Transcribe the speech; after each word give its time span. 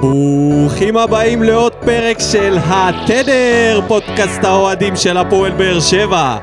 ברוכים 0.00 0.96
הבאים 0.96 1.42
לעוד 1.42 1.72
פרק 1.72 2.16
של 2.32 2.56
התדר, 2.64 3.80
פודקאסט 3.88 4.44
האוהדים 4.44 4.96
של 4.96 5.16
הפועל 5.16 5.52
באר 5.52 5.80
שבע. 5.80 6.36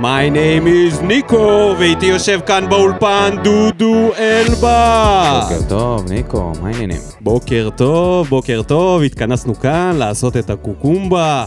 My 0.00 0.30
name 0.32 0.66
is 0.66 1.02
ניקו, 1.04 1.74
ואיתי 1.78 2.06
יושב 2.06 2.40
כאן 2.46 2.64
באולפן 2.68 3.36
דודו 3.44 4.10
אלבה. 4.18 5.40
בוקר 5.42 5.68
טוב, 5.68 6.12
ניקו, 6.12 6.52
מה 6.62 6.68
העניינים? 6.68 6.96
בוקר 7.20 7.68
טוב, 7.76 8.28
בוקר 8.28 8.62
טוב, 8.66 9.02
התכנסנו 9.02 9.54
כאן 9.54 9.92
לעשות 9.98 10.36
את 10.36 10.50
הקוקומבה, 10.50 11.44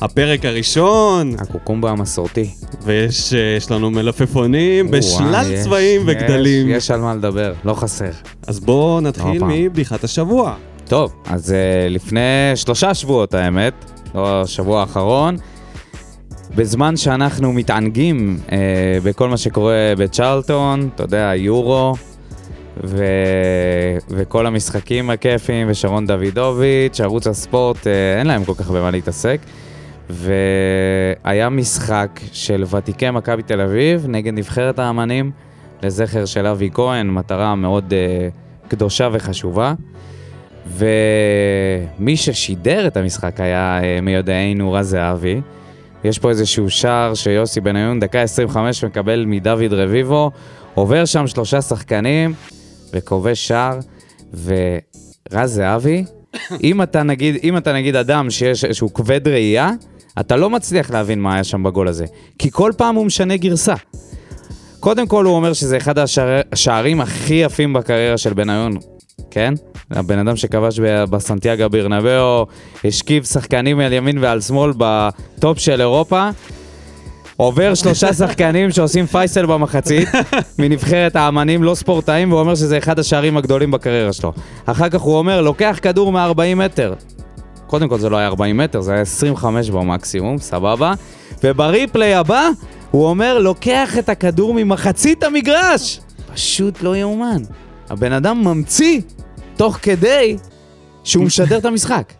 הפרק 0.00 0.44
הראשון, 0.44 1.34
הקוקומבה 1.38 1.90
המסורתי. 1.90 2.50
ויש 2.82 3.34
אה, 3.34 3.54
יש 3.56 3.70
לנו 3.70 3.90
מלפפונים 3.90 4.90
בשלל 4.90 5.24
וואי, 5.26 5.52
יש- 5.52 5.64
צבעים 5.64 6.02
וגדלים. 6.06 6.68
יש, 6.68 6.76
יש 6.84 6.90
על 6.90 7.00
מה 7.00 7.14
לדבר, 7.14 7.52
לא 7.64 7.74
חסר. 7.74 8.10
אז 8.46 8.60
בואו 8.60 9.00
נתחיל. 9.00 9.42
מבדיחת 9.44 10.04
השבוע. 10.04 10.54
טוב, 10.88 11.14
אז 11.26 11.50
uh, 11.50 11.90
לפני 11.90 12.52
שלושה 12.54 12.94
שבועות 12.94 13.34
האמת, 13.34 13.74
לא 14.14 14.42
השבוע 14.42 14.80
האחרון, 14.80 15.36
בזמן 16.56 16.96
שאנחנו 16.96 17.52
מתענגים 17.52 18.38
uh, 18.46 18.50
בכל 19.04 19.28
מה 19.28 19.36
שקורה 19.36 19.92
בצ'רלטון, 19.98 20.88
אתה 20.94 21.02
יודע, 21.02 21.32
יורו, 21.36 21.94
ו... 22.84 23.04
וכל 24.08 24.46
המשחקים 24.46 25.10
הכיפים, 25.10 25.66
ושרון 25.70 26.06
דוידוביץ', 26.06 27.00
ערוץ 27.00 27.26
הספורט, 27.26 27.76
uh, 27.76 27.88
אין 28.18 28.26
להם 28.26 28.44
כל 28.44 28.54
כך 28.54 28.70
במה 28.70 28.90
להתעסק. 28.90 29.40
והיה 30.10 31.48
משחק 31.48 32.20
של 32.32 32.64
ותיקי 32.70 33.10
מכבי 33.10 33.42
תל 33.42 33.60
אביב 33.60 34.06
נגד 34.08 34.34
נבחרת 34.34 34.78
האמנים 34.78 35.30
לזכר 35.82 36.24
של 36.24 36.46
אבי 36.46 36.70
כהן, 36.74 37.10
מטרה 37.10 37.54
מאוד 37.54 37.92
uh, 37.92 38.68
קדושה 38.70 39.08
וחשובה. 39.12 39.74
ומי 40.68 42.16
ששידר 42.16 42.86
את 42.86 42.96
המשחק 42.96 43.40
היה 43.40 43.80
uh, 43.80 44.00
מיודענו 44.00 44.72
רז 44.72 44.88
זהבי. 44.88 45.40
יש 46.04 46.18
פה 46.18 46.30
איזשהו 46.30 46.70
שער 46.70 47.14
שיוסי 47.14 47.60
בניון, 47.60 48.00
דקה 48.00 48.22
25, 48.22 48.84
מקבל 48.84 49.24
מדוד 49.26 49.72
רביבו, 49.72 50.30
עובר 50.74 51.04
שם 51.04 51.26
שלושה 51.26 51.62
שחקנים 51.62 52.34
וכובש 52.92 53.48
שער, 53.48 53.78
ורז 54.44 55.50
זהבי, 55.54 56.04
אם 56.64 56.82
אתה 56.82 57.02
נגיד, 57.02 57.36
אם 57.42 57.56
אתה 57.56 57.72
נגיד 57.72 57.96
אדם 57.96 58.30
שיש 58.30 58.64
איזשהו 58.64 58.94
כבד 58.94 59.28
ראייה, 59.28 59.70
אתה 60.20 60.36
לא 60.36 60.50
מצליח 60.50 60.90
להבין 60.90 61.20
מה 61.20 61.34
היה 61.34 61.44
שם 61.44 61.62
בגול 61.62 61.88
הזה. 61.88 62.04
כי 62.38 62.50
כל 62.50 62.72
פעם 62.76 62.94
הוא 62.94 63.06
משנה 63.06 63.36
גרסה. 63.36 63.74
קודם 64.80 65.06
כל 65.06 65.24
הוא 65.24 65.36
אומר 65.36 65.52
שזה 65.52 65.76
אחד 65.76 65.98
השער- 65.98 66.42
השערים 66.52 67.00
הכי 67.00 67.34
יפים 67.34 67.72
בקריירה 67.72 68.18
של 68.18 68.34
בניון, 68.34 68.76
כן? 69.30 69.54
הבן 69.90 70.18
אדם 70.18 70.36
שכבש 70.36 70.80
ב- 70.80 71.04
בסנטיאגו 71.04 71.68
ברנבאו, 71.70 72.46
השכיב 72.84 73.24
שחקנים 73.24 73.80
על 73.80 73.92
ימין 73.92 74.18
ועל 74.18 74.40
שמאל 74.40 74.72
בטופ 74.78 75.58
של 75.58 75.80
אירופה. 75.80 76.28
עובר 77.36 77.74
שלושה 77.74 78.12
שחקנים 78.24 78.70
שעושים 78.70 79.06
פייסל 79.06 79.46
במחצית, 79.46 80.08
מנבחרת 80.58 81.16
האמנים, 81.16 81.62
לא 81.62 81.74
ספורטאים, 81.74 82.30
והוא 82.32 82.40
אומר 82.40 82.54
שזה 82.54 82.78
אחד 82.78 82.98
השערים 82.98 83.36
הגדולים 83.36 83.70
בקריירה 83.70 84.12
שלו. 84.12 84.32
אחר 84.66 84.88
כך 84.88 85.00
הוא 85.00 85.18
אומר, 85.18 85.40
לוקח 85.40 85.78
כדור 85.82 86.12
מ-40 86.12 86.54
מטר. 86.56 86.94
קודם 87.66 87.88
כל 87.88 87.98
זה 87.98 88.08
לא 88.08 88.16
היה 88.16 88.26
40 88.26 88.56
מטר, 88.56 88.80
זה 88.80 88.92
היה 88.92 89.00
25 89.00 89.70
במקסימום, 89.70 90.38
סבבה. 90.38 90.92
ובריפליי 91.44 92.14
הבא, 92.14 92.48
הוא 92.90 93.06
אומר, 93.06 93.38
לוקח 93.38 93.98
את 93.98 94.08
הכדור 94.08 94.54
ממחצית 94.54 95.22
המגרש. 95.24 96.00
פשוט 96.34 96.82
לא 96.82 96.96
יאומן. 96.96 97.42
הבן 97.90 98.12
אדם 98.12 98.44
ממציא, 98.44 99.00
תוך 99.58 99.78
כדי 99.82 100.36
שהוא 101.04 101.24
משדר 101.28 101.58
את 101.58 101.64
המשחק. 101.64 102.12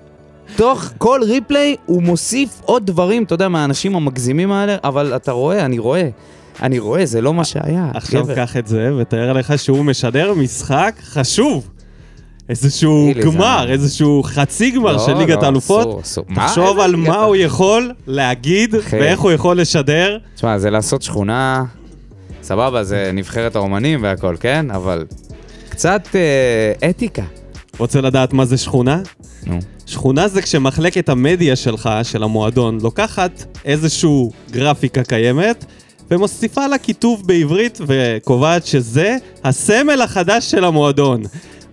תוך 0.56 0.84
כל 0.98 1.20
ריפליי 1.25 1.77
הוא 1.86 2.03
מוסיף 2.03 2.61
עוד 2.64 2.86
דברים, 2.86 3.22
אתה 3.22 3.34
יודע, 3.34 3.48
מהאנשים 3.48 3.97
המגזימים 3.97 4.53
האלה, 4.53 4.77
אבל 4.84 5.17
אתה 5.17 5.33
רואה, 5.33 5.64
אני 5.64 5.78
רואה. 5.78 6.09
אני 6.62 6.78
רואה, 6.78 7.06
זה 7.06 7.21
לא 7.21 7.34
מה 7.34 7.44
שהיה. 7.44 7.91
עכשיו 7.94 8.25
גבר. 8.25 8.34
קח 8.34 8.56
את 8.56 8.66
זה 8.66 8.91
ותאר 8.98 9.32
לך 9.32 9.59
שהוא 9.59 9.84
משדר 9.84 10.34
משחק 10.34 10.94
חשוב. 11.04 11.69
איזשהו 12.48 13.10
גמר, 13.25 13.65
זה- 13.66 13.72
איזשהו 13.72 14.22
חצי 14.22 14.71
גמר 14.71 14.93
לא, 14.93 14.98
של 14.98 15.15
ליגת 15.16 15.38
לא, 15.41 15.44
האלופות. 15.47 16.04
מה? 16.28 16.47
תחשוב 16.47 16.78
על 16.78 16.97
מה 16.97 17.16
הוא 17.22 17.37
יכול 17.37 17.93
להגיד. 18.06 18.75
ואיך 18.91 19.21
הוא 19.21 19.31
יכול 19.32 19.60
לשדר. 19.60 20.19
תשמע, 20.34 20.59
זה 20.59 20.71
לעשות 20.71 21.03
שכונה, 21.03 21.65
סבבה, 22.43 22.84
זה 22.84 23.10
נבחרת 23.15 23.56
האומנים 23.56 24.03
והכל, 24.03 24.37
כן? 24.41 24.66
אבל 24.71 25.04
קצת 25.78 26.09
אה, 26.15 26.91
אתיקה. 26.91 27.22
רוצה 27.78 28.00
לדעת 28.00 28.33
מה 28.33 28.44
זה 28.44 28.56
שכונה? 28.56 29.00
נו. 29.47 29.59
שכונה 29.87 30.28
זה 30.28 30.43
כשמחלקת 30.43 31.09
המדיה 31.09 31.56
שלך, 31.56 31.91
של 32.03 32.22
המועדון, 32.22 32.78
לוקחת 32.83 33.44
איזשהו 33.65 34.31
גרפיקה 34.50 35.05
קיימת 35.05 35.65
ומוסיפה 36.11 36.66
לה 36.66 36.78
כיתוב 36.78 37.27
בעברית 37.27 37.78
וקובעת 37.87 38.66
שזה 38.66 39.16
הסמל 39.44 40.03
החדש 40.03 40.50
של 40.50 40.65
המועדון. 40.65 41.22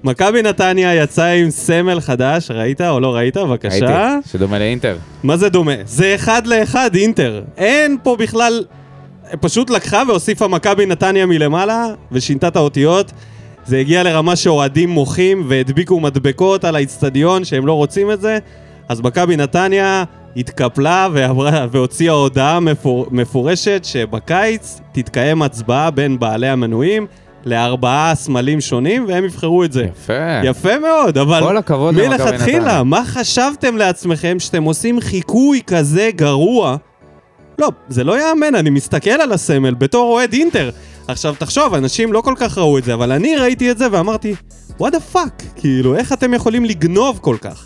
מכבי 0.03 0.41
נתניה 0.41 0.95
יצאה 0.95 1.33
עם 1.33 1.49
סמל 1.49 1.99
חדש, 1.99 2.51
ראית 2.51 2.81
או 2.81 2.99
לא 2.99 3.15
ראית? 3.15 3.37
בבקשה. 3.37 4.11
הייתי, 4.11 4.29
שדומה 4.31 4.59
לאינטר. 4.59 4.97
מה 5.23 5.37
זה 5.37 5.49
דומה? 5.49 5.75
זה 5.85 6.15
אחד 6.15 6.47
לאחד 6.47 6.95
אינטר. 6.95 7.43
אין 7.57 7.97
פה 8.03 8.15
בכלל... 8.15 8.65
פשוט 9.41 9.69
לקחה 9.69 10.03
והוסיפה 10.07 10.47
מכבי 10.47 10.85
נתניה 10.85 11.25
מלמעלה 11.25 11.85
ושינתה 12.11 12.47
את 12.47 12.55
האותיות. 12.55 13.11
זה 13.65 13.77
הגיע 13.77 14.03
לרמה 14.03 14.35
שאוהדים 14.35 14.89
מוחים 14.89 15.45
והדביקו 15.47 15.99
מדבקות 15.99 16.65
על 16.65 16.75
האיצטדיון 16.75 17.43
שהם 17.43 17.65
לא 17.65 17.73
רוצים 17.73 18.11
את 18.11 18.21
זה. 18.21 18.37
אז 18.89 19.01
מכבי 19.01 19.37
נתניה 19.37 20.03
התקפלה 20.37 21.07
ועברה, 21.13 21.67
והוציאה 21.71 22.13
הודעה 22.13 22.59
מפור, 22.59 23.07
מפורשת 23.11 23.81
שבקיץ 23.83 24.81
תתקיים 24.91 25.41
הצבעה 25.41 25.91
בין 25.91 26.19
בעלי 26.19 26.47
המנויים 26.47 27.07
לארבעה 27.45 28.15
סמלים 28.15 28.61
שונים 28.61 29.05
והם 29.07 29.25
יבחרו 29.25 29.63
את 29.63 29.71
זה. 29.71 29.83
יפה. 29.83 30.39
יפה 30.43 30.79
מאוד, 30.79 31.17
אבל 31.17 31.41
כל 31.41 31.57
הכבוד 31.57 31.95
למכבי 31.95 32.07
מלכתחילה, 32.17 32.59
נתניה. 32.59 32.83
מה 32.83 33.05
חשבתם 33.05 33.77
לעצמכם 33.77 34.39
שאתם 34.39 34.63
עושים 34.63 35.01
חיקוי 35.01 35.61
כזה 35.67 36.09
גרוע? 36.15 36.75
לא, 37.59 37.71
זה 37.89 38.03
לא 38.03 38.21
יאמן, 38.21 38.55
אני 38.55 38.69
מסתכל 38.69 39.09
על 39.09 39.31
הסמל 39.31 39.73
בתור 39.73 40.13
אוהד 40.13 40.33
אינטר. 40.33 40.69
עכשיו 41.07 41.35
תחשוב, 41.37 41.73
אנשים 41.73 42.13
לא 42.13 42.21
כל 42.21 42.33
כך 42.37 42.57
ראו 42.57 42.77
את 42.77 42.83
זה, 42.83 42.93
אבל 42.93 43.11
אני 43.11 43.35
ראיתי 43.35 43.71
את 43.71 43.77
זה 43.77 43.87
ואמרתי, 43.91 44.35
what 44.79 44.91
the 44.91 45.15
fuck, 45.15 45.43
כאילו, 45.55 45.95
איך 45.95 46.13
אתם 46.13 46.33
יכולים 46.33 46.65
לגנוב 46.65 47.19
כל 47.21 47.37
כך? 47.41 47.65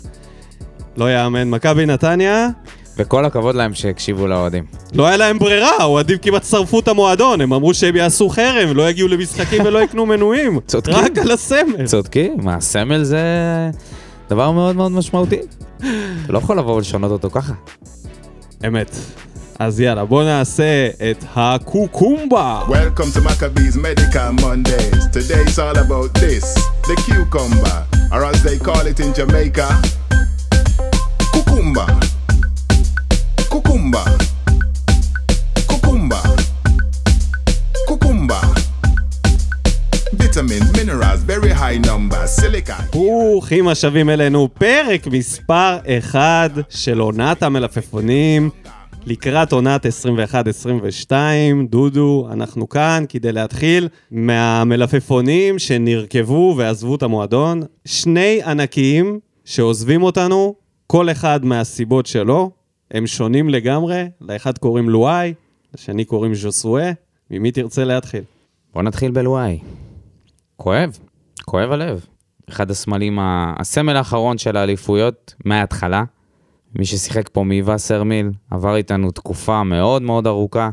לא 0.96 1.14
יאמן, 1.14 1.50
מכבי 1.50 1.86
נתניה, 1.86 2.48
וכל 2.96 3.24
הכבוד 3.24 3.54
להם 3.54 3.74
שהקשיבו 3.74 4.26
לאוהדים. 4.26 4.64
לא 4.94 5.06
היה 5.06 5.16
להם 5.16 5.38
ברירה, 5.38 5.70
האוהדים 5.78 6.18
כמעט 6.18 6.44
שרפו 6.44 6.80
את 6.80 6.88
המועדון, 6.88 7.40
הם 7.40 7.52
אמרו 7.52 7.74
שהם 7.74 7.96
יעשו 7.96 8.28
חרם, 8.28 8.76
לא 8.76 8.90
יגיעו 8.90 9.08
למשחקים 9.08 9.64
ולא 9.64 9.78
יקנו 9.78 10.06
מנויים. 10.06 10.60
צודקים. 10.66 10.94
רק 10.94 11.18
על 11.18 11.30
הסמל. 11.30 11.86
צודקים, 11.86 12.36
מה, 12.42 12.54
הסמל 12.54 13.02
זה 13.02 13.20
דבר 14.30 14.50
מאוד 14.50 14.76
מאוד 14.76 14.92
משמעותי. 14.92 15.40
אתה 15.78 16.32
לא 16.32 16.38
יכול 16.38 16.58
לבוא 16.58 16.74
ולשנות 16.74 17.10
אותו 17.10 17.30
ככה. 17.30 17.52
אמת. 18.66 18.96
אז 19.60 19.80
יאללה, 19.80 20.04
בוא 20.04 20.24
נעשה 20.24 20.88
את 21.10 21.24
הקוקומבה. 21.36 22.60
Welcome 22.68 23.12
to 23.16 23.20
Maccabees 23.20 23.76
Medical 23.76 24.32
Mondays. 24.42 25.06
Today 25.12 25.42
it's 25.46 25.58
all 25.58 25.78
about 25.86 26.10
this 26.14 26.46
the 26.88 26.96
cucumber, 27.04 27.78
or 28.12 28.24
as 28.30 28.42
they 28.42 28.58
call 28.66 28.84
it 28.90 28.98
in 29.04 29.10
Jamaica, 29.18 29.68
cucumba. 31.32 31.86
Cucumba. 33.52 34.02
Cucumba. 35.70 36.20
Cucumba. 37.88 38.40
Vitamins, 40.20 40.70
minerals, 40.78 41.20
very 41.32 41.52
high 41.62 41.78
numbers, 41.90 42.30
silica. 42.40 42.76
ברוכים 42.92 43.68
השבים 43.68 44.10
אלינו, 44.10 44.48
פרק 44.54 45.06
מספר 45.06 45.78
1 45.98 46.50
של 46.70 46.98
עונת 47.00 47.42
המלפפונים. 47.42 48.50
לקראת 49.06 49.52
עונת 49.52 49.86
21-22, 51.10 51.12
דודו, 51.70 52.28
אנחנו 52.32 52.68
כאן 52.68 53.04
כדי 53.08 53.32
להתחיל 53.32 53.88
מהמלפפונים 54.10 55.58
שנרכבו 55.58 56.54
ועזבו 56.58 56.94
את 56.94 57.02
המועדון. 57.02 57.62
שני 57.84 58.42
ענקיים 58.42 59.20
שעוזבים 59.44 60.02
אותנו, 60.02 60.54
כל 60.86 61.10
אחד 61.10 61.44
מהסיבות 61.44 62.06
שלו, 62.06 62.50
הם 62.90 63.06
שונים 63.06 63.48
לגמרי, 63.48 64.04
לאחד 64.20 64.58
קוראים 64.58 64.90
לואי, 64.90 65.34
לשני 65.74 66.04
קוראים 66.04 66.34
ז'וסואה. 66.34 66.92
ממי 67.30 67.52
תרצה 67.52 67.84
להתחיל? 67.84 68.22
בוא 68.74 68.82
נתחיל 68.82 69.10
בלואי. 69.10 69.58
כואב, 70.56 70.98
כואב 71.44 71.72
הלב. 71.72 72.06
אחד 72.48 72.70
הסמלים, 72.70 73.18
הסמל 73.22 73.96
האחרון 73.96 74.38
של 74.38 74.56
האליפויות 74.56 75.34
מההתחלה. 75.44 76.04
מי 76.78 76.84
ששיחק 76.84 77.28
פה 77.28 77.44
מווסרמיל, 77.44 78.30
עבר 78.50 78.76
איתנו 78.76 79.10
תקופה 79.10 79.64
מאוד 79.64 80.02
מאוד 80.02 80.26
ארוכה. 80.26 80.70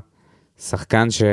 שחקן 0.60 1.10
ש... 1.10 1.24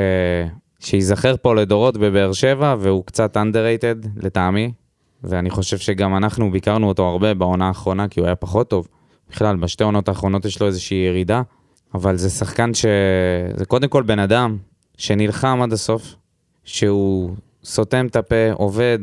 שייזכר 0.78 1.34
פה 1.42 1.54
לדורות 1.54 1.96
בבאר 1.96 2.32
שבע, 2.32 2.76
והוא 2.78 3.04
קצת 3.04 3.36
underrated 3.36 4.08
לטעמי. 4.16 4.72
ואני 5.24 5.50
חושב 5.50 5.78
שגם 5.78 6.16
אנחנו 6.16 6.50
ביקרנו 6.50 6.88
אותו 6.88 7.08
הרבה 7.08 7.34
בעונה 7.34 7.68
האחרונה, 7.68 8.08
כי 8.08 8.20
הוא 8.20 8.26
היה 8.26 8.36
פחות 8.36 8.70
טוב. 8.70 8.88
בכלל, 9.30 9.56
בשתי 9.56 9.84
עונות 9.84 10.08
האחרונות 10.08 10.44
יש 10.44 10.60
לו 10.60 10.66
איזושהי 10.66 10.96
ירידה, 10.96 11.42
אבל 11.94 12.16
זה 12.16 12.30
שחקן 12.30 12.74
ש... 12.74 12.86
זה 13.56 13.64
קודם 13.64 13.88
כל 13.88 14.02
בן 14.02 14.18
אדם 14.18 14.56
שנלחם 14.96 15.60
עד 15.62 15.72
הסוף, 15.72 16.14
שהוא 16.64 17.30
סותם 17.64 18.06
את 18.06 18.16
הפה, 18.16 18.52
עובד 18.52 18.98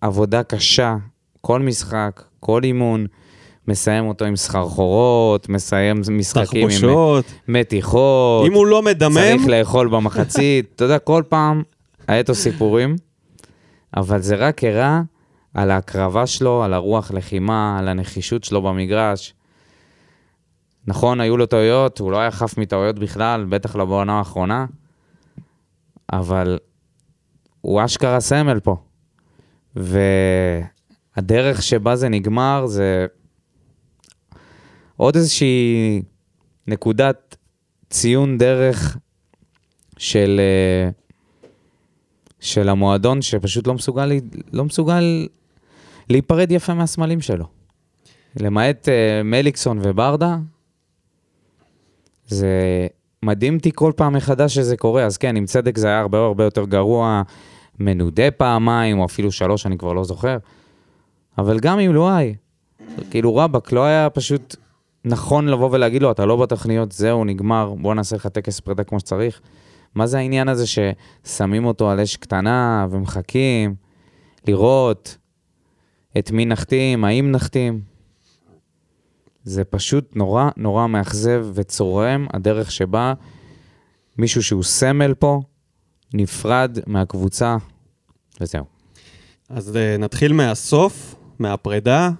עבודה 0.00 0.42
קשה, 0.42 0.96
כל 1.40 1.60
משחק, 1.60 2.22
כל 2.40 2.64
אימון, 2.64 3.06
מסיים 3.68 4.08
אותו 4.08 4.24
עם 4.24 4.36
סחרחורות, 4.36 5.48
מסיים 5.48 6.02
משחקים 6.10 6.62
עם 6.62 6.68
תחבושות. 6.68 7.24
מתיחות. 7.48 8.46
אם 8.46 8.52
הוא 8.52 8.66
לא 8.66 8.82
מדמם, 8.82 9.14
צריך 9.14 9.46
לאכול 9.46 9.88
במחצית, 9.88 10.72
אתה 10.76 10.84
יודע, 10.84 10.98
כל 10.98 11.22
פעם 11.28 11.62
היה 12.08 12.18
איתו 12.18 12.34
סיפורים, 12.34 12.96
אבל 13.96 14.20
זה 14.20 14.36
רק 14.36 14.64
הראה 14.64 15.00
על 15.54 15.70
ההקרבה 15.70 16.26
שלו, 16.26 16.64
על 16.64 16.74
הרוח 16.74 17.10
לחימה, 17.10 17.78
על 17.78 17.88
הנחישות 17.88 18.44
שלו 18.44 18.62
במגרש. 18.62 19.34
נכון, 20.86 21.20
היו 21.20 21.36
לו 21.36 21.46
טעויות, 21.46 21.98
הוא 21.98 22.12
לא 22.12 22.18
היה 22.18 22.30
חף 22.30 22.58
מטעויות 22.58 22.98
בכלל, 22.98 23.44
בטח 23.44 23.76
לא 23.76 23.84
בעונה 23.84 24.18
האחרונה, 24.18 24.66
אבל 26.12 26.58
הוא 27.60 27.84
אשכרה 27.84 28.20
סמל 28.20 28.60
פה. 28.60 28.76
והדרך 31.16 31.62
שבה 31.62 31.96
זה 31.96 32.08
נגמר 32.08 32.66
זה 32.66 33.06
עוד 34.96 35.16
איזושהי 35.16 36.02
נקודת 36.66 37.36
ציון 37.90 38.38
דרך 38.38 38.96
של, 39.98 40.40
אה, 40.40 40.90
של 42.40 42.68
המועדון 42.68 43.22
שפשוט 43.22 43.66
לא 43.66 43.74
מסוגל, 43.74 44.12
לא 44.52 44.64
מסוגל 44.64 45.28
להיפרד 46.08 46.50
יפה 46.50 46.74
מהסמלים 46.74 47.20
שלו. 47.20 47.44
למעט 48.40 48.88
אה, 48.88 49.22
מליקסון 49.22 49.78
וברדה, 49.82 50.36
זה 52.26 52.86
מדהים 53.22 53.56
אותי 53.56 53.70
כל 53.74 53.92
פעם 53.96 54.12
מחדש 54.12 54.54
שזה 54.54 54.76
קורה. 54.76 55.04
אז 55.04 55.16
כן, 55.16 55.36
עם 55.36 55.46
צדק 55.46 55.78
זה 55.78 55.86
היה 55.86 56.00
הרבה 56.00 56.18
הרבה 56.18 56.44
יותר 56.44 56.64
גרוע, 56.64 57.22
מנודה 57.78 58.30
פעמיים, 58.30 58.98
או 58.98 59.04
אפילו 59.04 59.32
שלוש, 59.32 59.66
אני 59.66 59.78
כבר 59.78 59.92
לא 59.92 60.04
זוכר. 60.04 60.36
אבל 61.38 61.60
גם 61.60 61.78
עם 61.78 61.92
לואי, 61.92 62.34
כאילו 63.10 63.36
רבאק, 63.36 63.72
לא 63.72 63.84
היה 63.84 64.10
פשוט 64.10 64.56
נכון 65.08 65.48
לבוא 65.48 65.68
ולהגיד 65.72 66.02
לו, 66.02 66.10
אתה 66.10 66.26
לא 66.26 66.36
בתוכניות, 66.36 66.92
זהו, 66.92 67.24
נגמר, 67.24 67.74
בוא 67.74 67.94
נעשה 67.94 68.16
לך 68.16 68.26
טקס 68.26 68.60
פרידה 68.60 68.84
כמו 68.84 69.00
שצריך. 69.00 69.40
מה 69.94 70.06
זה 70.06 70.18
העניין 70.18 70.48
הזה 70.48 70.64
ששמים 70.66 71.64
אותו 71.64 71.90
על 71.90 72.00
אש 72.00 72.16
קטנה 72.16 72.86
ומחכים 72.90 73.74
לראות 74.48 75.16
את 76.18 76.30
מי 76.30 76.46
נחתים, 76.46 77.04
האם 77.04 77.32
נחתים? 77.32 77.80
זה 79.44 79.64
פשוט 79.64 80.16
נורא 80.16 80.48
נורא 80.56 80.86
מאכזב 80.86 81.46
וצורם 81.54 82.26
הדרך 82.32 82.70
שבה 82.72 83.14
מישהו 84.18 84.42
שהוא 84.42 84.62
סמל 84.62 85.14
פה 85.14 85.40
נפרד 86.14 86.78
מהקבוצה, 86.86 87.56
וזהו. 88.40 88.64
אז 89.48 89.76
אה, 89.76 89.96
נתחיל 89.98 90.32
מהסוף, 90.32 91.14
מהפרידה. 91.38 92.10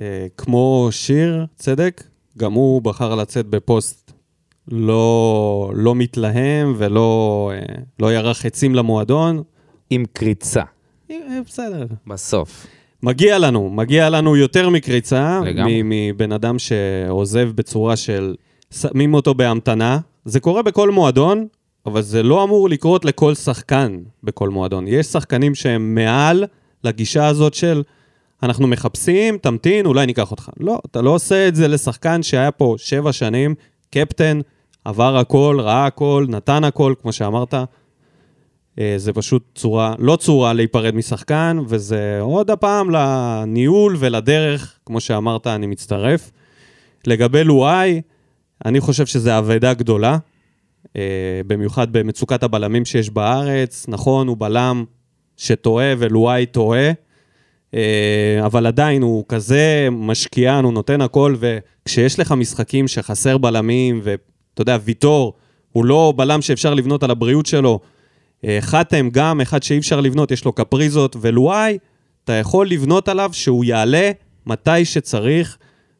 אה, 0.00 0.26
כמו 0.36 0.88
שיר 0.90 1.46
צדק, 1.56 2.02
גם 2.38 2.52
הוא 2.52 2.82
בחר 2.82 3.14
לצאת 3.14 3.46
בפוסט 3.46 4.12
לא, 4.68 5.72
לא 5.74 5.94
מתלהם 5.94 6.74
ולא 6.78 7.50
אה, 7.54 7.74
לא 7.98 8.12
ירח 8.12 8.46
עצים 8.46 8.74
למועדון. 8.74 9.42
עם 9.90 10.04
קריצה, 10.12 10.62
אה, 11.10 11.16
בסדר. 11.46 11.86
בסוף. 12.06 12.66
מגיע 13.02 13.38
לנו, 13.38 13.70
מגיע 13.70 14.10
לנו 14.10 14.36
יותר 14.36 14.68
מקריצה, 14.68 15.40
לגמרי. 15.44 15.80
מבן 15.84 16.32
אדם 16.32 16.58
שעוזב 16.58 17.50
בצורה 17.54 17.96
של 17.96 18.34
שמים 18.70 19.14
אותו 19.14 19.34
בהמתנה. 19.34 19.98
זה 20.24 20.40
קורה 20.40 20.62
בכל 20.62 20.90
מועדון, 20.90 21.46
אבל 21.86 22.02
זה 22.02 22.22
לא 22.22 22.44
אמור 22.44 22.68
לקרות 22.68 23.04
לכל 23.04 23.34
שחקן 23.34 23.98
בכל 24.22 24.48
מועדון. 24.48 24.88
יש 24.88 25.06
שחקנים 25.06 25.54
שהם 25.54 25.94
מעל 25.94 26.44
לגישה 26.84 27.26
הזאת 27.26 27.54
של 27.54 27.82
אנחנו 28.42 28.66
מחפשים, 28.66 29.38
תמתין, 29.38 29.86
אולי 29.86 30.06
ניקח 30.06 30.30
אותך. 30.30 30.50
לא, 30.60 30.80
אתה 30.90 31.02
לא 31.02 31.10
עושה 31.10 31.48
את 31.48 31.54
זה 31.54 31.68
לשחקן 31.68 32.22
שהיה 32.22 32.50
פה 32.50 32.74
שבע 32.78 33.12
שנים, 33.12 33.54
קפטן, 33.90 34.40
עבר 34.84 35.16
הכל, 35.16 35.58
ראה 35.60 35.86
הכל, 35.86 36.26
נתן 36.28 36.64
הכל, 36.64 36.94
כמו 37.02 37.12
שאמרת. 37.12 37.54
אה, 38.78 38.94
זה 38.96 39.12
פשוט 39.12 39.42
צורה, 39.54 39.94
לא 39.98 40.16
צורה 40.16 40.52
להיפרד 40.52 40.94
משחקן, 40.94 41.58
וזה 41.68 42.18
עוד 42.20 42.50
הפעם 42.50 42.90
לניהול 42.90 43.96
ולדרך, 43.98 44.78
כמו 44.86 45.00
שאמרת, 45.00 45.46
אני 45.46 45.66
מצטרף. 45.66 46.30
לגבי 47.06 47.44
לואי, 47.44 48.00
אני 48.64 48.80
חושב 48.80 49.06
שזו 49.06 49.38
אבדה 49.38 49.74
גדולה, 49.74 50.18
אה, 50.96 51.40
במיוחד 51.46 51.92
במצוקת 51.92 52.42
הבלמים 52.42 52.84
שיש 52.84 53.10
בארץ. 53.10 53.86
נכון, 53.88 54.28
הוא 54.28 54.36
בלם 54.38 54.84
שטועה 55.36 55.94
ולואי 55.98 56.46
טועה, 56.46 56.90
אבל 58.44 58.66
עדיין 58.66 59.02
הוא 59.02 59.24
כזה 59.28 59.88
משקיען, 59.92 60.64
הוא 60.64 60.72
נותן 60.72 61.00
הכל, 61.00 61.34
וכשיש 61.38 62.18
לך 62.18 62.32
משחקים 62.32 62.88
שחסר 62.88 63.38
בלמים, 63.38 64.00
ואתה 64.02 64.62
יודע, 64.62 64.78
ויטור, 64.84 65.32
הוא 65.72 65.84
לא 65.84 66.12
בלם 66.16 66.42
שאפשר 66.42 66.74
לבנות 66.74 67.02
על 67.02 67.10
הבריאות 67.10 67.46
שלו, 67.46 67.80
אה, 68.44 68.58
חתם 68.60 69.08
גם, 69.12 69.40
אחד 69.40 69.62
שאי 69.62 69.78
אפשר 69.78 70.00
לבנות, 70.00 70.30
יש 70.30 70.44
לו 70.44 70.52
קפריזות, 70.52 71.16
ולואי, 71.20 71.78
אתה 72.24 72.32
יכול 72.32 72.68
לבנות 72.68 73.08
עליו 73.08 73.30
שהוא 73.32 73.64
יעלה 73.64 74.10
מתי 74.46 74.84
שצריך, 74.84 75.56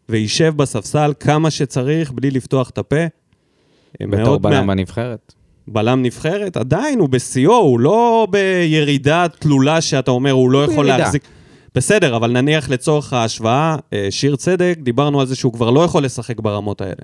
וישב 0.09 0.53
בספסל 0.57 1.13
כמה 1.21 1.51
שצריך, 1.51 2.13
בלי 2.13 2.31
לפתוח 2.31 2.71
את 2.71 2.79
הפה. 2.79 2.97
אה, 4.01 4.07
בתור 4.11 4.39
בלם 4.39 4.67
מה- 4.67 4.75
בנבחרת. 4.75 5.35
בלם 5.69 6.03
נבחרת, 6.03 6.57
עדיין 6.57 6.99
הוא 6.99 7.09
בשיאו, 7.09 7.57
הוא 7.57 7.81
לא 7.81 8.27
בירידה 8.31 9.27
תלולה 9.39 9.81
שאתה 9.81 10.11
אומר, 10.11 10.31
הוא 10.31 10.51
לא 10.51 10.65
יכול. 10.65 10.87
להחזיק... 10.87 11.23
בסדר, 11.75 12.17
אבל 12.17 12.31
נניח 12.31 12.69
לצורך 12.69 13.13
ההשוואה, 13.13 13.77
אה, 13.93 14.07
שיר 14.11 14.37
צדק, 14.37 14.79
דיברנו 14.83 15.21
על 15.21 15.27
זה 15.27 15.37
שהוא 15.37 15.53
כבר 15.53 15.71
לא 15.71 15.81
יכול 15.81 16.05
לשחק 16.05 16.41
ברמות 16.41 16.81
האלה. 16.81 17.03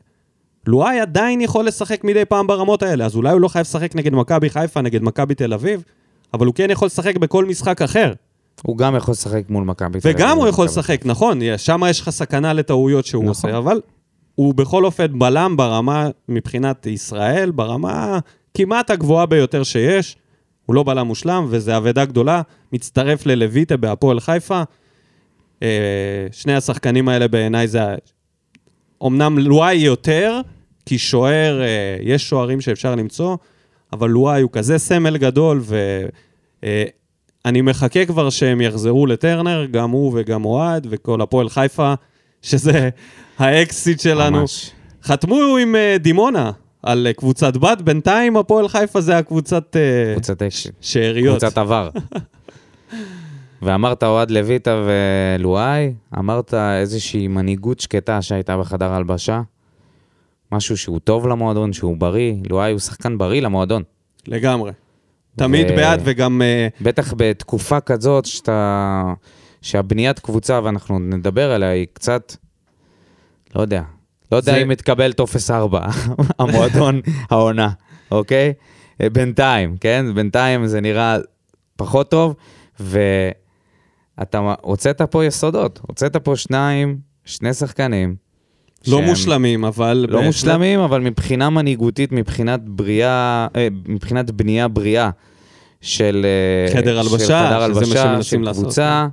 לואי 0.67 1.01
עדיין 1.01 1.41
יכול 1.41 1.67
לשחק 1.67 2.05
מדי 2.05 2.25
פעם 2.25 2.47
ברמות 2.47 2.83
האלה, 2.83 3.05
אז 3.05 3.17
אולי 3.17 3.33
הוא 3.33 3.41
לא 3.41 3.49
חייב 3.49 3.63
לשחק 3.67 3.95
נגד 3.95 4.15
מכבי 4.15 4.51
חיפה, 4.51 4.81
נגד 4.81 5.03
מכבי 5.03 5.35
תל 5.35 5.53
אביב, 5.53 5.83
אבל 6.35 6.47
הוא 6.47 6.55
כן 6.55 6.71
יכול 6.71 6.87
לשחק 6.87 7.17
בכל 7.17 7.45
משחק 7.45 7.83
אחר. 7.83 8.13
הוא 8.63 8.79
גם 8.79 8.97
יכול 8.97 9.13
לשחק 9.13 9.43
מול 9.49 9.65
מכבי. 9.65 10.01
תל 10.01 10.09
וגם 10.09 10.29
אביב, 10.29 10.43
הוא 10.43 10.49
יכול. 10.49 10.67
לשחק, 10.67 11.01
נכון, 11.05 11.41
שם 11.57 11.83
יש 11.91 12.01
לך 12.01 12.11
סכנה 12.11 12.53
לטעויות 12.53 13.07
שהוא 13.07 13.25
נכון. 13.25 13.29
עושה, 13.29 13.59
אבל 13.59 13.81
הוא 14.35 14.55
בכל 14.55 14.85
אופן 14.85 15.19
בלם 15.19 15.57
ברמה, 15.57 16.09
מבחינת 16.29 16.87
ישראל, 16.87 17.51
ברמה 17.51 18.19
כמעט 18.55 18.91
הגבוהה 18.91 19.27
ביותר 19.27 19.63
שיש. 19.63 20.17
הוא 20.67 20.75
לא 20.75 20.83
בלם 20.83 21.07
מושלם, 21.07 21.47
וזו 21.49 21.77
אבדה 21.77 22.05
גדולה. 22.05 22.43
מצטרף 22.73 23.27
ללויטה 23.27 23.77
בהפועל 23.77 24.21
חיפה. 24.21 24.63
אה, 25.63 26.27
שני 26.33 26.55
השחקנים 26.55 27.09
האלה 27.09 27.29
בעיניי 27.29 27.69
זה... 27.69 27.81
אמנם 29.07 29.39
לואי 29.39 29.75
יותר, 29.75 30.41
כי 30.87 30.99
שוער, 30.99 31.63
אה, 31.63 31.97
יש 32.01 32.29
שוערים 32.29 32.61
שאפשר 32.61 32.95
למצוא, 32.95 33.37
אבל 33.93 34.11
לואי 34.11 34.43
הוא 34.43 34.51
כזה 34.53 34.79
סמל 34.79 35.17
גדול, 35.17 35.63
ואני 36.63 37.61
מחכה 37.61 38.07
כבר 38.07 38.31
שהם 38.31 38.61
יחזרו 38.61 39.07
לטרנר, 39.07 39.67
גם 39.71 39.91
הוא 39.91 40.13
וגם 40.15 40.45
אוהד, 40.45 40.87
וכל 40.91 41.21
הפועל 41.21 41.49
חיפה, 41.49 41.95
שזה 42.43 42.89
האקסיט 43.39 44.01
שלנו. 44.01 44.41
ממש. 44.41 44.71
חתמו 45.03 45.57
עם 45.57 45.77
אה, 45.77 45.97
דימונה 45.99 46.51
על 46.85 47.07
אה, 47.07 47.13
קבוצת 47.13 47.57
בת, 47.57 47.83
בינתיים 47.83 48.37
הפועל 48.37 48.69
חיפה 48.69 49.01
זה 49.01 49.19
הקבוצת 49.19 49.77
אה, 49.77 50.13
קבוצת 50.15 50.43
אקשן. 50.43 50.71
שאריות. 50.81 51.41
קבוצת 51.41 51.59
עבר. 51.59 51.91
ואמרת 53.63 54.03
אוהד 54.03 54.31
לויטה 54.31 54.83
ולואי, 54.87 55.93
אמרת 56.19 56.55
איזושהי 56.55 57.29
מנהיגות 57.29 57.81
שקטה 57.81 58.23
שהייתה 58.23 58.59
בחדר 58.59 58.93
הלבשה. 58.93 59.43
משהו 60.53 60.77
שהוא 60.77 60.99
טוב 60.99 61.27
למועדון, 61.27 61.73
שהוא 61.73 61.97
בריא. 61.97 62.35
לואי 62.51 62.73
הוא 62.73 62.81
שחקן 62.81 63.19
בריא 63.19 63.43
למועדון. 63.43 63.83
לגמרי. 64.29 64.73
תמיד 65.37 65.67
ו- 65.71 65.77
בעד 65.77 66.01
וגם... 66.05 66.43
אה, 66.43 66.69
בטח 66.81 67.15
בתקופה 67.17 67.81
כזאת 67.81 68.25
שאתה... 68.25 69.03
שהבניית 69.63 70.19
קבוצה, 70.19 70.61
ואנחנו 70.65 70.99
נדבר 70.99 71.53
עליה, 71.53 71.71
היא 71.71 71.87
קצת... 71.93 72.37
לא 73.55 73.61
יודע. 73.61 73.83
לא 74.35 74.39
יודע 74.39 74.57
אם 74.63 74.69
מתקבל 74.69 75.13
טופס 75.13 75.51
4, 75.51 75.87
המועדון 76.39 77.01
העונה, 77.31 77.69
אוקיי? 78.11 78.53
אה, 79.01 79.11
בינתיים, 79.11 79.77
כן? 79.81 80.07
בינתיים 80.15 80.67
זה 80.67 80.81
נראה 80.81 81.17
פחות 81.77 82.11
טוב, 82.11 82.35
ואתה 82.81 84.55
הוצאת 84.63 85.03
פה 85.03 85.25
יסודות. 85.25 85.81
הוצאת 85.89 86.17
פה 86.17 86.37
שניים, 86.37 86.99
שני 87.25 87.55
שחקנים. 87.55 88.17
לא 88.89 89.03
מושלמים, 89.03 89.65
אבל... 89.65 90.07
לא 90.09 90.17
בהחלט- 90.19 90.27
מושלמים, 90.27 90.81
אבל 90.81 91.01
מבחינה 91.01 91.51
מנהיגותית, 91.51 92.13
מבחינת 92.13 92.61
בריאה, 92.65 93.47
אה, 93.57 93.69
מבחינת 93.89 94.31
בנייה 94.31 94.69
בריאה 94.69 95.11
של... 95.81 96.27
אה, 96.69 96.75
חדר 96.75 96.93
של 96.93 96.99
הלבשה, 96.99 97.25
שזה 97.25 97.33
מה 97.59 97.65
הלבשה, 97.65 98.03
שמנסים 98.03 98.41
של 98.41 98.45
לעשות. 98.45 98.63
כן. 98.63 98.67
קבוצה, 98.69 99.07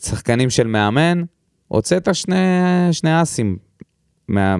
שחקנים 0.00 0.50
של 0.50 0.66
מאמן, 0.66 1.22
הוצאת 1.68 2.14
שני, 2.14 2.36
שני 2.92 3.22
אסים 3.22 3.56
מה, 4.28 4.56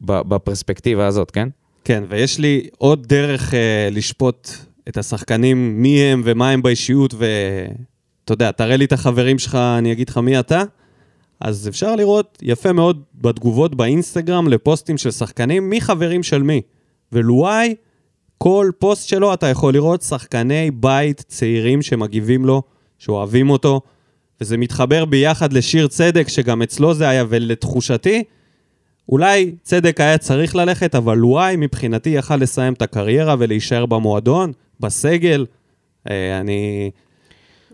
בפרספקטיבה 0.00 1.06
הזאת, 1.06 1.30
כן? 1.30 1.48
כן, 1.84 2.04
ויש 2.08 2.38
לי 2.38 2.68
עוד 2.78 3.06
דרך 3.06 3.54
אה, 3.54 3.88
לשפוט 3.90 4.50
את 4.88 4.96
השחקנים, 4.96 5.82
מי 5.82 6.00
הם 6.02 6.22
ומה 6.24 6.50
הם 6.50 6.62
באישיות, 6.62 7.14
ואתה 7.14 8.32
יודע, 8.32 8.50
תראה 8.50 8.76
לי 8.76 8.84
את 8.84 8.92
החברים 8.92 9.38
שלך, 9.38 9.54
אני 9.54 9.92
אגיד 9.92 10.08
לך 10.08 10.18
מי 10.18 10.40
אתה. 10.40 10.62
אז 11.40 11.68
אפשר 11.68 11.96
לראות 11.96 12.38
יפה 12.42 12.72
מאוד 12.72 13.02
בתגובות 13.14 13.74
באינסטגרם 13.74 14.48
לפוסטים 14.48 14.98
של 14.98 15.10
שחקנים, 15.10 15.70
מי 15.70 15.80
חברים 15.80 16.22
של 16.22 16.42
מי. 16.42 16.60
ולואי, 17.12 17.74
כל 18.38 18.70
פוסט 18.78 19.08
שלו 19.08 19.34
אתה 19.34 19.46
יכול 19.46 19.72
לראות 19.74 20.02
שחקני 20.02 20.70
בית 20.70 21.24
צעירים 21.28 21.82
שמגיבים 21.82 22.44
לו, 22.44 22.62
שאוהבים 22.98 23.50
אותו, 23.50 23.80
וזה 24.40 24.56
מתחבר 24.56 25.04
ביחד 25.04 25.52
לשיר 25.52 25.88
צדק, 25.88 26.28
שגם 26.28 26.62
אצלו 26.62 26.94
זה 26.94 27.08
היה, 27.08 27.24
ולתחושתי, 27.28 28.22
אולי 29.08 29.52
צדק 29.62 30.00
היה 30.00 30.18
צריך 30.18 30.56
ללכת, 30.56 30.94
אבל 30.94 31.16
לואי 31.16 31.56
מבחינתי 31.56 32.10
יכל 32.10 32.36
לסיים 32.36 32.72
את 32.72 32.82
הקריירה 32.82 33.34
ולהישאר 33.38 33.86
במועדון, 33.86 34.52
בסגל. 34.80 35.46
אה, 36.10 36.40
אני 36.40 36.90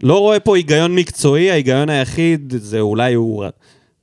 לא 0.02 0.18
רואה 0.18 0.40
פה 0.40 0.56
היגיון 0.56 0.94
מקצועי, 0.94 1.50
ההיגיון 1.50 1.90
היחיד 1.90 2.54
זה 2.56 2.80
אולי 2.80 3.14
הוא 3.14 3.44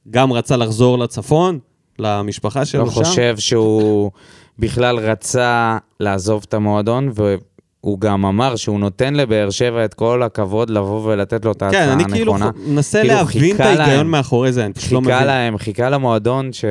גם 0.10 0.34
רצה 0.34 0.58
לחזור 0.58 1.00
לצפון, 1.00 1.60
למשפחה 2.00 2.66
שלו 2.66 2.86
לא 2.86 2.92
שם. 2.92 3.04
חושב 3.04 3.36
שהוא 3.38 4.12
בכלל 4.60 4.98
רצה 5.00 5.78
לעזוב 6.00 6.44
את 6.48 6.54
המועדון, 6.54 7.12
והוא 7.14 8.00
גם 8.00 8.26
אמר 8.26 8.56
שהוא 8.56 8.80
נותן 8.80 9.14
לבאר 9.14 9.50
שבע 9.50 9.86
את 9.86 9.94
כל 9.94 10.24
הכבוד 10.24 10.70
לבוא 10.70 11.12
ולתת 11.12 11.46
לו 11.46 11.52
את 11.52 11.60
כן, 11.60 11.66
ההצעה 11.66 11.94
אני 11.94 12.04
כאילו 12.06 12.34
הנכונה. 12.36 12.52
מנסה 12.66 13.02
כאילו, 13.02 13.14
להבין 13.14 13.44
את 13.44 13.52
חיכה 13.52 13.64
ההיגיון 13.64 13.88
להם. 13.98 14.12
מאחורי 14.12 14.52
זה, 14.52 14.66
אני 14.66 14.74
פשוט 14.74 14.92
לא 14.92 15.00
חיכה 15.00 15.16
מבין. 15.16 15.28
להם, 15.28 15.58
חיכה 15.58 15.90
למועדון 15.90 16.54
ש... 16.54 16.66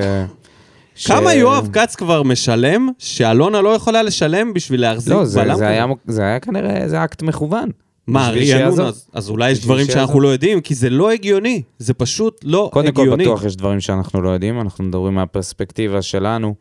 ש- 1.00 1.07
כמה 1.07 1.35
יואב 1.35 1.69
כץ 1.73 1.97
כבר 1.97 2.23
משלם, 2.23 2.88
שאלונה 2.99 3.61
לא 3.61 3.69
יכולה 3.69 4.02
לשלם 4.02 4.54
בשביל 4.54 4.80
להחזיק 4.80 5.14
לא, 5.14 5.25
זה, 5.25 5.40
בלם 5.40 5.57
זה? 5.57 5.69
היה, 5.69 5.87
זה 6.07 6.23
היה 6.23 6.40
כנראה, 6.40 6.88
זה 6.88 7.04
אקט 7.04 7.23
מכוון. 7.23 7.69
מה, 8.07 8.30
רענון? 8.30 8.80
אז, 8.87 9.09
אז 9.12 9.30
אולי 9.30 9.50
יש 9.50 9.64
דברים 9.64 9.87
שיעזוב. 9.87 10.00
שאנחנו 10.00 10.21
לא 10.21 10.28
יודעים, 10.28 10.61
כי 10.61 10.75
זה 10.75 10.90
לא 10.90 11.11
הגיוני. 11.11 11.62
זה 11.78 11.95
פשוט 11.95 12.40
לא 12.45 12.71
קודם 12.73 12.92
כל 12.92 13.02
הגיוני. 13.02 13.25
בטוח 13.25 13.45
יש 13.45 13.57
דברים 13.57 13.80
שאנחנו 13.80 14.23
לא 14.23 14.30
יודעים, 14.30 14.61
אנחנו 14.61 14.85
מדברים 14.85 15.14
מהפרספקטיבה 15.14 16.02
שלנו, 16.02 16.54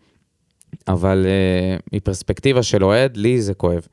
אבל 0.87 1.25
uh, 1.25 1.81
מפרספקטיבה 1.93 2.63
של 2.63 2.83
אוהד, 2.83 3.17
לי 3.17 3.41
זה 3.41 3.53
כואב. 3.53 3.87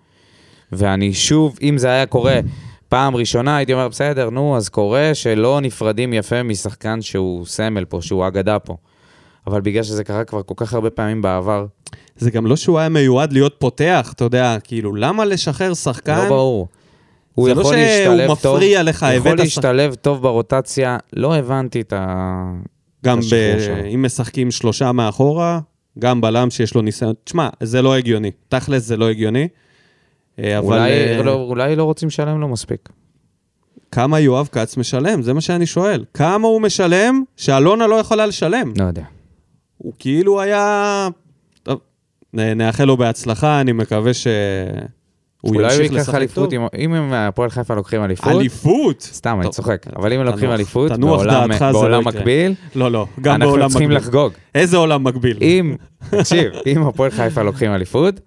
ואני 0.73 1.15
שוב, 1.15 1.59
אם 1.62 1.79
זה 1.79 1.88
היה 1.88 2.07
קורה 2.07 2.41
פעם 2.88 3.17
ראשונה, 3.17 3.57
הייתי 3.57 3.73
אומר, 3.73 3.88
בסדר, 3.88 4.31
נו, 4.31 4.57
אז 4.57 4.69
קורה 4.69 5.11
שלא 5.15 5.61
נפרדים 5.61 6.12
יפה 6.12 6.43
משחקן 6.43 7.03
שהוא 7.03 7.47
סמל 7.47 7.85
פה, 7.85 7.99
שהוא 8.03 8.26
אגדה 8.26 8.59
פה. 8.59 8.76
אבל 9.47 9.61
בגלל 9.61 9.83
שזה 9.83 10.05
קרה 10.05 10.25
כבר 10.25 10.43
כל 10.43 10.55
כך 10.57 10.75
הרבה 10.75 10.91
פעמים 10.91 11.23
בעבר, 11.23 11.67
זה 12.17 12.31
גם 12.31 12.47
לא 12.47 12.57
שהוא 12.57 12.79
היה 12.79 12.88
מיועד 12.88 13.33
להיות 13.33 13.55
פותח, 13.59 14.12
אתה 14.15 14.25
יודע, 14.25 14.57
כאילו, 14.65 14.95
למה 14.95 15.25
לשחרר 15.25 15.75
שחקן? 15.75 16.19
לא 16.19 16.29
ברור. 16.29 16.69
הוא 17.35 17.49
זה 17.49 17.55
לא 17.55 17.61
יכול 17.61 17.75
שהוא 17.75 17.85
להשתלב 17.85 18.35
טוב, 18.37 18.57
מפריע 18.57 18.83
לך, 18.83 19.07
יכול 19.15 19.17
הבאת 19.33 19.38
שח- 19.38 19.45
להשתלב 19.45 19.95
טוב 19.95 20.23
ברוטציה, 20.23 20.99
לא 21.12 21.37
הבנתי 21.37 21.81
את 21.81 21.93
ה... 21.93 22.45
גם 23.05 23.21
ב... 23.21 23.35
אם 23.95 24.03
משחקים 24.03 24.50
שלושה 24.50 24.93
מאחורה, 24.93 25.61
גם 25.99 26.21
בלם 26.21 26.50
שיש 26.50 26.75
לו 26.75 26.83
ניסיון. 26.83 27.15
תשמע, 27.25 27.49
זה 27.62 27.83
לא 27.83 27.95
הגיוני. 27.97 28.31
תכלס 28.49 28.83
זה 28.83 28.97
לא 28.97 29.09
הגיוני. 29.09 29.49
אה, 30.38 30.59
אבל 30.59 30.67
אולי, 30.67 30.91
אה, 30.91 31.23
לא, 31.23 31.33
אולי 31.35 31.76
לא 31.76 31.85
רוצים 31.85 32.09
לשלם 32.09 32.41
לו 32.41 32.49
מספיק. 32.49 32.88
כמה 33.91 34.21
יואב 34.21 34.49
כץ 34.53 34.76
משלם? 34.76 35.23
זה 35.23 35.33
מה 35.35 35.41
שאני 35.41 35.67
שואל. 35.67 36.05
כמה 36.15 36.49
הוא 36.49 36.61
משלם 36.61 37.23
שאלונה 37.37 37.87
לא 37.87 37.95
יכולה 37.95 38.26
לשלם? 38.26 38.73
לא 38.79 38.85
יודע. 38.85 39.03
הוא 39.78 39.92
כאילו 39.99 40.40
היה... 40.40 41.09
טוב, 41.62 41.78
נאחל 42.35 42.85
לו 42.85 42.97
בהצלחה, 42.97 43.61
אני 43.61 43.73
מקווה 43.73 44.12
אולי 45.45 45.59
הוא 45.61 45.73
ימשיך 45.73 45.80
ייקח 45.80 45.95
לשחק 45.95 46.06
טוב. 46.12 46.16
אליפות, 46.16 46.52
אם- 46.78 46.95
הם 46.95 47.12
הפועל 47.12 47.50
חיפה 47.50 47.75
לוקחים 47.75 48.04
אליפות, 48.04 48.33
אליפות? 48.33 49.00
סתם, 49.02 49.38
אני 49.42 49.50
צוחק, 49.50 49.87
אבל 49.97 50.12
אם 50.12 50.21
הם 50.21 50.26
לוקחים 50.26 50.50
אליפות, 50.50 50.92
בעולם- 51.00 51.50
לא 51.50 51.73
בעולם. 51.73 52.04
מקביל, 52.09 52.54
לא, 52.76 52.90
לא, 52.92 53.06
גם 53.21 53.35
אנחנו 53.35 53.49
בעולם 53.49 53.68
צריכים 53.68 53.88
מקביל. 53.88 54.02
לחגוג. 54.02 54.33
איזה 54.54 54.76
עולם 54.76 55.04
מקביל? 55.04 55.38
אם, 55.42 55.75
תקשיב, 56.11 56.52
אם 56.66 56.83
הפועל 56.87 57.11
חיפה 57.11 57.42
לוקחים 57.42 57.75
אליפות, 57.75 58.21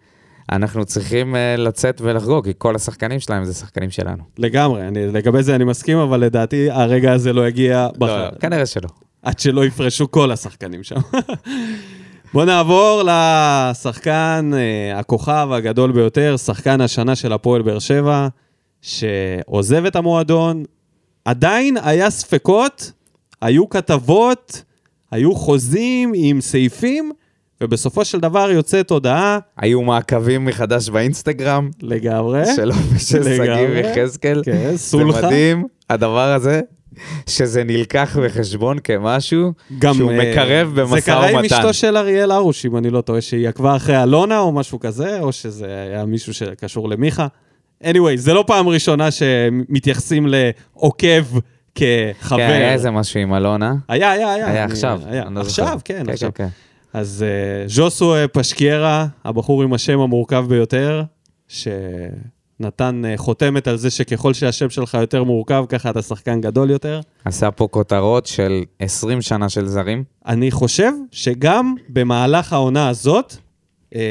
אנחנו 0.51 0.85
צריכים 0.85 1.35
אה, 1.35 1.55
לצאת 1.57 2.01
ולחגוג, 2.01 2.45
כי 2.45 2.51
כל 2.57 2.75
השחקנים 2.75 3.19
שלהם 3.19 3.45
זה 3.45 3.53
שחקנים 3.53 3.89
שלנו. 3.89 4.23
לגמרי, 4.37 4.81
לגבי 5.13 5.43
זה 5.43 5.55
אני 5.55 5.63
מסכים, 5.63 5.97
אבל 5.97 6.19
לדעתי 6.19 6.71
הרגע 6.71 7.13
הזה 7.13 7.33
לא 7.33 7.47
יגיע 7.47 7.87
לא, 7.93 8.07
בכלל. 8.07 8.29
כנראה 8.39 8.65
שלא. 8.65 8.89
עד 9.23 9.39
שלא 9.39 9.65
יפרשו 9.65 10.11
כל 10.11 10.31
השחקנים 10.31 10.83
שם. 10.83 10.95
בואו 12.33 12.45
נעבור 12.45 13.01
לשחקן, 13.05 14.51
אה, 14.53 14.99
הכוכב 14.99 15.49
הגדול 15.51 15.91
ביותר, 15.91 16.37
שחקן 16.37 16.81
השנה 16.81 17.15
של 17.15 17.33
הפועל 17.33 17.61
באר 17.61 17.79
שבע, 17.79 18.27
שעוזב 18.81 19.85
את 19.85 19.95
המועדון. 19.95 20.63
עדיין 21.25 21.77
היה 21.83 22.09
ספקות, 22.09 22.91
היו 23.41 23.69
כתבות, 23.69 24.63
היו 25.11 25.35
חוזים 25.35 26.11
עם 26.15 26.41
סעיפים, 26.41 27.11
ובסופו 27.61 28.05
של 28.05 28.19
דבר 28.19 28.51
יוצאת 28.51 28.91
הודעה 28.91 29.39
היו 29.57 29.81
מעקבים 29.81 30.45
מחדש 30.45 30.89
באינסטגרם, 30.89 31.69
לגמרי. 31.81 32.43
שלו 32.55 32.75
ושל 32.95 33.23
שגיב. 33.23 33.95
יחזקאל. 33.97 34.41
כן, 34.45 34.71
זה 34.71 34.77
סולחה. 34.77 35.27
מדהים, 35.27 35.67
הדבר 35.89 36.33
הזה, 36.33 36.61
שזה 37.29 37.63
נלקח 37.63 38.17
בחשבון 38.23 38.77
כמשהו 38.83 39.53
גם, 39.79 39.93
שהוא 39.93 40.11
אה, 40.11 40.17
מקרב 40.31 40.71
במשא 40.81 40.95
זה 40.95 41.01
קרה 41.01 41.29
עם 41.29 41.35
ומתן. 41.35 41.55
אשתו 41.55 41.73
של 41.73 41.97
אריאל 41.97 42.31
הרוש, 42.31 42.65
אם 42.65 42.77
אני 42.77 42.89
לא 42.89 43.01
טועה, 43.01 43.21
שהיא 43.21 43.47
עקבה 43.49 43.75
אחרי 43.75 44.03
אלונה 44.03 44.39
או 44.39 44.51
משהו 44.51 44.79
כזה, 44.79 45.19
או 45.19 45.31
שזה 45.31 45.65
היה 45.65 46.05
מישהו 46.05 46.33
שקשור 46.33 46.89
למיכה. 46.89 47.27
anyway, 47.83 48.15
זה 48.15 48.33
לא 48.33 48.43
פעם 48.47 48.67
ראשונה 48.67 49.11
שמתייחסים 49.11 50.27
לעוקב 50.27 51.23
כחבר. 51.75 52.37
כן, 52.37 52.49
היה 52.51 52.73
איזה 52.73 52.91
משהו 52.91 53.19
עם 53.19 53.33
אלונה. 53.35 53.73
היה, 53.87 54.11
היה, 54.11 54.33
היה. 54.33 54.47
היה 54.47 54.63
אני- 54.63 54.71
עכשיו. 54.71 55.01
היה. 55.05 55.23
אני 55.23 55.35
לא 55.35 55.39
עכשיו. 55.39 55.79
כן, 55.85 56.03
כן, 56.05 56.11
עכשיו. 56.11 56.31
כן, 56.35 56.43
כן. 56.43 56.49
אז 56.99 57.25
uh, 57.65 57.69
ז'וסו 57.71 58.15
אה, 58.15 58.27
פשקיירה, 58.27 59.07
הבחור 59.25 59.63
עם 59.63 59.73
השם 59.73 59.99
המורכב 59.99 60.45
ביותר, 60.49 61.03
שנתן 61.47 61.69
uh, 62.63 62.83
חותמת 63.15 63.67
על 63.67 63.77
זה 63.77 63.89
שככל 63.89 64.33
שהשם 64.33 64.69
שלך 64.69 64.97
יותר 65.01 65.23
מורכב, 65.23 65.65
ככה 65.69 65.89
אתה 65.89 66.01
שחקן 66.01 66.41
גדול 66.41 66.69
יותר. 66.69 66.99
עשה 67.25 67.51
פה 67.51 67.67
כותרות 67.71 68.25
של 68.25 68.63
20 68.79 69.21
שנה 69.21 69.49
של 69.49 69.67
זרים. 69.67 70.03
אני 70.27 70.51
חושב 70.51 70.91
שגם 71.11 71.75
במהלך 71.89 72.53
העונה 72.53 72.89
הזאת, 72.89 73.35
אה, 73.95 74.01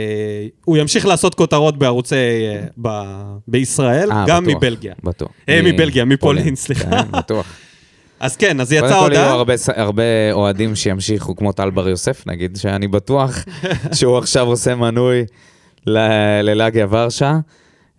הוא 0.65 0.77
ימשיך 0.77 1.07
לעשות 1.07 1.35
כותרות 1.35 1.79
בערוצי, 1.79 2.15
אה, 2.15 2.65
ב, 2.83 2.89
בישראל, 3.49 4.13
אה, 4.13 4.25
גם 4.29 4.45
בטוח, 4.45 4.57
מבלגיה. 4.57 4.95
בטוח. 5.05 5.29
אה, 5.49 5.61
מ- 5.63 5.65
מבלגיה, 5.65 6.05
מפולין, 6.05 6.57
סליחה. 6.57 6.91
כן, 6.91 7.11
בטוח. 7.11 7.47
אז 8.21 8.37
כן, 8.37 8.61
אז 8.61 8.73
קודם 8.73 8.85
יצאה 8.87 9.01
כל 9.01 9.13
יהיו 9.13 9.23
הודעה. 9.23 9.31
הרבה, 9.31 9.55
הרבה 9.77 10.03
אוהדים 10.33 10.75
שימשיכו, 10.77 11.37
כמו 11.37 11.53
טל 11.53 11.71
בר 11.71 11.89
יוסף 11.89 12.27
נגיד, 12.27 12.57
שאני 12.57 12.89
בטוח 12.89 13.45
שהוא 13.99 14.19
עכשיו 14.19 14.47
עושה 14.47 14.75
מנוי 14.75 15.25
ללאגיה 15.87 16.87
ורשה, 16.91 17.39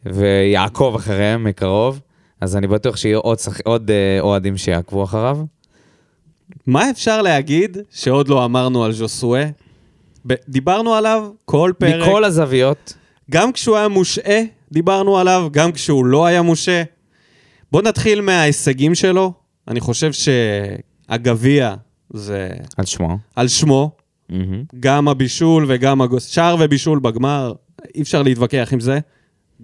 ויעקוב 0.05 0.95
אחריהם 0.95 1.43
מקרוב, 1.43 1.99
אז 2.41 2.57
אני 2.57 2.67
בטוח 2.67 2.97
שיהיו 2.97 3.19
עוד, 3.19 3.39
שח... 3.39 3.61
עוד 3.61 3.91
אה, 3.91 4.17
אוהדים 4.19 4.57
שיעקבו 4.57 5.03
אחריו. 5.03 5.39
מה 6.67 6.89
אפשר 6.89 7.21
להגיד 7.21 7.77
שעוד 7.91 8.27
לא 8.27 8.45
אמרנו 8.45 8.83
על 8.83 8.91
ז'וסואה? 8.91 9.45
ב- 10.27 10.33
דיברנו 10.49 10.93
עליו 10.93 11.29
כל 11.45 11.71
פרק, 11.77 12.07
מכל 12.07 12.23
הזוויות, 12.23 12.93
גם 13.31 13.51
כשהוא 13.51 13.77
היה 13.77 13.87
מושעה, 13.87 14.39
דיברנו 14.71 15.17
עליו, 15.17 15.47
גם 15.51 15.71
כשהוא 15.71 16.05
לא 16.05 16.25
היה 16.25 16.41
מושעה. 16.41 16.83
בואו 17.71 17.83
נתחיל 17.83 18.21
מההישגים 18.21 18.95
שלו. 18.95 19.33
אני 19.67 19.79
חושב 19.79 20.11
שהגביע 20.13 21.75
זה 22.13 22.49
על 22.77 22.85
שמו. 22.85 23.17
על 23.35 23.47
שמו, 23.47 23.91
מהמם. 24.29 24.63
גם 24.79 25.07
הבישול 25.07 25.65
וגם 25.67 26.01
הגוס... 26.01 26.27
שער 26.27 26.55
ובישול 26.59 26.99
בגמר, 26.99 27.53
אי 27.95 28.01
אפשר 28.01 28.23
להתווכח 28.23 28.69
עם 28.73 28.79
זה. 28.79 28.99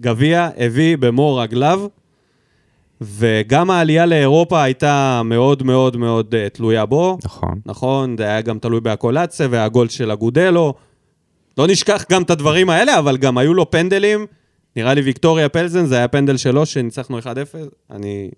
גביע 0.00 0.48
הביא 0.56 0.96
במו 0.96 1.36
רגליו, 1.36 1.86
וגם 3.00 3.70
העלייה 3.70 4.06
לאירופה 4.06 4.62
הייתה 4.62 5.22
מאוד 5.24 5.62
מאוד 5.62 5.96
מאוד 5.96 6.34
uh, 6.34 6.48
תלויה 6.48 6.86
בו. 6.86 7.18
נכון. 7.24 7.60
נכון, 7.66 8.16
זה 8.16 8.24
היה 8.24 8.40
גם 8.40 8.58
תלוי 8.58 8.80
באקולציה 8.80 9.48
והגול 9.50 9.88
של 9.88 10.10
אגודלו. 10.10 10.74
לא 11.58 11.66
נשכח 11.66 12.04
גם 12.10 12.22
את 12.22 12.30
הדברים 12.30 12.70
האלה, 12.70 12.98
אבל 12.98 13.16
גם 13.16 13.38
היו 13.38 13.54
לו 13.54 13.70
פנדלים. 13.70 14.26
נראה 14.76 14.94
לי 14.94 15.00
ויקטוריה 15.00 15.48
פלזן, 15.48 15.86
זה 15.86 15.96
היה 15.96 16.08
פנדל 16.08 16.36
שלו 16.36 16.66
שניצחנו 16.66 17.18
1-0. 17.18 17.22
אני 17.90 18.30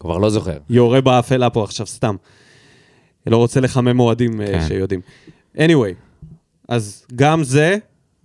כבר 0.00 0.18
לא 0.18 0.30
זוכר. 0.30 0.58
יורה 0.70 1.00
באפלה 1.00 1.50
פה 1.50 1.64
עכשיו, 1.64 1.86
סתם. 1.86 2.16
לא 3.26 3.36
רוצה 3.36 3.60
לחמם 3.60 4.00
אוהדים 4.00 4.40
אה, 4.40 4.46
כן. 4.46 4.66
שיודעים. 4.68 5.00
anyway, 5.56 5.94
אז 6.68 7.06
גם 7.14 7.44
זה 7.44 7.76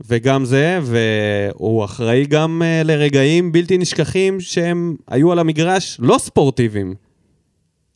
וגם 0.07 0.45
זה, 0.45 0.79
והוא 0.83 1.85
אחראי 1.85 2.25
גם 2.25 2.61
אה, 2.65 2.83
לרגעים 2.83 3.51
בלתי 3.51 3.77
נשכחים 3.77 4.39
שהם 4.39 4.95
היו 5.07 5.31
על 5.31 5.39
המגרש 5.39 5.97
לא 5.99 6.17
ספורטיביים. 6.17 6.95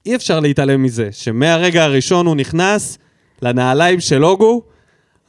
אי 0.06 0.16
אפשר 0.16 0.40
להתעלם 0.40 0.84
מזה, 0.84 1.10
שמהרגע 1.12 1.84
הראשון 1.84 2.26
הוא 2.26 2.36
נכנס 2.36 2.98
לנעליים 3.42 4.00
של 4.00 4.24
הוגו, 4.24 4.62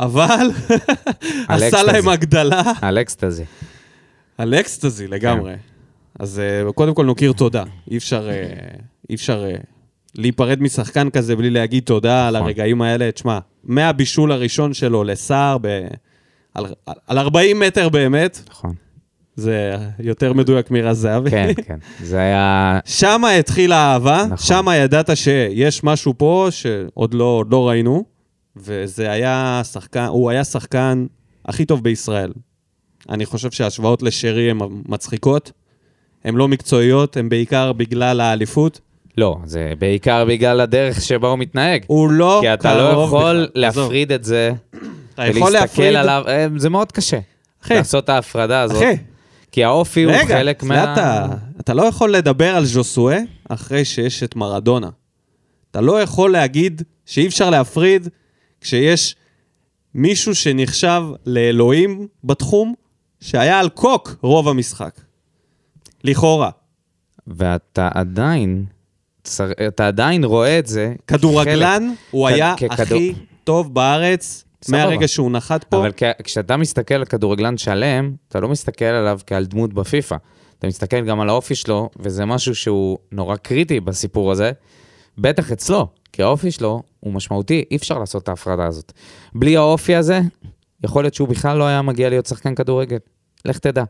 אבל 0.00 0.50
עשה. 1.49 1.83
להם 1.83 2.09
הגדלה. 2.09 2.62
על 2.83 2.99
אקסטזי. 2.99 3.45
על 4.38 4.54
אקסטזי 4.54 5.07
לגמרי. 5.07 5.54
אז 6.19 6.40
אה, 6.40 6.73
קודם 6.73 6.95
כל 6.95 7.04
נוקיר 7.04 7.33
תודה. 7.33 7.64
אי 7.90 7.97
אפשר, 7.97 8.28
אה, 8.31 8.45
אי 9.11 9.14
אפשר 9.14 9.45
להיפרד 10.14 10.62
משחקן 10.62 11.11
כזה 11.11 11.37
בלי 11.37 11.50
להגיד 11.50 11.85
תודה 11.85 12.28
על 12.28 12.37
נכון. 12.37 12.47
הרגעים 12.47 12.83
האלה. 12.83 13.12
תשמע, 13.12 13.38
מהבישול 13.64 14.33
הראשון 14.33 14.75
שלו 14.75 15.04
לסער, 15.04 15.57
ב... 15.61 15.87
על, 16.54 16.66
על 17.06 17.18
40 17.18 17.61
מטר 17.61 17.88
באמת, 17.88 18.40
נכון. 18.50 18.75
זה 19.37 19.76
יותר 19.99 20.32
מדויק 20.32 20.70
מרז 20.70 20.99
זהבי. 20.99 21.30
כן, 21.30 21.52
כן. 21.66 21.78
זה 22.02 22.18
היה... 22.18 22.78
שמה 22.84 23.30
התחילה 23.30 23.76
האהבה, 23.76 24.25
נכון. 24.25 24.37
שמה 24.46 24.76
ידעת 24.76 25.11
שיש 25.16 25.84
משהו 25.84 26.14
פה 26.16 26.49
שעוד 26.50 27.14
לא, 27.14 27.44
לא 27.50 27.68
ראינו, 27.68 28.04
וזה 28.56 29.11
היה 29.11 29.62
שחקן, 29.73 30.04
הוא 30.04 30.30
היה 30.30 30.44
שחקן 30.44 31.06
הכי 31.44 31.64
טוב 31.64 31.82
בישראל. 31.82 32.32
אני 33.08 33.26
חושב 33.26 33.50
שההשוואות 33.50 34.02
לשרי 34.02 34.50
הן 34.50 34.58
מצחיקות, 34.88 35.52
הן 36.25 36.34
לא 36.34 36.49
מקצועיות, 36.49 37.16
הן 37.16 37.28
בעיקר 37.28 37.73
בגלל 37.73 38.20
האליפות. 38.20 38.80
לא, 39.18 39.37
זה 39.44 39.73
בעיקר 39.78 40.25
בגלל 40.25 40.61
הדרך 40.61 41.00
שבה 41.00 41.28
הוא 41.28 41.38
מתנהג. 41.38 41.84
הוא 41.87 42.11
לא 42.11 42.38
כי 42.42 42.54
אתה 42.54 42.75
לא 42.75 42.90
קרוב 42.92 43.08
יכול 43.08 43.46
בכלל. 43.50 43.62
להפריד 43.62 44.12
את 44.12 44.25
זה, 44.25 44.52
אתה 45.14 45.26
יכול 45.26 45.42
ולהסתכל 45.42 45.59
להפריד... 45.61 45.94
עליו, 45.97 46.25
אה, 46.28 46.47
זה 46.56 46.71
מאוד 46.71 46.92
קשה. 46.92 47.18
אחי, 47.64 47.75
לעשות 47.75 48.04
את 48.04 48.09
ההפרדה 48.09 48.61
הזאת. 48.61 48.76
אחי, 48.83 48.97
כי 49.52 49.64
האופי 49.64 50.02
הוא 50.02 50.12
רגע, 50.12 50.38
חלק 50.38 50.62
זה 50.62 50.68
מה... 50.68 50.92
אתה, 50.92 51.26
אתה 51.61 51.75
לא 51.75 51.83
יכול 51.83 52.11
לדבר 52.12 52.56
על 52.56 52.64
ז'וסואה 52.64 53.18
אחרי 53.49 53.85
שיש 53.85 54.23
את 54.23 54.37
מרדונה. 54.37 54.88
אתה 55.71 55.80
לא 55.80 56.02
יכול 56.02 56.33
להגיד 56.33 56.83
שאי 57.06 57.26
אפשר 57.26 57.50
להפריד 57.50 58.09
כשיש 58.61 59.16
מישהו 59.94 60.35
שנחשב 60.35 61.02
לאלוהים 61.26 62.06
בתחום, 62.25 62.75
שהיה 63.21 63.59
על 63.61 63.68
קוק 63.68 64.16
רוב 64.23 64.49
המשחק. 64.49 65.00
לכאורה. 66.04 66.50
ואתה 67.26 67.88
עדיין, 67.94 68.64
צר- 69.25 69.66
אתה 69.68 69.87
עדיין 69.87 70.25
רואה 70.25 70.59
את 70.59 70.66
זה. 70.66 70.94
כדורגלן, 71.06 71.92
הוא 72.11 72.28
כ- 72.28 72.33
היה 72.33 72.54
ככדור- 72.56 72.73
הכי 72.83 73.14
טוב 73.44 73.75
בארץ. 73.75 74.44
מהרגע 74.68 75.09
שהוא 75.09 75.30
נחת 75.30 75.64
פה. 75.64 75.76
אבל 75.76 75.92
כ- 75.97 76.23
כשאתה 76.25 76.56
מסתכל 76.56 76.94
על 76.94 77.04
כדורגלן 77.04 77.56
שלם, 77.56 78.14
אתה 78.28 78.40
לא 78.40 78.49
מסתכל 78.49 78.85
עליו 78.85 79.21
כעל 79.26 79.44
דמות 79.44 79.73
בפיפא. 79.75 80.16
אתה 80.59 80.66
מסתכל 80.66 81.00
גם 81.00 81.21
על 81.21 81.28
האופי 81.28 81.54
שלו, 81.54 81.90
וזה 81.99 82.25
משהו 82.25 82.54
שהוא 82.54 82.99
נורא 83.12 83.37
קריטי 83.37 83.80
בסיפור 83.80 84.33
הזה, 84.33 84.52
בטח 85.18 85.52
אצלו, 85.52 85.88
כי 86.12 86.23
האופי 86.23 86.50
שלו 86.50 86.83
הוא 87.00 87.12
משמעותי, 87.12 87.64
אי 87.71 87.76
אפשר 87.76 87.99
לעשות 87.99 88.23
את 88.23 88.28
ההפרדה 88.28 88.66
הזאת. 88.66 88.92
בלי 89.35 89.56
האופי 89.56 89.94
הזה, 89.94 90.21
יכול 90.85 91.04
להיות 91.04 91.14
שהוא 91.14 91.28
בכלל 91.28 91.59
לא 91.59 91.66
היה 91.66 91.83
מגיע 91.83 92.09
להיות 92.09 92.26
שחקן 92.26 92.54
כדורגל. 92.54 92.99
לך 93.44 93.59
תדע. 93.59 93.85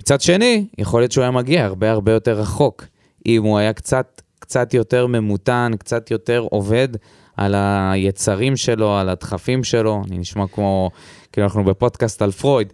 מצד 0.00 0.20
שני, 0.20 0.66
יכול 0.78 1.00
להיות 1.00 1.12
שהוא 1.12 1.22
היה 1.22 1.30
מגיע 1.30 1.64
הרבה 1.64 1.90
הרבה 1.90 2.12
יותר 2.12 2.40
רחוק, 2.40 2.84
אם 3.26 3.42
הוא 3.42 3.58
היה 3.58 3.72
קצת, 3.72 4.22
קצת 4.38 4.74
יותר 4.74 5.06
ממותן, 5.06 5.72
קצת 5.78 6.10
יותר 6.10 6.46
עובד 6.50 6.88
על 7.36 7.54
היצרים 7.56 8.56
שלו, 8.56 8.96
על 8.96 9.08
הדחפים 9.08 9.64
שלו. 9.64 10.02
אני 10.08 10.18
נשמע 10.18 10.46
כמו, 10.46 10.90
כאילו 11.32 11.46
אנחנו 11.46 11.64
בפודקאסט 11.64 12.22
על 12.22 12.30
פרויד, 12.30 12.72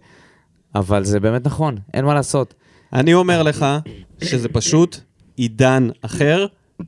אבל 0.75 1.03
זה 1.03 1.19
באמת 1.19 1.45
נכון, 1.45 1.77
אין 1.93 2.05
מה 2.05 2.13
לעשות. 2.13 2.53
אני 2.93 3.13
אומר 3.13 3.43
לך 3.43 3.65
שזה 4.23 4.49
פשוט 4.49 4.97
עידן 5.35 5.89
אחר, 6.01 6.45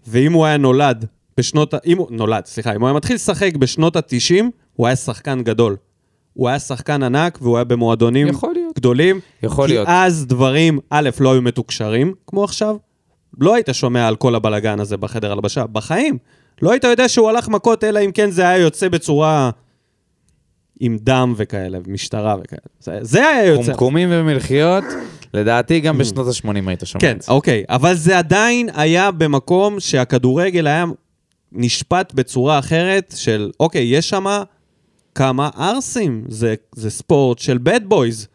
ואם 0.07 0.33
הוא 0.33 0.45
היה 0.45 0.57
נולד 0.57 1.05
בשנות. 1.37 1.73
אם 1.85 1.97
הוא... 1.97 2.07
נולד, 2.11 2.45
סליחה, 2.45 2.75
אם 2.75 2.81
הוא 2.81 2.87
היה 2.87 2.95
מתחיל 2.95 3.15
לשחק 3.15 3.55
בשנות 3.55 3.95
ה-90, 3.95 4.43
הוא 4.73 4.87
היה 4.87 4.95
שחקן 4.95 5.43
גדול. 5.43 5.75
הוא 6.33 6.49
היה 6.49 6.59
שחקן 6.59 7.03
ענק, 7.03 7.39
והוא 7.41 7.57
היה 7.57 7.63
במועדונים 7.63 8.27
יכול 8.27 8.53
להיות. 8.53 8.75
גדולים. 8.75 9.19
יכול 9.43 9.67
כי 9.67 9.73
להיות. 9.73 9.87
אז 9.91 10.25
דברים, 10.25 10.79
א', 10.89 11.09
לא 11.19 11.31
היו 11.31 11.41
מתוקשרים, 11.41 12.13
כמו 12.27 12.43
עכשיו. 12.43 12.75
לא 13.39 13.55
היית 13.55 13.69
שומע 13.71 14.07
על 14.07 14.15
כל 14.15 14.35
הבלגן 14.35 14.79
הזה 14.79 14.97
בחדר 14.97 15.31
הלבשה, 15.31 15.67
בחיים. 15.67 16.17
לא 16.61 16.71
היית 16.71 16.83
יודע 16.83 17.09
שהוא 17.09 17.29
הלך 17.29 17.49
מכות, 17.49 17.83
אלא 17.83 17.99
אם 18.05 18.11
כן 18.11 18.31
זה 18.31 18.49
היה 18.49 18.57
יוצא 18.57 18.87
בצורה 18.89 19.49
עם 20.79 20.97
דם 21.01 21.33
וכאלה, 21.37 21.79
משטרה 21.87 22.35
וכאלה. 22.43 22.61
זה, 22.79 22.97
זה 23.01 23.27
היה 23.27 23.45
יוצא. 23.45 23.65
קומקומים 23.65 24.09
ומלחיות, 24.11 24.83
לדעתי 25.33 25.79
גם 25.79 25.97
בשנות 25.97 26.27
ה-80 26.27 26.67
היית 26.67 26.81
שומע 26.85 27.01
כן, 27.01 27.15
את 27.17 27.21
זה. 27.21 27.31
אוקיי, 27.31 27.63
אבל 27.69 27.95
זה 27.95 28.17
עדיין 28.17 28.69
היה 28.73 29.11
במקום 29.11 29.79
שהכדורגל 29.79 30.67
היה 30.67 30.85
נשפט 31.51 32.13
בצורה 32.13 32.59
אחרת 32.59 33.13
של, 33.17 33.51
אוקיי, 33.59 33.83
יש 33.83 34.09
שם 34.09 34.25
כמה 35.15 35.49
ערסים, 35.57 36.25
זה, 36.27 36.55
זה 36.75 36.89
ספורט 36.89 37.39
של 37.39 37.57
bad 37.65 37.91
boys, 37.91 38.27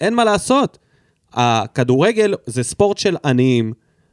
אין 0.00 0.14
מה 0.14 0.24
לעשות. 0.24 0.78
הכדורגל 1.32 2.34
זה 2.46 2.62
ספורט 2.62 2.98
של 2.98 3.16
עניים, 3.24 3.72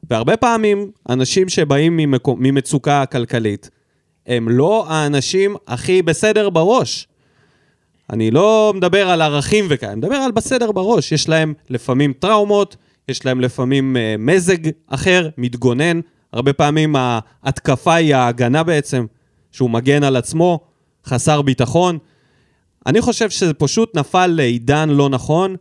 והרבה 0.09 0.37
פעמים 0.37 0.91
אנשים 1.09 1.49
שבאים 1.49 1.97
ממקו, 1.97 2.35
ממצוקה 2.39 3.05
כלכלית, 3.05 3.69
הם 4.27 4.49
לא 4.49 4.85
האנשים 4.89 5.55
הכי 5.67 6.01
בסדר 6.01 6.49
בראש. 6.49 7.07
אני 8.09 8.31
לא 8.31 8.73
מדבר 8.75 9.09
על 9.09 9.21
ערכים 9.21 9.65
וכאלה, 9.69 9.91
אני 9.91 9.97
מדבר 9.97 10.15
על 10.15 10.31
בסדר 10.31 10.71
בראש. 10.71 11.11
יש 11.11 11.29
להם 11.29 11.53
לפעמים 11.69 12.13
טראומות, 12.13 12.75
יש 13.09 13.25
להם 13.25 13.41
לפעמים 13.41 13.97
אה, 13.97 14.15
מזג 14.19 14.57
אחר, 14.87 15.29
מתגונן. 15.37 15.99
הרבה 16.33 16.53
פעמים 16.53 16.95
ההתקפה 16.95 17.93
היא 17.93 18.15
ההגנה 18.15 18.63
בעצם, 18.63 19.05
שהוא 19.51 19.69
מגן 19.69 20.03
על 20.03 20.15
עצמו, 20.15 20.59
חסר 21.05 21.41
ביטחון. 21.41 21.97
אני 22.85 23.01
חושב 23.01 23.29
שזה 23.29 23.53
פשוט 23.53 23.97
נפל 23.97 24.27
לעידן 24.27 24.89
לא 24.89 25.09
נכון, 25.09 25.55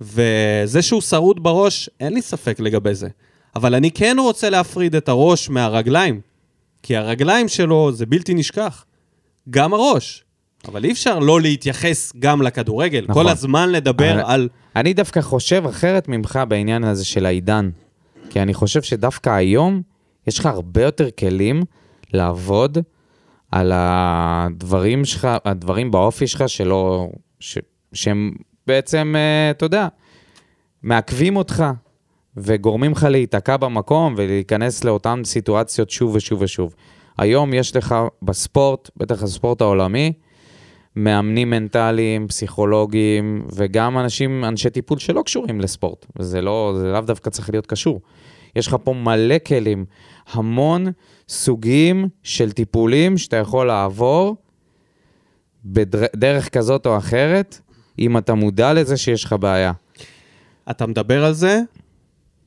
וזה 0.00 0.82
שהוא 0.82 1.00
שרוד 1.00 1.42
בראש, 1.42 1.90
אין 2.00 2.14
לי 2.14 2.22
ספק 2.22 2.60
לגבי 2.60 2.94
זה. 2.94 3.08
אבל 3.56 3.74
אני 3.74 3.90
כן 3.90 4.16
רוצה 4.20 4.50
להפריד 4.50 4.94
את 4.94 5.08
הראש 5.08 5.50
מהרגליים, 5.50 6.20
כי 6.82 6.96
הרגליים 6.96 7.48
שלו 7.48 7.92
זה 7.92 8.06
בלתי 8.06 8.34
נשכח. 8.34 8.84
גם 9.50 9.74
הראש. 9.74 10.24
אבל 10.68 10.84
אי 10.84 10.92
אפשר 10.92 11.18
לא 11.18 11.40
להתייחס 11.40 12.12
גם 12.18 12.42
לכדורגל. 12.42 13.04
נכון. 13.08 13.22
כל 13.24 13.30
הזמן 13.30 13.72
לדבר 13.72 14.12
אבל- 14.14 14.32
על... 14.32 14.48
אני 14.76 14.92
דווקא 14.94 15.20
חושב 15.20 15.62
אחרת 15.68 16.08
ממך 16.08 16.40
בעניין 16.48 16.84
הזה 16.84 17.04
של 17.04 17.26
העידן. 17.26 17.70
כי 18.30 18.42
אני 18.42 18.54
חושב 18.54 18.82
שדווקא 18.82 19.30
היום 19.30 19.82
יש 20.26 20.38
לך 20.38 20.46
הרבה 20.46 20.82
יותר 20.82 21.08
כלים 21.18 21.62
לעבוד 22.12 22.78
על 23.52 23.72
הדברים 23.74 25.04
שלך, 25.04 25.28
הדברים 25.44 25.90
באופי 25.90 26.26
שלך 26.26 26.48
שלא... 26.48 27.08
ש, 27.40 27.58
שהם 27.92 28.32
בעצם, 28.66 29.14
אה, 29.16 29.50
אתה 29.50 29.64
יודע, 29.64 29.88
מעכבים 30.82 31.36
אותך 31.36 31.64
וגורמים 32.42 32.92
לך 32.92 33.02
להיתקע 33.02 33.56
במקום 33.56 34.14
ולהיכנס 34.16 34.84
לאותן 34.84 35.20
סיטואציות 35.24 35.90
שוב 35.90 36.14
ושוב 36.14 36.42
ושוב. 36.42 36.74
היום 37.18 37.54
יש 37.54 37.76
לך 37.76 37.94
בספורט, 38.22 38.90
בטח 38.96 39.22
הספורט 39.22 39.60
העולמי, 39.60 40.12
מאמנים 40.96 41.50
מנטליים, 41.50 42.28
פסיכולוגים, 42.28 43.46
וגם 43.54 43.98
אנשים, 43.98 44.44
אנשי 44.44 44.70
טיפול 44.70 44.98
שלא 44.98 45.22
קשורים 45.22 45.60
לספורט. 45.60 46.06
וזה 46.16 46.42
לא, 46.42 46.74
זה 46.78 46.92
לאו 46.92 47.00
דווקא 47.00 47.30
צריך 47.30 47.50
להיות 47.50 47.66
קשור. 47.66 48.00
יש 48.56 48.66
לך 48.66 48.76
פה 48.84 48.92
מלא 48.92 49.38
כלים, 49.46 49.84
המון 50.32 50.86
סוגים 51.28 52.08
של 52.22 52.52
טיפולים 52.52 53.18
שאתה 53.18 53.36
יכול 53.36 53.66
לעבור 53.66 54.36
בדרך 55.64 56.48
כזאת 56.48 56.86
או 56.86 56.96
אחרת, 56.96 57.60
אם 57.98 58.18
אתה 58.18 58.34
מודע 58.34 58.72
לזה 58.72 58.96
שיש 58.96 59.24
לך 59.24 59.32
בעיה. 59.32 59.72
אתה 60.70 60.86
מדבר 60.86 61.24
על 61.24 61.32
זה, 61.32 61.60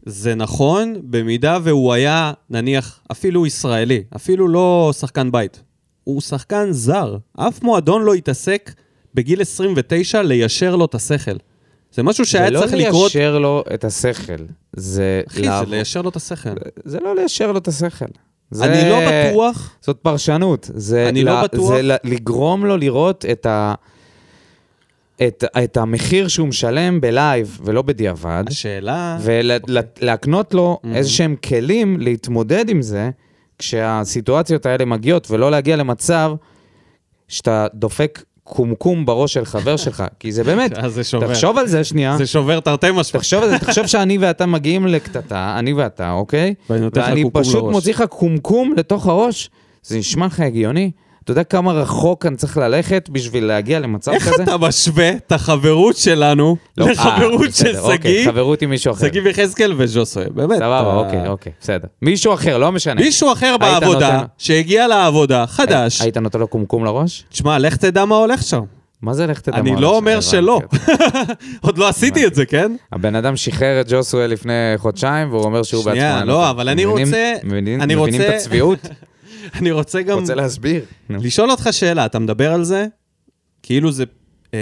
זה 0.06 0.36
נכון, 0.36 0.96
במידה 1.04 1.58
והוא 1.64 1.94
היה, 1.94 2.34
נניח, 2.50 3.00
אפילו 3.12 3.46
ישראלי, 3.46 4.04
אפילו 4.16 4.48
לא 4.48 4.92
שחקן 5.00 5.32
בית. 5.32 5.64
הוא 6.04 6.22
שחקן 6.22 6.68
זר. 6.72 7.18
אף 7.38 7.64
מועדון 7.64 8.04
לא 8.04 8.14
התעסק 8.14 8.72
בגיל 9.14 9.42
29 9.42 10.22
ליישר 10.22 10.76
לו 10.76 10.86
את 10.86 10.96
השכל. 10.96 11.36
זה 11.94 12.04
משהו 12.04 12.26
שהיה 12.26 12.48
זה 12.52 12.60
צריך 12.60 12.74
לא 12.74 12.80
לקרות... 12.80 13.16
ליישר 13.16 13.40
לו 13.40 13.64
את 13.74 13.84
השכל, 13.84 14.34
זה 14.76 15.22
אחי, 15.28 15.40
זה 15.42 15.46
לעבור- 15.50 15.70
ליישר 15.72 16.02
לו 16.02 16.10
את 16.10 16.16
השכל. 16.16 16.50
זה 16.86 17.00
לא 17.00 17.16
ליישר 17.16 17.52
לו 17.52 17.58
את 17.58 17.68
השכל. 17.68 18.06
זה- 18.52 18.66
אני 18.66 18.90
לא 18.90 18.98
בטוח, 19.32 19.76
זאת 19.82 19.98
פרשנות. 20.02 20.70
זה 20.74 21.10
אני 21.10 21.24
לא 21.24 21.40
ל- 21.40 21.44
בטוח. 21.44 21.74
זה 21.76 21.82
לגרום 22.04 22.66
לו 22.66 22.78
לראות 22.78 23.26
את, 23.32 23.46
ה, 23.46 23.74
את, 25.28 25.44
את 25.64 25.78
המחיר 25.78 26.28
שהוא 26.28 26.48
משלם 26.48 27.02
בלייב 27.02 27.60
ולא 27.64 27.82
בדיעבד, 27.82 28.44
השאלה... 28.48 29.18
ולהקנות 29.22 30.54
לו 30.54 30.80
Mhm. 30.84 30.88
איזה 30.96 31.10
שהם 31.10 31.36
כלים 31.48 32.00
להתמודד 32.00 32.70
עם 32.70 32.82
זה, 32.82 33.10
כשהסיטואציות 33.60 34.66
האלה 34.66 34.86
מגיעות, 34.86 35.32
ולא 35.32 35.52
להגיע 35.52 35.76
למצב 35.76 36.34
שאתה 37.28 37.68
דופק 37.74 38.24
קומקום 38.44 39.06
בראש 39.06 39.34
של 39.34 39.46
חבר 39.46 39.78
שלך, 39.78 40.04
כי 40.20 40.32
זה 40.32 40.44
באמת, 40.44 40.74
אז 40.78 40.94
זה 40.94 41.04
שובר. 41.04 41.28
תחשוב 41.28 41.58
על 41.58 41.68
זה 41.68 41.84
שנייה, 41.84 42.18
זה 42.18 42.28
שובר 42.28 42.60
תרתי 42.60 42.88
משמע. 42.94 43.20
תחשוב 43.20 43.44
על 43.44 43.50
זה, 43.50 43.60
תחשוב 43.60 43.88
שאני 43.88 44.18
ואתה 44.18 44.46
מגיעים 44.46 44.88
לקטטה, 44.88 45.56
אני 45.60 45.74
ואתה, 45.74 46.12
אוקיי? 46.12 46.54
ואני 46.70 46.82
נותן 46.82 47.02
לך 47.02 47.08
ואני 47.08 47.24
פשוט. 47.34 47.64
מוציא 47.72 47.94
לך 47.94 48.04
קומקום 48.10 48.74
לתוך 48.78 49.08
הראש, 49.08 49.50
זה 49.84 49.98
נשמע 49.98 50.26
לך 50.26 50.40
הגיוני? 50.40 50.92
אתה 51.24 51.32
יודע 51.32 51.44
כמה 51.44 51.72
רחוק 51.74 52.26
אני 52.26 52.36
צריך 52.36 52.58
ללכת 52.58 53.10
בשביל 53.12 53.46
להגיע 53.46 53.80
למצב 53.80 54.12
איך 54.12 54.30
כזה? 54.30 54.44
אתה 54.44 54.58
משווה 54.58 55.10
את 55.12 55.32
החברות 55.32 55.98
שלנו 55.98 56.58
לא, 56.78 56.86
אה, 56.86 56.92
לחברות 56.92 57.42
של 57.54 57.72
בסדר, 57.72 57.82
אוקיי, 57.82 57.98
שגיא, 58.22 58.26
חברות 58.32 58.62
עם 58.62 58.70
מישהו 58.70 58.94
אחר. 58.94 59.08
שגיא 59.08 59.22
יחזקאל 59.22 59.74
וז'וסוי, 59.78 60.24
באמת. 60.36 60.58
סבבה, 60.58 60.82
אתה- 60.82 60.96
אוקיי, 60.98 61.28
אוקיי, 61.28 61.52
בסדר. 61.62 61.88
מישהו 62.02 62.34
אחר, 62.34 62.58
לא 62.58 62.72
משנה. 62.72 63.02
מישהו 63.02 63.32
אחר 63.34 63.56
בעבודה, 63.60 64.12
נותן- 64.14 64.26
שהגיע 64.38 64.88
לעבודה, 64.88 65.46
חדש, 65.48 66.02
היית 66.02 66.18
נותן 66.18 66.40
לו 66.40 66.48
קומקום 66.48 66.86
לראש? 66.86 67.24
תשמע, 67.30 67.60
לך 67.60 67.76
תדע 67.76 68.06
מה 68.06 68.16
הולך 68.16 68.44
שם. 68.44 68.62
מה 69.02 69.14
זה 69.14 69.28
לך 69.28 69.40
תדע 69.42 69.58
אני 69.58 69.72
מה 69.72 69.80
לא 69.80 69.88
הולך 69.88 69.98
אומר? 69.98 70.22
שלא. 70.22 70.60
עוד 71.62 71.78
לא 71.78 71.88
עשיתי 71.88 72.28
את 72.28 72.36
זה, 72.36 72.46
כן? 72.46 72.76
הבן 72.92 73.16
אדם 73.16 73.36
שחרר 73.36 73.82
את 73.82 73.86
ג'וסואל 73.92 74.30
לפני 74.32 74.54
חודשיים, 74.78 75.30
והוא 75.32 75.44
אומר 75.44 75.64
שהוא 75.64 75.84
שנייה, 75.84 75.96
בעצמו... 76.16 76.20
אין 76.20 76.28
לא. 76.28 76.50
אבל 76.50 76.70
אני 76.70 76.86
רוצה- 76.86 77.34
מבינים 77.44 77.82
אני 77.82 77.96
את 77.96 78.36
הצביעות? 78.36 78.80
אני 79.56 79.72
רוצה 79.72 80.02
גם 80.02 80.20
רוצה 80.20 80.36
להסביר. 80.36 80.86
לשאול 81.10 81.52
אותך 81.52 81.68
שאלה, 81.72 82.06
אתה 82.06 82.20
מדבר 82.20 82.54
על 82.54 82.64
זה 82.64 82.86
כאילו 83.64 83.92
זה, 83.92 84.04
אה, 84.54 84.60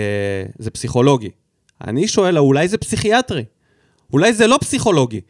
זה 0.59 0.69
פסיכולוגי. 0.71 1.29
אני 1.87 2.07
שואל, 2.07 2.37
אולי 2.37 2.67
זה 2.67 2.77
פסיכיאטרי? 2.77 3.43
אולי 4.13 4.33
זה 4.33 4.47
לא 4.47 4.57
פסיכולוגי. 4.61 5.21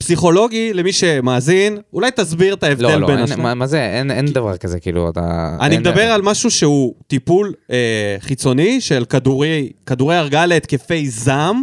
פסיכולוגי, 0.00 0.72
למי 0.72 0.92
שמאזין, 0.92 1.78
אולי 1.92 2.10
תסביר 2.10 2.54
את 2.54 2.62
ההבדל 2.62 2.82
לא, 2.88 2.96
לא, 3.00 3.06
בין 3.06 3.16
אין- 3.16 3.24
השניים. 3.24 3.42
מה 3.42 3.54
מה 3.54 3.66
זה, 3.66 3.80
אין 3.90 4.10
אין 4.10 4.26
דבר 4.26 4.56
כזה, 4.56 4.80
כאילו, 4.80 5.10
אתה... 5.10 5.56
אני 5.60 5.72
אין- 5.74 5.80
מדבר 5.80 6.02
על 6.12 6.22
משהו 6.22 6.50
שהוא 6.50 6.94
טיפול 7.06 7.52
אה, 7.70 8.16
חיצוני 8.20 8.80
של 8.80 9.04
כדורי, 9.04 9.70
כדורי 9.86 10.16
הרגעה 10.16 10.46
להתקפי 10.46 11.08
זעם, 11.10 11.62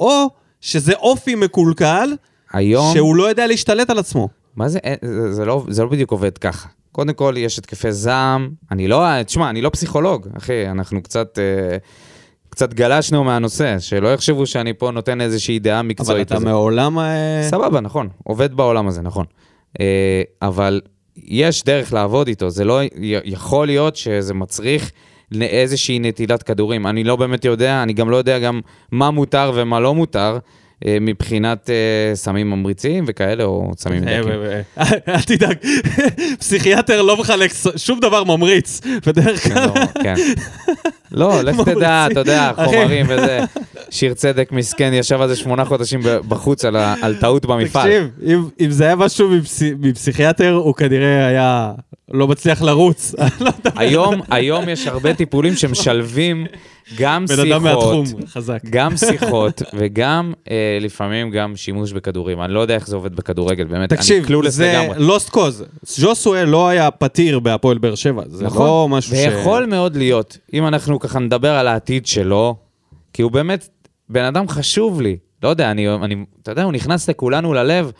או 0.00 0.26
שזה 0.60 0.92
אופי 0.94 1.34
מקולקל, 1.34 2.10
היום... 2.52 2.94
שהוא 2.94 3.16
לא 3.16 3.24
יודע 3.28 3.46
להשתלט 3.46 3.90
על 3.90 3.98
עצמו. 3.98 4.28
מה 4.56 4.68
זה, 4.68 4.78
אין- 4.78 4.98
זה, 5.02 5.32
זה, 5.32 5.44
לא, 5.44 5.64
זה 5.68 5.82
לא 5.82 5.88
בדיוק 5.88 6.10
עובד 6.10 6.38
ככה. 6.38 6.68
קודם 6.92 7.12
כל, 7.12 7.34
יש 7.36 7.58
התקפי 7.58 7.92
זעם. 7.92 8.50
אני 8.70 8.88
לא, 8.88 9.22
תשמע, 9.22 9.50
אני 9.50 9.62
לא 9.62 9.68
פסיכולוג, 9.70 10.28
אחי, 10.36 10.68
אנחנו 10.68 11.02
קצת, 11.02 11.38
אה, 11.38 11.76
קצת 12.48 12.74
גלשנו 12.74 13.24
מהנושא, 13.24 13.78
שלא 13.78 14.08
יחשבו 14.14 14.46
שאני 14.46 14.72
פה 14.74 14.90
נותן 14.90 15.20
איזושהי 15.20 15.58
דעה 15.58 15.80
אבל 15.80 15.88
מקצועית. 15.88 16.26
אתה 16.26 16.34
לזה. 16.34 16.44
מעולם... 16.44 16.98
אה, 16.98 17.42
סבבה, 17.42 17.80
נכון, 17.80 18.08
עובד 18.24 18.54
בעולם 18.54 18.88
הזה, 18.88 19.02
נכון. 19.02 19.26
אה, 19.80 20.22
אבל 20.42 20.80
יש 21.16 21.64
דרך 21.64 21.92
לעבוד 21.92 22.28
איתו, 22.28 22.50
זה 22.50 22.64
לא, 22.64 22.80
יכול 23.24 23.66
להיות 23.66 23.96
שזה 23.96 24.34
מצריך 24.34 24.92
לאיזושהי 25.32 25.98
נטילת 25.98 26.42
כדורים. 26.42 26.86
אני 26.86 27.04
לא 27.04 27.16
באמת 27.16 27.44
יודע, 27.44 27.82
אני 27.82 27.92
גם 27.92 28.10
לא 28.10 28.16
יודע 28.16 28.38
גם 28.38 28.60
מה 28.92 29.10
מותר 29.10 29.52
ומה 29.54 29.80
לא 29.80 29.94
מותר. 29.94 30.38
אה, 30.86 30.98
מבחינת 31.00 31.70
אה, 31.70 32.14
סמים 32.16 32.50
ממריצים 32.50 33.04
וכאלה, 33.06 33.44
או 33.44 33.70
סמים 33.78 34.08
אה, 34.08 34.20
מדכאים. 34.20 34.40
אל 35.08 35.22
תדאג, 35.26 35.56
פסיכיאטר 36.40 37.02
לא 37.02 37.16
מחלק 37.16 37.50
שום 37.76 38.00
דבר 38.00 38.24
ממריץ, 38.24 38.80
בדרך 39.06 39.40
כן, 39.44 39.54
כלל. 39.54 39.66
לא, 39.66 39.72
כן. 40.02 40.14
לא, 41.12 41.42
לך 41.42 41.60
תדע, 41.60 42.06
אתה 42.12 42.20
יודע. 42.20 42.52
חומרים 42.64 43.06
וזה. 43.08 43.40
שיר 43.90 44.14
צדק 44.14 44.52
מסכן 44.52 44.90
ישב 44.94 45.20
על 45.20 45.28
זה 45.28 45.36
שמונה 45.36 45.64
חודשים 45.64 46.00
בחוץ 46.28 46.64
על 47.02 47.14
טעות 47.20 47.46
במפעל. 47.46 47.82
תקשיב, 47.88 48.08
אם- 48.60 48.70
זה 48.70 48.84
היה 48.84 48.96
משהו 48.96 49.28
מפס- 49.30 49.62
מפסיכיאטר, 49.80 50.52
הוא 50.52 50.74
כנראה 50.74 51.26
היה 51.26 51.72
לא 52.12 52.28
מצליח 52.28 52.62
לרוץ. 52.62 53.14
לא 53.40 53.50
היום, 53.76 54.20
היום 54.30 54.68
יש 54.68 54.86
הרבה 54.86 55.14
טיפולים 55.14 55.54
שמשלבים 55.54 56.46
גם 56.98 57.24
בן 57.26 57.40
אדם 57.40 57.62
מהתחום, 57.62 58.06
שיחות, 58.06 58.28
חזק. 58.28 58.58
גם 58.70 58.96
שיחות 59.10 59.62
וגם 59.74 60.32
אה, 60.50 60.78
לפעמים 60.80 61.30
גם 61.30 61.56
שימוש 61.56 61.92
בכדורים. 61.92 62.42
אני 62.42 62.52
לא 62.52 62.60
יודע 62.60 62.74
איך 62.74 62.86
זה 62.86 62.96
עובד 62.96 63.16
בכדורגל, 63.16 63.64
באמת, 63.64 63.92
אני 63.92 63.98
תקשיב, 63.98 64.26
קלולס 64.26 64.54
זה 64.54 64.72
לגמרי. 64.78 65.04
לוסט 65.04 65.28
קוז. 65.28 65.64
ז'וסואל 65.82 66.44
לא 66.44 66.68
היה 66.68 66.90
פתיר 66.90 67.38
בהפועל 67.38 67.78
באר 67.78 67.94
שבע, 67.94 68.22
זה 68.26 68.44
לא 68.44 68.86
משהו 68.90 69.16
ש... 69.16 69.20
נכון. 69.20 69.38
ויכול 69.38 69.66
מאוד 69.66 69.96
להיות, 69.96 70.38
אם 70.52 70.66
אנחנו 70.66 71.00
ככה 71.00 71.18
נדבר 71.18 71.50
על 71.50 71.68
העתיד 71.68 72.06
שלו, 72.06 72.56
כי 73.12 73.22
הוא 73.22 73.30
באמת 73.30 73.68
בן 74.08 74.24
אדם 74.24 74.48
חשוב 74.48 75.00
לי. 75.00 75.16
לא 75.42 75.48
יודע, 75.48 75.70
אני, 75.70 75.88
אני 75.88 76.24
אתה 76.42 76.50
יודע, 76.50 76.62
הוא 76.62 76.72
נכנס 76.72 77.08
לכולנו 77.08 77.52
ללב. 77.52 77.92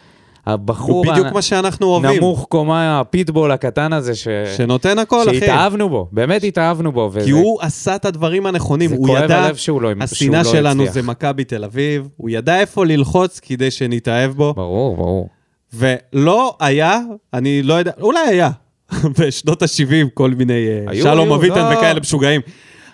הבחור 0.47 0.95
הוא 1.07 1.13
בדיוק 1.13 1.27
הנ- 1.27 1.35
מה 1.35 1.43
שאנחנו 1.43 1.87
אוהבים. 1.87 2.11
נמוך 2.17 2.47
קומה, 2.49 3.01
הפיטבול 3.01 3.51
הקטן 3.53 3.93
הזה, 3.93 4.15
ש... 4.15 4.29
שנותן 4.57 4.99
הכל, 4.99 5.23
אחי. 5.29 5.41
שהתאהבנו 5.41 5.89
בו, 5.89 6.09
באמת 6.13 6.45
התאהבנו 6.45 6.93
בו. 6.93 7.11
וזה- 7.13 7.25
כי 7.27 7.31
הוא 7.31 7.59
עשה 7.63 7.97
את 7.97 8.05
הדברים 8.05 8.47
הנכונים, 8.47 8.91
זה 8.91 8.97
הוא 8.97 9.07
כואב 9.07 9.23
ידע, 9.25 9.45
הלב 9.45 9.57
שהוא 9.57 9.83
לא- 9.83 9.91
שהוא 9.93 10.03
השנאה 10.05 10.43
לא 10.43 10.49
שלנו 10.53 10.83
הצליח. 10.83 10.95
זה 10.95 11.03
מכבי 11.03 11.45
תל 11.45 11.65
אביב, 11.65 12.09
הוא 12.17 12.31
ידע 12.31 12.61
איפה 12.61 12.87
ללחוץ 12.87 13.41
כדי 13.43 13.71
שנתאהב 13.71 14.31
בו, 14.31 14.55
ברור, 14.55 14.97
ברור. 14.97 15.29
ולא 15.75 16.57
היה, 16.61 17.01
אני 17.35 17.63
לא 17.63 17.75
יודע, 17.75 17.91
אולי 18.01 18.21
היה, 18.29 18.51
בשנות 19.19 19.63
ה-70 19.63 20.09
כל 20.15 20.31
מיני 20.31 20.53
אה, 20.69 20.85
היו, 20.93 21.03
שלום 21.05 21.33
אביטן 21.33 21.71
לא. 21.73 21.77
וכאלה 21.79 22.01
משוגעים, 22.01 22.41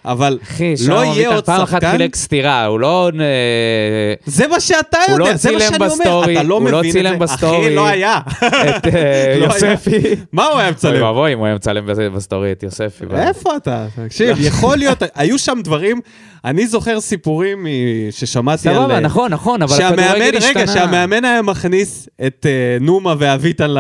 אבל 0.09 0.39
אחי, 0.43 0.75
לא 0.89 1.05
יהיה 1.05 1.35
עוד 1.35 1.45
פעם 1.45 1.61
אחת 1.63 1.71
שחקן, 1.83 1.91
חילק 1.91 2.17
סטירה, 2.17 2.65
הוא 2.65 2.81
לא... 2.81 3.11
אה, 3.21 4.15
זה 4.27 4.49
מה 4.49 4.61
שאתה 4.61 4.99
הוא 5.09 5.19
יודע, 5.19 5.31
לא 5.31 5.37
זה 5.37 5.53
מה 5.53 5.59
צילם 5.59 5.61
שאני 5.61 5.77
אומר, 5.77 5.89
בסטורי, 5.89 6.35
אתה 6.35 6.43
לא 6.43 6.55
הוא 6.55 6.71
לא 6.71 6.79
מבין 6.79 6.91
את 6.91 6.95
צילם 6.97 7.13
זה, 7.13 7.17
בסטורי. 7.19 7.67
אחי, 7.67 7.75
לא 7.75 7.87
היה, 7.87 8.19
את 8.39 8.87
אה, 8.87 9.37
לא. 9.41 9.45
יוספי. 9.45 9.99
מה 10.33 10.45
הוא 10.45 10.59
היה 10.59 10.67
אוי 10.69 10.71
מצלם? 10.73 11.03
ואבוי 11.03 11.33
אם 11.33 11.39
הוא 11.39 11.47
היה 11.47 11.55
מצלם 11.55 11.87
בס- 11.87 11.99
בסטורי 12.15 12.53
את 12.53 12.63
יוספי. 12.63 13.05
איפה 13.17 13.57
אתה? 13.57 13.87
תקשיב, 14.07 14.37
יכול 14.41 14.77
להיות, 14.77 15.03
היו 15.15 15.39
שם 15.39 15.59
דברים, 15.65 16.01
אני 16.45 16.67
זוכר 16.67 17.01
סיפורים 17.01 17.67
ששמעתי 18.11 18.69
על... 18.69 18.75
סבבה, 18.75 18.95
אה, 18.95 19.01
נכון, 19.01 19.33
נכון, 19.33 19.63
אבל 19.63 19.83
הכדורגל 19.83 20.37
השתנה. 20.37 20.61
רגע, 20.63 20.73
שהמאמן 20.73 21.25
היה 21.25 21.43
מכניס 21.43 22.09
את 22.27 22.47
נומה 22.81 23.15
ואביטן 23.19 23.71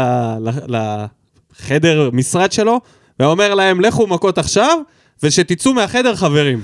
לחדר 0.68 2.10
משרד 2.12 2.52
שלו, 2.52 2.80
ואומר 3.20 3.54
להם, 3.54 3.80
לכו 3.80 4.06
מכות 4.06 4.38
עכשיו, 4.38 4.78
ושתצאו 5.22 5.74
מהחדר 5.74 6.16
חברים. 6.16 6.60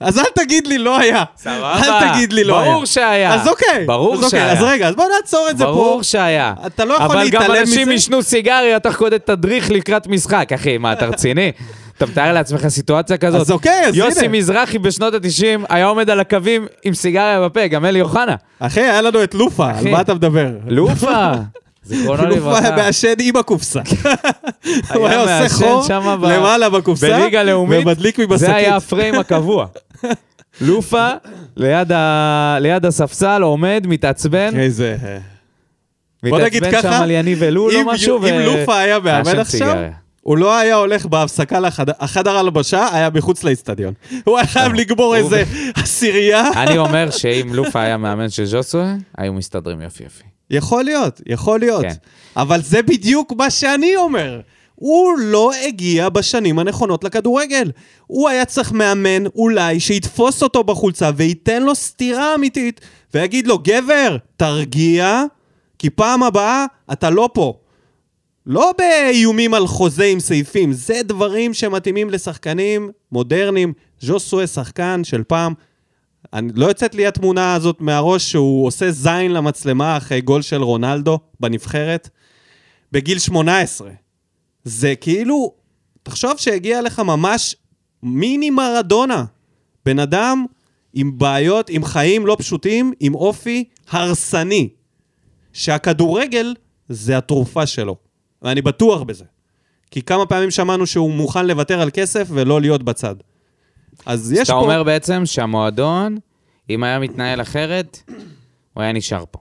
אז 0.00 0.18
אל 0.18 0.24
תגיד 0.34 0.66
לי 0.66 0.78
לא 0.78 0.98
היה. 0.98 1.24
סבבה. 1.36 1.80
אל 1.84 2.12
תגיד 2.12 2.32
לי 2.32 2.44
לא 2.44 2.60
היה. 2.60 2.70
ברור 2.70 2.84
שהיה. 2.86 3.34
אז 3.34 3.48
אוקיי. 3.48 3.84
ברור 3.86 4.14
אז 4.14 4.24
אוקיי, 4.24 4.40
שהיה. 4.40 4.52
אז 4.52 4.62
רגע, 4.62 4.88
אז 4.88 4.94
בוא 4.94 5.04
נעצור 5.16 5.46
את 5.50 5.58
זה 5.58 5.64
פה. 5.64 5.70
ברור 5.72 6.02
שהיה. 6.02 6.54
אתה 6.66 6.84
לא 6.84 6.94
יכול 6.94 7.06
אבל 7.06 7.22
להתעלם 7.22 7.44
גם 7.46 7.56
אנשים 7.56 7.82
מזה. 7.82 7.90
עישנו 7.90 8.22
סיגריה 8.22 8.80
תוך 8.80 8.94
כדי 8.96 9.16
תדריך 9.24 9.70
לקראת 9.70 10.06
משחק, 10.06 10.52
אחי, 10.54 10.78
מה, 10.78 10.92
אתה 10.92 11.06
רציני? 11.06 11.52
אתה 11.96 12.06
מתאר 12.06 12.32
לעצמך 12.32 12.68
סיטואציה 12.68 13.16
כזאת? 13.16 13.40
אז 13.40 13.50
אוקיי, 13.50 13.86
אז 13.86 13.96
יוסי 13.96 14.20
הנה. 14.20 14.28
מזרחי 14.28 14.78
בשנות 14.78 15.14
ה-90 15.14 15.64
היה 15.68 15.86
עומד 15.86 16.10
על 16.10 16.20
הקווים 16.20 16.66
עם 16.82 16.94
סיגריה 16.94 17.40
בפה, 17.48 17.66
גם 17.66 17.84
אלי 17.84 18.00
אוחנה. 18.00 18.34
אחי, 18.58 18.80
היה 18.80 19.02
לנו 19.02 19.22
את 19.22 19.34
לופה, 19.34 19.70
על. 19.70 19.90
מה 19.90 20.00
אתה 20.00 20.14
מדבר? 20.14 20.48
לופה, 20.68 21.32
זיכרונו 21.96 22.22
לופה 22.26 22.58
היה 22.58 22.60
לברכה. 22.60 22.76
מעשן 22.76 23.14
עם 23.20 23.36
הקופסה. 23.36 23.80
הוא 24.94 25.08
היה 25.08 25.42
עושה 25.42 25.54
חור 25.54 25.84
למעלה 26.28 26.70
בקופסה, 26.70 27.18
בליגה 27.18 27.42
לאומית, 27.42 27.86
ומדליק 27.86 28.18
מבשקית. 28.18 28.38
זה 28.48 28.54
היה 28.54 28.76
הפריים 28.76 29.14
הקבוע. 29.14 29.66
לופה, 30.60 31.08
ליד 31.56 31.92
ה- 31.92 32.56
ליד 32.60 32.86
הספסל, 32.86 33.42
עומד, 33.42 33.84
מתעצבן, 33.88 34.60
איזה... 34.60 34.96
בוא 36.28 36.40
נגיד 36.40 36.62
מתעצבן 36.62 36.82
ככה, 36.82 36.96
שם 36.96 37.02
על 37.02 37.10
יניב 37.10 37.42
אלול 37.42 37.76
או 37.76 37.84
משהו, 37.86 38.18
אם 38.26 38.38
לופה 38.38 38.78
היה 38.78 38.98
מאמן 38.98 39.38
עכשיו. 39.38 39.76
הוא 40.22 40.38
לא 40.38 40.56
היה 40.58 40.74
הולך 40.74 41.06
בהפסקה 41.06 41.60
לחדר, 41.60 42.36
הלבשה 42.38 42.88
היה 42.92 43.08
מחוץ 43.14 43.44
לאיצטדיון. 43.44 43.94
הוא 44.24 44.38
היה 44.38 44.46
חייב 44.46 44.72
לגמור 44.74 45.06
הוא- 45.06 45.24
איזה 45.24 45.44
עשירייה. 45.82 46.48
אני 46.62 46.78
אומר 46.78 47.10
שאם 47.10 47.48
לופה 47.54 47.80
היה 47.80 47.96
מאמן 47.96 48.30
של 48.30 48.44
ז'וסווה, 48.44 48.94
היו 49.18 49.32
מסתדרים 49.32 49.82
יפי 49.82 50.04
יפי. 50.04 50.22
יכול 50.50 50.84
להיות, 50.84 51.20
יכול 51.26 51.60
להיות. 51.60 51.82
כן. 51.82 51.94
אבל 52.36 52.62
זה 52.62 52.82
בדיוק 52.82 53.32
מה 53.32 53.50
שאני 53.50 53.96
אומר. 53.96 54.40
הוא 54.74 55.18
לא 55.18 55.52
הגיע 55.66 56.08
בשנים 56.08 56.58
הנכונות 56.58 57.04
לכדורגל. 57.04 57.70
הוא 58.06 58.28
היה 58.28 58.44
צריך 58.44 58.72
מאמן, 58.72 59.26
אולי, 59.26 59.80
שיתפוס 59.80 60.42
אותו 60.42 60.64
בחולצה 60.64 61.10
וייתן 61.16 61.62
לו 61.62 61.74
סטירה 61.74 62.34
אמיתית, 62.34 62.80
ויגיד 63.14 63.46
לו, 63.46 63.58
גבר, 63.58 64.16
תרגיע, 64.36 65.24
כי 65.78 65.90
פעם 65.90 66.22
הבאה 66.22 66.64
אתה 66.92 67.10
לא 67.10 67.28
פה. 67.34 67.54
לא 68.46 68.72
באיומים 68.78 69.54
על 69.54 69.66
חוזה 69.66 70.04
עם 70.04 70.20
סעיפים, 70.20 70.72
זה 70.72 71.00
דברים 71.04 71.54
שמתאימים 71.54 72.10
לשחקנים 72.10 72.90
מודרניים. 73.12 73.72
ז'וסווה 74.00 74.46
שחקן 74.46 75.04
של 75.04 75.22
פעם. 75.22 75.54
אני, 76.32 76.52
לא 76.54 76.66
יוצאת 76.66 76.94
לי 76.94 77.06
התמונה 77.06 77.54
הזאת 77.54 77.80
מהראש 77.80 78.30
שהוא 78.30 78.66
עושה 78.66 78.90
זין 78.90 79.32
למצלמה 79.32 79.96
אחרי 79.96 80.20
גול 80.20 80.42
של 80.42 80.62
רונלדו 80.62 81.18
בנבחרת 81.40 82.08
בגיל 82.92 83.18
18. 83.18 83.90
זה 84.64 84.94
כאילו, 84.96 85.54
תחשוב 86.02 86.32
שהגיע 86.36 86.82
לך 86.82 86.98
ממש 86.98 87.56
מיני 88.02 88.50
מרדונה. 88.50 89.24
בן 89.86 89.98
אדם 89.98 90.44
עם 90.94 91.18
בעיות, 91.18 91.70
עם 91.70 91.84
חיים 91.84 92.26
לא 92.26 92.36
פשוטים, 92.38 92.92
עם 93.00 93.14
אופי 93.14 93.64
הרסני. 93.90 94.68
שהכדורגל 95.52 96.54
זה 96.88 97.18
התרופה 97.18 97.66
שלו. 97.66 97.96
ואני 98.42 98.62
בטוח 98.62 99.02
בזה. 99.02 99.24
כי 99.90 100.02
כמה 100.02 100.26
פעמים 100.26 100.50
שמענו 100.50 100.86
שהוא 100.86 101.12
מוכן 101.12 101.46
לוותר 101.46 101.80
על 101.80 101.90
כסף 101.92 102.28
ולא 102.30 102.60
להיות 102.60 102.82
בצד. 102.82 103.14
אז 104.06 104.32
יש 104.32 104.48
אתה 104.48 104.52
פה... 104.52 104.58
אומר 104.58 104.82
בעצם 104.82 105.22
שהמועדון, 105.26 106.16
אם 106.70 106.84
היה 106.84 106.98
מתנהל 106.98 107.40
אחרת, 107.40 108.02
הוא 108.74 108.82
היה 108.82 108.92
נשאר 108.92 109.24
פה. 109.30 109.38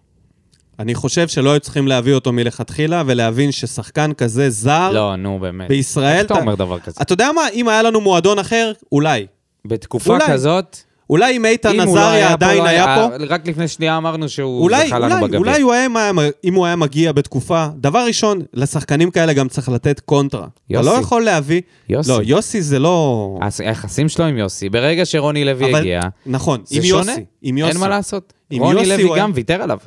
אני 0.80 0.95
חושב 0.95 1.28
שלא 1.28 1.52
היו 1.52 1.60
צריכים 1.60 1.88
להביא 1.88 2.13
אותו 2.13 2.32
מלכתחילה, 2.34 3.04
ולהבין 3.06 3.52
ששחקן 3.52 4.13
כזה 4.13 4.50
זר 4.50 4.91
לא, 4.91 5.15
נו, 5.15 5.39
באמת. 5.39 5.67
בישראל... 5.67 6.17
איך 6.17 6.26
אתה 6.26 6.39
אומר 6.39 6.56
דבר 6.56 6.80
כזה? 6.80 7.02
אתה 7.02 7.13
יודע 7.13 7.32
מה? 7.36 7.41
אם 7.54 7.67
היה 7.67 7.82
לנו 7.82 8.02
מועדון 8.02 8.39
אחר, 8.39 8.72
אולי. 8.91 9.28
בתקופה 9.65 10.13
אולי. 10.13 10.26
כזאת, 10.28 10.78
אולי 11.10 11.38
אם 11.38 11.45
איתן 11.45 11.76
לא 11.76 11.84
עזריה 11.84 12.32
עדיין 12.32 12.65
היה 12.65 12.86
פה... 12.86 13.15
רק 13.30 13.48
לפני 13.48 13.67
שנייה 13.67 13.98
אמרנו 13.98 14.30
שהוא 14.30 14.72
זכה 14.86 15.00
לנו 15.00 15.22
בגביע. 15.22 15.39
אולי 15.39 15.62
הוא 15.62 15.74
היה, 15.74 15.88
אם 16.43 16.54
הוא 16.54 16.65
היה 16.65 16.76
מגיע 16.76 17.12
בתקופה, 17.12 17.67
דבר 17.76 18.00
ראשון, 18.08 18.41
לשחקנים 18.54 19.12
כאלה 19.12 19.34
גם 19.34 19.48
צריך 19.48 19.69
לתת 19.69 20.00
קונטרה. 20.00 20.48
יוסי. 20.69 20.89
אתה 20.89 20.95
לא 20.95 21.02
יכול 21.02 21.24
להביא... 21.24 21.62
יוסי. 21.89 22.12
לא, 22.12 22.19
יוסי 22.24 22.62
זה 22.62 22.80
לא... 22.80 23.39
היחסים 23.60 24.10
שלו 24.10 24.26
עם 24.26 24.38
יוסי, 24.38 24.69
ברגע 24.69 25.06
שרוני 25.06 25.45
לוי 25.45 25.76
הגיע, 25.76 26.02
נכון, 26.26 26.62
עם. 26.72 26.84
יוסי. 26.84 27.12
עם 27.41 27.58
יוסי. 27.58 27.72
אין 27.72 27.80
מה 27.80 27.88
לעשות. 27.88 28.34
רוני 28.54 28.80
יוסי 28.80 29.04
לוי 29.04 29.19
גם 29.19 29.32
ויתר 29.36 29.62
עליו. 29.62 29.78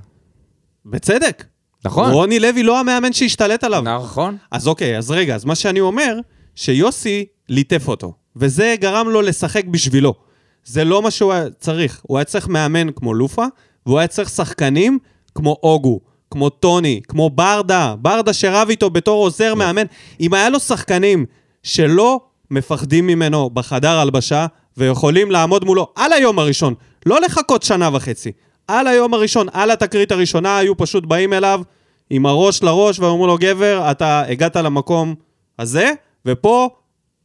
בצדק. 0.87 1.45
נכון. 1.85 2.11
רוני 2.11 2.41
לוי 2.41 2.63
לא 2.63 2.81
המאמן 2.81 3.13
שהשתלט 3.13 3.65
עליו. 3.65 3.83
נכון. 3.83 4.37
אז 4.51 4.69
אוקיי, 4.69 4.99
אז 4.99 5.11
רגע, 5.11 5.35
אז 5.35 5.45
מה 5.45 5.55
שאני 5.55 5.81
אומר, 5.81 6.19
שיוסי 6.55 7.25
ליטף 7.49 7.89
אותו, 7.89 8.13
וזה 8.37 8.75
גרם 8.81 9.09
לו 9.09 9.23
לשחק 9.23 9.65
בשבילו. 9.65 10.15
זה 10.64 10.85
לא 10.85 11.03
מה 11.03 11.11
שהוא 11.11 11.33
היה 11.33 11.44
צריך. 11.59 12.01
הוא 12.03 12.18
היה 12.18 12.25
צריך 12.25 12.48
מאמן 12.48 12.92
כמו 12.92 13.14
לופה, 13.14 13.44
והוא 13.87 13.98
היה 13.98 14.09
צריך 14.09 14.29
שחקנים 14.29 14.98
כמו 15.35 15.57
אוגו, 15.62 16.01
כמו 16.31 16.48
טוני, 16.48 17.01
כמו 17.09 17.31
ברדה, 17.31 17.94
ברדה 17.98 18.33
שרב 18.33 18.68
איתו 18.70 18.90
בתור 18.90 19.25
עוזר 19.25 19.55
מאמן. 19.55 19.87
אם 20.20 20.35
היה 20.35 20.48
לו 20.48 20.61
שחקנים 20.61 21.27
שלא 21.62 22.20
מפחדים 22.51 23.07
ממנו 23.07 23.51
בחדר 23.51 23.98
הלבשה, 23.98 24.46
ויכולים 24.77 25.31
לעמוד 25.31 25.64
מולו 25.64 25.92
על 25.94 26.12
היום 26.12 26.38
הראשון, 26.38 26.75
לא 27.07 27.20
לחכות 27.20 27.62
שנה 27.62 27.90
וחצי, 27.92 28.33
על 28.68 28.87
היום 28.87 29.14
הראשון, 29.14 29.46
על 29.53 29.70
התקרית 29.70 30.12
הראשונה, 30.12 30.59
היו 30.59 30.77
פשוט 30.77 31.07
באים 31.07 31.33
אליו 31.33 31.62
עם 32.11 32.27
הראש 32.27 32.62
לראש 32.62 32.98
ואומרים 32.98 33.29
לו, 33.29 33.37
גבר, 33.40 33.90
אתה 33.90 34.22
הגעת 34.29 34.57
למקום 34.57 35.14
הזה, 35.59 35.92
ופה 36.27 36.68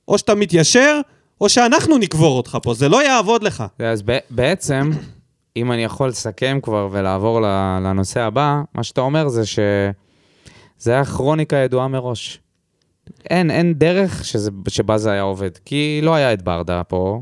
או 0.08 0.18
שאתה 0.18 0.36
מתיישר, 0.36 1.00
או 1.42 1.50
שאנחנו 1.50 1.98
נקבור 1.98 2.38
אותך 2.38 2.58
פה, 2.64 2.74
זה 2.74 2.90
לא 2.90 3.04
יעבוד 3.04 3.44
לך. 3.44 3.64
אז 3.80 4.04
בעצם, 4.30 4.90
אם 5.58 5.72
אני 5.72 5.84
יכול 5.84 6.10
לסכם 6.10 6.60
כבר 6.64 6.90
ולעבור 6.92 7.42
לנושא 7.82 8.22
הבא, 8.22 8.62
מה 8.74 8.84
שאתה 8.84 9.02
אומר 9.02 9.28
זה 9.28 9.46
ש... 9.46 9.60
זה 10.80 10.92
היה 10.92 11.06
כרוניקה 11.06 11.56
ידועה 11.56 11.88
מראש. 11.88 12.40
אין, 13.30 13.52
אין 13.52 13.74
דרך 13.74 14.26
שזה, 14.26 14.52
שבה 14.68 14.98
זה 14.98 15.12
היה 15.12 15.22
עובד. 15.22 15.50
כי 15.66 16.00
לא 16.04 16.16
היה 16.16 16.34
את 16.34 16.42
ברדה 16.42 16.84
פה, 16.84 17.22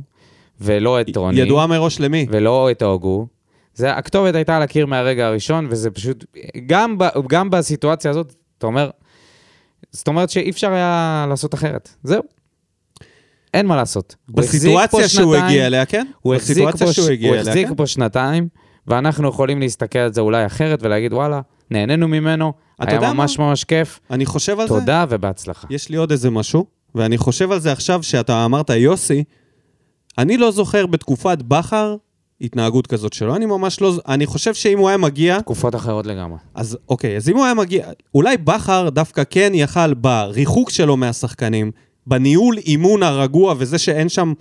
ולא 0.61 1.01
את 1.01 1.05
טוני, 1.13 1.39
ידועה 1.39 1.67
מראש 1.67 1.99
למי? 1.99 2.25
ולא 2.29 2.71
את 2.71 2.83
אוגו. 2.83 3.27
זה, 3.73 3.93
הכתובת 3.93 4.35
הייתה 4.35 4.55
על 4.55 4.61
הקיר 4.61 4.85
מהרגע 4.85 5.27
הראשון, 5.27 5.67
וזה 5.69 5.91
פשוט... 5.91 6.25
גם, 6.67 6.97
גם 7.27 7.49
בסיטואציה 7.49 8.11
הזאת, 8.11 8.35
אתה 8.57 8.67
אומר... 8.67 8.89
זאת 9.91 10.07
אומרת 10.07 10.29
שאי 10.29 10.49
אפשר 10.49 10.71
היה 10.71 11.25
לעשות 11.29 11.53
אחרת. 11.53 11.89
זהו. 12.03 12.34
אין 13.55 13.65
מה 13.65 13.75
לעשות. 13.75 14.15
בסיטואציה 14.29 15.07
שהוא 15.07 15.33
שנתיים, 15.33 15.45
הגיע 15.45 15.67
אליה, 15.67 15.85
כן? 15.85 16.05
הוא 16.21 16.35
החזיק, 16.35 16.69
פה, 16.71 16.93
שהוא 16.93 17.05
ש... 17.05 17.09
הגיע 17.09 17.29
הוא 17.29 17.35
אליה, 17.35 17.47
החזיק 17.51 17.67
כן? 17.67 17.75
פה 17.75 17.87
שנתיים, 17.87 18.47
ואנחנו 18.87 19.27
יכולים 19.27 19.59
להסתכל 19.59 19.99
על 19.99 20.13
זה 20.13 20.21
אולי 20.21 20.45
אחרת 20.45 20.79
ולהגיד, 20.83 21.13
וואלה, 21.13 21.41
נהנינו 21.71 22.07
ממנו, 22.07 22.53
היה 22.79 23.13
ממש 23.13 23.39
ממש 23.39 23.63
כיף, 23.63 23.99
אני 24.11 24.25
חושב 24.25 24.59
על 24.59 24.67
זה. 24.67 24.73
תודה 24.73 25.05
ובהצלחה. 25.09 25.67
יש 25.69 25.89
לי 25.89 25.97
עוד 25.97 26.11
איזה 26.11 26.29
משהו, 26.29 26.65
ואני 26.95 27.17
חושב 27.17 27.51
על 27.51 27.59
זה 27.59 27.71
עכשיו 27.71 28.03
שאתה 28.03 28.45
אמרת 28.45 28.69
יוסי, 28.69 29.23
אני 30.17 30.37
לא 30.37 30.51
זוכר 30.51 30.85
בתקופת 30.85 31.37
בכר 31.41 31.95
התנהגות 32.41 32.87
כזאת 32.87 33.13
שלו. 33.13 33.35
אני 33.35 33.45
ממש 33.45 33.81
לא... 33.81 33.93
אני 34.07 34.25
חושב 34.25 34.53
שאם 34.53 34.79
הוא 34.79 34.89
היה 34.89 34.97
מגיע... 34.97 35.39
תקופות 35.39 35.75
אחרות 35.75 36.05
לגמרי. 36.05 36.37
אז 36.55 36.77
אוקיי, 36.89 37.17
אז 37.17 37.29
אם 37.29 37.37
הוא 37.37 37.45
היה 37.45 37.53
מגיע... 37.53 37.87
אולי 38.15 38.37
בכר 38.37 38.89
דווקא 38.89 39.23
כן 39.29 39.51
יכל 39.53 39.93
בריחוק 39.93 40.69
שלו 40.69 40.97
מהשחקנים, 40.97 41.71
בניהול 42.07 42.57
אימון 42.57 43.03
הרגוע 43.03 43.55
וזה 43.57 43.77
שאין 43.77 44.09
שם... 44.09 44.33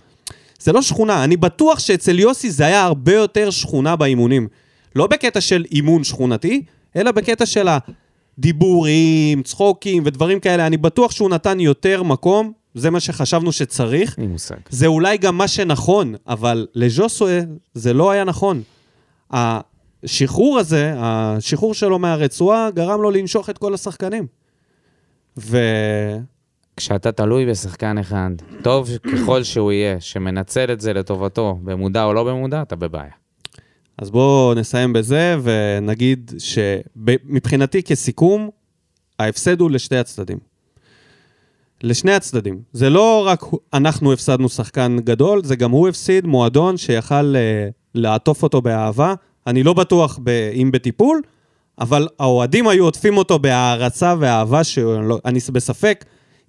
זה 0.59 0.73
לא 0.73 0.83
שכונה, 0.83 1.25
אני 1.25 1.37
בטוח 1.37 1.79
שאצל 1.79 2.19
יוסי 2.19 2.51
זה 2.51 2.67
היה 2.67 2.85
הרבה 2.85 3.15
יותר 3.15 3.51
שכונה 3.51 3.97
באימונים. 3.97 4.49
לא 4.97 5.07
בקטע 5.07 5.41
של 5.41 5.65
אימון 5.73 6.05
שכונתי, 6.05 6.63
אלא 6.97 7.11
בקטע 7.11 7.47
של 7.47 7.69
הדיבורים, 8.39 9.43
צחוקים 9.43 10.03
ודברים 10.07 10.41
כאלה. 10.41 10.67
אני 10.67 10.77
בטוח 10.77 11.11
שהוא 11.11 11.31
נתן 11.31 11.61
יותר 11.61 12.03
מקום, 12.03 12.53
זה 12.75 12.91
מה 12.91 13.01
שחשבנו 13.01 13.53
שצריך. 13.53 14.19
אין 14.19 14.31
מושג. 14.31 14.57
זה 14.71 14.87
אולי 14.87 15.19
גם 15.19 15.39
מה 15.39 15.49
שנכון, 15.49 16.15
אבל 16.27 16.67
לז'וסווה 16.75 17.41
זה 17.75 17.93
לא 17.93 18.11
היה 18.11 18.25
נכון. 18.25 18.63
השחרור 19.31 20.59
הזה, 20.59 20.95
השחרור 20.97 21.75
שלו 21.75 21.99
מהרצועה, 21.99 22.71
גרם 22.71 23.03
לו 23.03 23.11
לנשוך 23.11 23.51
את 23.51 23.59
כל 23.59 23.75
השחקנים. 23.75 24.27
ו... 25.39 25.59
כשאתה 26.77 27.13
תלוי 27.13 27.47
בשחקן 27.47 27.99
אחד, 27.99 28.31
טוב 28.63 28.89
ככל 29.13 29.43
שהוא 29.43 29.73
יהיה, 29.73 30.01
שמנצל 30.01 30.73
את 30.73 30.81
זה 30.81 30.93
לטובתו, 30.93 31.59
במודע 31.63 32.05
או 32.05 32.13
לא 32.13 32.25
במודע, 32.25 32.63
אתה 32.63 32.77
בבעיה. 32.77 33.13
אז 33.99 34.11
בואו 34.11 34.55
נסיים 34.55 34.93
בזה 34.93 35.37
ונגיד 35.43 36.33
שמבחינתי 36.39 37.83
כסיכום, 37.83 38.51
ההפסד 39.19 39.61
הוא 39.61 39.71
לשתי 39.71 39.97
הצדדים. 39.97 40.39
לשני 41.83 42.13
הצדדים. 42.13 42.63
זה 42.73 42.91
לא 42.91 43.25
רק 43.27 43.45
אנחנו 43.75 44.13
הפסדנו 44.13 44.49
שחקן 44.49 44.97
גדול, 45.05 45.45
זה 45.45 45.57
גם 45.57 45.71
הוא 45.71 45.89
הפסיד 45.89 46.27
מועדון 46.27 46.77
שיכל 46.77 47.37
אה, 47.37 47.69
לעטוף 47.95 48.43
אותו 48.43 48.63
באהבה. 48.63 49.15
אני 49.47 49.63
לא 49.63 49.73
בטוח 49.73 50.19
ב, 50.23 50.29
אם 50.55 50.71
בטיפול, 50.73 51.23
אבל 51.81 52.09
האוהדים 52.19 52.69
היו 52.69 52.85
עוטפים 52.85 53.17
אותו 53.17 53.39
בהערצה 53.39 54.15
ואהבה, 54.19 54.65
שאני 54.65 55.39
בספק 55.53 56.05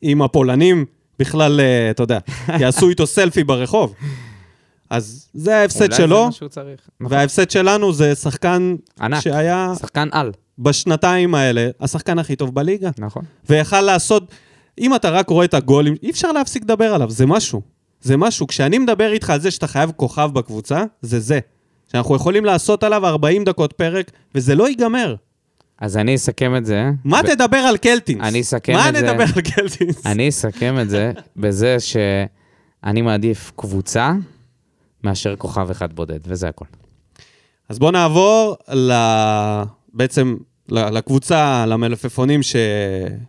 אם 0.06 0.22
הפולנים 0.22 0.86
בכלל, 1.20 1.60
אה, 1.60 1.92
אתה 1.92 2.04
יודע, 2.04 2.20
יעשו 2.62 2.90
איתו 2.90 3.08
סלפי 3.08 3.44
ברחוב. 3.44 3.94
אז 4.90 5.30
זה 5.34 5.58
ההפסד 5.58 5.94
אולי 5.94 5.96
שלו. 5.96 6.18
זה 6.18 6.26
מה 6.26 6.32
שהוא 6.32 6.50
צריך. 6.50 6.80
נכון. 7.00 7.18
וההפסד 7.18 7.50
שלנו 7.50 7.94
זה 7.94 8.16
שחקן 8.16 8.76
ענק. 9.02 9.20
שהיה 9.20 9.74
שחקן 9.80 10.08
על. 10.12 10.32
בשנתיים 10.60 11.36
האלה 11.36 11.70
השחקן 11.80 12.20
הכי 12.20 12.36
טוב 12.36 12.56
בליגה. 12.56 12.90
נכון. 12.98 13.24
ויכל 13.50 13.82
לעשות, 13.82 14.32
אם 14.80 14.96
אתה 14.96 15.10
רק 15.10 15.30
רואה 15.30 15.46
את 15.46 15.54
הגולים, 15.54 15.96
אי 16.04 16.10
אפשר 16.10 16.32
להפסיק 16.32 16.64
לדבר 16.64 16.94
עליו, 16.94 17.10
זה 17.10 17.26
משהו. 17.26 17.62
זה 18.02 18.18
משהו. 18.18 18.48
כשאני 18.48 18.78
מדבר 18.78 19.12
איתך 19.12 19.30
על 19.30 19.40
זה 19.40 19.52
שאתה 19.52 19.68
חייב 19.68 19.92
כוכב 19.96 20.30
בקבוצה, 20.34 20.84
זה 21.02 21.20
זה. 21.20 21.40
שאנחנו 21.92 22.16
יכולים 22.16 22.46
לעשות 22.46 22.84
עליו 22.84 23.06
40 23.08 23.44
דקות 23.44 23.74
פרק, 23.74 24.12
וזה 24.36 24.56
לא 24.56 24.70
ייגמר. 24.70 25.16
אז 25.80 25.98
אני 25.98 26.16
אסכם 26.16 26.56
את 26.56 26.66
זה. 26.66 26.92
מה 27.04 27.24
ב- 27.24 27.28
תדבר 27.28 27.58
על 27.58 27.78
קלטינס? 27.78 28.22
אני 28.22 28.42
אסכם 28.42 28.74
מה 28.74 28.90
את 28.90 28.96
זה. 28.96 29.02
נדבר 29.02 29.24
על 29.36 29.42
קלטינס? 29.42 30.06
אני 30.06 30.30
אסכם 30.30 30.76
את 30.82 30.90
זה 30.90 31.12
בזה 31.38 31.78
שאני 31.80 33.02
מעדיף 33.02 33.52
קבוצה 33.56 34.14
מאשר 35.04 35.36
כוכב 35.36 35.70
אחד 35.70 35.94
בודד, 35.94 36.20
וזה 36.28 36.48
הכל. 36.48 36.66
אז 37.70 37.80
בואו 37.80 37.92
נעבור 37.92 38.56
ל... 38.74 38.92
בעצם 39.94 40.36
לקבוצה, 40.70 41.66
למלפפונים 41.68 42.44
ש... 42.44 42.56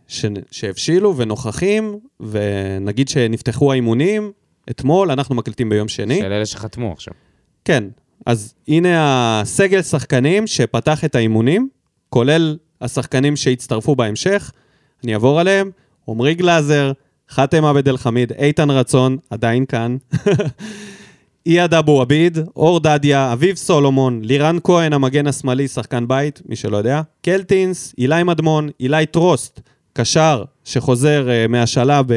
ש... 0.08 0.24
שהבשילו 0.50 1.16
ונוכחים, 1.16 1.98
ונגיד 2.20 3.08
שנפתחו 3.08 3.72
האימונים 3.72 4.32
אתמול, 4.70 5.10
אנחנו 5.10 5.34
מקליטים 5.34 5.68
ביום 5.68 5.88
שני. 5.88 6.18
של 6.18 6.32
אלה 6.32 6.46
שחתמו 6.46 6.92
עכשיו. 6.92 7.14
כן, 7.64 7.84
אז 8.26 8.54
הנה 8.68 8.90
הסגל 9.40 9.82
שחקנים 9.82 10.46
שפתח 10.46 11.04
את 11.04 11.14
האימונים, 11.14 11.68
כולל 12.10 12.56
השחקנים 12.80 13.36
שהצטרפו 13.36 13.96
בהמשך. 13.96 14.52
אני 15.04 15.14
אעבור 15.14 15.40
עליהם. 15.40 15.70
עמרי 16.08 16.34
גלאזר, 16.34 16.92
חאתם 17.28 17.64
עבד 17.64 17.88
אל 17.88 17.96
חמיד, 17.96 18.32
איתן 18.32 18.70
רצון, 18.70 19.16
עדיין 19.30 19.66
כאן. 19.66 19.96
אייד 21.46 21.74
אבו 21.74 22.00
עביד, 22.00 22.38
אור 22.56 22.80
דדיה, 22.80 23.32
אביב 23.32 23.56
סולומון, 23.56 24.20
לירן 24.24 24.56
כהן, 24.64 24.92
המגן 24.92 25.26
השמאלי, 25.26 25.68
שחקן 25.68 26.08
בית, 26.08 26.42
מי 26.48 26.56
שלא 26.56 26.76
יודע, 26.76 27.02
קלטינס, 27.22 27.94
אילי 27.98 28.22
מדמון, 28.22 28.68
אילי 28.80 29.06
טרוסט, 29.06 29.60
קשר 29.92 30.44
שחוזר 30.64 31.26
uh, 31.28 31.48
מהשאלה 31.48 32.02
ב, 32.02 32.12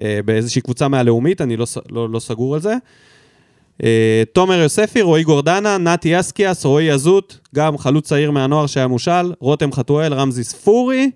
uh, 0.00 0.02
באיזושהי 0.24 0.62
קבוצה 0.62 0.88
מהלאומית, 0.88 1.40
אני 1.40 1.56
לא, 1.56 1.66
לא, 1.90 2.10
לא 2.10 2.20
סגור 2.20 2.54
על 2.54 2.60
זה. 2.60 2.74
Uh, 3.82 3.84
תומר 4.32 4.54
יוספי, 4.54 5.02
רועי 5.02 5.24
גורדנה, 5.24 5.78
נתי 5.78 6.20
אסקיאס, 6.20 6.64
רועי 6.64 6.84
יזות, 6.84 7.38
גם 7.54 7.78
חלוץ 7.78 8.08
צעיר 8.08 8.30
מהנוער 8.30 8.66
שהיה 8.66 8.86
מושל, 8.86 9.32
רותם 9.40 9.72
חתואל, 9.72 10.14
רמזי 10.14 10.44
ספורי, 10.44 11.10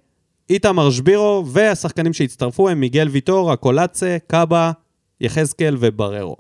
איתמר 0.50 0.90
שבירו, 0.90 1.44
והשחקנים 1.46 2.12
שהצטרפו 2.12 2.68
הם 2.68 2.80
מיגל 2.80 3.08
ויטור, 3.08 3.52
הקולאצה, 3.52 4.16
קאבה, 4.26 4.72
יחזקאל 5.20 5.76
ובררו. 5.80 6.36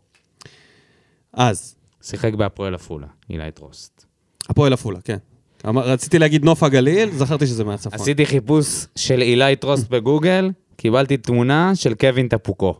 אז, 1.32 1.74
שיחק 2.02 2.34
בהפועל 2.34 2.74
עפולה, 2.74 3.06
אילי 3.30 3.50
טרוסט. 3.50 4.04
הפועל 4.48 4.72
עפולה, 4.72 4.98
כן. 5.00 5.18
רציתי 5.64 6.18
להגיד 6.18 6.44
נוף 6.44 6.62
הגליל, 6.62 7.10
זכרתי 7.10 7.46
שזה 7.46 7.64
מהצפון. 7.64 8.00
עשיתי 8.00 8.26
חיפוש 8.26 8.86
של 8.96 9.22
אילי 9.22 9.56
טרוסט 9.56 9.88
בגוגל, 9.88 10.50
קיבלתי 10.76 11.16
תמונה 11.16 11.74
של 11.74 11.94
קווין 11.94 12.28
טפוקו. 12.28 12.74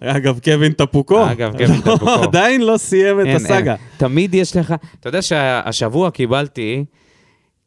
אגב, 0.00 0.38
קווין 0.44 0.72
טפוקו. 0.72 1.30
אגב, 1.30 1.52
קווין 1.52 1.80
לא, 1.86 1.96
טפוקו. 1.96 2.10
עדיין 2.10 2.60
לא 2.60 2.76
סיים 2.76 3.20
את 3.20 3.26
הסאגה. 3.34 3.74
תמיד 3.96 4.34
יש 4.34 4.56
לך... 4.56 4.74
אתה 5.00 5.08
יודע 5.08 5.22
שהשבוע 5.22 6.10
קיבלתי, 6.10 6.84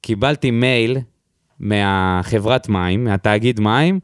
קיבלתי 0.01 0.51
מייל 0.51 0.97
מהחברת 1.59 2.69
מים, 2.69 3.03
מהתאגיד 3.03 3.59
מים, 3.59 3.99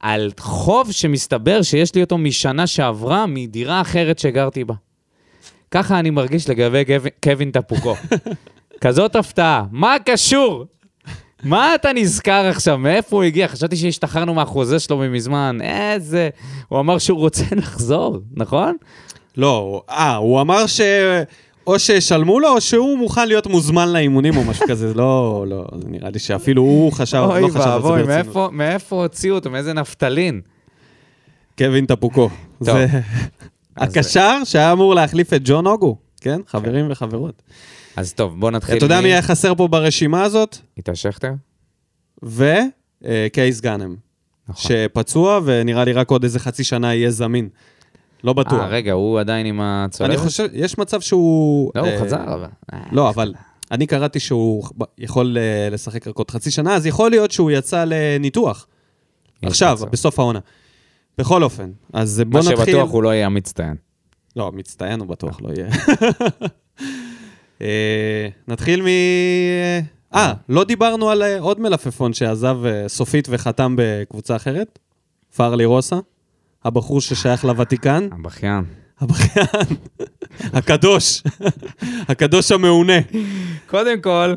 על 0.00 0.30
חוב 0.38 0.92
שמסתבר 0.92 1.62
שיש 1.62 1.94
לי 1.94 2.00
אותו 2.00 2.18
משנה 2.18 2.66
שעברה 2.66 3.26
מדירה 3.26 3.80
אחרת 3.80 4.18
שגרתי 4.18 4.64
בה. 4.64 4.74
ככה 5.70 5.98
אני 5.98 6.10
מרגיש 6.10 6.50
לגבי 6.50 6.84
קווין 7.24 7.50
טפוקו. 7.50 7.94
כזאת 8.84 9.16
הפתעה. 9.16 9.64
מה 9.70 9.96
קשור? 10.04 10.66
מה 11.44 11.74
אתה 11.74 11.92
נזכר 11.94 12.46
עכשיו? 12.50 12.78
מאיפה 12.78 13.16
הוא 13.16 13.22
הגיע? 13.22 13.48
חשבתי 13.48 13.76
שהשתחררנו 13.76 14.34
מהחוזה 14.34 14.78
שלו 14.78 14.96
ממזמן. 14.98 15.58
איזה... 15.62 16.28
הוא 16.68 16.80
אמר 16.80 16.98
שהוא 16.98 17.18
רוצה 17.18 17.44
לחזור, 17.56 18.18
נכון? 18.34 18.76
לא, 19.36 19.82
אה, 19.90 20.16
הוא 20.16 20.40
אמר 20.40 20.66
ש... 20.66 20.80
או 21.66 21.78
שישלמו 21.78 22.40
לו, 22.40 22.48
או 22.48 22.60
שהוא 22.60 22.98
מוכן 22.98 23.28
להיות 23.28 23.46
מוזמן 23.46 23.88
לאימונים 23.92 24.36
או 24.36 24.44
משהו 24.44 24.66
כזה. 24.68 24.94
לא, 24.94 25.44
לא, 25.48 25.64
נראה 25.86 26.10
לי 26.10 26.18
שאפילו 26.18 26.62
הוא 26.62 26.92
חשב, 26.92 27.26
אוי 27.30 27.40
לא 27.42 27.48
חשב 27.48 27.56
על 27.56 27.62
זה 27.64 27.70
ואבוי, 27.70 27.90
ברצינות. 28.02 28.26
מאיפה- 28.26 28.48
מאיפה 28.52 28.96
הוציאו 29.02 29.34
אותו? 29.34 29.50
מאיזה 29.50 29.72
נפתלין? 29.72 30.40
קווין 31.58 31.86
טפוקו. 31.86 32.28
טוב. 32.58 32.66
זה 32.66 32.86
הקשר 33.76 34.38
שהיה 34.44 34.72
אמור 34.72 34.94
להחליף 34.94 35.32
את 35.32 35.40
ג'ון 35.44 35.66
אוגו, 35.66 35.96
כן? 36.20 36.40
חברים 36.46 36.86
וחברות. 36.90 37.42
אז 37.96 38.12
טוב, 38.12 38.40
בוא 38.40 38.50
נתחיל. 38.50 38.76
אתה 38.76 38.84
יודע 38.84 39.00
מי 39.00 39.08
היה 39.08 39.22
חסר 39.22 39.54
פה 39.54 39.68
ברשימה 39.68 40.22
הזאת? 40.22 40.56
איתה 40.76 40.94
שכטר? 40.94 41.32
וקייס 42.22 43.60
גאנם. 43.60 43.96
נכון. 44.48 44.70
שפצוע, 44.70 45.40
ונראה 45.44 45.84
לי 45.84 45.92
רק 45.92 46.10
עוד 46.10 46.22
איזה 46.22 46.38
חצי 46.38 46.64
שנה 46.64 46.94
יהיה 46.94 47.10
זמין. 47.10 47.48
לא 48.24 48.32
בטוח. 48.32 48.60
אה, 48.60 48.66
רגע, 48.66 48.92
הוא 48.92 49.20
עדיין 49.20 49.46
עם 49.46 49.60
הצולבת? 49.60 50.14
אני 50.14 50.18
חושב, 50.18 50.48
יש 50.52 50.78
מצב 50.78 51.00
שהוא... 51.00 51.72
לא, 51.74 51.80
הוא 51.80 51.88
אה, 51.88 52.00
חזר, 52.00 52.34
אבל... 52.34 52.48
אה, 52.72 52.78
לא, 52.92 53.08
אבל 53.08 53.34
אני 53.70 53.86
קראתי 53.86 54.20
שהוא 54.20 54.64
יכול 54.98 55.38
אה, 55.38 55.68
לשחק 55.70 56.08
רק 56.08 56.16
עוד 56.16 56.30
חצי 56.30 56.50
שנה, 56.50 56.74
אז 56.74 56.86
יכול 56.86 57.10
להיות 57.10 57.30
שהוא 57.30 57.50
יצא 57.50 57.84
לניתוח. 57.86 58.66
עכשיו, 59.42 59.76
מצב. 59.80 59.90
בסוף 59.90 60.18
העונה. 60.18 60.38
בכל 61.18 61.42
אופן, 61.42 61.70
אז 61.92 62.22
בוא 62.26 62.40
מה 62.40 62.50
נתחיל... 62.50 62.74
שבטוח 62.74 62.90
הוא 62.90 63.02
לא 63.02 63.14
יהיה 63.14 63.26
המצטיין. 63.26 63.76
לא, 64.36 64.52
מצטיין 64.52 65.00
הוא 65.00 65.08
בטוח 65.08 65.40
לא 65.40 65.50
יהיה. 65.52 65.68
אה, 67.64 68.28
נתחיל 68.48 68.82
מ... 68.82 68.86
אה, 70.14 70.32
לא 70.48 70.64
דיברנו 70.64 71.10
על 71.10 71.22
אה, 71.22 71.40
עוד 71.40 71.60
מלפפון 71.60 72.12
שעזב 72.12 72.56
אה, 72.66 72.88
סופית 72.88 73.28
וחתם 73.30 73.74
בקבוצה 73.78 74.36
אחרת? 74.36 74.78
פארלי 75.36 75.64
רוסה, 75.64 75.96
הבחור 76.64 77.00
ששייך 77.00 77.44
לוותיקן, 77.44 78.08
הבכיין. 78.12 78.64
הבכיין, 79.00 79.76
הקדוש, 80.40 81.22
הקדוש 82.08 82.52
המעונה, 82.52 82.98
קודם 83.66 84.00
כל, 84.00 84.34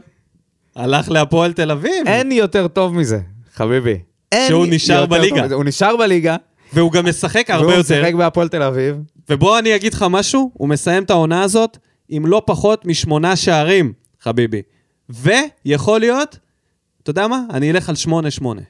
הלך 0.76 1.10
להפועל 1.10 1.54
תל 1.54 1.72
אביב, 1.72 2.08
אין 2.08 2.32
יותר 2.32 2.68
טוב 2.68 2.96
מזה, 2.96 3.20
חביבי. 3.54 4.00
שהוא 4.48 4.66
נשאר 4.70 5.06
בליגה. 5.06 5.56
הוא 5.56 5.64
נשאר 5.64 5.98
בליגה, 5.98 6.36
והוא 6.74 6.92
גם 6.92 7.06
משחק 7.06 7.50
הרבה 7.50 7.68
והוא 7.68 7.78
יותר. 7.78 8.02
משחק 8.02 8.14
בהפועל 8.14 8.48
תל 8.48 8.64
אביב. 8.64 8.96
ובוא 9.30 9.60
אני 9.60 9.76
אגיד 9.76 9.94
לך 9.94 10.06
משהו, 10.10 10.52
הוא 10.54 10.70
מסיים 10.70 11.04
את 11.04 11.10
העונה 11.10 11.42
הזאת 11.42 11.78
עם 12.10 12.26
לא 12.26 12.42
פחות 12.46 12.86
משמונה 12.86 13.36
שערים, 13.36 13.94
חביבי. 14.20 14.62
ויכול 15.10 16.00
להיות, 16.00 16.38
אתה 17.04 17.10
יודע 17.10 17.28
מה? 17.28 17.42
אני 17.50 17.72
אלך 17.72 17.90
על 17.90 17.96
שמונה 17.96 18.32
שמונה. 18.32 18.62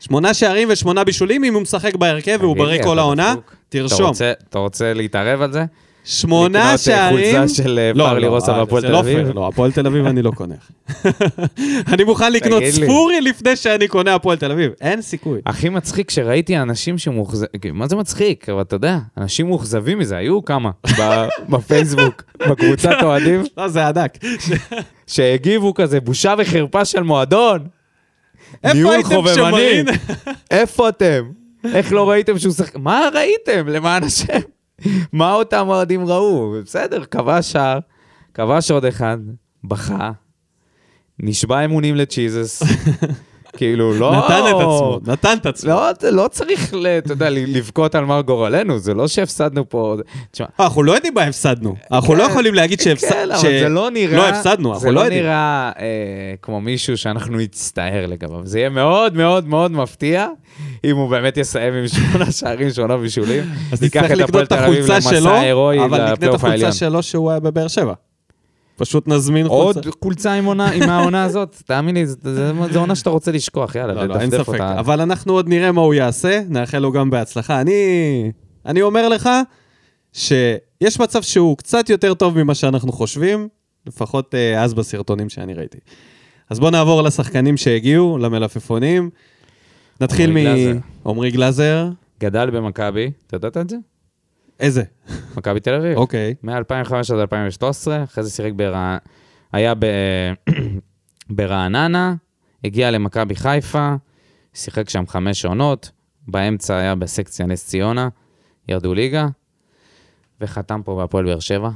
שמונה 0.00 0.34
שערים 0.34 0.68
ושמונה 0.70 1.04
בישולים 1.04 1.44
אם 1.44 1.54
הוא 1.54 1.62
משחק 1.62 1.94
בהרכב 1.94 2.38
והוא 2.40 2.56
בריא 2.56 2.82
כל 2.82 2.98
העונה, 2.98 3.34
תרשום. 3.68 4.12
אתה 4.48 4.58
רוצה 4.58 4.94
להתערב 4.94 5.42
על 5.42 5.52
זה? 5.52 5.64
שמונה 6.04 6.58
לקנות, 6.58 6.72
אה, 6.72 6.78
שערים... 6.78 7.36
חולצה 7.36 7.54
של, 7.54 7.90
לא, 7.94 8.26
רוסה 8.26 8.52
והפועל 8.52 8.82
תל 8.82 8.90
לא 8.90 9.00
אביב? 9.00 9.28
לא, 9.34 9.48
הפועל 9.48 9.72
תל 9.72 9.86
אביב 9.86 10.06
אני 10.06 10.22
לא 10.22 10.30
קונה. 10.30 10.54
אני 11.92 12.04
מוכן 12.04 12.32
לקנות. 12.32 12.62
ספורי 12.70 13.20
לפני 13.20 13.56
שאני 13.56 13.88
קונה 13.88 14.14
הפועל 14.14 14.36
תל 14.36 14.52
אביב. 14.52 14.72
אין 14.80 15.02
סיכוי. 15.02 15.40
הכי 15.46 15.68
מצחיק 15.68 16.10
שראיתי 16.10 16.58
אנשים 16.58 16.98
שמאוכזבים, 16.98 17.48
מה 17.72 17.88
זה 17.88 17.96
מצחיק? 17.96 18.48
אבל 18.48 18.60
אתה 18.60 18.76
יודע, 18.76 18.98
אנשים 19.18 19.46
מאוכזבים 19.46 19.98
מזה, 19.98 20.16
היו 20.16 20.44
כמה 20.44 20.70
בפייסבוק, 21.50 22.22
בקבוצת 22.48 22.96
אוהדים, 23.02 23.42
לא, 23.56 23.68
זה 23.68 23.86
הדק. 23.86 24.18
שהגיבו 25.06 25.74
כזה, 25.74 26.00
בושה 26.00 26.34
וחרפה 26.38 26.84
של 26.84 27.02
מועדון. 27.02 27.66
איפה 28.64 28.74
ניהול 28.74 28.94
הייתם 28.94 29.08
חובבני. 29.08 29.82
איפה 30.50 30.88
אתם? 30.88 31.24
איך 31.74 31.92
לא 31.92 32.10
ראיתם 32.10 32.38
שהוא 32.38 32.52
שחק... 32.52 32.76
מה 32.76 33.08
ראיתם, 33.14 33.68
למען 33.68 34.04
השם? 34.04 34.40
מה 35.12 35.32
אותם 35.32 35.64
אוהדים 35.68 36.06
ראו? 36.06 36.54
בסדר, 36.62 37.04
כבש 37.04 37.52
שער, 37.52 37.78
כבש 38.34 38.70
עוד 38.70 38.84
אחד, 38.84 39.18
בכה, 39.64 40.10
נשבע 41.18 41.64
אמונים 41.64 41.96
לצ'יזס. 41.96 42.62
כאילו, 43.56 43.94
לא... 43.94 44.12
נתן 44.12 44.42
את 44.48 44.54
עצמו, 44.54 44.98
נתן 45.06 45.36
את 45.40 45.46
עצמו. 45.46 45.70
לא, 45.70 45.90
זה 46.00 46.10
לא 46.10 46.28
צריך, 46.28 46.74
אתה 46.98 47.12
יודע, 47.12 47.30
לבכות 47.30 47.94
על 47.94 48.04
מר 48.04 48.20
גורלנו, 48.20 48.78
זה 48.78 48.94
לא 48.94 49.08
שהפסדנו 49.08 49.68
פה... 49.68 49.96
תשמע, 50.30 50.46
אה, 50.60 50.64
אנחנו 50.64 50.82
לא 50.82 50.92
יודעים 50.92 51.14
מה 51.14 51.22
הפסדנו. 51.22 51.74
אנחנו 51.92 52.14
לא 52.14 52.24
כן, 52.24 52.30
יכולים 52.30 52.54
להגיד 52.54 52.78
כן, 52.78 52.84
שהפסדנו. 52.84 53.34
אבל 53.34 53.40
זה 53.40 53.68
לא 53.68 53.90
נראה... 53.90 54.16
לא 54.16 54.28
הפסדנו, 54.28 54.74
אנחנו 54.74 54.92
לא 54.92 55.00
זה 55.00 55.04
יודעים. 55.04 55.22
לא 55.22 55.28
נראה 55.28 55.72
אה, 55.78 56.34
כמו 56.42 56.60
מישהו 56.60 56.96
שאנחנו 56.96 57.36
נצטער 57.36 58.06
לגביו. 58.06 58.40
זה 58.44 58.58
יהיה 58.58 58.68
מאוד 58.68 59.16
מאוד 59.16 59.48
מאוד 59.48 59.72
מפתיע 59.72 60.26
אם 60.84 60.96
הוא 60.96 61.10
באמת 61.10 61.36
יסיים 61.36 61.74
עם 61.74 61.88
שמונה 61.88 62.32
שערים, 62.40 62.70
שמונה 62.70 62.96
בישולים. 62.96 63.44
אז 63.72 63.82
נצטרך 63.82 64.10
לקנות 64.10 64.46
את 64.46 64.52
החולצה 64.52 65.00
שלו, 65.00 65.30
אבל 65.84 66.12
נקנה 66.12 66.12
את. 66.12 66.34
החולצה 66.34 66.72
שלו 66.72 67.02
שהוא 67.02 67.30
היה 67.30 67.40
בבאר 67.40 67.68
שבע. 67.68 67.94
פשוט 68.76 69.08
נזמין 69.08 69.48
חולצה. 69.48 69.80
עוד 69.80 69.94
חולצה 70.02 70.32
עם 70.32 70.44
עונה- 70.44 70.70
עם 70.70 70.82
העונה 70.82 71.24
הזאת, 71.24 71.56
תאמין 71.66 71.94
לי, 71.94 72.06
זה 72.06 72.78
עונה 72.78 72.94
שאתה 72.94 73.10
רוצה 73.10 73.32
לשכוח, 73.32 73.74
יאללה, 73.74 73.94
לא, 73.94 74.04
לא, 74.06 74.20
אין 74.20 74.30
ספק. 74.30 74.48
אותה. 74.48 74.78
אבל 74.80 75.00
אנחנו 75.00 75.32
עוד 75.32 75.48
נראה 75.48 75.72
מה 75.72 75.80
הוא 75.80 75.94
יעשה, 75.94 76.40
נאחל 76.48 76.78
לו 76.78 76.92
גם 76.92 77.10
בהצלחה. 77.10 77.60
אני, 77.60 77.72
אני 78.66 78.82
אומר 78.82 79.08
לך 79.08 79.28
שיש 80.12 81.00
מצב 81.00 81.22
שהוא 81.22 81.56
קצת 81.56 81.90
יותר 81.90 82.14
טוב 82.14 82.42
ממה 82.42 82.54
שאנחנו 82.54 82.92
חושבים, 82.92 83.48
לפחות 83.86 84.34
אה, 84.34 84.62
אז 84.62 84.74
בסרטונים 84.74 85.28
שאני 85.28 85.54
ראיתי. 85.54 85.78
אז 86.50 86.60
בואו 86.60 86.70
נעבור 86.70 87.02
לשחקנים 87.02 87.56
שהגיעו, 87.56 88.18
למלפפונים. 88.18 89.10
נתחיל 90.00 90.36
עמרי 91.06 91.30
גלאזר. 91.30 91.88
גדל 92.20 92.50
במכבי, 92.50 93.10
אתה 93.26 93.36
ידעת 93.36 93.56
את 93.56 93.70
זה? 93.70 93.76
איזה? 94.60 94.82
מכבי 95.36 95.60
תל 95.60 95.74
אביב. 95.74 95.96
אוקיי. 95.96 96.34
מ-2005 96.42 96.94
עד 96.94 97.18
2013, 97.18 98.04
אחרי 98.04 98.24
זה 98.24 98.30
שיחק 98.30 98.52
ברע... 98.52 98.96
היה 99.52 99.74
ב... 99.74 99.86
ברעננה, 101.36 102.14
הגיע 102.64 102.90
למכבי 102.90 103.34
חיפה, 103.34 103.94
שיחק 104.54 104.90
שם 104.90 105.04
חמש 105.06 105.44
עונות, 105.44 105.90
באמצע 106.28 106.76
היה 106.76 106.94
בסקציה 106.94 107.46
נס 107.46 107.66
ציונה, 107.66 108.08
ירדו 108.68 108.94
ליגה, 108.94 109.26
וחתם 110.40 110.80
פה 110.84 110.96
בהפועל 110.96 111.24
באר 111.24 111.40
שבע. 111.40 111.70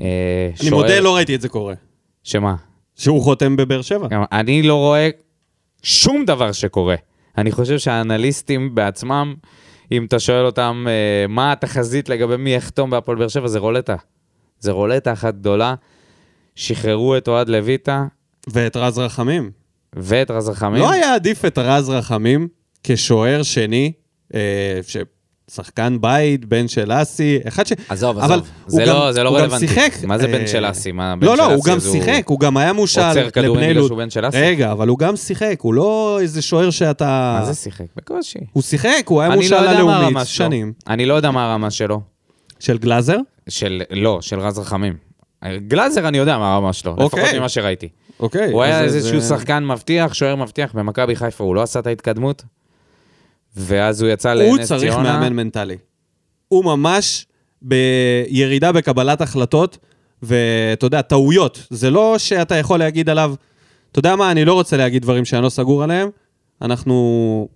אה, 0.00 0.50
אני 0.60 0.70
מודה, 0.70 1.00
לא 1.00 1.16
ראיתי 1.16 1.34
את 1.34 1.40
זה 1.40 1.48
קורה. 1.48 1.74
שמה? 2.22 2.54
שהוא 2.96 3.22
חותם 3.22 3.56
בבאר 3.56 3.82
שבע. 3.82 4.08
אני 4.32 4.62
לא 4.62 4.74
רואה 4.74 5.08
שום 5.82 6.24
דבר 6.24 6.52
שקורה. 6.52 6.96
אני 7.38 7.52
חושב 7.52 7.78
שהאנליסטים 7.78 8.74
בעצמם, 8.74 9.34
אם 9.92 10.04
אתה 10.04 10.18
שואל 10.18 10.46
אותם 10.46 10.86
אה, 10.88 11.26
מה 11.28 11.52
התחזית 11.52 12.08
לגבי 12.08 12.36
מי 12.36 12.54
יחתום 12.54 12.90
בהפועל 12.90 13.18
באר 13.18 13.28
שבע, 13.28 13.48
זה 13.48 13.58
רולטה. 13.58 13.96
זה 14.60 14.72
רולטה 14.72 15.12
אחת 15.12 15.34
גדולה. 15.34 15.74
שחררו 16.54 17.16
את 17.16 17.28
אוהד 17.28 17.48
לויטה 17.48 18.06
ואת 18.48 18.76
רז 18.76 18.98
רחמים. 18.98 19.50
ואת 19.92 20.30
רז 20.30 20.48
רחמים. 20.48 20.82
לא 20.82 20.90
היה 20.90 21.14
עדיף 21.14 21.44
את 21.44 21.58
רז 21.58 21.90
רחמים 21.90 22.48
כשוער 22.84 23.42
שני, 23.42 23.92
אה, 24.34 24.80
שחקן 25.54 25.96
בית, 26.00 26.44
בן 26.44 26.68
של 26.68 26.90
אסי, 26.92 27.38
אחד 27.48 27.66
ש... 27.66 27.72
עזוב, 27.88 28.18
אבל 28.18 28.34
עזוב. 28.34 28.46
זה 28.66 28.82
גם- 28.86 28.88
לא- 28.96 29.12
זה 29.12 29.22
לא 29.22 29.30
גם 29.30 29.36
רלוונטי. 29.36 29.68
שיחק, 29.68 29.92
מה 30.04 30.18
זה 30.18 30.26
בן 30.26 30.40
אה, 30.40 30.46
של 30.46 30.70
אסי? 30.70 30.92
מה, 30.92 31.16
בן 31.16 31.26
לא, 31.26 31.36
של 31.36 31.42
לא, 31.42 31.54
הוא 31.54 31.64
גם 31.64 31.80
שיחק, 31.80 32.22
הוא 32.26 32.40
גם 32.40 32.56
היה 32.56 32.72
מושל 32.72 33.00
עוצר 33.00 33.26
לבני 33.42 33.50
בגלל 33.66 33.72
לוד. 33.72 33.86
שהוא 33.86 33.98
בן 33.98 34.10
של 34.10 34.28
אסי? 34.28 34.36
רגע, 34.40 34.72
אבל 34.72 34.88
הוא 34.88 34.98
גם 34.98 35.16
שיחק, 35.16 35.54
הוא 35.60 35.74
לא 35.74 36.18
איזה 36.22 36.42
שוער 36.42 36.70
שאתה... 36.70 37.36
מה 37.40 37.46
זה 37.46 37.54
שיחק? 37.54 37.84
בקושי. 37.96 38.38
הוא 38.52 38.62
שיחק, 38.62 39.02
הוא 39.06 39.20
היה 39.22 39.34
מושל 39.36 39.60
לא 39.80 40.08
שלו. 40.10 40.24
שנים. 40.24 40.72
אני 40.88 41.06
לא 41.06 41.14
יודע 41.14 41.30
מה 41.30 41.50
הרמה 41.50 41.70
שלו. 41.70 42.00
של 42.60 42.78
גלאזר? 42.78 43.16
של, 43.48 43.82
לא, 43.90 44.18
של 44.20 44.40
רז 44.40 44.58
רחמים. 44.58 44.96
גלאזר 45.68 46.08
אני 46.08 46.18
יודע 46.18 46.38
מה 46.38 46.54
הרמה 46.54 46.72
שלו, 46.72 46.94
אוקיי. 46.98 47.22
לפחות 47.22 47.38
ממה 47.38 47.48
שראיתי. 47.48 47.88
אוקיי. 48.20 48.52
הוא 48.52 48.62
היה 48.62 48.80
איזשהו 48.82 49.16
אז- 49.16 49.28
שחקן 49.28 49.64
מבטיח, 49.64 50.14
שוער 50.14 50.36
מבטיח, 50.36 50.72
במכבי 50.74 51.16
חיפה 51.16 51.44
הוא 51.44 51.54
לא 51.54 51.62
עשה 51.62 51.78
את 51.80 51.86
ההתקדמות, 51.86 52.42
ואז 53.56 54.02
הוא 54.02 54.10
יצא 54.10 54.34
לנס 54.34 54.48
הוא 54.48 54.56
ציונה. 54.56 54.80
צריך 54.80 54.96
מאמן 54.96 55.32
מנטלי. 55.32 55.76
הוא 56.48 56.64
ממש 56.64 57.26
בירידה 57.62 58.72
בקבלת 58.72 59.20
החלטות, 59.20 59.78
ואתה 60.22 60.86
יודע, 60.86 61.02
טעויות. 61.02 61.66
זה 61.70 61.90
לא 61.90 62.18
שאתה 62.18 62.56
יכול 62.56 62.78
להגיד 62.78 63.08
עליו, 63.08 63.34
אתה 63.92 63.98
יודע 63.98 64.16
מה, 64.16 64.30
אני 64.30 64.44
לא 64.44 64.54
רוצה 64.54 64.76
להגיד 64.76 65.02
דברים 65.02 65.24
שאני 65.24 65.42
לא 65.42 65.48
סגור 65.48 65.82
עליהם. 65.82 66.08
אנחנו 66.62 67.48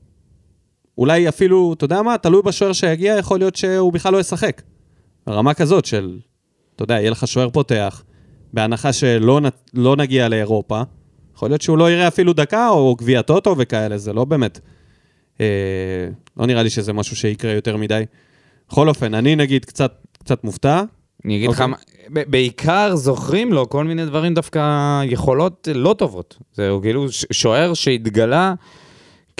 אולי 0.98 1.28
אפילו, 1.28 1.72
אתה 1.72 1.84
יודע 1.84 2.02
מה, 2.02 2.18
תלוי 2.18 2.42
בשוער 2.42 2.72
שיגיע, 2.72 3.16
יכול 3.18 3.38
להיות 3.38 3.56
שהוא 3.56 3.92
בכלל 3.92 4.12
לא 4.12 4.20
ישחק. 4.20 4.62
ברמה 5.26 5.54
כזאת 5.54 5.84
של, 5.84 6.18
אתה 6.76 6.82
יודע, 6.82 6.94
יהיה 6.94 7.10
לך 7.10 7.26
שוער 7.26 7.50
פותח, 7.50 8.04
בהנחה 8.52 8.92
שלא 8.92 9.40
נ, 9.40 9.44
לא 9.74 9.96
נגיע 9.96 10.28
לאירופה, 10.28 10.82
יכול 11.34 11.50
להיות 11.50 11.62
שהוא 11.62 11.78
לא 11.78 11.90
יראה 11.90 12.08
אפילו 12.08 12.32
דקה, 12.32 12.68
או 12.68 12.96
גביע 12.98 13.22
טוטו 13.22 13.54
וכאלה, 13.58 13.98
זה 13.98 14.12
לא 14.12 14.24
באמת... 14.24 14.60
אה, 15.42 16.08
לא 16.36 16.46
נראה 16.46 16.62
לי 16.62 16.70
שזה 16.70 16.92
משהו 16.92 17.16
שיקרה 17.16 17.52
יותר 17.52 17.76
מדי. 17.76 18.04
בכל 18.68 18.88
אופן, 18.88 19.14
אני 19.14 19.36
נגיד 19.36 19.64
קצת, 19.64 19.92
קצת 20.18 20.44
מופתע. 20.44 20.82
אני 21.24 21.36
אגיד 21.36 21.50
לך, 21.50 21.60
אוקיי. 21.60 22.24
בעיקר 22.26 22.96
זוכרים 22.96 23.52
לו 23.52 23.68
כל 23.68 23.84
מיני 23.84 24.04
דברים 24.06 24.34
דווקא 24.34 24.60
יכולות 25.04 25.68
לא 25.74 25.94
טובות. 25.98 26.38
זהו, 26.52 26.80
כאילו 26.82 27.06
שוער 27.32 27.74
שהתגלה 27.74 28.54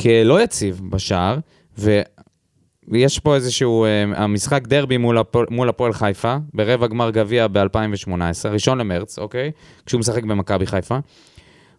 כלא 0.00 0.42
יציב 0.42 0.80
בשער, 0.90 1.38
ויש 1.78 3.18
פה 3.18 3.34
איזשהו, 3.34 3.84
אה, 3.84 4.02
המשחק 4.16 4.66
דרבי 4.66 4.96
מול 4.96 5.18
הפועל- 5.18 5.46
מול 5.50 5.68
הפועל 5.68 5.92
חיפה, 5.92 6.36
ברבע 6.54 6.86
גמר 6.86 7.10
גביע 7.10 7.46
ב-2018, 7.48 8.12
ראשון 8.50 8.78
למרץ, 8.78 9.18
אוקיי? 9.18 9.50
כשהוא 9.86 9.98
משחק 9.98 10.24
במכבי 10.24 10.66
חיפה. 10.66 10.98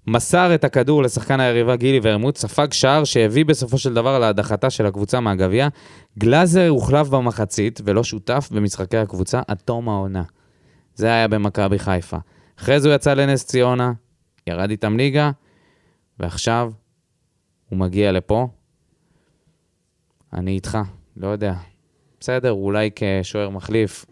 מסר 0.08 0.56
את 0.56 0.64
הכדור 0.64 1.04
לשחקן 1.04 1.39
היריבה 1.39 1.76
גילי 1.76 1.99
ורמוט, 2.04 2.38
ספג 2.38 2.74
שער 2.74 3.04
שהביא 3.04 3.45
בסופו 3.45 3.78
של 3.78 3.93
דבר 3.93 4.20
להדחתה 4.20 4.70
של 4.70 4.86
הקבוצה 4.86 5.20
מהגביע. 5.20 5.68
גלאזר 6.20 6.68
הוחלף 6.68 7.08
במחצית 7.08 7.82
ולא 7.86 8.04
שותף 8.04 8.49
במשחקי 8.51 8.97
הקבוצה 8.97 9.41
עד 9.47 9.58
תום 9.66 9.89
העונה. 9.89 10.24
זה 10.95 11.08
היה 11.08 11.28
במכבי 11.28 11.80
חיפה. 11.80 12.18
אחרי 12.60 12.80
זה 12.80 12.88
הוא 12.88 12.95
יצא 12.95 13.14
לנס 13.14 13.45
ציונה, 13.45 13.93
ירד 14.47 14.70
איתם 14.70 14.97
ליגה, 14.97 15.32
ועכשיו 16.20 16.72
הוא 17.70 17.80
מגיע 17.80 18.12
לפה. 18.12 18.47
אני 20.34 20.51
איתך, 20.51 20.78
לא 21.18 21.28
יודע. 21.28 21.54
בסדר, 22.20 22.51
אולי 22.51 22.89
כשוער 22.95 23.49
מחליף. 23.49 24.06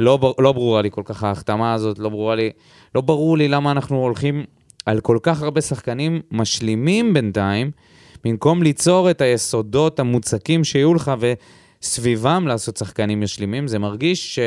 לא, 0.00 0.34
לא 0.38 0.52
ברורה 0.52 0.82
לי 0.82 0.90
כל 0.90 1.02
כך 1.04 1.22
ההחתמה 1.24 1.74
הזאת, 1.74 1.98
לא 1.98 2.08
ברורה 2.08 2.34
לי, 2.34 2.50
לא 2.94 3.00
ברור 3.00 3.38
לי 3.38 3.48
למה 3.48 3.70
אנחנו 3.70 3.96
הולכים 3.96 4.44
על 4.86 5.00
כל 5.00 5.18
כך 5.22 5.42
הרבה 5.42 5.60
שחקנים 5.60 6.20
משלימים 6.30 7.14
בינתיים, 7.14 7.70
במקום 8.24 8.62
ליצור 8.62 9.10
את 9.10 9.20
היסודות 9.20 10.00
המוצקים 10.00 10.64
שיהיו 10.64 10.94
לך 10.94 11.12
וסביבם 11.82 12.44
לעשות 12.46 12.76
שחקנים 12.76 13.20
משלימים, 13.20 13.68
זה 13.68 13.78
מרגיש 13.78 14.38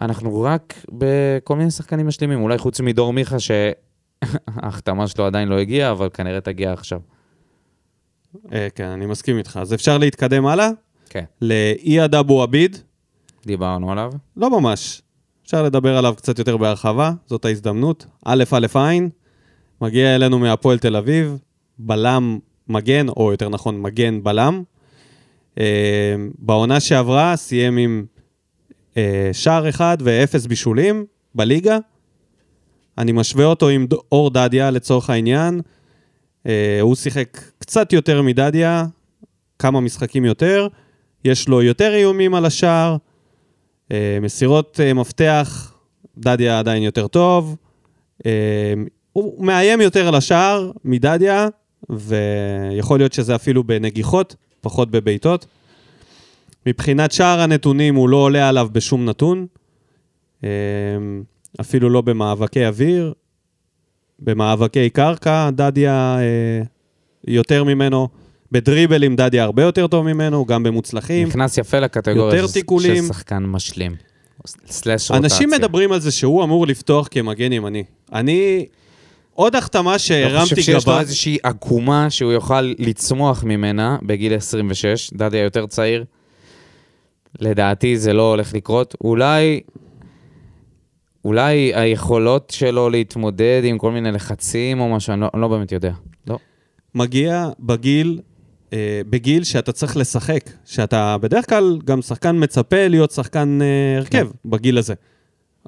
שאנחנו 0.00 0.42
רק 0.42 0.74
בכל 0.92 1.56
מיני 1.56 1.70
שחקנים 1.70 2.06
משלימים, 2.06 2.40
אולי 2.40 2.58
חוץ 2.58 2.80
מדור 2.80 3.12
מיכה 3.12 3.36
שההחתמה 3.38 5.08
שלו 5.08 5.26
עדיין 5.26 5.48
לא 5.48 5.58
הגיעה, 5.58 5.90
אבל 5.90 6.08
כנראה 6.14 6.40
תגיע 6.40 6.72
עכשיו. 6.72 7.00
אה, 8.52 8.68
כן, 8.74 8.86
אני 8.86 9.06
מסכים 9.06 9.38
איתך. 9.38 9.58
אז 9.62 9.74
אפשר 9.74 9.98
להתקדם 9.98 10.46
הלאה? 10.46 10.70
כן. 11.10 11.24
לאייד 11.42 12.14
אבו 12.14 12.42
עביד. 12.42 12.76
דיברנו 13.46 13.92
עליו. 13.92 14.12
לא 14.36 14.60
ממש. 14.60 15.02
אפשר 15.44 15.62
לדבר 15.62 15.96
עליו 15.96 16.14
קצת 16.16 16.38
יותר 16.38 16.56
בהרחבה, 16.56 17.12
זאת 17.26 17.44
ההזדמנות. 17.44 18.06
א' 18.24 18.44
א' 18.52 18.66
עין, 18.74 19.10
מגיע 19.80 20.14
אלינו 20.14 20.38
מהפועל 20.38 20.78
תל 20.78 20.96
אביב, 20.96 21.38
בלם 21.78 22.38
מגן, 22.68 23.08
או 23.08 23.30
יותר 23.30 23.48
נכון, 23.48 23.82
מגן 23.82 24.22
בלם. 24.22 24.62
אה, 25.58 26.14
בעונה 26.38 26.80
שעברה 26.80 27.36
סיים 27.36 27.76
עם 27.76 28.04
אה, 28.96 29.30
שער 29.32 29.68
אחד 29.68 29.98
ואפס 30.00 30.46
בישולים 30.46 31.04
בליגה. 31.34 31.78
אני 32.98 33.12
משווה 33.12 33.44
אותו 33.44 33.68
עם 33.68 33.86
אור 34.12 34.30
דדיה 34.30 34.70
לצורך 34.70 35.10
העניין. 35.10 35.60
אה, 36.46 36.78
הוא 36.80 36.94
שיחק 36.94 37.40
קצת 37.58 37.92
יותר 37.92 38.22
מדדיה, 38.22 38.86
כמה 39.58 39.80
משחקים 39.80 40.24
יותר. 40.24 40.68
יש 41.24 41.48
לו 41.48 41.62
יותר 41.62 41.94
איומים 41.94 42.34
על 42.34 42.44
השער. 42.44 42.96
מסירות 44.22 44.80
מפתח, 44.94 45.74
דדיה 46.18 46.58
עדיין 46.58 46.82
יותר 46.82 47.06
טוב. 47.06 47.56
הוא 49.22 49.44
מאיים 49.44 49.80
יותר 49.80 50.08
על 50.08 50.14
השער 50.14 50.70
מדדיה, 50.84 51.48
ויכול 51.90 52.98
להיות 52.98 53.12
שזה 53.12 53.34
אפילו 53.34 53.64
בנגיחות, 53.64 54.36
פחות 54.60 54.90
בבעיטות. 54.90 55.46
מבחינת 56.66 57.12
שאר 57.12 57.40
הנתונים, 57.40 57.94
הוא 57.94 58.08
לא 58.08 58.16
עולה 58.16 58.48
עליו 58.48 58.68
בשום 58.72 59.04
נתון. 59.04 59.46
אה, 60.44 60.48
אפילו 61.60 61.90
לא 61.90 62.00
במאבקי 62.00 62.66
אוויר. 62.66 63.12
במאבקי 64.20 64.90
קרקע, 64.90 65.50
דדיה 65.50 66.16
אה, 66.20 66.62
יותר 67.26 67.64
ממנו. 67.64 68.08
בדריבלים 68.52 69.16
דדיה 69.16 69.44
הרבה 69.44 69.62
יותר 69.62 69.86
טוב 69.86 70.06
ממנו, 70.12 70.44
גם 70.44 70.62
במוצלחים. 70.62 71.28
נכנס 71.28 71.58
יפה 71.58 71.78
לקטגוריה 71.78 72.34
יותר 72.36 72.46
של- 72.46 72.52
תיקולים. 72.52 72.96
של 73.02 73.08
שחקן 73.08 73.42
משלים. 73.46 73.94
סלאש 74.66 75.10
רוטציה. 75.10 75.16
אנשים 75.24 75.50
מדברים 75.50 75.92
על 75.92 76.00
זה 76.00 76.10
שהוא 76.10 76.44
אמור 76.44 76.66
לפתוח 76.66 77.08
כמגן 77.10 77.52
ימני. 77.52 77.84
אני... 78.12 78.66
עוד 79.38 79.56
החתמה 79.56 79.90
אני 79.90 79.98
שהרמתי 79.98 80.42
חושב 80.42 80.56
שיש 80.56 80.86
לו 80.86 80.92
גבה, 80.92 81.00
איזושהי 81.00 81.38
עקומה 81.42 82.10
שהוא 82.10 82.32
יוכל 82.32 82.74
לצמוח 82.78 83.44
ממנה 83.44 83.98
בגיל 84.02 84.34
26, 84.34 85.10
דדיה 85.14 85.42
יותר 85.42 85.66
צעיר. 85.66 86.04
לדעתי 87.40 87.98
זה 87.98 88.12
לא 88.12 88.30
הולך 88.30 88.54
לקרות. 88.54 88.94
אולי, 89.00 89.60
אולי 91.24 91.74
היכולות 91.74 92.50
שלו 92.50 92.90
להתמודד 92.90 93.62
עם 93.64 93.78
כל 93.78 93.92
מיני 93.92 94.12
לחצים 94.12 94.80
או 94.80 94.88
משהו, 94.88 95.12
אני 95.12 95.20
לא, 95.20 95.28
אני 95.34 95.42
לא 95.42 95.48
באמת 95.48 95.72
יודע. 95.72 95.92
לא. 96.26 96.38
מגיע 96.94 97.48
בגיל, 97.60 98.20
אה, 98.72 99.00
בגיל 99.10 99.44
שאתה 99.44 99.72
צריך 99.72 99.96
לשחק. 99.96 100.50
שאתה 100.64 101.16
בדרך 101.20 101.48
כלל 101.48 101.78
גם 101.84 102.02
שחקן 102.02 102.36
מצפה 102.42 102.88
להיות 102.88 103.10
שחקן 103.10 103.58
אה, 103.62 103.98
הרכב 103.98 104.28
בגיל 104.44 104.78
הזה. 104.78 104.94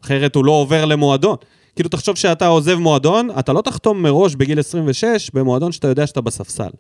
אחרת 0.03 0.35
הוא 0.35 0.45
לא 0.45 0.53
עובר 0.53 0.85
למועדון. 0.85 1.37
כאילו, 1.77 1.89
תחשוב 1.89 2.17
שאתה 2.17 2.47
עוזב 2.47 2.75
מועדון, 2.79 3.29
אתה 3.39 3.53
לא 3.53 3.61
תחתום 3.63 4.03
מראש 4.03 4.35
בגיל 4.35 4.59
26 4.59 5.31
במועדון 5.35 5.73
שאתה 5.73 5.89
יודע 5.89 6.07
שאתה 6.07 6.21
בספסל. 6.21 6.71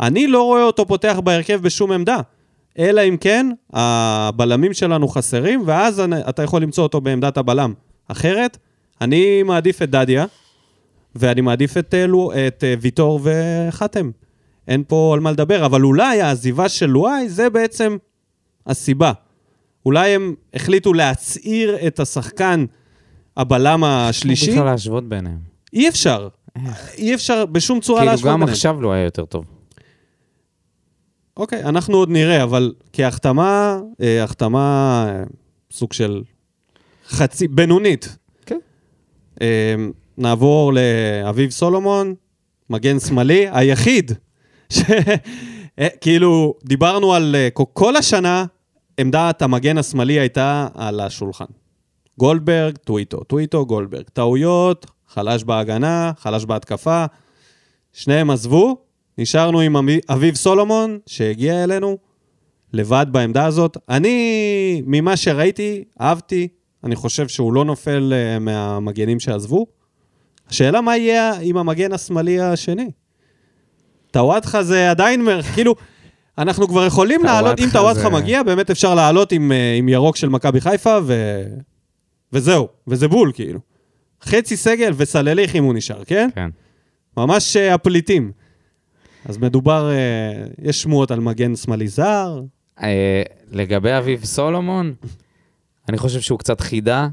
אני 0.00 0.26
לא 0.26 0.42
רואה 0.42 0.62
אותו 0.62 0.86
פותח 0.86 1.16
בהרכב 1.24 1.60
בשום 1.62 1.92
עמדה. 1.92 2.16
אלא 2.78 3.00
אם 3.08 3.16
כן, 3.20 3.50
הבלמים 3.72 4.72
שלנו 4.74 5.08
חסרים, 5.08 5.62
ואז 5.66 6.00
אני- 6.00 6.20
אתה 6.28 6.42
יכול 6.42 6.62
למצוא 6.62 6.82
אותו 6.84 7.00
בעמדת 7.00 7.36
הבלם. 7.36 7.72
אחרת, 8.08 8.58
אני 9.00 9.42
מעדיף 9.42 9.82
את 9.82 9.90
דדיה, 9.90 10.24
ואני 11.14 11.40
מעדיף 11.40 11.76
את, 11.76 11.94
אה, 11.94 12.06
לו- 12.06 12.32
את 12.48 12.64
אה, 12.64 12.74
ויטור 12.80 13.20
וחתם. 13.22 14.10
אין 14.68 14.84
פה 14.88 15.10
על 15.14 15.20
מה 15.20 15.32
לדבר, 15.32 15.66
אבל 15.66 15.84
אולי 15.84 16.20
העזיבה 16.22 16.68
של 16.68 16.86
לואי 16.86 17.28
זה 17.28 17.50
בעצם 17.50 17.96
הסיבה. 18.66 19.12
אולי 19.86 20.10
הם 20.14 20.34
החליטו 20.54 20.92
להצעיר 20.92 21.86
את 21.86 22.00
השחקן 22.00 22.64
הבלם 23.36 23.84
השלישי. 23.84 24.50
בכלל 24.50 24.64
להשוות 24.64 25.08
ביניהם. 25.08 25.38
אי 25.72 25.88
אפשר. 25.88 26.28
אי 26.98 27.14
אפשר 27.14 27.46
בשום 27.46 27.80
צורה 27.80 28.00
כאילו 28.00 28.12
להשוות 28.12 28.32
גם 28.32 28.40
ביניהם. 28.40 28.52
עכשיו 28.52 28.82
לא 28.82 28.92
היה 28.92 29.04
יותר 29.04 29.24
טוב. 29.24 29.44
אוקיי, 31.36 31.64
אנחנו 31.64 31.96
עוד 31.96 32.10
נראה, 32.10 32.42
אבל 32.42 32.72
כהחתמה, 32.92 33.80
אה, 34.00 34.24
החתמה 34.24 35.06
אה, 35.08 35.22
סוג 35.70 35.92
של 35.92 36.22
חצי, 37.08 37.48
בינונית. 37.48 38.16
כן. 38.46 38.58
אה, 39.40 39.74
נעבור 40.18 40.72
לאביב 40.72 41.50
סולומון, 41.50 42.14
מגן 42.70 43.00
שמאלי, 43.00 43.46
היחיד, 43.52 44.12
ש... 44.70 44.80
אה, 45.78 45.88
כאילו, 46.00 46.54
דיברנו 46.64 47.14
על... 47.14 47.36
אה, 47.38 47.48
כל 47.72 47.96
השנה, 47.96 48.44
עמדת 49.00 49.42
המגן 49.42 49.78
השמאלי 49.78 50.20
הייתה 50.20 50.68
על 50.74 51.00
השולחן. 51.00 51.44
גולדברג, 52.18 52.76
טוויטו, 52.76 53.24
טוויטו, 53.24 53.66
גולדברג. 53.66 54.04
טעויות, 54.12 54.86
חלש 55.08 55.44
בהגנה, 55.44 56.12
חלש 56.18 56.44
בהתקפה. 56.44 57.04
שניהם 57.92 58.30
עזבו, 58.30 58.76
נשארנו 59.18 59.60
עם 59.60 59.76
אביב 60.08 60.34
סולומון, 60.34 60.98
שהגיע 61.06 61.64
אלינו, 61.64 61.98
לבד 62.72 63.06
בעמדה 63.10 63.44
הזאת. 63.46 63.76
אני, 63.88 64.82
ממה 64.86 65.16
שראיתי, 65.16 65.84
אהבתי, 66.00 66.48
אני 66.84 66.96
חושב 66.96 67.28
שהוא 67.28 67.52
לא 67.52 67.64
נופל 67.64 68.12
uh, 68.12 68.38
מהמגנים 68.40 69.20
שעזבו. 69.20 69.66
השאלה 70.50 70.80
מה 70.80 70.96
יהיה 70.96 71.32
עם 71.40 71.56
המגן 71.56 71.92
השמאלי 71.92 72.40
השני. 72.40 72.90
טוואטחה 74.10 74.62
זה 74.62 74.90
עדיין, 74.90 75.26
כאילו, 75.54 75.74
אנחנו 76.38 76.68
כבר 76.68 76.86
יכולים 76.86 77.24
לעלות, 77.24 77.60
אם 77.60 77.64
טוואטחה 77.72 77.78
טוואטחה 77.78 78.02
זה- 78.02 78.22
מגיע, 78.22 78.42
באמת 78.42 78.70
אפשר 78.70 78.94
לעלות 78.94 79.32
עם, 79.32 79.52
אה, 79.52 79.74
עם 79.78 79.88
ירוק 79.88 80.16
של 80.16 80.28
מכבי 80.28 80.60
חיפה, 80.60 80.98
ו... 81.04 81.42
וזהו, 82.36 82.68
וזה 82.86 83.08
בול, 83.08 83.32
כאילו. 83.34 83.60
חצי 84.22 84.56
סגל 84.56 84.92
וסלליך 84.96 85.56
אם 85.56 85.64
הוא 85.64 85.74
נשאר, 85.74 86.04
כן? 86.04 86.28
כן. 86.34 86.50
ממש 87.16 87.56
אה, 87.56 87.74
הפליטים. 87.74 88.32
אז 89.24 89.38
מדובר, 89.38 89.90
אה, 89.90 90.44
יש 90.62 90.82
שמועות 90.82 91.10
על 91.10 91.20
מגן 91.20 91.56
שמאלי 91.56 91.88
זר. 91.88 92.40
אה, 92.82 93.22
לגבי 93.50 93.98
אביב 93.98 94.24
סולומון, 94.24 94.94
אני 95.88 95.98
חושב 95.98 96.20
שהוא 96.20 96.38
קצת 96.38 96.60
חידה. 96.60 97.08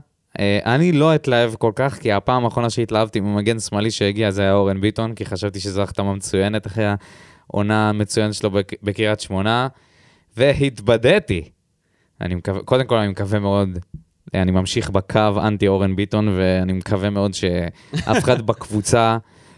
אני 0.65 0.91
לא 0.91 1.15
אתלהב 1.15 1.55
כל 1.55 1.71
כך, 1.75 1.99
כי 1.99 2.11
הפעם 2.11 2.45
האחרונה 2.45 2.69
שהתלהבתי 2.69 3.19
ממגן 3.19 3.59
שמאלי 3.59 3.91
שהגיע 3.91 4.31
זה 4.31 4.41
היה 4.41 4.53
אורן 4.53 4.81
ביטון, 4.81 5.15
כי 5.15 5.25
חשבתי 5.25 5.59
שזו 5.59 5.81
החתמה 5.81 6.13
מצוינת 6.13 6.67
אחרי 6.67 6.85
עונה 7.47 7.91
מצוינת 7.91 8.33
שלו 8.33 8.51
בק- 8.51 8.83
בקריית 8.83 9.19
שמונה, 9.19 9.67
והתבדיתי. 10.37 11.49
אני 12.21 12.35
מקווה, 12.35 12.61
קודם 12.61 12.85
כל 12.85 12.97
אני 12.97 13.07
מקווה 13.07 13.39
מאוד, 13.39 13.69
אני 14.41 14.51
ממשיך 14.51 14.89
בקו 14.89 15.19
אנטי 15.43 15.67
אורן 15.67 15.95
ביטון, 15.95 16.27
ואני 16.37 16.73
מקווה 16.73 17.09
מאוד 17.09 17.33
שאף 17.33 18.23
אחד 18.23 18.41
בקבוצה 18.47 19.17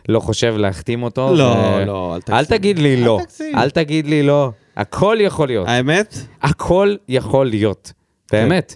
לא 0.10 0.20
חושב 0.20 0.56
להחתים 0.58 1.04
אותו. 1.04 1.36
לא, 1.36 1.44
ו- 1.44 1.86
לא, 1.86 2.16
אל 2.16 2.20
תגזים. 2.22 2.36
אל 2.36 2.46
תגיד 2.46 2.80
לי 2.80 2.96
אל 2.96 3.06
לא. 3.06 3.20
תגזים. 3.24 3.56
אל 3.56 3.70
תגיד 3.70 4.08
לי 4.08 4.24
לא. 4.24 4.52
הכל 4.78 5.18
יכול 5.22 5.48
להיות. 5.48 5.68
האמת? 5.68 6.18
הכל 6.42 6.96
יכול 7.10 7.50
להיות. 7.50 7.94
באמת. 8.32 8.76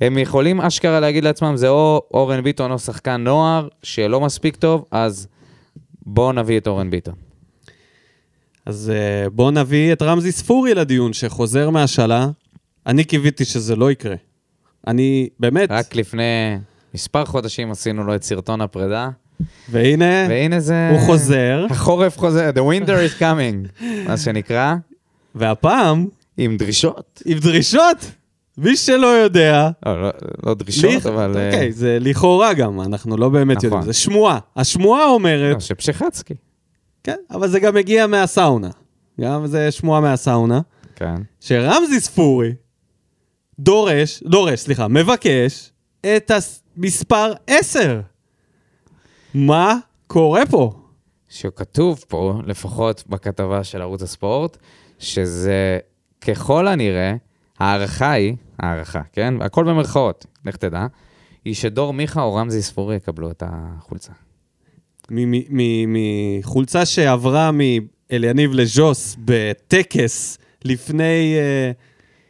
הם 0.00 0.18
יכולים 0.18 0.60
אשכרה 0.60 1.00
להגיד 1.00 1.24
לעצמם, 1.24 1.56
זה 1.56 1.68
או 1.68 2.02
אורן 2.14 2.40
ביטון 2.40 2.70
או 2.70 2.78
שחקן 2.78 3.16
נוער 3.24 3.68
שלא 3.82 4.20
מספיק 4.20 4.56
טוב, 4.56 4.84
אז 4.90 5.28
בואו 6.06 6.32
נביא 6.32 6.58
את 6.58 6.66
אורן 6.66 6.90
ביטון. 6.90 7.14
אז 8.66 8.92
uh, 8.94 9.30
בואו 9.30 9.50
נביא 9.50 9.92
את 9.92 10.02
רמזי 10.02 10.32
ספורי 10.32 10.74
לדיון, 10.74 11.12
שחוזר 11.12 11.70
מהשאלה. 11.70 12.28
אני 12.86 13.04
קיוויתי 13.04 13.44
שזה 13.44 13.76
לא 13.76 13.90
יקרה. 13.90 14.14
אני, 14.86 15.28
באמת, 15.40 15.70
רק 15.70 15.94
לפני 15.96 16.58
מספר 16.94 17.24
חודשים 17.24 17.70
עשינו 17.70 18.04
לו 18.04 18.14
את 18.14 18.22
סרטון 18.22 18.60
הפרידה, 18.60 19.08
והנה, 19.70 20.26
והנה 20.28 20.60
זה... 20.60 20.88
הוא 20.90 21.00
חוזר, 21.00 21.66
החורף 21.70 22.18
חוזר, 22.18 22.50
the 22.54 22.58
winter 22.58 22.88
is 23.18 23.20
coming, 23.22 23.84
מה 24.08 24.16
שנקרא, 24.16 24.74
והפעם, 25.34 26.06
עם 26.36 26.56
דרישות. 26.56 27.22
עם 27.24 27.38
דרישות. 27.38 28.10
מי 28.58 28.76
שלא 28.76 29.06
יודע, 29.06 29.70
לא, 29.86 30.02
לא, 30.02 30.10
לא 30.46 30.54
דרישות, 30.54 30.92
לכ- 31.02 31.06
אבל... 31.06 31.36
אה, 31.36 31.46
אוקיי, 31.46 31.72
זה 31.72 31.98
לכאורה 32.00 32.54
גם, 32.54 32.80
אנחנו 32.80 33.16
לא 33.16 33.28
באמת 33.28 33.56
נכון. 33.56 33.66
יודעים, 33.66 33.82
זה 33.82 33.92
שמועה. 33.92 34.38
השמועה 34.56 35.04
אומרת, 35.04 35.54
לא, 35.54 35.60
שפשחצקי. 35.60 36.34
כן, 37.04 37.16
אבל 37.30 37.48
זה 37.48 37.60
גם 37.60 37.74
מגיע 37.74 38.06
מהסאונה. 38.06 38.70
גם 39.20 39.46
זה 39.46 39.70
שמועה 39.70 40.00
מהסאונה, 40.00 40.60
כן. 40.96 41.14
שרמזי 41.40 42.00
ספורי 42.00 42.52
דורש, 43.58 44.22
דורש, 44.22 44.60
סליחה, 44.60 44.88
מבקש 44.88 45.70
את 46.00 46.30
המספר 46.76 47.32
10. 47.46 48.00
מה 49.34 49.76
קורה 50.06 50.46
פה? 50.50 50.72
שכתוב 51.28 52.04
פה, 52.08 52.34
לפחות 52.46 53.04
בכתבה 53.06 53.64
של 53.64 53.82
ערוץ 53.82 54.02
הספורט, 54.02 54.56
שזה 54.98 55.78
ככל 56.20 56.68
הנראה, 56.68 57.14
ההערכה 57.58 58.12
היא, 58.12 58.34
הערכה, 58.58 59.02
כן? 59.12 59.42
הכל 59.42 59.64
במרכאות, 59.64 60.26
לך 60.44 60.56
תדע, 60.56 60.86
היא 61.44 61.54
שדור 61.54 61.92
מיכה 61.92 62.22
או 62.22 62.34
רמזי 62.34 62.62
ספורי 62.62 62.96
יקבלו 62.96 63.30
את 63.30 63.42
החולצה. 63.46 64.12
מחולצה 65.10 66.86
שעברה 66.86 67.50
מאליניב 67.52 68.52
לז'וס 68.52 69.16
בטקס 69.24 70.38
לפני 70.64 71.36
uh, 71.36 71.87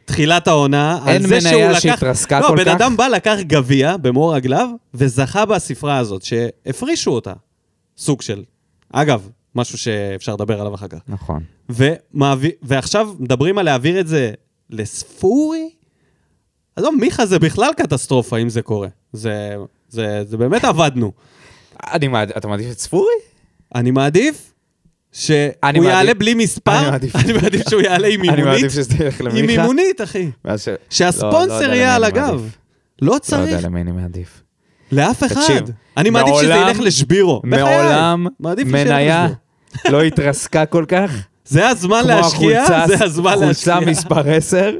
תחילת 0.09 0.47
העונה, 0.47 0.99
אין 1.07 1.23
על 1.23 1.29
זה 1.29 1.41
שהוא 1.41 1.51
מניה 1.51 1.69
לקח... 1.71 1.79
שהתרסקה 1.79 2.39
לא, 2.39 2.47
כל 2.47 2.55
בן 2.55 2.65
כך? 2.65 2.71
אדם 2.71 2.97
בא, 2.97 3.07
לקח 3.07 3.35
גביע 3.41 3.97
במור 3.97 4.35
רגליו, 4.35 4.69
וזכה 4.93 5.45
בספרה 5.45 5.97
הזאת, 5.97 6.21
שהפרישו 6.23 7.11
אותה, 7.11 7.33
סוג 7.97 8.21
של. 8.21 8.43
אגב, 8.93 9.29
משהו 9.55 9.77
שאפשר 9.77 10.33
לדבר 10.33 10.61
עליו 10.61 10.75
אחר 10.75 10.87
כך. 10.87 10.99
נכון. 11.07 11.43
ומעביר, 11.69 12.51
ועכשיו 12.61 13.09
מדברים 13.19 13.57
על 13.57 13.65
להעביר 13.65 13.99
את 13.99 14.07
זה 14.07 14.33
לספורי? 14.69 15.69
עזוב, 16.75 16.95
מיכה 16.99 17.25
זה 17.25 17.39
בכלל 17.39 17.71
קטסטרופה 17.77 18.37
אם 18.37 18.49
זה 18.49 18.61
קורה. 18.61 18.87
זה, 19.13 19.55
זה, 19.89 20.23
זה 20.27 20.37
באמת 20.37 20.63
עבדנו. 20.63 21.11
אני. 21.83 22.09
אתה 22.37 22.47
מעדיף 22.47 22.71
את 22.71 22.79
ספורי? 22.79 23.13
אני 23.75 23.91
מעדיף 23.91 24.48
שהוא 25.11 25.35
אני 25.63 25.85
יעלה 25.87 26.13
בלי 26.13 26.33
מספר, 26.33 26.79
אני 26.79 26.89
מעדיף- 26.91 27.15
אני 27.15 27.33
שהוא 27.69 27.81
יעלה 27.81 28.07
עם 28.07 28.19
אני 28.29 28.31
מימונית, 28.31 28.45
מעדיף 28.61 28.71
שזה 28.73 28.95
ילך 29.03 29.21
למיכה. 29.21 29.37
עם 29.39 29.45
מימונית, 29.45 30.01
אחי. 30.01 30.29
ואז 30.45 30.61
ש- 30.61 30.67
לא, 30.67 30.73
לא 30.73 30.79
שהספונסר 30.89 31.53
יודע 31.63 31.75
יהיה 31.75 31.95
על 31.95 32.03
אני 32.05 32.13
הגב. 32.19 32.41
לא 33.01 33.13
לא 33.13 33.19
צריך, 33.19 33.51
יודע 33.51 33.67
למי 33.67 33.81
אני 33.81 33.91
מעדיף. 33.91 34.41
לאף 34.91 35.23
אחד. 35.23 35.39
אני 35.97 36.09
מעדיף 36.09 36.33
שזה 36.41 36.53
ילך 36.53 36.79
לשבירו. 36.79 37.41
מעולם 37.43 38.27
מניה. 38.65 39.27
לא 39.89 40.01
התרסקה 40.03 40.65
כל 40.65 40.85
כך. 40.87 41.11
זה 41.45 41.67
הזמן 41.69 42.07
להשקיע, 42.07 42.65
זה 42.87 43.03
הזמן 43.05 43.39
להשקיע. 43.39 43.75
חולצה 43.75 43.91
מספר 43.91 44.29
10. 44.29 44.71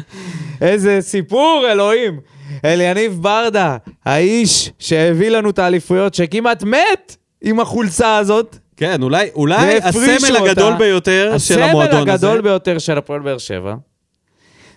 איזה 0.60 0.98
סיפור, 1.00 1.66
אלוהים. 1.72 2.20
אליניב 2.64 3.18
ברדה, 3.22 3.76
האיש 4.04 4.70
שהביא 4.78 5.28
לנו 5.28 5.50
את 5.50 5.58
האליפויות, 5.58 6.14
שכמעט 6.14 6.62
מת 6.62 7.16
עם 7.42 7.60
החולצה 7.60 8.16
הזאת. 8.16 8.56
כן, 8.76 9.02
אולי, 9.02 9.30
אולי 9.34 9.78
הסמל 9.82 10.36
אותה. 10.36 10.50
הגדול 10.50 10.74
ביותר 10.78 11.38
של 11.38 11.62
המועדון 11.62 11.98
הסמל 11.98 12.10
הזה. 12.10 12.26
הגדול 12.26 12.40
ביותר 12.40 12.78
של 12.78 12.98
הפועל 12.98 13.20
באר 13.20 13.38
שבע. 13.38 13.74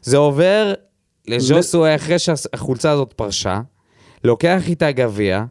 זה 0.01 0.17
עובר 0.17 0.73
לג'וסווה 1.27 1.95
אחרי 1.95 2.19
שהחולצה 2.19 2.91
הזאת 2.91 3.13
פרשה, 3.13 3.61
לוקח 4.23 4.61
איתה 4.67 4.91
גביע, 4.91 5.43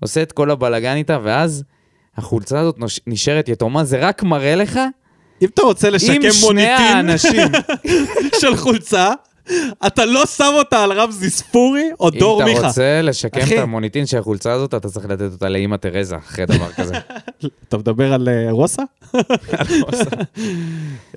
עושה 0.00 0.22
את 0.22 0.32
כל 0.32 0.50
הבלגן 0.50 0.96
איתה, 0.96 1.18
ואז 1.22 1.64
החולצה 2.16 2.60
הזאת 2.60 2.76
נשארת 3.06 3.48
יתומה. 3.48 3.84
זה 3.84 3.98
רק 3.98 4.22
מראה 4.22 4.54
לך, 4.54 4.80
אם 5.42 5.48
אתה 5.54 5.62
רוצה 5.62 5.90
לשקם 5.90 6.28
מוניטין 6.40 6.96
האנשים, 6.96 7.48
של 8.40 8.56
חולצה, 8.56 9.12
אתה 9.86 10.04
לא 10.04 10.26
שם 10.26 10.52
אותה 10.54 10.84
על 10.84 10.92
רמזי 10.92 11.30
ספורי 11.30 11.90
או 12.00 12.10
דור 12.10 12.42
אם 12.42 12.48
מיכה. 12.48 12.60
אתה 12.60 12.66
רוצה 12.66 13.02
לשקם. 13.02 13.40
את 13.40 13.58
המוניטין 13.58 14.06
של 14.06 14.18
החולצה 14.18 14.52
הזאת, 14.52 14.74
אתה 14.74 14.88
צריך 14.88 15.06
לתת 15.06 15.32
אותה 15.32 15.48
לאימא 15.48 15.76
תרזה, 15.76 16.16
אחרי 16.16 16.46
דבר 16.46 16.72
כזה. 16.72 16.94
אתה 17.68 17.78
מדבר 17.78 18.12
על 18.12 18.28
אה, 18.28 18.50
רוסה? 18.50 18.82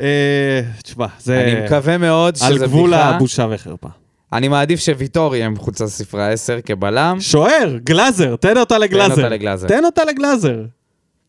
אה, 0.01 0.61
תשמע, 0.83 1.05
זה 1.19 1.41
אני 1.41 1.65
מקווה 1.65 1.97
מאוד 1.97 2.37
על 2.41 2.55
שזה 2.55 2.65
גבול 2.65 2.89
בדיחה. 2.89 3.09
הבושה 3.09 3.47
וחרפה. 3.49 3.89
אני 4.33 4.47
מעדיף 4.47 4.79
שוויטור 4.79 5.35
יהיה 5.35 5.45
עם 5.45 5.55
חולצה 5.57 5.87
ספרה 5.87 6.29
10 6.29 6.61
כבלם. 6.65 7.17
שוער, 7.19 7.77
גלאזר, 7.83 8.35
תן 8.35 8.57
אותה 8.57 8.77
לגלאזר. 8.77 9.15
אותה 9.15 9.29
לגלאזר. 9.29 9.67
תן 9.67 9.85
אותה 9.85 10.05
לגלאזר. 10.05 10.55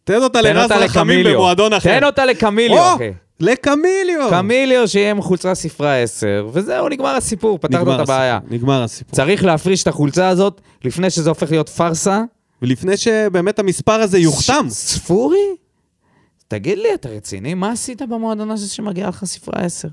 תן 0.05 0.23
אותה 0.23 0.39
תן 0.43 0.55
לרז 0.57 0.71
רחמים. 0.71 1.27
במועדון 1.27 1.73
אחר. 1.73 1.99
תן 1.99 2.05
אותה 2.05 2.25
לקמיליו, 2.25 2.93
אחי. 2.97 3.11
לקמיליו. 3.41 4.27
קמיליו 4.31 4.89
שיהיה 4.89 5.11
עם 5.11 5.23
חולצה 5.23 5.55
ספרה 5.55 5.97
10, 6.03 6.49
וזהו, 6.53 6.89
נגמר 6.89 7.17
הסיפור, 7.17 7.59
פתרנו 7.59 7.95
את 7.95 8.01
הבעיה. 8.01 8.39
נגמר 8.51 8.83
הסיפור. 8.83 9.15
צריך 9.15 9.45
להפריש 9.45 9.83
את 9.83 9.89
החולצה 9.89 10.29
הזאת 10.29 10.61
לפני 10.85 11.11
שזה 11.11 11.29
הופך 11.29 11.51
להיות 11.51 11.69
פארסה. 11.69 12.23
ולפני 12.63 12.97
שבאמת 12.97 13.59
המספר 13.59 13.93
הזה 13.93 14.19
יוחתם. 14.19 14.67
ש- 14.71 14.73
ספורי? 14.73 15.39
תגיד 16.49 16.79
לי, 16.79 16.89
אתה 16.95 17.09
רציני? 17.09 17.55
מה 17.55 17.73
עשית 17.73 18.03
במועדון 18.03 18.51
הזה 18.51 18.69
שמגיע 18.69 19.09
לך 19.09 19.25
ספרה 19.25 19.61
10? 19.65 19.89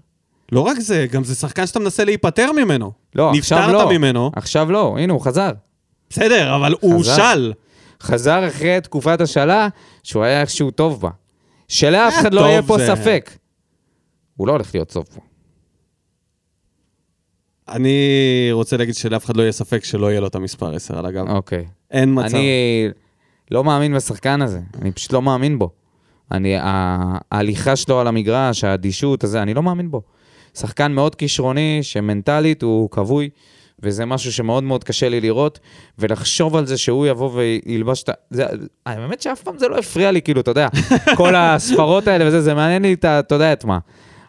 לא 0.51 0.59
רק 0.59 0.79
זה, 0.79 1.05
גם 1.11 1.23
זה 1.23 1.35
שחקן 1.35 1.67
שאתה 1.67 1.79
מנסה 1.79 2.03
להיפטר 2.03 2.51
ממנו. 2.51 2.91
לא, 3.15 3.31
עכשיו 3.37 3.59
לא. 3.59 3.67
נפטרת 3.79 3.91
ממנו. 3.97 4.31
עכשיו 4.35 4.71
לא, 4.71 4.95
הנה, 4.99 5.13
הוא 5.13 5.21
חזר. 5.21 5.51
בסדר, 6.09 6.55
אבל 6.55 6.75
הוא 6.81 6.99
חזר. 6.99 7.15
של. 7.33 7.53
חזר 8.01 8.47
אחרי 8.47 8.81
תקופת 8.81 9.21
השאלה 9.21 9.67
שהוא 10.03 10.23
היה 10.23 10.41
איכשהו 10.41 10.71
טוב 10.71 11.01
בה. 11.01 11.09
שלאף 11.73 12.13
אחד 12.19 12.33
לא 12.33 12.41
יהיה 12.41 12.61
פה 12.63 12.77
זה- 12.77 12.95
ספק. 12.95 13.31
הוא 14.37 14.47
לא 14.47 14.51
הולך 14.51 14.75
להיות 14.75 14.89
טוב 14.91 15.05
פה. 15.15 15.21
אני 17.69 17.99
רוצה 18.51 18.77
להגיד 18.77 18.95
שלאף 18.95 19.25
אחד 19.25 19.37
לא 19.37 19.41
יהיה 19.41 19.51
ספק 19.51 19.83
שלא 19.83 20.11
יהיה 20.11 20.19
לו 20.21 20.27
את 20.27 20.35
המספר 20.35 20.75
10 20.75 20.99
על 20.99 21.05
הגב. 21.05 21.29
אוקיי. 21.29 21.65
אין 21.91 22.09
מצב. 22.19 22.35
אני 22.35 22.87
לא 23.51 23.63
מאמין 23.63 23.95
בשחקן 23.95 24.41
הזה, 24.41 24.59
אני 24.81 24.91
פשוט 24.91 25.13
לא 25.13 25.21
מאמין 25.21 25.59
בו. 25.59 25.69
אני, 26.31 26.53
ההליכה 26.59 27.75
שלו 27.75 27.99
על 27.99 28.07
המגרש, 28.07 28.63
האדישות 28.63 29.23
הזה, 29.23 29.41
אני 29.41 29.53
לא 29.53 29.63
מאמין 29.63 29.91
בו. 29.91 30.01
שחקן 30.53 30.91
מאוד 30.91 31.15
כישרוני, 31.15 31.79
שמנטלית 31.81 32.61
הוא 32.61 32.89
כבוי, 32.89 33.29
וזה 33.79 34.05
משהו 34.05 34.33
שמאוד 34.33 34.63
מאוד 34.63 34.83
קשה 34.83 35.09
לי 35.09 35.21
לראות, 35.21 35.59
ולחשוב 35.99 36.55
על 36.55 36.65
זה 36.65 36.77
שהוא 36.77 37.07
יבוא 37.07 37.31
וילבש 37.33 38.03
את 38.03 38.09
ה... 38.09 38.13
זה- 38.29 38.45
האמת 38.85 39.21
שאף 39.21 39.41
פעם 39.41 39.57
זה 39.57 39.67
לא 39.67 39.77
הפריע 39.77 40.11
לי, 40.11 40.21
כאילו, 40.21 40.41
אתה 40.41 40.51
יודע, 40.51 40.67
כל 41.17 41.35
הספרות 41.35 42.07
האלה 42.07 42.27
וזה, 42.27 42.41
זה 42.41 42.53
מעניין 42.53 42.81
לי 42.81 42.93
את 42.93 43.05
ה... 43.05 43.19
אתה 43.19 43.35
יודע 43.35 43.53
את 43.53 43.65
מה. 43.65 43.79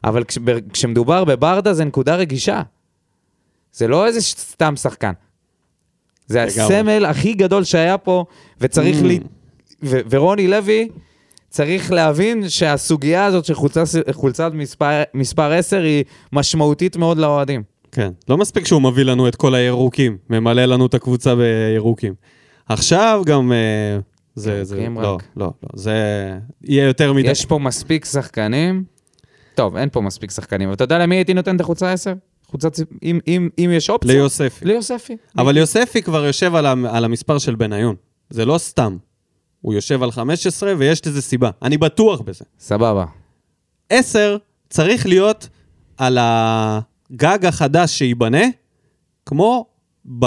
אבל 0.05 0.25
כש, 0.25 0.39
כשמדובר 0.73 1.25
בברדה 1.25 1.75
זה 1.75 1.85
נקודה 1.85 2.15
רגישה. 2.17 2.63
זה 3.73 3.89
לא 3.89 4.07
איזה 4.07 4.21
סתם 4.21 4.77
שחקן. 4.77 5.13
זה. 6.27 6.43
הסמל 6.43 7.05
הכי 7.05 7.35
גדול 7.35 7.65
שהיה 7.65 7.99
פה, 7.99 8.25
וצריך 8.61 9.01
Mm. 9.01 9.05
לי... 9.05 9.21
ו- 9.83 10.01
ורוני 10.11 10.49
לוי 10.49 10.89
צריך 11.49 11.93
להבין 11.93 12.49
שהסוגיה 12.49 13.25
הזאת 13.25 13.45
של 13.45 13.55
חולצה, 13.55 13.83
חולצת 14.13 14.51
מספר, 14.55 15.03
מספר 15.15 15.53
10 15.53 15.83
היא 15.83 16.05
משמעותית 16.33 16.97
מאוד 16.97 17.19
לאוהדים. 17.19 17.63
כן. 17.95 18.13
לא 18.29 18.37
מספיק 18.37 18.67
שהוא 18.67 18.83
מביא 18.83 19.05
לנו 19.05 19.29
את 19.29 19.37
כל 19.37 19.55
הירוקים, 19.55 20.19
ממלא 20.31 20.65
לנו 20.65 20.87
את 20.87 20.95
הקבוצה 20.95 21.35
בירוקים. 21.35 22.15
עכשיו 22.69 23.23
גם... 23.27 23.53
אה, 23.53 23.99
זה, 24.35 24.65
זה, 24.65 24.89
לא, 24.89 25.15
רק. 25.15 25.23
לא, 25.37 25.53
לא, 25.63 25.69
זה 25.75 25.93
יהיה 26.65 26.85
יותר 26.85 27.13
מדי. 27.13 27.31
יש 27.31 27.45
פה 27.45 27.59
מספיק 27.59 28.05
שחקנים, 28.05 28.85
טוב, 29.55 29.77
אין 29.77 29.89
פה 29.93 30.01
מספיק 30.01 30.31
שחקנים, 30.31 30.69
אבל 30.69 30.75
אתה 30.75 30.85
יודע 30.85 30.99
למי 30.99 31.17
הייתי 31.17 31.35
נותן 31.35 31.57
את 31.57 31.61
החולצה 31.61 31.93
10? 31.93 32.13
חולצת... 32.47 32.77
אם, 33.03 33.19
אם, 33.27 33.49
אם 33.59 33.71
יש 33.73 33.91
אופציה? 33.91 34.15
ליוספי. 34.15 34.65
ליוספי. 34.65 35.17
אבל 35.39 35.57
יוספי 35.57 36.03
כבר 36.03 36.25
יושב 36.25 36.55
על, 36.55 36.67
על 36.67 37.05
המספר 37.05 37.39
של 37.39 37.55
בניון. 37.55 37.95
זה 38.31 38.45
לא 38.45 38.59
סתם. 38.59 38.97
הוא 39.61 39.75
יושב 39.75 40.03
על 40.03 40.11
15, 40.11 40.73
ויש 40.79 41.07
לזה 41.07 41.23
סיבה. 41.23 41.51
אני 41.63 41.79
בטוח 41.79 42.21
בזה. 42.21 42.45
סבבה. 42.59 43.05
10 43.91 44.37
צריך 44.71 45.07
להיות 45.07 45.49
על 45.97 46.19
הגג 47.11 47.47
החדש 47.47 47.99
שייבנה, 47.99 48.45
כמו 49.27 49.67
ב... 50.19 50.27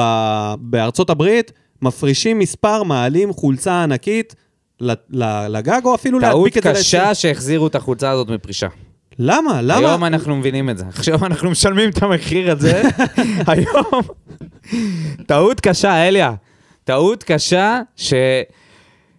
בארצות 0.59 1.09
הברית, 1.09 1.51
מפרישים 1.82 2.39
מספר, 2.39 2.84
מעלים 2.84 3.34
חולצה 3.34 3.84
ענקית 3.84 4.36
לגג, 4.80 5.82
או 5.86 5.95
אפילו 5.95 6.19
טעות 6.19 6.34
להדביק 6.34 6.57
את 6.57 6.63
זה 6.63 6.69
קשה 6.69 7.15
שהחזירו 7.15 7.67
את 7.67 7.75
החולצה 7.75 8.11
הזאת 8.11 8.30
מפרישה. 8.30 8.67
למה? 9.19 9.61
למה? 9.61 9.88
היום 9.88 10.05
אנחנו 10.05 10.36
מבינים 10.36 10.69
את 10.69 10.78
זה. 10.78 10.86
עכשיו 10.88 11.25
אנחנו 11.25 11.51
משלמים 11.51 11.89
את 11.89 12.03
המחיר 12.03 12.51
הזה. 12.51 12.82
היום. 13.47 14.01
טעות 15.25 15.59
קשה, 15.59 16.07
אליה. 16.07 16.34
טעות 16.84 17.23
קשה 17.23 17.82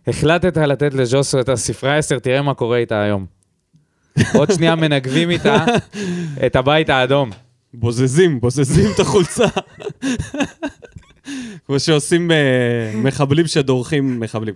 שהחלטת 0.06 0.56
לתת 0.56 0.94
לז'וסו 0.94 1.40
את 1.40 1.48
הספרה 1.48 1.96
10, 1.96 2.18
תראה 2.18 2.42
מה 2.42 2.54
קורה 2.54 2.78
איתה 2.78 3.02
היום. 3.02 3.26
עוד 4.34 4.52
שנייה 4.52 4.74
מנגבים 4.74 5.30
איתה 5.30 5.64
את 6.46 6.56
הבית 6.56 6.90
האדום. 6.90 7.30
בוזזים, 7.74 8.40
בוזזים 8.40 8.90
את 8.94 9.00
החולצה. 9.00 9.46
כמו 11.66 11.80
שעושים 11.80 12.30
אה, 12.30 12.36
מחבלים 12.94 13.46
שדורכים, 13.46 14.20
מחבלים. 14.20 14.54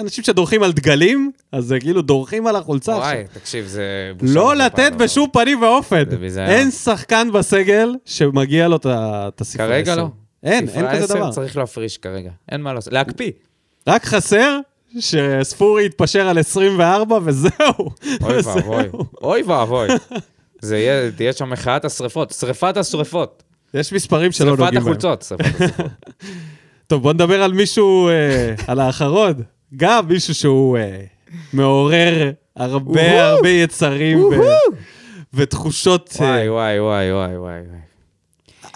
אנשים 0.00 0.24
שדורכים 0.24 0.62
על 0.62 0.72
דגלים, 0.72 1.30
אז 1.52 1.64
זה 1.64 1.80
כאילו 1.80 2.02
דורכים 2.02 2.46
על 2.46 2.56
החולצה 2.56 2.92
עכשיו. 2.96 3.10
וואי, 3.10 3.24
תקשיב, 3.32 3.66
זה. 3.66 4.12
לא 4.22 4.56
לתת. 4.56 4.92
בשום 4.98 5.28
פנים 5.32 5.62
ואופן. 5.62 6.02
אין 6.38 6.70
שחקן 6.70 7.28
בסגל 7.32 7.94
שמגיע 8.04 8.68
לו 8.68 8.76
את 8.86 9.40
הספרה 9.40 9.66
כרגע 9.66 9.92
עשר. 9.92 10.02
לא. 10.02 10.08
אין, 10.42 10.68
אין 10.68 10.86
כזה 10.92 11.04
10 11.04 11.14
דבר. 11.14 11.30
צריך 11.30 11.56
להפריש 11.56 11.98
כרגע, 11.98 12.30
אין 12.48 12.60
מה 12.60 12.72
לעשות. 12.72 12.92
להקפיא. 12.92 13.30
רק 13.86 14.04
חסר 14.04 14.58
שספורי 14.98 15.86
יתפשר 15.86 16.28
על 16.28 16.38
24 16.38 17.18
וזהו. 17.24 17.50
אוי. 18.22 18.40
ואבוי. 18.44 18.88
אוי 19.22 19.42
ואבוי. 19.42 19.88
זה 20.62 20.78
יהיה, 20.78 21.10
תהיה 21.10 21.32
שם 21.32 21.50
מחאת 21.50 21.84
השרפות, 21.84 22.30
שרפת 22.40 22.76
השרפות. 22.76 23.42
יש 23.74 23.92
מספרים 23.92 24.32
שלא 24.32 24.46
שרפת 24.46 24.58
נוגעים 24.60 24.74
בהם. 24.74 24.82
החולצות. 24.82 25.22
שרפת 25.22 25.44
החולצות. 25.54 25.86
טוב, 26.86 27.02
בוא 27.02 27.12
נדבר 27.12 27.42
על 27.42 27.52
מישהו, 27.52 28.08
אה, 28.08 28.54
על 28.66 28.80
האחרון. 28.80 29.34
גם 29.76 30.08
מישהו 30.08 30.34
שהוא 30.34 30.78
אה, 30.78 31.00
מעורר 31.52 32.30
הרבה 32.56 33.24
הרבה 33.30 33.48
יצרים 33.48 34.24
ו- 34.24 34.32
ותחושות... 35.34 36.16
אה, 36.20 36.26
וואי, 36.52 36.80
וואי, 36.80 37.12
וואי, 37.12 37.38
וואי, 37.38 37.38
וואי. 37.38 37.60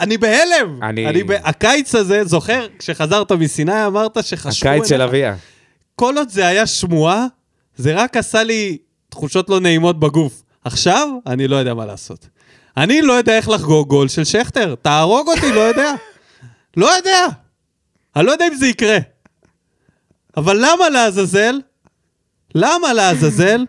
אני 0.01 0.19
בהלם. 0.19 0.83
אני- 0.83 1.07
אני... 1.09 1.23
ב... 1.25 1.31
הקיץ 1.31 1.95
הזה, 1.95 2.25
זוכר, 2.25 2.67
כשחזרת 2.79 3.33
מסיני 3.33 3.87
אמרת 3.87 4.19
שחשבו... 4.25 4.69
הקיץ 4.71 4.89
של. 4.89 5.03
אביה. 5.03 5.37
כל 5.95 6.15
עוד 6.19 6.29
זה 6.29 6.47
היה 6.47 6.67
שמועה, 6.67 7.27
זה 7.77 7.95
רק 7.95 8.17
עשה 8.17 8.43
לי 8.43 8.79
תחושות 9.09 9.51
לא 9.51 9.61
נעימות 9.61 10.01
בגוף. 10.01 10.43
עכשיו, 10.67 11.09
אני 11.27 11.49
לא 11.49 11.57
יודע 11.57 11.75
מה 11.75 11.87
לעשות. 11.87 12.29
אני 12.77 13.03
לא 13.03 13.13
יודע 13.13 13.37
איך 13.37 13.49
לחגוג 13.49 13.89
גול 13.89 14.09
של 14.09 14.25
שכטר. 14.25 14.75
תהרוג 14.83 15.29
אותי, 15.29 15.53
לא 15.53 15.61
יודע. 15.61 15.93
לא 16.77 16.97
יודע. 16.97 17.25
אני 18.17 18.27
לא 18.27 18.33
יודע 18.33 18.49
אם 18.49 18.55
זה 18.55 18.67
יקרה. 18.67 18.99
אבל 20.37 20.57
למה 20.57 20.89
לעזאזל? 20.89 21.61
למה 22.55 22.93
לעזאזל? 22.93 23.65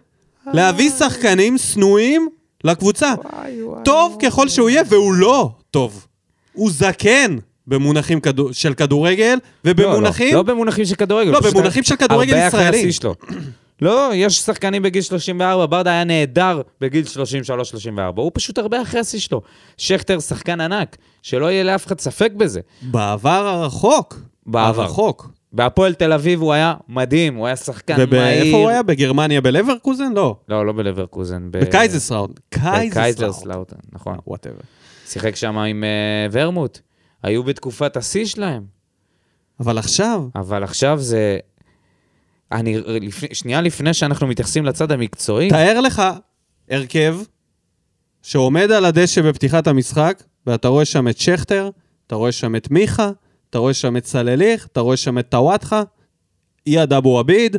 להביא 0.54 0.90
שחקנים 0.90 1.58
שנואים 1.58 2.30
לקבוצה. 2.64 3.14
טוב 3.86 4.18
ככל 4.22 4.50
שהוא 4.50 4.70
יהיה, 4.70 4.84
והוא 4.90 5.14
לא 5.14 5.52
טוב. 5.72 6.08
הוא 6.54 6.72
זקן 6.72 7.38
במונחים 7.68 8.20
כדור- 8.20 8.52
של 8.52 8.74
כדורגל, 8.74 9.40
ובמונחים... 9.66 10.28
לא, 10.34 10.38
לא 10.38 10.44
במונחים 10.44 10.86
של 10.86 10.96
כדורגל. 10.96 11.32
לא, 11.32 11.40
במונחים 11.40 11.84
של 11.84 11.96
כדורגל 11.96 12.34
הרבה 12.34 12.48
אחרי 12.48 12.60
ישראלי. 12.62 12.78
השיא 12.80 12.92
שלו. 12.92 13.16
לא, 13.82 14.12
יש 14.14 14.38
שחקנים 14.40 14.82
בגיל 14.82 15.02
34, 15.02 15.66
ברדה 15.66 15.92
היה 15.92 16.04
נהדר 16.04 16.62
בגיל 16.82 17.06
33-34, 17.06 17.90
הוא 18.16 18.32
פשוט 18.34 18.58
הרבה 18.58 18.82
אחרי 18.82 19.00
השיא 19.00 19.20
שלו. 19.20 19.42
שכטר 19.78 20.20
שחקן 20.20 20.62
ענק, 20.62 20.98
שלא 21.22 21.52
יהיה 21.52 21.64
לאף 21.64 21.88
אחד 21.88 22.00
ספק 22.00 22.32
בזה. 22.38 22.60
בעבר 22.82 23.48
הרחוק. 23.48 24.20
בעבר. 24.46 24.82
הרחוק. 24.82 25.32
בהפועל 25.54 25.94
תל 25.94 26.14
אביב 26.14 26.42
הוא 26.42 26.54
היה 26.54 26.76
מדהים, 26.90 27.36
הוא 27.36 27.48
היה 27.48 27.56
שחקן 27.56 27.96
מהיר. 27.98 28.10
ואיפה 28.12 28.58
הוא 28.58 28.70
היה? 28.70 28.84
בגרמניה? 28.84 29.42
בלברקוזן? 29.42 30.14
לא. 30.14 30.36
לא, 30.50 30.66
לא 30.66 30.74
בלברקוזן. 30.74 31.52
ב-. 31.52 31.58
בקייזרסלאוטן, 32.56 33.76
נכון. 33.92 34.18
whatever. 34.28 34.60
שיחק 35.08 35.36
שם 35.36 35.58
עם 35.58 35.84
אה, 35.84 36.28
ורמוט. 36.32 36.80
היו 37.24 37.44
בתקופת 37.44 37.98
השיא 37.98 38.26
שלהם. 38.26 38.64
אבל 39.60 39.78
עכשיו, 39.78 40.24
אבל 40.36 40.64
עכשיו 40.64 41.00
זה... 41.00 41.40
אני, 42.52 42.78
לפני, 43.02 43.28
שנייה 43.36 43.62
לפני 43.62 43.94
שאנחנו 43.94 44.28
מתייחסים 44.28 44.66
לצד 44.66 44.92
המקצועי, 44.92 45.50
תאר 45.50 45.80
לך 45.82 46.02
הרכב 46.70 47.18
שעומד 48.22 48.72
על 48.72 48.86
הדשא 48.86 49.22
בפתיחת 49.22 49.68
המשחק, 49.68 50.24
ואתה 50.48 50.68
רואה 50.68 50.86
שם 50.86 51.08
את 51.08 51.18
שכטר, 51.18 51.70
אתה 52.08 52.16
רואה 52.16 52.32
שם 52.32 52.56
את 52.56 52.72
מיכה, 52.72 53.10
אתה 53.50 53.58
רואה 53.58 53.74
שם 53.74 53.98
את 53.98 54.06
סלליך, 54.06 54.66
אתה 54.72 54.80
רואה 54.80 54.98
שם 54.98 55.20
את 55.20 55.30
טוואטחה, 55.30 55.84
אייד 56.68 56.94
אבו 56.94 57.20
עביד. 57.20 57.56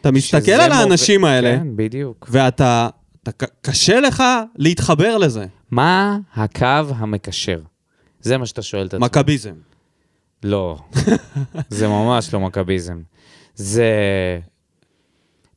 אתה 0.00 0.10
מסתכל 0.10 0.50
על 0.52 0.72
מוב- 0.72 0.80
האנשים 0.80 1.24
האלה, 1.24 1.56
כן, 1.58 1.66
בדיוק. 1.76 2.28
ואתה... 2.30 2.88
אתה, 3.22 3.46
קשה 3.60 4.00
לך 4.00 4.22
להתחבר 4.56 5.18
לזה. 5.18 5.46
מה 5.70 6.18
הקו 6.34 6.66
המקשר? 6.96 7.60
זה 8.20 8.38
מה 8.38 8.46
שאתה 8.46 8.62
שואל 8.62 8.86
את 8.86 8.94
עצמך. 8.94 9.04
מכביזם. 9.04 9.54
לא, 10.42 10.78
זה 11.68 11.88
ממש 11.88 12.34
לא 12.34 12.40
מכביזם. 12.40 13.00
זה 13.56 13.90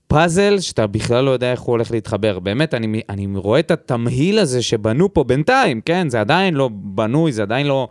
פאזל 0.08 0.60
שאתה 0.60 0.88
בכלל 0.88 1.24
לא 1.24 1.32
יודע 1.32 1.52
איך 1.52 1.60
הוא 1.60 1.74
הולך 1.74 1.91
להתחבר. 1.91 2.39
באמת, 2.39 2.74
אני, 2.74 3.02
אני 3.10 3.28
רואה 3.36 3.60
את 3.60 3.72
התמהיל 3.72 4.39
הזה 4.39 4.62
שבנו 4.62 5.14
פה 5.14 5.24
בינתיים, 5.24 5.82
כן? 5.82 6.10
זה 6.10 6.22
עדיין 6.22 6.54
לא 6.54 6.70
בנוי, 6.74 7.32
זה 7.32 7.41
עדיין 7.41 7.68
לא 7.68 7.88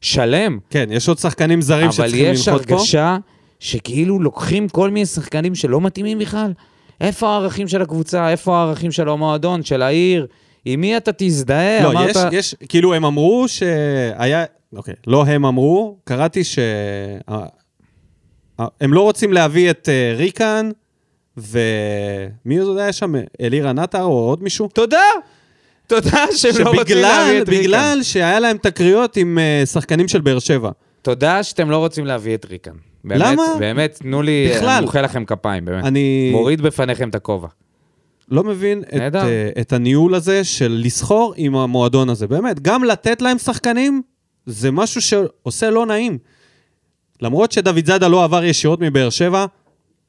שלם. 0.00 0.58
כן, 0.70 0.88
יש 0.90 1.08
עוד 1.08 1.18
שחקנים 1.18 1.60
זרים 1.60 1.84
אבל 1.84 1.92
שצריכים 1.92 2.32
יש 2.32 2.48
לנחות 2.48 2.66
פה. 2.66 2.74
הרגשה 2.74 3.16
שכאילו 3.58 4.18
לוקחים 4.18 4.68
כל 4.68 4.90
מיני 4.90 5.06
שחקנים 5.06 5.54
שלא 5.54 5.80
מתאימים 5.80 6.18
בכלל. 6.18 6.52
איפה 7.00 7.28
הערכים 7.28 7.68
של 7.68 7.82
הקבוצה? 7.82 8.30
איפה 8.30 8.56
הערכים 8.56 8.92
של 8.92 9.08
המועדון, 9.08 9.62
של 9.62 9.82
העיר? 9.82 10.26
עם 10.64 10.80
מי 10.80 10.96
אתה 10.96 11.10
תזדהה? 11.16 11.82
לא, 11.82 11.90
אמרת... 11.90 12.16
יש, 12.16 12.16
יש, 12.32 12.54
כאילו 12.68 12.94
הם 12.94 13.04
אמרו 13.04 13.44
שהיה, 13.48 14.44
אוקיי, 14.76 14.94
לא 15.06 15.26
הם 15.26 15.46
אמרו, 15.46 15.96
קראתי 16.04 16.44
ש... 16.44 16.58
אה, 18.60 18.64
אה, 18.64 18.68
הם 18.80 18.92
לא 18.92 19.00
רוצים 19.00 19.32
להביא 19.32 19.70
את 19.70 19.88
אה, 19.88 20.14
ריקן, 20.16 20.70
ומי 21.36 22.58
עוד 22.58 22.78
היה 22.78 22.92
שם? 22.92 23.14
אלירן 23.40 23.78
עטר 23.78 24.02
או 24.02 24.28
עוד 24.28 24.42
מישהו? 24.42 24.68
תודה! 24.68 24.98
תודה 25.86 26.24
שהם 26.36 26.64
לא 26.64 26.70
רוצים 26.70 26.96
להביא 26.96 27.42
את 27.42 27.48
ריקן. 27.48 27.62
בגלל 27.62 27.98
שהיה 28.02 28.40
להם 28.40 28.56
תקריות 28.56 29.16
עם 29.16 29.38
אה, 29.38 29.66
שחקנים 29.66 30.08
של 30.08 30.20
באר 30.20 30.38
שבע. 30.38 30.70
תודה 31.02 31.42
שאתם 31.42 31.70
לא 31.70 31.76
רוצים 31.76 32.06
להביא 32.06 32.34
את 32.34 32.44
ריקן. 32.44 32.70
באמת, 33.04 33.20
למה? 33.20 33.42
באמת, 33.58 33.98
תנו 34.00 34.22
לי, 34.22 34.52
בכלל. 34.54 34.68
אני 34.68 34.80
מוחא 34.80 34.98
לכם 34.98 35.24
כפיים, 35.24 35.64
באמת. 35.64 35.84
אני 35.84 36.30
מוריד 36.32 36.60
בפניכם 36.60 37.08
את 37.08 37.14
הכובע. 37.14 37.48
לא 38.28 38.44
מבין 38.44 38.82
את, 38.88 38.94
נהדר. 38.94 39.24
אה, 39.24 39.50
את 39.60 39.72
הניהול 39.72 40.14
הזה 40.14 40.44
של 40.44 40.80
לסחור 40.84 41.34
עם 41.36 41.56
המועדון 41.56 42.08
הזה. 42.08 42.26
באמת, 42.26 42.60
גם 42.60 42.84
לתת 42.84 43.22
להם 43.22 43.38
שחקנים, 43.38 44.02
זה 44.46 44.70
משהו 44.70 45.00
שעושה 45.00 45.70
לא 45.70 45.86
נעים. 45.86 46.18
למרות 47.22 47.52
שדוד 47.52 47.86
זאדה 47.86 48.08
לא 48.08 48.24
עבר 48.24 48.44
ישירות 48.44 48.80
מבאר 48.80 49.10
שבע, 49.10 49.46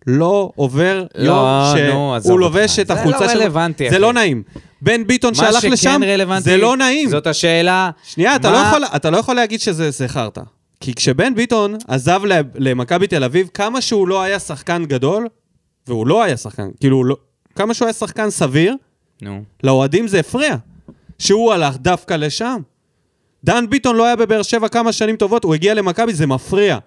לא 0.08 0.52
עובר 0.56 1.06
לא, 1.16 1.74
יום 1.78 2.14
עזוב 2.14 2.30
שהוא 2.32 2.40
לובש 2.40 2.70
אותך. 2.72 2.82
את 2.82 2.88
זה 2.88 2.94
החולצה 2.94 3.26
לא 3.26 3.32
שלו. 3.32 3.42
רלוונטי, 3.42 3.90
זה. 3.90 4.00
לא 4.00 4.14
נעים. 4.14 4.44
בן 4.82 5.08
ביטון 5.08 5.34
שהלך 5.34 5.64
לשם, 5.72 6.02
רלוונטי, 6.08 6.44
זה 6.44 6.58
לא 6.58 6.78
נעים. 6.78 7.10
זאת 7.10 7.28
השאלה. 7.28 7.90
שנייה, 8.04 8.36
אתה, 8.36 8.52
מה- 8.52 8.62
לא 8.62 8.68
יכול, 8.68 8.84
אתה 8.96 9.10
לא 9.10 9.18
יכול 9.18 9.36
להגיד 9.36 9.60
שזה 9.62 9.92
זה 9.92 10.08
חרטא. 10.08 10.42
כי 10.80 10.94
כשבן 10.94 11.36
ביטון 11.36 11.76
עזב 11.88 12.22
למכבי 12.56 13.08
תל 13.08 13.24
אביב, 13.24 13.50
כמה 13.54 13.82
שהוא 13.82 14.08
לא 14.08 14.22
היה 14.22 14.40
שחקן 14.40 14.86
גדול, 14.86 15.28
והוא 15.88 16.08
לא 16.08 16.24
היה 16.24 16.38
שחקן, 16.38 16.68
כאילו, 16.80 17.04
לא, 17.04 17.16
כמה 17.56 17.74
שהוא 17.74 17.86
היה 17.86 17.94
שחקן 17.94 18.30
סביר, 18.30 18.76
נו. 19.22 19.44
לאוהדים 19.64 20.08
זה 20.08 20.20
הפריע. 20.20 20.56
שהוא 21.20 21.54
הלך 21.54 21.78
דווקא 21.78 22.14
לשם. 22.14 22.58
דן 23.44 23.66
ביטון 23.70 23.96
לא 23.96 24.06
היה 24.06 24.16
בבאר 24.16 24.42
שבע 24.42 24.68
כמה 24.68 24.92
שנים 24.92 25.16
טובות, 25.16 25.44
הוא 25.44 25.54
הגיע 25.54 25.74
למכבי, 25.74 26.14
זה 26.14 26.28
מפריע. 26.28 26.78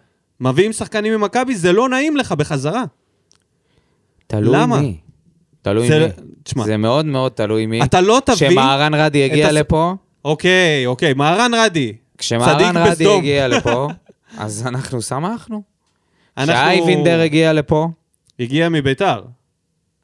מביאים 0.40 0.72
שחקנים 0.72 1.14
ממכבי, 1.14 1.54
זה 1.56 1.72
לא 1.72 1.88
נעים 1.88 2.16
לך 2.16 2.32
בחזרה. 2.32 2.84
תלוי 4.26 4.56
למה? 4.56 4.80
מי. 4.80 4.96
תלוי 5.62 5.88
זה- 5.88 5.98
מי. 6.16 6.24
תשמע, 6.42 6.64
זה 6.64 6.76
מאוד 6.76 7.06
מאוד 7.06 7.32
תלוי 7.32 7.66
מי. 7.66 7.82
אתה 7.82 8.00
לא 8.00 8.20
תבין... 8.24 8.36
כשמהרן 8.50 8.94
רדי 8.94 9.24
הגיע 9.24 9.46
הס- 9.48 9.52
לפה, 9.52 9.94
אוקיי, 10.24 10.86
אוקיי, 10.86 11.14
מהרן 11.14 11.50
רדי. 11.54 11.92
כשמהרן 12.18 12.76
רדי 12.76 12.90
בסדום. 12.90 13.18
הגיע 13.18 13.48
לפה, 13.56 13.88
אז 14.38 14.66
אנחנו 14.66 15.02
שמחנו. 15.02 15.62
אנחנו- 16.38 16.52
כשאייבינדר 16.54 17.20
הגיע 17.20 17.52
לפה, 17.52 17.88
הגיע 18.40 18.68
מביתר. 18.68 19.22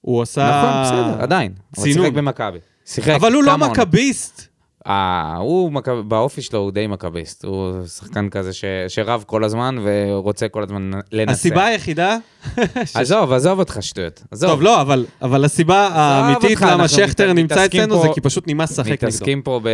הוא 0.01 0.23
עשה... 0.23 0.63
נכון, 0.63 0.83
בסדר, 1.11 1.23
עדיין. 1.23 1.53
אבל 1.77 1.83
צינון. 1.85 2.05
שיחק 2.05 2.17
במכבי. 2.17 2.59
שיחק 2.87 3.11
אבל 3.15 3.33
הוא 3.33 3.43
לא. 3.43 3.57
מכביסט. 3.59 4.49
אה, 4.91 5.37
הוא, 5.37 5.73
מכב... 5.73 5.93
באופי 6.09 6.43
שלו 6.43 6.59
הוא 6.59 6.71
די 6.71 6.87
מכביסט. 6.87 7.45
הוא 7.45 7.87
שחקן 7.87 8.29
כזה 8.29 8.53
ש... 8.53 8.65
שרב 8.89 9.25
כל 9.27 9.45
הזמן 9.45 9.77
ורוצה 9.83 10.49
כל 10.49 10.63
הזמן 10.63 10.91
לנצח. 11.13 11.33
הסיבה 11.33 11.65
היחידה... 11.65 12.17
עזוב, 12.95 13.33
עזוב 13.33 13.59
אותך 13.59 13.79
שטויות. 13.81 14.23
עזוב. 14.31 14.51
טוב, 14.51 14.63
לא, 14.63 14.81
אבל, 14.81 15.07
אבל 15.23 15.45
הסיבה 15.45 15.89
האמיתית 15.93 16.61
למה 16.61 16.89
שכטר 16.89 17.33
נמצא 17.33 17.67
אצלנו 17.67 17.97
פה- 17.97 18.03
זה 18.03 18.09
כי 18.15 18.21
פשוט 18.21 18.45
נמאס 18.49 18.71
לשחק 18.73 18.87
נגדו. 18.91 19.07
מתעסקים 19.07 19.43
פה 19.43 19.61
ב... 19.63 19.69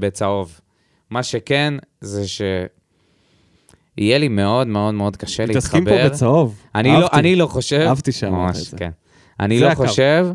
בצהוב. 0.00 0.60
מה 1.10 1.22
שכן, 1.22 1.74
זה 2.00 2.28
ש... 2.28 2.42
יהיה 3.98 4.18
לי 4.18 4.28
מאוד 4.28 4.66
מאוד 4.66 4.94
מאוד 4.94 5.16
קשה 5.16 5.42
להתחבר. 5.46 5.58
מתעסקים 5.58 5.84
פה 5.84 6.08
בצהוב. 6.08 6.62
אני 6.74 6.88
לא, 6.92 6.94
אהבתי. 7.02 7.16
אני 7.16 7.36
לא 7.36 7.46
חושב... 7.46 7.80
אהבתי 7.86 8.12
שאמרת 8.12 8.56
את 8.56 8.60
זה. 8.60 8.76
כן. 8.76 8.90
אני 9.40 9.60
לא 9.60 9.66
הקו. 9.66 9.86
חושב 9.86 10.26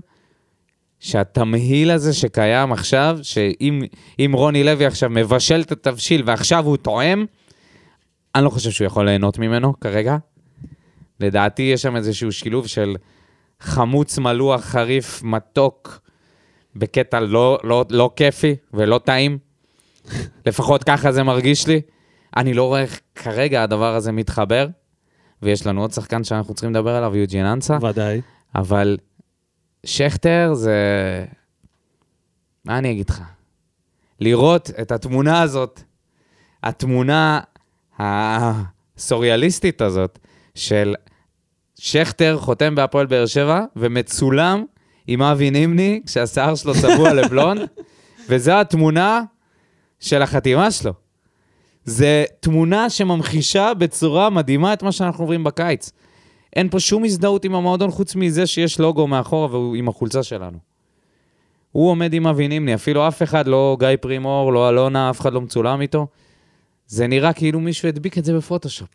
שהתמהיל 1.01 1.91
הזה 1.91 2.13
שקיים 2.13 2.71
עכשיו, 2.71 3.19
שאם 3.21 3.81
אם 4.19 4.31
רוני 4.33 4.63
לוי 4.63 4.85
עכשיו 4.85 5.09
מבשל 5.09 5.61
את 5.61 5.71
התבשיל 5.71 6.23
ועכשיו 6.25 6.65
הוא 6.65 6.77
טועם, 6.77 7.25
אני 8.35 8.45
לא 8.45 8.49
חושב 8.49 8.71
שהוא 8.71 8.85
יכול 8.85 9.05
ליהנות 9.05 9.39
ממנו 9.39 9.79
כרגע. 9.79 10.17
לדעתי 11.19 11.61
יש 11.61 11.81
שם 11.81 11.95
איזשהו 11.95 12.31
שילוב 12.31 12.67
של 12.67 12.95
חמוץ 13.59 14.17
מלוח, 14.17 14.61
חריף, 14.61 15.23
מתוק, 15.23 15.99
בקטע 16.75 17.19
לא, 17.19 17.59
לא, 17.63 17.85
לא 17.89 18.11
כיפי 18.15 18.55
ולא 18.73 18.99
טעים. 19.03 19.37
לפחות 20.45 20.83
ככה 20.83 21.11
זה 21.11 21.23
מרגיש 21.23 21.67
לי. 21.67 21.81
אני 22.37 22.53
לא 22.53 22.63
רואה 22.63 22.81
איך 22.81 23.01
כרגע 23.15 23.63
הדבר 23.63 23.95
הזה 23.95 24.11
מתחבר, 24.11 24.67
ויש 25.41 25.67
לנו 25.67 25.81
עוד 25.81 25.91
שחקן 25.91 26.23
שאנחנו 26.23 26.53
צריכים 26.53 26.75
לדבר 26.75 26.95
עליו, 26.95 27.15
יוג'ין 27.15 27.45
אנסה, 27.45 27.77
ודאי. 27.81 28.21
אבל 28.55 28.97
שכטר 29.85 30.53
זה... 30.53 31.25
מה 32.65 32.77
אני 32.77 32.91
אגיד 32.91 33.09
לך? 33.09 33.21
לראות 34.19 34.69
את 34.81 34.91
התמונה 34.91 35.41
הזאת, 35.41 35.81
התמונה 36.63 37.39
הסוריאליסטית 37.99 39.81
הזאת, 39.81 40.19
של 40.55 40.95
שכטר 41.79 42.37
חותם 42.39 42.75
בהפועל 42.75 43.05
באר 43.05 43.25
שבע, 43.25 43.63
ומצולם 43.75 44.65
עם 45.07 45.21
אבי 45.21 45.51
נימני, 45.51 46.01
כשהשיער 46.05 46.55
שלו 46.55 46.73
צבוע 46.73 47.13
לבלונד, 47.21 47.61
וזו 48.29 48.51
התמונה 48.51 49.21
של 49.99 50.21
החתימה 50.21 50.71
שלו. 50.71 50.93
זה 51.85 52.25
תמונה 52.39 52.89
שממחישה 52.89 53.73
בצורה 53.73 54.29
מדהימה 54.29 54.73
את 54.73 54.83
מה 54.83 54.91
שאנחנו 54.91 55.23
עוברים 55.23 55.43
בקיץ. 55.43 55.91
אין 56.55 56.69
פה 56.69 56.79
שום 56.79 57.03
הזדהות 57.03 57.45
עם 57.45 57.55
המועדון 57.55 57.91
חוץ 57.91 58.15
מזה 58.15 58.47
שיש 58.47 58.79
לוגו 58.79 59.07
מאחורה 59.07 59.47
והוא 59.47 59.75
עם 59.75 59.87
החולצה 59.87 60.23
שלנו. 60.23 60.57
הוא 61.71 61.89
עומד 61.89 62.13
עם 62.13 62.27
אבי 62.27 62.47
נימני, 62.47 62.75
אפילו 62.75 63.07
אף 63.07 63.23
אחד, 63.23 63.47
לא 63.47 63.77
גיא 63.79 63.87
פרימור, 64.01 64.53
לא 64.53 64.69
אלונה, 64.69 65.09
אף 65.09 65.21
אחד 65.21 65.33
לא 65.33 65.41
מצולם 65.41 65.81
איתו. 65.81 66.07
זה 66.87 67.07
נראה 67.07 67.33
כאילו 67.33 67.59
מישהו 67.59 67.87
הדביק 67.87 68.17
את 68.17 68.25
זה 68.25 68.33
בפוטושופ. 68.33 68.89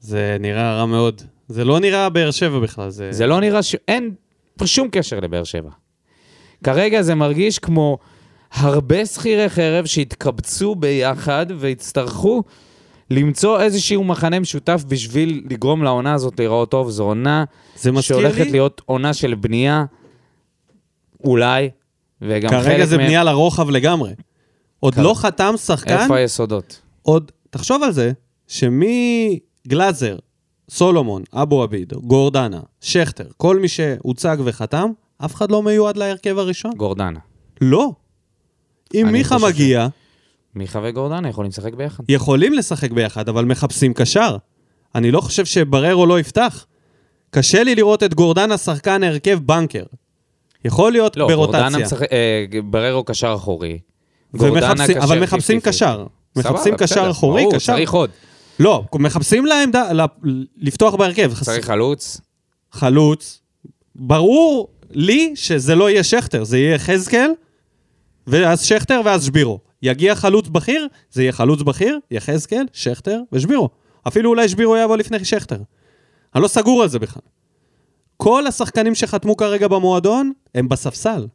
זה 0.00 0.36
נראה 0.40 0.78
רע 0.78 0.86
מאוד. 0.86 1.22
זה 1.48 1.64
לא 1.64 1.80
נראה 1.80 2.08
באר 2.08 2.30
שבע 2.30 2.58
בכלל, 2.58 2.90
זה... 2.90 3.12
זה 3.12 3.26
לא 3.26 3.40
נראה 3.40 3.62
ש... 3.62 3.76
אין 3.88 4.14
פה 4.58 4.66
שום 4.66 4.88
קשר 4.92 5.20
לבאר 5.20 5.44
שבע. 5.44 5.70
כרגע 6.64 7.02
זה 7.02 7.14
מרגיש 7.14 7.58
כמו 7.58 7.98
הרבה 8.52 9.06
שכירי 9.06 9.48
חרב 9.48 9.86
שהתקבצו 9.86 10.74
ביחד 10.74 11.46
והצטרכו 11.58 12.42
למצוא 13.10 13.60
איזשהו 13.60 14.04
מחנה 14.04 14.40
משותף 14.40 14.84
בשביל 14.88 15.42
לגרום 15.50 15.82
לעונה 15.84 16.14
הזאת 16.14 16.38
להיראות 16.38 16.70
טוב. 16.70 16.90
זו 16.90 17.04
עונה 17.04 17.44
שהולכת 18.00 18.38
לי... 18.44 18.50
להיות 18.50 18.82
עונה 18.86 19.14
של 19.14 19.34
בנייה, 19.34 19.84
אולי, 21.24 21.70
וגם 22.22 22.50
חלק 22.50 22.62
כרגע 22.64 22.86
זה 22.86 22.96
מהם- 22.96 23.06
בנייה 23.06 23.24
לרוחב 23.24 23.70
לגמרי. 23.70 24.12
עוד 24.80 24.94
כרגע. 24.94 25.08
לא 25.08 25.14
חתם 25.14 25.54
שחקן, 25.56 25.98
איפה 25.98 26.16
היסודות? 26.16 26.80
עוד... 27.02 27.30
תחשוב 27.50 27.82
על 27.82 27.92
זה, 27.92 28.12
שמגלאזר, 28.48 30.16
סולומון, 30.70 31.22
אבו 31.32 31.62
עביד, 31.62 31.92
גורדנה, 31.94 32.60
שכטר, 32.80 33.26
כל 33.36 33.58
מי 33.58 33.68
שהוצג 33.68 34.36
וחתם, 34.44 34.90
אף 35.24 35.34
אחד 35.34 35.50
לא 35.50 35.62
מיועד 35.62 35.96
להרכב 35.96 36.38
הראשון. 36.38 36.72
גורדנה. 36.76 37.18
לא. 37.60 37.92
אם 38.94 39.08
מיכה 39.12 39.36
מגיע, 39.38 39.88
מיכה 40.54 40.80
וגורדנה 40.82 41.28
יכולים 41.28 41.48
לשחק 41.48 41.74
ביחד. 41.74 42.04
יכולים 42.08 42.52
לשחק 42.52 42.90
ביחד, 42.90 43.28
אבל 43.28 43.44
מחפשים 43.44 43.94
קשר. 43.94 44.36
אני 44.94 45.10
לא 45.10 45.20
חושב 45.20 45.44
שבררו 45.44 46.06
לא 46.06 46.20
יפתח. 46.20 46.66
קשה 47.30 47.62
לי 47.64 47.74
לראות 47.74 48.02
את 48.02 48.14
גורדנה 48.14 48.58
שחקן 48.58 49.02
הרכב 49.02 49.38
בנקר. 49.42 49.84
יכול 50.64 50.92
להיות 50.92 51.16
לא, 51.16 51.28
גורדנה 51.34 51.70
ברוטציה. 51.70 51.86
משחק... 51.86 52.12
אה, 52.12 52.44
בררו 52.64 53.04
קשר 53.04 53.34
אחורי. 53.36 53.78
גורדנה 54.34 54.72
ומחפשים, 54.72 54.96
קשר 54.96 55.04
אבל 55.04 55.20
מחפשים 55.20 55.58
50-50. 55.58 55.60
קשר. 55.64 56.06
מחפשים 56.36 56.56
סבבה, 56.56 56.76
קשר 56.76 56.94
בסדר, 56.94 57.10
אחורי, 57.10 57.42
ברור, 57.42 57.54
קשר... 57.54 57.72
צריך 57.72 57.92
עוד. 57.92 58.10
לא, 58.58 58.84
מחפשים 58.94 59.46
לעמדה, 59.46 59.90
לפתוח 60.56 60.94
בהרכב. 60.94 61.32
צריך 61.34 61.66
חלוץ. 61.66 62.20
חלוץ. 62.72 63.40
ברור 63.94 64.68
לי 64.90 65.32
שזה 65.34 65.74
לא 65.74 65.90
יהיה 65.90 66.04
שכטר, 66.04 66.44
זה 66.44 66.58
יהיה 66.58 66.78
חזקאל, 66.78 67.30
ואז 68.26 68.64
שכטר 68.64 69.00
ואז 69.04 69.24
שבירו. 69.24 69.58
יגיע 69.82 70.14
חלוץ 70.14 70.48
בכיר, 70.48 70.86
זה 71.10 71.22
יהיה 71.22 71.32
חלוץ 71.32 71.62
בכיר, 71.62 71.98
יחזקאל, 72.10 72.64
שכטר 72.72 73.20
ושבירו. 73.32 73.68
אפילו 74.08 74.30
אולי 74.30 74.48
שבירו 74.48 74.76
יבוא 74.76 74.96
לפני 74.96 75.24
שכטר. 75.24 75.62
אני 76.34 76.42
לא 76.42 76.48
סגור 76.48 76.82
על 76.82 76.88
זה 76.88 76.98
בכלל. 76.98 77.22
כל 78.16 78.46
השחקנים 78.46 78.94
שחתמו 78.94 79.36
כרגע 79.36 79.68
במועדון, 79.68 80.32
הם 80.54 80.68
בספסל. 80.68 81.26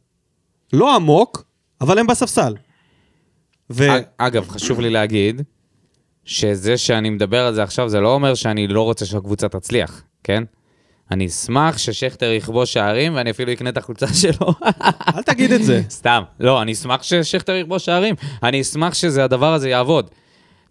לא 0.72 0.94
עמוק, 0.94 1.44
אבל 1.80 1.98
הם 1.98 2.06
בספסל. 2.06 2.54
ו... 3.70 3.96
אג- 3.96 4.02
אגב, 4.18 4.48
חשוב 4.48 4.80
לי 4.80 4.90
להגיד, 4.90 5.42
שזה 6.24 6.76
שאני 6.76 7.10
מדבר 7.10 7.46
על 7.46 7.54
זה 7.54 7.62
עכשיו, 7.62 7.88
זה 7.88 8.00
לא 8.00 8.14
אומר 8.14 8.34
שאני 8.34 8.68
לא 8.68 8.82
רוצה 8.82 9.06
שהקבוצה 9.06 9.48
תצליח, 9.48 10.02
כן? 10.24 10.42
אני 11.10 11.26
אשמח 11.26 11.78
ששכטר 11.78 12.26
יכבוש 12.32 12.72
שערים, 12.72 13.14
ואני 13.14 13.30
אפילו 13.30 13.52
אקנה 13.52 13.70
את 13.70 13.76
החולצה 13.76 14.06
שלו. 14.14 14.46
אל 15.16 15.22
תגיד 15.22 15.52
את 15.52 15.62
זה. 15.64 15.82
סתם. 15.90 16.22
לא, 16.40 16.62
אני 16.62 16.72
אשמח 16.72 17.02
ששכטר 17.02 17.52
יכבוש 17.54 17.84
שערים. 17.84 18.14
אני 18.42 18.60
אשמח 18.60 18.94
שזה, 18.94 19.24
הדבר 19.24 19.52
הזה 19.54 19.68
יעבוד. 19.68 20.10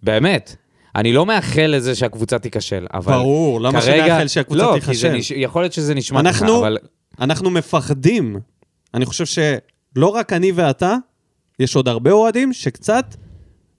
באמת. 0.03 0.55
אני 0.95 1.13
לא 1.13 1.25
מאחל 1.25 1.65
לזה 1.75 1.95
שהקבוצה 1.95 2.39
תיכשל, 2.39 2.87
אבל... 2.93 3.13
ברור, 3.13 3.61
למה 3.61 3.81
כרגע- 3.81 4.05
שנאחל 4.05 4.27
שהקבוצה 4.27 4.61
לא, 4.63 4.73
תיכשל? 4.79 5.11
נש... 5.13 5.31
יכול 5.31 5.61
להיות 5.61 5.73
שזה 5.73 5.93
נשמע 5.95 6.19
אנחנו- 6.19 6.47
ככה, 6.47 6.57
אבל... 6.59 6.77
אנחנו 7.19 7.49
מפחדים. 7.49 8.39
אני 8.93 9.05
חושב 9.05 9.25
שלא 9.25 10.07
רק 10.07 10.33
אני 10.33 10.51
ואתה, 10.55 10.95
יש 11.59 11.75
עוד 11.75 11.87
הרבה 11.87 12.11
אוהדים 12.11 12.53
שקצת 12.53 13.15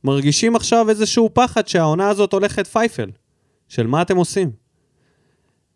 מרגישים 0.05 0.57
עכשיו 0.57 0.91
איזשהו 0.91 1.31
פחד 1.35 1.69
שהעונה 1.69 2.09
הזאת 2.09 2.33
הולכת 2.33 2.67
פייפל. 2.67 3.11
של 3.69 3.87
מה 3.87 4.03
אתם 4.03 4.17
עושים? 4.17 4.51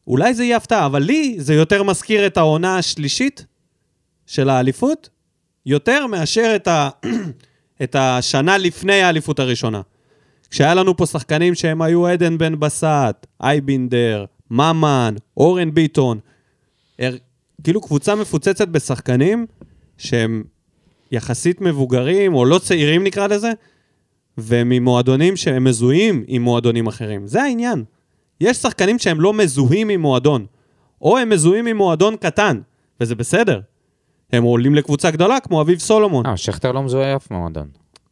אולי 0.07 0.35
זה 0.35 0.45
יהיה 0.45 0.57
הפתעה, 0.57 0.87
אבל 0.87 1.03
לי 1.03 1.35
זה 1.39 1.55
יותר 1.55 1.83
מזכיר 1.83 2.27
את 2.27 2.37
העונה 2.37 2.79
השלישית 2.79 3.47
של 4.27 4.49
האליפות, 4.49 5.09
יותר 5.67 6.07
מאשר 6.07 6.53
את, 6.57 6.69
ה... 6.69 6.89
את 7.83 7.97
השנה 7.99 8.59
לפני 8.59 9.03
האליפות 9.03 9.39
הראשונה. 9.39 9.81
כשהיה 10.51 10.75
לנו 10.75 10.97
פה 10.97 11.07
שחקנים 11.07 11.55
שהם 11.55 11.83
היו 11.83 12.07
עדן 12.07 12.39
בן 12.39 12.61
בסט, 12.61 13.27
אייבינדר, 13.43 14.25
ממן, 14.51 15.15
אורן 15.37 15.75
ביטון, 15.75 16.19
הר- 16.99 17.17
כאילו 17.65 17.81
קבוצה 17.81 18.15
מפוצצת 18.15 18.69
בשחקנים 18.69 19.47
שהם 19.99 20.45
יחסית 21.13 21.61
מבוגרים, 21.61 22.35
או 22.35 22.45
לא 22.45 22.59
צעירים 22.59 23.05
נקרא 23.05 23.27
לזה, 23.27 23.53
וממועדונים 24.39 25.37
שהם 25.37 25.65
מזוהים 25.65 26.25
עם 26.27 26.43
מועדונים 26.43 26.87
אחרים. 26.87 27.27
זה 27.27 27.43
העניין. 27.43 27.85
יש 28.41 28.57
שחקנים 28.57 28.99
שהם 28.99 29.21
לא 29.21 29.33
מזוהים 29.33 29.89
עם 29.89 30.01
מועדון, 30.01 30.47
או 31.03 31.19
הם 31.19 31.29
מזוהים 31.29 31.67
עם 31.67 31.77
מועדון 31.77 32.17
קטן, 32.17 32.61
וזה 33.01 33.15
בסדר. 33.15 33.61
הם 34.33 34.43
עולים 34.43 34.75
לקבוצה 34.75 35.11
גדולה 35.11 35.41
כמו 35.41 35.61
אביב 35.61 35.79
סולומון. 35.79 36.27
אה, 36.27 36.37
שכטר 36.37 36.73
לא 36.73 36.83
מזוהה 36.83 37.17
אף 37.17 37.31
מועדון. 37.31 37.69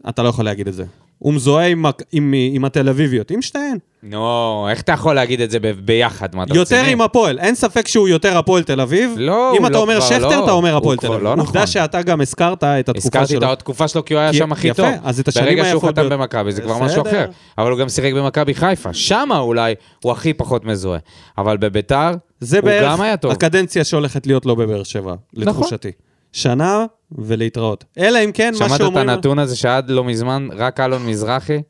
אתה 0.09 0.23
לא 0.23 0.29
יכול 0.29 0.45
להגיד 0.45 0.69
את 0.69 0.75
זה. 0.75 0.85
הוא 1.19 1.35
מזוהה 1.35 1.67
עם, 1.67 1.85
עם, 2.13 2.35
עם 2.53 2.65
התל 2.65 2.89
אביביות, 2.89 3.31
עם 3.31 3.43
שתיהן. 3.43 3.77
נו, 4.03 4.67
איך 4.71 4.81
אתה 4.81 4.93
יכול 4.93 5.15
להגיד 5.15 5.41
את 5.41 5.51
זה 5.51 5.59
ב- 5.61 5.67
ביחד? 5.85 6.29
מה, 6.37 6.43
אתה 6.43 6.55
יותר 6.57 6.77
רציני? 6.77 6.93
עם 6.93 7.01
הפועל, 7.01 7.39
אין 7.39 7.55
ספק 7.55 7.89
שהוא 7.89 8.09
יותר 8.09 8.39
הפועל 8.39 8.63
תל 8.63 8.81
אביב. 8.81 9.15
לא, 9.17 9.53
אם 9.53 9.59
הוא 9.59 9.67
אתה 9.67 9.75
לא- 9.77 9.83
אומר 9.83 9.97
כבר 10.01 10.07
שכטר, 10.09 10.29
לא. 10.41 10.45
אתה 10.45 10.53
אומר 10.53 10.71
הוא 10.71 10.79
הפועל 10.79 10.97
כבר 10.97 11.09
תל 11.09 11.15
אביב. 11.15 11.25
לא 11.25 11.33
עובדה 11.33 11.45
נכון. 11.53 11.67
שאתה 11.67 12.03
גם 12.03 12.21
הזכרת 12.21 12.65
את 12.65 12.89
התקופה 12.89 12.99
הזכרתי 13.09 13.33
שלו. 13.33 13.47
את 13.47 13.53
התקופה 13.53 13.89
שלו 13.89 14.05
כי 14.05 14.15
הוא 14.15 14.21
היה 14.21 14.31
כי- 14.33 14.39
שם 14.39 14.53
הכי 14.53 14.69
יפה, 14.69 14.83
טוב. 14.83 14.93
אז 15.05 15.21
את 15.21 15.29
השנים 15.29 15.47
ברגע 15.47 15.63
שהוא 15.65 15.73
היפות 15.75 15.91
חתם 15.91 16.01
ביותר. 16.03 16.17
במכבי 16.17 16.53
זה 16.53 16.63
כבר 16.63 16.79
משהו 16.79 17.05
בסדר. 17.05 17.19
אחר. 17.25 17.31
אבל 17.59 17.71
הוא 17.71 17.79
גם 17.79 17.89
שיחק 17.89 18.13
במכבי 18.13 18.55
חיפה, 18.55 18.93
שמה 18.95 19.39
אולי 19.39 19.75
הוא 20.03 20.13
הכי 20.13 20.33
פחות 20.33 20.65
מזוהה. 20.65 20.99
אבל 21.39 21.57
בביתר, 21.57 22.11
זה 22.41 22.59
הוא 22.59 22.65
בערך 22.65 22.93
גם 22.93 23.01
היה 23.01 23.17
טוב. 23.17 23.33
הקדנציה 23.33 23.85
שהולכת 23.85 24.27
להיות 24.27 24.47
לו 24.47 24.57
בבאר 24.57 24.83
שבע, 24.83 25.15
לתחושתי. 25.35 25.91
שנה 26.33 26.87
ולהתראות. 27.13 27.85
אלא 27.99 28.19
אם 28.25 28.33
כן, 28.33 28.51
מה 28.53 28.59
שמעת 28.59 28.73
את 28.73 28.77
שאומרים... 28.79 29.09
הנתון 29.09 29.39
הזה 29.39 29.57
שעד 29.57 29.91
לא 29.91 30.05
מזמן 30.05 30.49
רק 30.53 30.81
אלון 30.81 31.07
מזרחי 31.07 31.63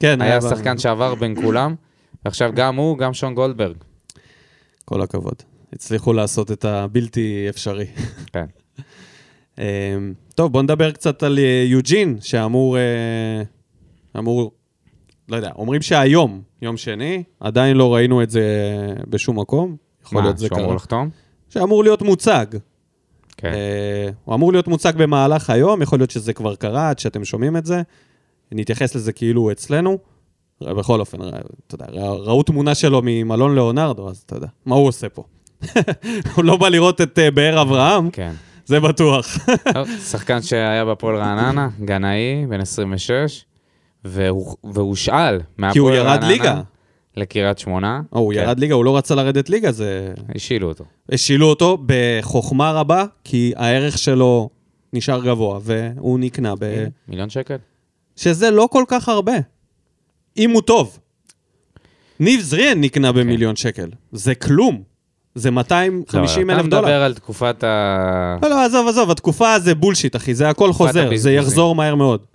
כן, 0.00 0.22
היה 0.22 0.40
שחקן 0.40 0.78
שעבר 0.78 1.14
בין 1.14 1.42
כולם, 1.42 1.74
ועכשיו 2.24 2.50
גם 2.54 2.76
הוא, 2.76 2.98
גם 2.98 3.14
שון 3.14 3.34
גולדברג. 3.34 3.76
כל 4.84 5.02
הכבוד. 5.02 5.34
הצליחו 5.72 6.12
לעשות 6.12 6.50
את 6.50 6.64
הבלתי 6.64 7.46
אפשרי. 7.48 7.86
כן. 8.32 8.44
אה, 9.58 9.96
טוב, 10.34 10.52
בוא 10.52 10.62
נדבר 10.62 10.90
קצת 10.90 11.22
על 11.22 11.38
אה, 11.38 11.64
יוג'ין, 11.66 12.16
שאמור... 12.20 12.78
אה, 12.78 13.42
אמור... 14.18 14.52
לא 15.28 15.36
יודע, 15.36 15.50
אומרים 15.56 15.82
שהיום, 15.82 16.42
יום 16.62 16.76
שני, 16.76 17.22
עדיין 17.40 17.76
לא 17.76 17.94
ראינו 17.94 18.22
את 18.22 18.30
זה 18.30 18.42
בשום 19.08 19.38
מקום. 19.38 19.76
יכול 20.04 20.18
מה, 20.18 20.24
להיות 20.24 20.38
זה 20.38 20.46
שהוא 20.46 20.58
אמור 20.58 20.68
קרה. 20.68 20.76
לחתום? 20.76 21.10
שאמור 21.48 21.84
להיות 21.84 22.02
מוצג. 22.02 22.46
כן. 23.44 23.52
אה, 23.54 24.08
הוא 24.24 24.34
אמור 24.34 24.52
להיות 24.52 24.68
מוצג 24.68 24.92
במהלך 24.96 25.50
היום, 25.50 25.82
יכול 25.82 25.98
להיות 25.98 26.10
שזה 26.10 26.32
כבר 26.32 26.54
קרה 26.54 26.90
עד 26.90 26.98
שאתם 26.98 27.24
שומעים 27.24 27.56
את 27.56 27.66
זה. 27.66 27.82
נתייחס 28.52 28.94
לזה 28.94 29.12
כאילו 29.12 29.40
הוא 29.40 29.52
אצלנו. 29.52 29.98
בכל 30.60 31.00
אופן, 31.00 31.18
אתה 31.66 31.74
יודע, 31.74 31.86
ראו 32.02 32.42
תמונה 32.42 32.74
שלו 32.74 33.00
ממלון 33.04 33.54
ליאונרדו, 33.54 34.08
אז 34.10 34.22
אתה 34.26 34.36
יודע, 34.36 34.46
מה 34.66 34.74
הוא 34.74 34.88
עושה 34.88 35.08
פה? 35.08 35.24
הוא 36.36 36.44
לא 36.44 36.56
בא 36.56 36.68
לראות 36.68 37.00
את 37.00 37.18
אה, 37.18 37.30
באר 37.30 37.62
אברהם, 37.62 38.10
כן. 38.10 38.32
זה 38.66 38.80
בטוח. 38.80 39.38
שחקן 40.10 40.42
שהיה 40.42 40.84
בהפועל 40.84 41.16
רעננה, 41.16 41.68
גנאי, 41.84 42.46
בן 42.48 42.60
26, 42.60 43.44
והוא- 44.04 44.56
והושאל 44.74 45.40
מהפועל 45.58 45.66
רעננה. 45.66 45.72
כי 45.72 45.78
הוא 45.78 45.90
ירד 45.90 46.24
ליגה. 46.24 46.60
לקריית 47.16 47.58
שמונה. 47.58 48.00
או, 48.12 48.18
הוא 48.18 48.34
כן. 48.34 48.40
ירד 48.40 48.58
ליגה, 48.60 48.74
הוא 48.74 48.84
לא 48.84 48.96
רצה 48.96 49.14
לרדת 49.14 49.50
ליגה, 49.50 49.72
זה... 49.72 50.12
השילו 50.34 50.68
אותו. 50.68 50.84
השילו 51.12 51.46
אותו 51.46 51.78
בחוכמה 51.86 52.72
רבה, 52.72 53.04
כי 53.24 53.52
הערך 53.56 53.98
שלו 53.98 54.50
נשאר 54.92 55.24
גבוה, 55.24 55.58
והוא 55.62 56.18
נקנה 56.18 56.54
ב... 56.58 56.84
מיליון 57.08 57.30
שקל? 57.30 57.56
שזה 58.16 58.50
לא 58.50 58.68
כל 58.70 58.84
כך 58.88 59.08
הרבה. 59.08 59.34
אם 60.36 60.50
הוא 60.50 60.62
טוב. 60.62 60.98
ניב 62.20 62.40
זריאן 62.40 62.80
נקנה 62.80 63.12
במיליון 63.12 63.56
שקל. 63.56 63.90
זה 64.12 64.34
כלום. 64.34 64.82
זה 65.34 65.50
250 65.50 66.50
לא, 66.50 66.54
אלף 66.54 66.60
אתה 66.60 66.68
דולר. 66.70 66.82
מדבר 66.82 67.02
על 67.02 67.14
תקופת 67.14 67.64
ה... 67.64 68.36
לא, 68.42 68.48
לא, 68.48 68.64
עזוב, 68.64 68.88
עזוב, 68.88 69.10
התקופה 69.10 69.58
זה 69.58 69.74
בולשיט, 69.74 70.16
אחי, 70.16 70.34
זה 70.34 70.48
הכל 70.48 70.72
חוזר, 70.72 71.16
זה. 71.16 71.32
יחזור 71.32 71.74
מהר 71.74 71.94
מאוד. 71.94 72.26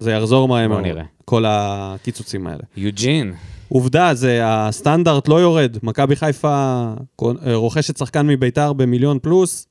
זה 0.00 0.12
יחזור 0.12 0.48
מהר 0.48 0.68
מאוד, 0.68 0.80
נראה. 0.82 1.04
כל 1.24 1.44
הקיצוצים 1.48 2.46
האלה. 2.46 2.62
יוג'ין. 2.76 3.34
עובדה, 3.68 4.14
זה 4.14 4.40
הסטנדרט 4.44 5.28
לא 5.28 5.40
יורד. 5.40 5.76
מכבי 5.82 6.16
חיפה 6.16 6.84
אה, 7.22 7.54
רוכשת 7.54 7.96
שחקן 7.96 8.26
מביתר 8.26 8.72
במיליון 8.72 9.18
פלוס, 9.22 9.66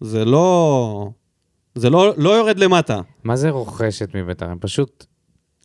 זה 0.00 0.24
לא... 0.24 1.08
זה 1.74 1.90
לא, 1.90 2.12
לא 2.16 2.30
יורד 2.30 2.58
למטה. 2.58 3.00
מה 3.24 3.36
זה 3.36 3.50
רוכשת 3.50 4.14
מביתר? 4.14 4.50
הם 4.50 4.58
פשוט 4.60 5.06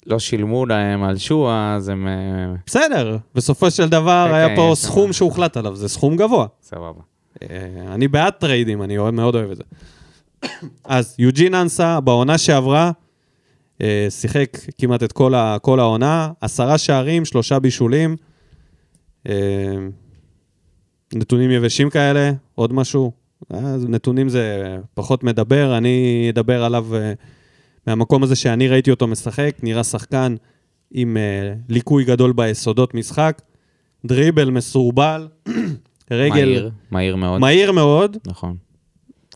לא 0.06 0.20
שילמו 0.20 0.66
להם 0.66 1.04
על 1.04 1.18
שואה, 1.18 1.76
אז 1.76 1.90
הם... 1.90 2.08
אה, 2.08 2.54
בסדר, 2.66 3.18
בסופו 3.36 3.72
של 3.72 3.90
דבר 3.90 4.26
כן, 4.30 4.34
היה 4.36 4.48
כן, 4.50 4.56
פה 4.56 4.72
שם- 4.76 4.88
סכום 4.88 5.14
שהוחלט 5.14 5.58
עליו, 5.58 5.76
זה 5.76 5.90
סכום 5.90 6.16
גבוה. 6.16 6.46
סבבה. 6.62 7.02
אה, 7.44 7.48
אני 7.94 8.08
בעד 8.08 8.34
טריידים, 8.34 8.84
אני 8.84 8.98
מאוד 8.98 9.36
אוהב 9.36 9.52
את 9.52 9.58
זה. 9.58 9.64
אז 10.86 11.16
יוג'ין 11.20 11.56
אנסה, 11.56 12.00
בעונה 12.00 12.38
שעברה, 12.38 12.92
שיחק 14.10 14.58
כמעט 14.78 15.04
את 15.04 15.12
כל, 15.12 15.36
ה, 15.36 15.58
כל 15.62 15.80
העונה, 15.80 16.32
עשרה 16.42 16.78
שערים, 16.78 17.26
שלושה 17.26 17.60
בישולים. 17.60 18.16
אה, 19.30 19.76
נתונים 21.14 21.52
יבשים 21.52 21.90
כאלה, 21.90 22.32
עוד 22.56 22.74
משהו. 22.74 23.12
אה, 23.54 23.76
נתונים 23.88 24.30
זה 24.30 24.76
פחות 24.94 25.24
מדבר, 25.24 25.78
אני 25.78 26.28
אדבר 26.34 26.64
עליו 26.64 26.96
אה, 26.96 27.14
מהמקום 27.88 28.24
הזה 28.24 28.36
שאני 28.36 28.68
ראיתי 28.68 28.92
אותו 28.92 29.08
משחק, 29.08 29.56
נראה 29.64 29.84
שחקן 29.84 30.36
עם 30.92 31.18
אה, 31.18 31.54
ליקוי 31.70 32.04
גדול 32.04 32.34
ביסודות 32.34 32.94
משחק, 32.94 33.42
דריבל 34.06 34.50
מסורבל, 34.50 35.28
רגל... 36.12 36.34
מהיר, 36.34 36.72
מהיר 36.92 37.16
מאוד. 37.16 37.42
מהיר 37.42 37.72
מאוד. 37.72 38.18
נכון. 38.28 38.58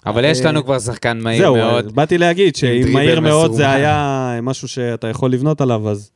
אבל 0.06 0.26
יש 0.26 0.42
לנו 0.42 0.64
כבר 0.64 0.80
שחקן 0.80 1.20
מהיר 1.20 1.42
זהו, 1.42 1.56
מאוד. 1.56 1.96
באתי 1.96 2.18
להגיד 2.18 2.56
שאם 2.56 2.94
מהיר 2.94 3.20
מאוד 3.20 3.54
זה. 3.54 3.72
היה 3.72 4.40
משהו 4.44 4.68
שאתה 4.68 5.08
יכול 5.08 5.32
לבנות 5.32 5.62
עליו, 5.62 5.90
אז 5.90 6.12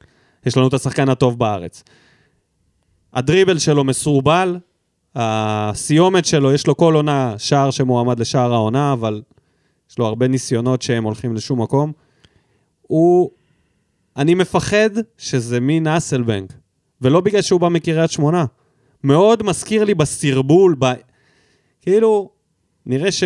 יש 0.45 0.57
לנו 0.57 0.67
את 0.67 0.73
השחקן 0.73 1.09
הטוב 1.09 1.39
בארץ. 1.39 1.83
הדריבל 3.13 3.59
שלו 3.59 3.83
מסורבל, 3.83 4.57
הסיומת 5.15 6.25
שלו, 6.25 6.53
יש 6.53 6.67
לו 6.67 6.77
כל 6.77 6.95
עונה 6.95 7.35
שער 7.37 7.71
שמועמד 7.71 8.19
לשער 8.19 8.53
העונה, 8.53 8.93
אבל 8.93 9.21
יש 9.91 9.99
לו 9.99 10.05
הרבה 10.05 10.27
ניסיונות 10.27 10.81
שהם 10.81 11.03
הולכים 11.03 11.35
לשום 11.35 11.61
מקום. 11.61 11.91
הוא... 12.81 13.29
אני 14.17 14.35
מפחד 14.35 14.89
שזה 15.17 15.59
מין 15.59 15.87
אסלבנק, 15.87 16.53
ולא 17.01 17.21
בגלל 17.21 17.41
שהוא 17.41 17.59
בא 17.59 17.69
מקריית 17.69 18.11
שמונה. 18.11 18.45
מאוד 19.03 19.43
מזכיר 19.43 19.83
לי 19.83 19.93
בסרבול, 19.93 20.75
ב... 20.79 20.85
כאילו, 21.81 22.29
נראה 22.85 23.11
ש... 23.11 23.23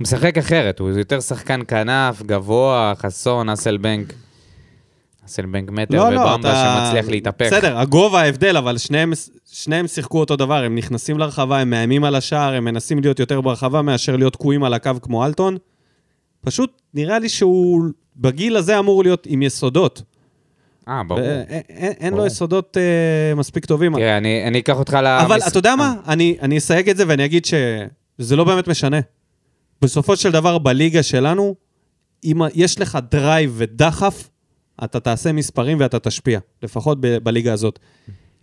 משחק 0.00 0.38
אחרת, 0.38 0.78
הוא 0.78 0.90
יותר 0.90 1.20
שחקן 1.20 1.60
כנף, 1.68 2.22
גבוה, 2.22 2.92
חסון, 2.96 3.48
אסלבנק. 3.48 4.12
אסלבנק 5.26 5.70
מטר 5.70 6.04
ובמבה 6.12 6.82
שמצליח 6.86 7.08
להתהפך. 7.08 7.40
לא, 7.42 7.46
בסדר, 7.58 7.78
הגובה 7.78 8.20
ההבדל, 8.20 8.56
אבל 8.56 8.78
שניהם, 8.78 9.12
שניהם 9.52 9.86
שיחקו 9.86 10.20
אותו 10.20 10.36
דבר, 10.36 10.64
הם 10.64 10.74
נכנסים 10.74 11.18
לרחבה, 11.18 11.58
הם 11.58 11.70
מאיימים 11.70 12.04
על 12.04 12.14
השער, 12.14 12.54
הם 12.54 12.64
מנסים 12.64 12.98
להיות 13.00 13.18
יותר 13.18 13.40
ברחבה 13.40 13.82
מאשר 13.82 14.16
להיות 14.16 14.32
תקועים 14.32 14.64
על 14.64 14.74
הקו 14.74 14.90
כמו 15.02 15.24
אלטון. 15.26 15.56
פשוט 16.44 16.82
נראה 16.94 17.18
לי 17.18 17.28
שהוא 17.28 17.82
בגיל 18.16 18.56
הזה 18.56 18.78
אמור 18.78 19.02
להיות 19.02 19.26
עם 19.30 19.42
יסודות. 19.42 20.02
אה, 20.88 21.02
ברור. 21.08 21.20
ואין- 21.20 21.42
אין, 21.68 21.92
אין 22.00 22.14
לו. 22.14 22.26
יסודות 22.26 22.76
אה, 22.76 23.34
מספיק 23.34 23.64
טובים. 23.64 23.94
תראה, 23.96 24.16
אני 24.18 24.44
אני 24.46 24.58
אקח 24.58 24.76
אותך 24.78 24.94
ל... 25.02 25.06
אבל 25.06 25.38
אתה 25.48 25.58
יודע 25.58 25.76
מה? 25.76 25.94
אני, 26.08 26.36
אני 26.42 26.58
אסייג 26.58 26.88
את 26.90 26.96
זה 26.96 27.04
ואני 27.08 27.24
אגיד 27.24 27.44
שזה 28.20 28.36
לא 28.36 28.44
באמת 28.44 28.68
משנה. 28.68 29.00
בסופו 29.82 30.16
של 30.16 30.30
דבר, 30.30 30.58
בליגה 30.58 31.02
שלנו, 31.02 31.54
אם 32.24 32.38
יש 32.54 32.80
לך 32.80 32.98
drive 33.10 33.54
ודחף, 33.56 34.28
אתה 34.84 35.00
תעשה 35.00 35.32
מספרים 35.32 35.80
ואתה 35.80 35.98
תשפיע, 35.98 36.40
לפחות 36.62 36.98
ב- 37.00 37.18
בליגה 37.18 37.52
הזאת. 37.52 37.78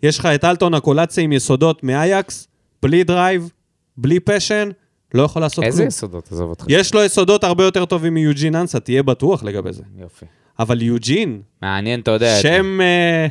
יש 0.02 0.18
לך 0.18 0.26
את 0.26 0.44
אלטון 0.44 0.74
הקולציה 0.74 1.24
עם 1.24 1.32
יסודות 1.32 1.84
מאייאקס, 1.84 2.48
בלי 2.82 3.04
drive, 3.04 3.50
בלי 3.96 4.20
פשן, 4.20 4.68
לא 5.14 5.22
יכול 5.22 5.42
לעשות 5.42 5.64
איזה 5.64 5.78
כלום. 5.78 5.88
יסודות? 5.88 6.32
עזוב 6.32 6.50
אותך. 6.50 6.64
יש 6.68 6.94
לו 6.94 7.04
יסודות 7.04 7.44
הרבה 7.44 7.64
יותר 7.64 7.84
טובים 7.84 8.14
מיוג'ין 8.14 8.54
אנסה, 8.54 8.80
תהיה 8.80 9.02
בטוח 9.02 9.42
לגבי 9.42 9.72
זה. 9.72 9.82
יופי. 9.98 10.26
אבל 10.58 10.82
יוג'ין, 10.82 11.42
מעניין, 11.62 12.00
אתה 12.00 12.10
יודע. 12.10 12.34
זה. 12.34 12.42
שם 12.42 12.80
אה, 12.80 13.26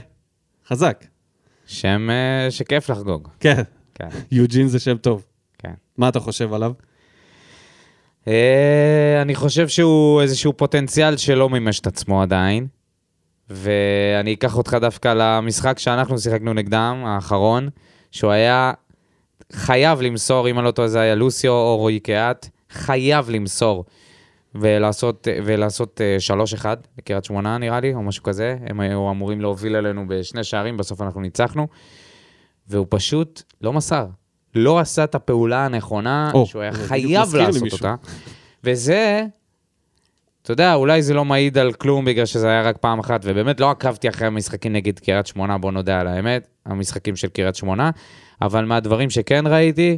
חזק. 0.68 1.06
שם 1.66 2.10
אה, 2.10 2.52
שכיף 2.52 2.90
לחגוג. 2.90 3.28
כן, 3.40 3.62
כן, 3.96 4.08
יוג'ין 4.32 4.68
זה 4.68 4.80
שם 4.80 4.98
טוב. 4.98 5.26
כן. 5.60 5.74
מה 5.98 6.10
אתה 6.10 6.20
חושב 6.20 6.54
עליו? 6.54 6.72
אה, 8.28 9.22
אני 9.22 9.36
חושב 9.36 9.68
שהוא 9.68 10.22
איזשהו 10.22 10.54
פוטנציאל 10.54 11.18
שלא 11.18 11.50
מימש 11.50 11.80
את 11.80 11.88
עצמו 11.88 12.22
עדיין. 12.22 12.68
ואני 13.50 14.34
אקח 14.34 14.58
אותך 14.58 14.78
דווקא 14.82 15.14
למשחק 15.18 15.80
שאנחנו 15.80 16.18
שיחקנו 16.18 16.54
נגדם, 16.54 17.04
האחרון, 17.06 17.70
שהוא 18.12 18.32
היה 18.32 18.74
חייב 19.52 20.02
למסור, 20.02 20.50
אם 20.50 20.60
אני 20.60 20.66
לא 20.66 20.72
טועה 20.72 20.88
זה 20.88 21.00
היה 21.00 21.16
לוסיו 21.16 21.52
או 21.52 21.78
רועי 21.78 22.00
קהת, 22.00 22.50
חייב 22.70 23.30
למסור 23.30 23.86
ולעשות, 24.56 25.28
ולעשות 25.46 26.02
אה, 26.02 26.18
3-1 26.62 26.66
לקריית 26.98 27.26
שמונה 27.26 27.58
נראה 27.58 27.80
לי, 27.80 27.94
או 27.94 28.04
משהו 28.04 28.24
כזה. 28.24 28.58
הם 28.66 28.80
היו 28.80 29.12
אמורים 29.12 29.42
להוביל 29.42 29.76
עלינו 29.76 30.06
בשני 30.08 30.44
שערים, 30.44 30.78
בסוף 30.78 31.02
אנחנו 31.02 31.22
ניצחנו. 31.22 31.68
והוא 32.68 32.88
פשוט 32.90 33.42
לא 33.62 33.74
מסר. 33.74 34.06
לא 34.56 34.80
עשה 34.80 35.04
את 35.04 35.16
הפעולה 35.16 35.66
הנכונה, 35.66 36.32
או, 36.34 36.46
שהוא 36.46 36.62
היה 36.62 36.74
חייב 36.74 37.36
לעשות. 37.36 37.74
אותה. 37.74 37.96
וזה, 38.64 39.24
אתה 40.42 40.52
יודע, 40.52 40.74
אולי 40.74 41.02
זה 41.02 41.14
לא 41.14 41.26
מעיד 41.26 41.58
על 41.58 41.74
כלום 41.74 42.06
בגלל 42.06 42.26
שזה 42.26 42.48
היה 42.48 42.62
רק 42.62 42.78
פעם 42.78 43.00
אחת, 43.00 43.22
ובאמת 43.24 43.60
לא 43.60 43.72
עקבתי 43.72 44.10
אחרי 44.10 44.28
המשחקים 44.28 44.74
נגד 44.74 45.00
קריית 45.00 45.28
שמונה, 45.28 45.58
בוא 45.58 45.72
נודה 45.72 46.00
על 46.00 46.08
האמת, 46.08 46.48
המשחקים 46.66 47.16
של 47.16 47.28
קריית 47.28 47.56
שמונה, 47.56 47.90
אבל 48.42 48.66
מהדברים 48.66 49.10
שכן 49.10 49.48
ראיתי, 49.48 49.98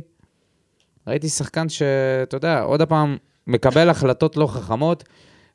ראיתי 1.07 1.29
שחקן 1.29 1.69
שאתה 1.69 2.37
יודע, 2.37 2.61
עוד 2.61 2.81
פעם, 2.81 3.17
מקבל 3.47 3.89
החלטות 3.89 4.37
לא 4.37 4.47
חכמות, 4.47 5.03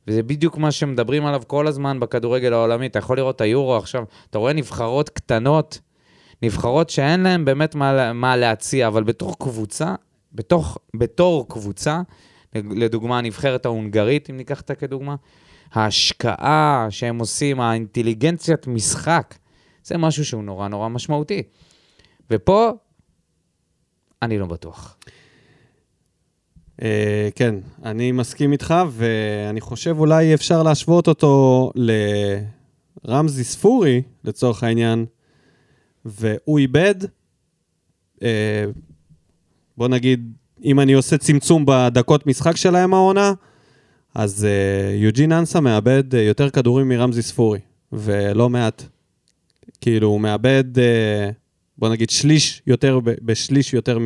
וזה 0.07 0.23
בדיוק 0.23 0.59
מה 0.59 0.71
שמדברים 0.71 1.27
עליו 1.27 1.43
כל 1.47 1.67
הזמן 1.67 2.01
בכדורגל 2.01 2.53
העולמי. 2.53 2.87
אתה 2.87 2.99
יכול 2.99 3.17
לראות 3.17 3.37
את 3.37 3.41
היורו 3.41 3.77
עכשיו, 3.77 4.05
אתה 4.31 4.39
רואה 4.39 4.53
נבחרות 4.53 5.09
קטנות, 5.09 5.81
נבחרות 6.43 6.91
שאין 6.91 7.23
להן 7.23 7.45
באמת 7.45 7.75
מה, 7.75 8.13
מה 8.13 8.37
להציע, 8.37 8.87
אבל 8.87 9.05
בתור 9.05 9.39
קבוצה, 9.39 9.95
בתוך, 10.33 10.79
בתור 10.97 11.49
קבוצה, 11.49 12.01
לדוגמה, 12.55 13.19
הנבחרת 13.19 13.65
ההונגרית, 13.65 14.31
אם 14.31 14.37
ניקח 14.37 14.61
אותה 14.61 14.75
כדוגמה, 14.75 15.17
ההשקעה 15.73 16.87
שהם 16.91 17.19
עושים, 17.19 17.61
האינטליגנציית 17.61 18.67
משחק, 18.67 19.35
זה 19.85 19.99
משהו 19.99 20.25
שהוא 20.25 20.43
נורא 20.43 20.69
נורא 20.69 20.89
משמעותי. 20.89 21.43
ופה, 22.31 22.71
אני 24.23 24.39
לא 24.39 24.47
בטוח. 24.47 24.97
אה, 26.83 27.29
כן, 27.35 27.55
אני 27.85 28.13
מסכים 28.13 28.53
איתך, 28.53 28.75
ואני 28.91 29.61
חושב 29.61 29.99
אולי 29.99 30.35
אפשר 30.35 30.63
להשוות 30.63 31.09
אותו 31.09 31.71
לרמזי 33.05 33.45
ספורי, 33.45 34.03
לצורך 34.25 34.63
העניין, 34.63 35.07
והוא 36.05 36.59
איבד, 36.59 36.95
אה, 38.23 38.65
בוא 39.77 39.89
נגיד, 39.89 40.33
אם 40.65 40.81
אני 40.81 40.93
עושה 40.93 41.19
צמצום 41.19 41.65
בדקות 41.67 42.27
משחק 42.27 42.57
שלהם 42.57 42.95
העונה, 42.95 43.33
אז 44.15 44.47
uh, 44.47 45.03
יוג'ין 45.03 45.33
אנסה 45.33 45.61
מאבד 45.61 46.15
uh, 46.15 46.17
יותר 46.17 46.51
כדורים 46.51 46.89
מרמזי 46.89 47.23
ספורי, 47.23 47.59
ולא 47.93 48.49
מעט. 48.49 48.83
כאילו, 49.81 50.09
הוא 50.09 50.21
מאבד, 50.21 50.65
uh, 50.77 50.81
בוא 51.79 51.89
נגיד, 51.89 52.11
שליש 52.11 52.63
יותר, 52.67 53.01
ב- 53.01 53.15
בשליש 53.23 53.75
יותר 53.75 53.99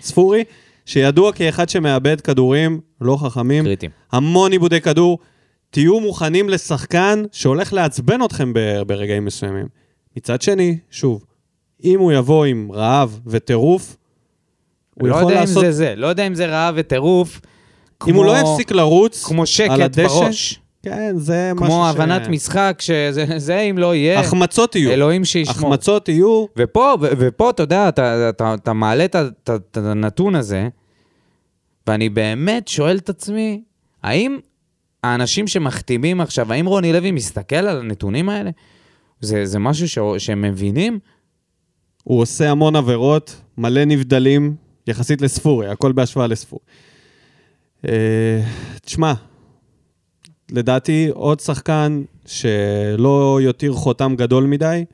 מספורי, 0.00 0.44
שידוע 0.86 1.32
כאחד 1.32 1.68
שמאבד 1.68 2.20
כדורים 2.20 2.80
לא 3.00 3.16
חכמים, 3.16 3.64
קריטיים. 3.64 3.92
המון 4.12 4.52
עיבודי 4.52 4.80
כדור. 4.80 5.18
תהיו 5.70 6.00
מוכנים 6.00 6.48
לשחקן 6.48 7.22
שהולך 7.32 7.72
לעצבן 7.72 8.24
אתכם 8.24 8.52
ברגעים 8.86 9.24
מסוימים. 9.24 9.66
מצד 10.16 10.42
שני, 10.42 10.78
שוב, 10.90 11.24
אם 11.84 12.00
הוא 12.00 12.12
יבוא 12.12 12.44
עם 12.44 12.68
רעב 12.72 13.20
וטירוף, 13.26 13.96
הוא 14.94 15.08
לא 15.08 15.14
יכול 15.14 15.30
יודע 15.30 15.40
לעשות... 15.40 15.56
אם 15.64 15.70
זה 15.70 15.72
זה, 15.72 15.94
לא 15.96 16.06
יודע 16.06 16.26
אם 16.26 16.34
זה 16.34 16.46
רעב 16.46 16.74
וטירוף. 16.78 17.40
אם 18.08 18.14
הוא 18.14 18.24
כמו- 18.24 18.32
לא 18.32 18.38
יפסיק 18.38 18.70
לרוץ 18.72 19.24
כמו 19.24 19.42
על 19.42 19.46
שקט 19.46 19.70
הדשא, 19.80 20.08
בראש. 20.08 20.60
כן, 20.82 21.14
זה 21.18 21.52
משהו 21.54 21.66
כמו 21.66 21.84
ש... 21.92 21.94
הבנת 21.94 22.28
משחק, 22.28 22.78
שזה 22.80 23.24
זה 23.36 23.60
אם 23.60 23.78
לא 23.78 23.94
יהיה, 23.94 24.20
החמצות 24.20 24.76
יהיו. 24.76 24.90
אלוהים 24.90 25.24
שישמור. 25.24 25.56
החמצות 25.56 26.08
יהיו. 26.08 26.46
ופה, 26.56 26.94
ו- 27.00 27.06
ופה, 27.18 27.50
אתה 27.50 27.62
יודע, 27.62 27.88
אתה, 27.88 28.28
אתה, 28.28 28.54
אתה 28.54 28.72
מעלה 28.72 29.04
את 29.04 29.16
הנתון 29.76 30.34
הזה, 30.34 30.68
ואני 31.86 32.08
באמת 32.08 32.68
שואל 32.68 32.96
את 32.96 33.08
עצמי, 33.08 33.62
האם 34.02 34.38
האנשים 35.04 35.46
שמחתימים 35.46 36.20
עכשיו, 36.20 36.52
האם 36.52 36.66
רוני 36.66 36.92
לוי 36.92 37.10
מסתכל 37.10 37.56
על 37.56 37.78
הנתונים 37.80 38.28
האלה? 38.28 38.50
זה, 39.20 39.46
זה 39.46 39.58
משהו 39.58 39.88
ש, 39.88 39.98
שהם 40.24 40.42
מבינים? 40.42 40.98
הוא 42.06 42.20
עושה 42.20 42.50
המון 42.50 42.76
עבירות, 42.76 43.42
מלא 43.58 43.84
נבדלים, 43.84 44.56
יחסית 44.86 45.20
לספורי, 45.20 45.68
הכל 45.68 45.92
בהשוואה 45.92 46.26
לספורי. 46.26 46.62
אה, 47.88 48.42
תשמע, 48.82 49.12
לדעתי 50.50 51.08
עוד 51.12 51.40
שחקן 51.40 52.02
שלא 52.26 53.38
יותיר 53.42 53.72
חותם 53.72 54.14
גדול 54.16 54.44
מדי, 54.44 54.84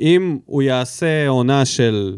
אם 0.00 0.38
הוא 0.46 0.62
יעשה 0.62 1.28
עונה 1.28 1.64
של, 1.64 2.16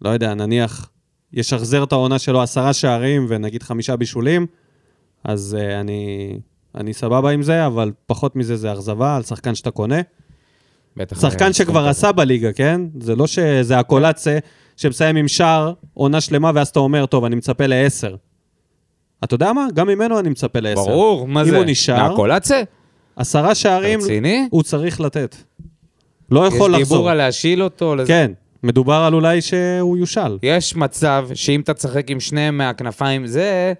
לא 0.00 0.10
יודע, 0.10 0.34
נניח, 0.34 0.90
ישחזר 1.32 1.84
את 1.84 1.92
העונה 1.92 2.18
שלו 2.18 2.42
עשרה 2.42 2.72
שערים 2.72 3.26
ונגיד 3.28 3.62
חמישה 3.62 3.96
בישולים, 3.96 4.46
אז 5.24 5.56
uh, 5.60 5.80
אני, 5.80 6.32
אני 6.74 6.92
סבבה 6.92 7.30
עם 7.30 7.42
זה, 7.42 7.66
אבל 7.66 7.92
פחות 8.06 8.36
מזה 8.36 8.56
זה 8.56 8.72
אכזבה 8.72 9.16
על 9.16 9.22
שחקן 9.22 9.54
שאתה 9.54 9.70
קונה. 9.70 10.00
בטח. 10.96 11.20
שחקן 11.20 11.44
אה, 11.46 11.52
שכבר 11.52 11.80
סכום 11.80 11.88
עשה 11.90 12.12
בליגה, 12.12 12.52
כן? 12.52 12.80
זה 13.00 13.16
לא 13.16 13.26
שזה 13.26 13.78
הקולציה 13.78 14.38
שמסיים 14.76 15.16
עם 15.16 15.28
שער, 15.28 15.72
עונה 15.94 16.20
שלמה, 16.20 16.50
ואז 16.54 16.68
אתה 16.68 16.80
אומר, 16.80 17.06
טוב, 17.06 17.24
אני 17.24 17.36
מצפה 17.36 17.66
לעשר. 17.66 18.14
אתה 19.24 19.34
יודע 19.34 19.52
מה? 19.52 19.66
גם 19.74 19.86
ממנו 19.88 20.18
אני 20.18 20.28
מצפה. 20.28 20.60
לעשר. 20.60 20.82
ברור, 20.82 21.28
מה 21.28 21.40
אם 21.42 21.46
זה? 21.50 21.56
הוא 21.56 21.64
נשאר- 21.64 22.08
מהקולציה? 22.08 22.62
עשרה 23.16 23.54
שערים, 23.54 24.00
רציני? 24.00 24.48
הוא 24.50 24.62
צריך 24.62 25.00
לתת. 25.00 25.36
לא 26.30 26.46
יש 26.46 26.54
יכול 26.54 26.66
דיבור 26.70 26.80
לחזור. 26.80 27.10
על 27.10 27.16
להשאיל 27.16 27.62
אותו? 27.62 27.94
לזה? 27.96 28.08
כן, 28.08 28.32
מדובר 28.62 28.94
על 28.94 29.14
אולי 29.14 29.40
שהוא 29.40 29.96
יושאל. 29.98 30.38
יש 30.42 30.76
מצב 30.76 31.28
שאם 31.34 31.60
אתה 31.60 31.74
תשחק 31.74 32.10
עם 32.10 32.20
שניהם 32.20 32.58
מהכנפיים, 32.58 33.26
זה, 33.26 33.72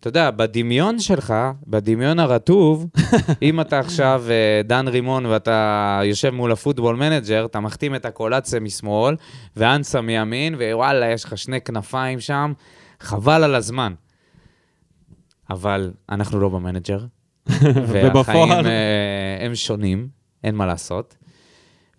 אתה 0.00 0.08
יודע, 0.08 0.30
בדמיון 0.30 0.98
שלך, 0.98 1.34
בדמיון 1.66 2.18
הרטוב, 2.18 2.86
אם 3.42 3.60
אתה 3.60 3.78
עכשיו 3.78 4.24
אה, 4.30 4.62
דן 4.64 4.88
רימון 4.88 5.26
ואתה 5.26 6.00
יושב 6.04 6.30
מול 6.30 6.52
ה 6.52 6.57
Football 6.57 6.96
Manager, 6.96 7.44
אתה 7.44 7.60
מחתים 7.60 7.94
את 7.94 8.04
הקולציה 8.04 8.60
משמאל, 8.60 9.16
ואנסה 9.56 10.00
מימין, 10.00 10.54
ווואלה, 10.54 11.06
יש 11.10 11.24
לך 11.24 11.38
שני 11.38 11.60
כנפיים 11.60 12.20
שם, 12.20 12.52
חבל 13.00 13.44
על 13.44 13.54
הזמן. 13.54 13.94
אבל 15.50 15.92
אנחנו 16.10 16.40
לא 16.40 16.48
במנג'ר, 16.48 17.00
והחיים 17.88 18.66
אה, 18.66 19.38
הם 19.40 19.54
שונים, 19.54 20.08
אין 20.44 20.54
מה 20.54 20.66
לעשות. 20.66 21.16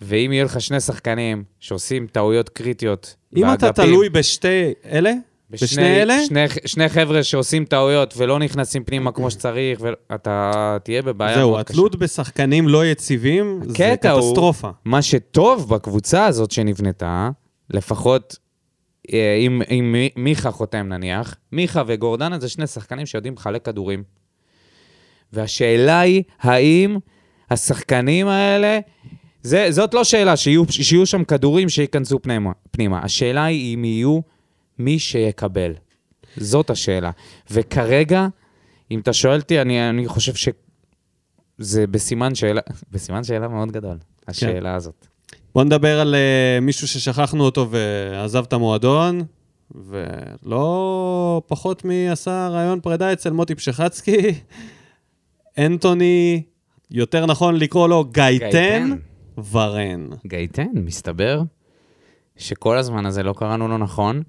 ואם 0.01 0.31
יהיו 0.33 0.45
לך 0.45 0.61
שני 0.61 0.79
שחקנים 0.79 1.43
שעושים 1.59 2.07
טעויות 2.07 2.49
קריטיות 2.49 3.15
אם 3.37 3.53
אתה 3.53 3.65
באגפים, 3.65 3.85
תלוי 3.85 4.09
בשתי 4.09 4.73
אלה, 4.85 5.13
בשני 5.51 6.01
אלה, 6.01 6.25
שני, 6.25 6.39
שני 6.65 6.89
חבר'ה 6.89 7.23
שעושים 7.23 7.65
טעויות 7.65 8.13
ולא 8.17 8.39
נכנסים 8.39 8.83
פנימה 8.83 9.11
כמו 9.11 9.31
שצריך, 9.31 9.81
ואתה 10.09 10.51
תהיה 10.83 11.01
בבעיה 11.01 11.35
זהו, 11.37 11.49
מאוד 11.51 11.63
קשה. 11.65 11.73
התלות 11.73 11.95
בשחקנים 11.95 12.67
לא 12.67 12.85
יציבים, 12.85 13.59
זה 13.67 13.71
הקטע 13.93 14.11
הוא- 14.11 14.21
קטסטרופה. 14.21 14.69
מה 14.85 15.01
שטוב 15.01 15.69
בקבוצה 15.75 16.25
הזאת 16.25 16.51
שנבנתה, 16.51 17.29
לפחות 17.69 18.37
אה, 19.13 19.35
אם, 19.39 19.61
אם 19.71 19.91
מי- 19.91 20.09
מיכה 20.15 20.51
חותם 20.51 20.87
נניח, 20.89 21.35
מיכה 21.51 21.83
וגורדנה 21.87 22.39
זה 22.39 22.49
שני 22.49 22.67
שחקנים 22.67 23.05
שיודעים 23.05 23.33
לחלק 23.33 23.65
כדורים. 23.65 24.03
והשאלה 25.33 25.99
היא, 25.99 26.23
האם 26.41 26.97
השחקנים 27.51 28.27
האלה, 28.27 28.79
זה, 29.43 29.67
זאת 29.69 29.93
לא 29.93 30.03
שאלה, 30.03 30.37
שיהיו, 30.37 30.63
שיהיו 30.69 31.05
שם 31.05 31.23
כדורים 31.23 31.69
שייכנסו 31.69 32.21
פנימה, 32.21 32.51
פנימה. 32.71 32.99
השאלה 33.03 33.43
היא 33.45 33.75
אם 33.75 33.85
יהיו 33.85 34.19
מי 34.85 34.99
שיקבל. 34.99 35.73
זאת 36.37 36.69
השאלה. 36.69 37.11
וכרגע, 37.51 38.27
אם 38.91 38.99
אתה 38.99 39.13
שואל 39.13 39.39
אותי, 39.39 39.61
אני, 39.61 39.89
אני 39.89 40.07
חושב 40.07 40.33
שזה 40.33 41.87
בסימן 41.87 42.35
שאלה, 42.35 42.61
בסימן 42.91 43.23
שאלה 43.23 43.47
מאוד 43.47 43.71
גדול, 43.71 43.97
השאלה 44.27 44.75
הזאת. 44.75 45.07
בוא 45.55 45.63
נדבר 45.63 45.99
על 45.99 46.15
uh, 46.15 46.63
מישהו 46.63 46.87
ששכחנו 46.87 47.43
אותו 47.43 47.67
ועזב 47.71 48.43
את 48.43 48.53
המועדון, 48.53 49.21
ולא 49.75 51.41
פחות 51.47 51.85
מעשה 51.85 52.47
רעיון 52.47 52.79
פרידה 52.79 53.13
אצל 53.13 53.29
מוטי 53.29 53.55
פשחצקי. 53.55 54.33
אנטוני, 55.65 56.43
יותר 56.91 57.25
נכון 57.25 57.55
לקרוא 57.55 57.89
לו 57.89 58.05
גייטן 58.05 58.49
גייטן. 58.49 58.95
ורן. 59.51 60.09
גייטן, 60.27 60.67
מסתבר 60.73 61.41
שכל 62.37 62.77
הזמן 62.77 63.05
הזה 63.05 63.23
לא 63.23 63.33
קראנו 63.37 63.67
לו 63.67 63.77
נכון, 63.77 64.23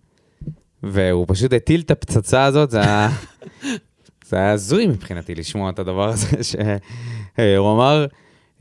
והוא 0.83 1.25
פשוט 1.29 1.53
הטיל 1.53 1.81
את 1.81 1.91
הפצצה 1.91 2.45
הזאת, 2.45 2.71
זה 2.71 2.81
היה... 2.81 3.09
זה 4.29 4.37
היה 4.37 4.51
הזוי 4.51 4.87
מבחינתי 4.87 5.35
לשמוע 5.35 5.71
את 5.71 5.79
הדבר 5.79 6.09
הזה, 6.09 6.27
שהוא 6.51 7.73
אמר, 7.73 8.07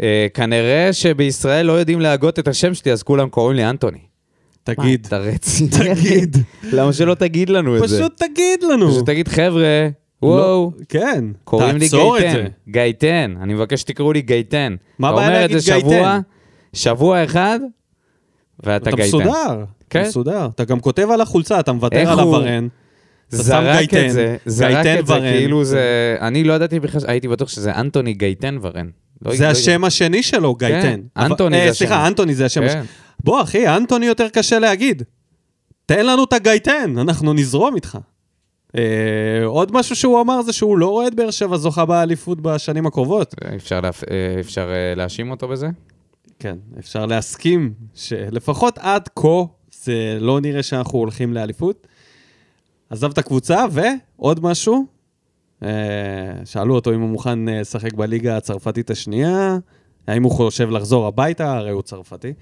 "אה, 0.01 0.27
כנראה 0.33 0.89
שבישראל 0.93 1.65
לא 1.65 1.73
יודעים 1.73 2.01
להגות 2.01 2.39
את 2.39 2.47
השם 2.47 2.73
שלי, 2.73 2.91
אז 2.91 3.03
כולם 3.03 3.29
קוראים 3.29 3.55
לי 3.57 3.69
אנטוני. 3.69 3.99
תגיד, 4.63 5.05
אתה 5.07 5.17
רציני? 5.17 5.69
תגיד. 5.95 6.37
למה 6.73 6.93
שלא 6.93 7.13
תגיד 7.13 7.49
לנו 7.49 7.77
את 7.83 7.89
זה? 7.89 7.97
פשוט 7.97 8.23
תגיד 8.23 8.63
לנו. 8.63 8.91
פשוט 8.91 9.05
תגיד, 9.05 9.27
חבר'ה, 9.27 9.87
וואו, 10.21 10.37
לא, 10.37 10.71
כן, 10.89 11.25
קוראים 11.43 11.77
לי 11.77 11.87
גייטן. 11.89 12.45
גייטן, 12.67 13.35
אני 13.41 13.53
מבקש 13.53 13.81
שתקראו 13.81 14.13
לי 14.13 14.21
גייטן. 14.21 14.75
מה 14.99 15.07
אתה 15.09 15.13
הבעיה 15.15 15.27
אומר 15.27 15.45
את 15.45 15.51
להגיד 15.51 15.57
זה 15.57 15.79
שבוע, 15.79 15.91
גייטן? 15.91 16.19
שבוע 16.73 17.23
אחד, 17.23 17.59
ואתה 18.63 18.89
אתה 18.89 18.95
גייטן. 18.95 19.17
מסודר, 19.17 19.63
כן. 19.89 19.99
אתה 19.99 20.07
מסודר. 20.09 20.47
אתה 20.55 20.63
גם 20.63 20.79
כותב 20.79 21.07
על 21.13 21.21
החולצה, 21.21 21.59
אתה 21.59 21.71
מוותר 21.73 22.11
על 22.11 22.19
הוורן. 22.19 22.67
אתה 23.27 23.37
זרק 23.37 23.77
גייטן, 23.77 24.05
את 24.07 24.11
זה, 24.11 24.37
זרק 24.45 24.71
גייטן 24.71 24.99
את 24.99 25.07
זה. 25.07 25.19
כאילו 25.19 25.63
זה... 25.63 26.17
אני 26.21 26.43
לא 26.43 26.53
ידעתי 26.53 26.79
בכלל, 26.79 27.01
הייתי 27.07 27.27
בטוח 27.27 27.49
שזה 27.49 27.75
אנטוני 27.75 28.13
גייטן 28.13 28.57
ורן. 28.61 28.89
לא- 29.21 29.35
זה 29.35 29.49
השם 29.49 29.83
השני 29.83 30.23
שלו, 30.23 30.55
גייטן. 30.55 31.01
אבל- 31.17 31.25
אנטוני 31.25 31.57
אה, 31.59 31.63
זה 31.65 31.69
השם. 31.69 31.77
סליחה, 31.77 32.07
אנטוני 32.07 32.35
זה 32.35 32.45
השם. 32.45 32.61
כן. 32.67 32.83
בוא, 33.23 33.41
אחי, 33.41 33.67
אנטוני 33.67 34.05
יותר 34.05 34.29
קשה 34.29 34.59
להגיד. 34.59 35.03
תן 35.85 36.05
לנו 36.05 36.23
את 36.23 36.33
הגייטן, 36.33 36.97
אנחנו 36.97 37.33
נזרום 37.33 37.75
איתך. 37.75 37.97
אה, 38.77 38.81
עוד 39.45 39.71
משהו 39.71 39.95
שהוא 39.95 40.21
אמר 40.21 40.41
זה 40.41 40.53
שהוא 40.53 40.77
לא 40.77 40.87
רואה 40.87 41.07
את 41.07 41.15
באר 41.15 41.31
שבע 41.31 41.57
זוכה 41.57 41.85
באליפות 41.85 42.41
בשנים 42.41 42.85
הקרובות. 42.85 43.35
אה, 43.45 43.55
אפשר 44.39 44.71
אה, 44.71 44.93
להאשים 44.95 45.31
אותו 45.31 45.47
בזה? 45.47 45.67
כן, 46.41 46.57
אפשר 46.79 47.05
להסכים 47.05 47.73
שלפחות 47.93 48.77
עד 48.77 49.07
כה 49.15 49.27
זה 49.83 50.17
לא 50.19 50.41
נראה 50.41 50.63
שאנחנו 50.63 50.99
הולכים 50.99 51.33
לאליפות. 51.33 51.87
עזב 52.89 53.11
את 53.11 53.17
הקבוצה, 53.17 53.65
ועוד 53.71 54.39
משהו, 54.43 54.85
אה, 55.63 55.69
שאלו 56.45 56.75
אותו 56.75 56.93
אם 56.93 57.01
הוא 57.01 57.09
מוכן 57.09 57.49
אה, 57.49 57.61
לשחק 57.61 57.93
בליגה 57.93 58.37
הצרפתית 58.37 58.89
השנייה, 58.89 59.57
האם 60.07 60.23
הוא 60.23 60.31
חושב 60.31 60.69
לחזור 60.69 61.07
הביתה, 61.07 61.57
הרי 61.57 61.71
הוא 61.71 61.81
צרפתי. 61.81 62.33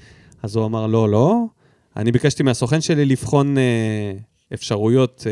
אז 0.44 0.56
הוא 0.56 0.66
אמר, 0.66 0.88
לא, 0.88 1.10
לא. 1.10 1.44
אני 1.98 2.12
ביקשתי 2.12 2.44
מהסוכן 2.44 2.82
שלי 2.82 3.06
לבחון 3.06 3.58
אה, 3.58 3.64
אפשרויות 4.54 5.28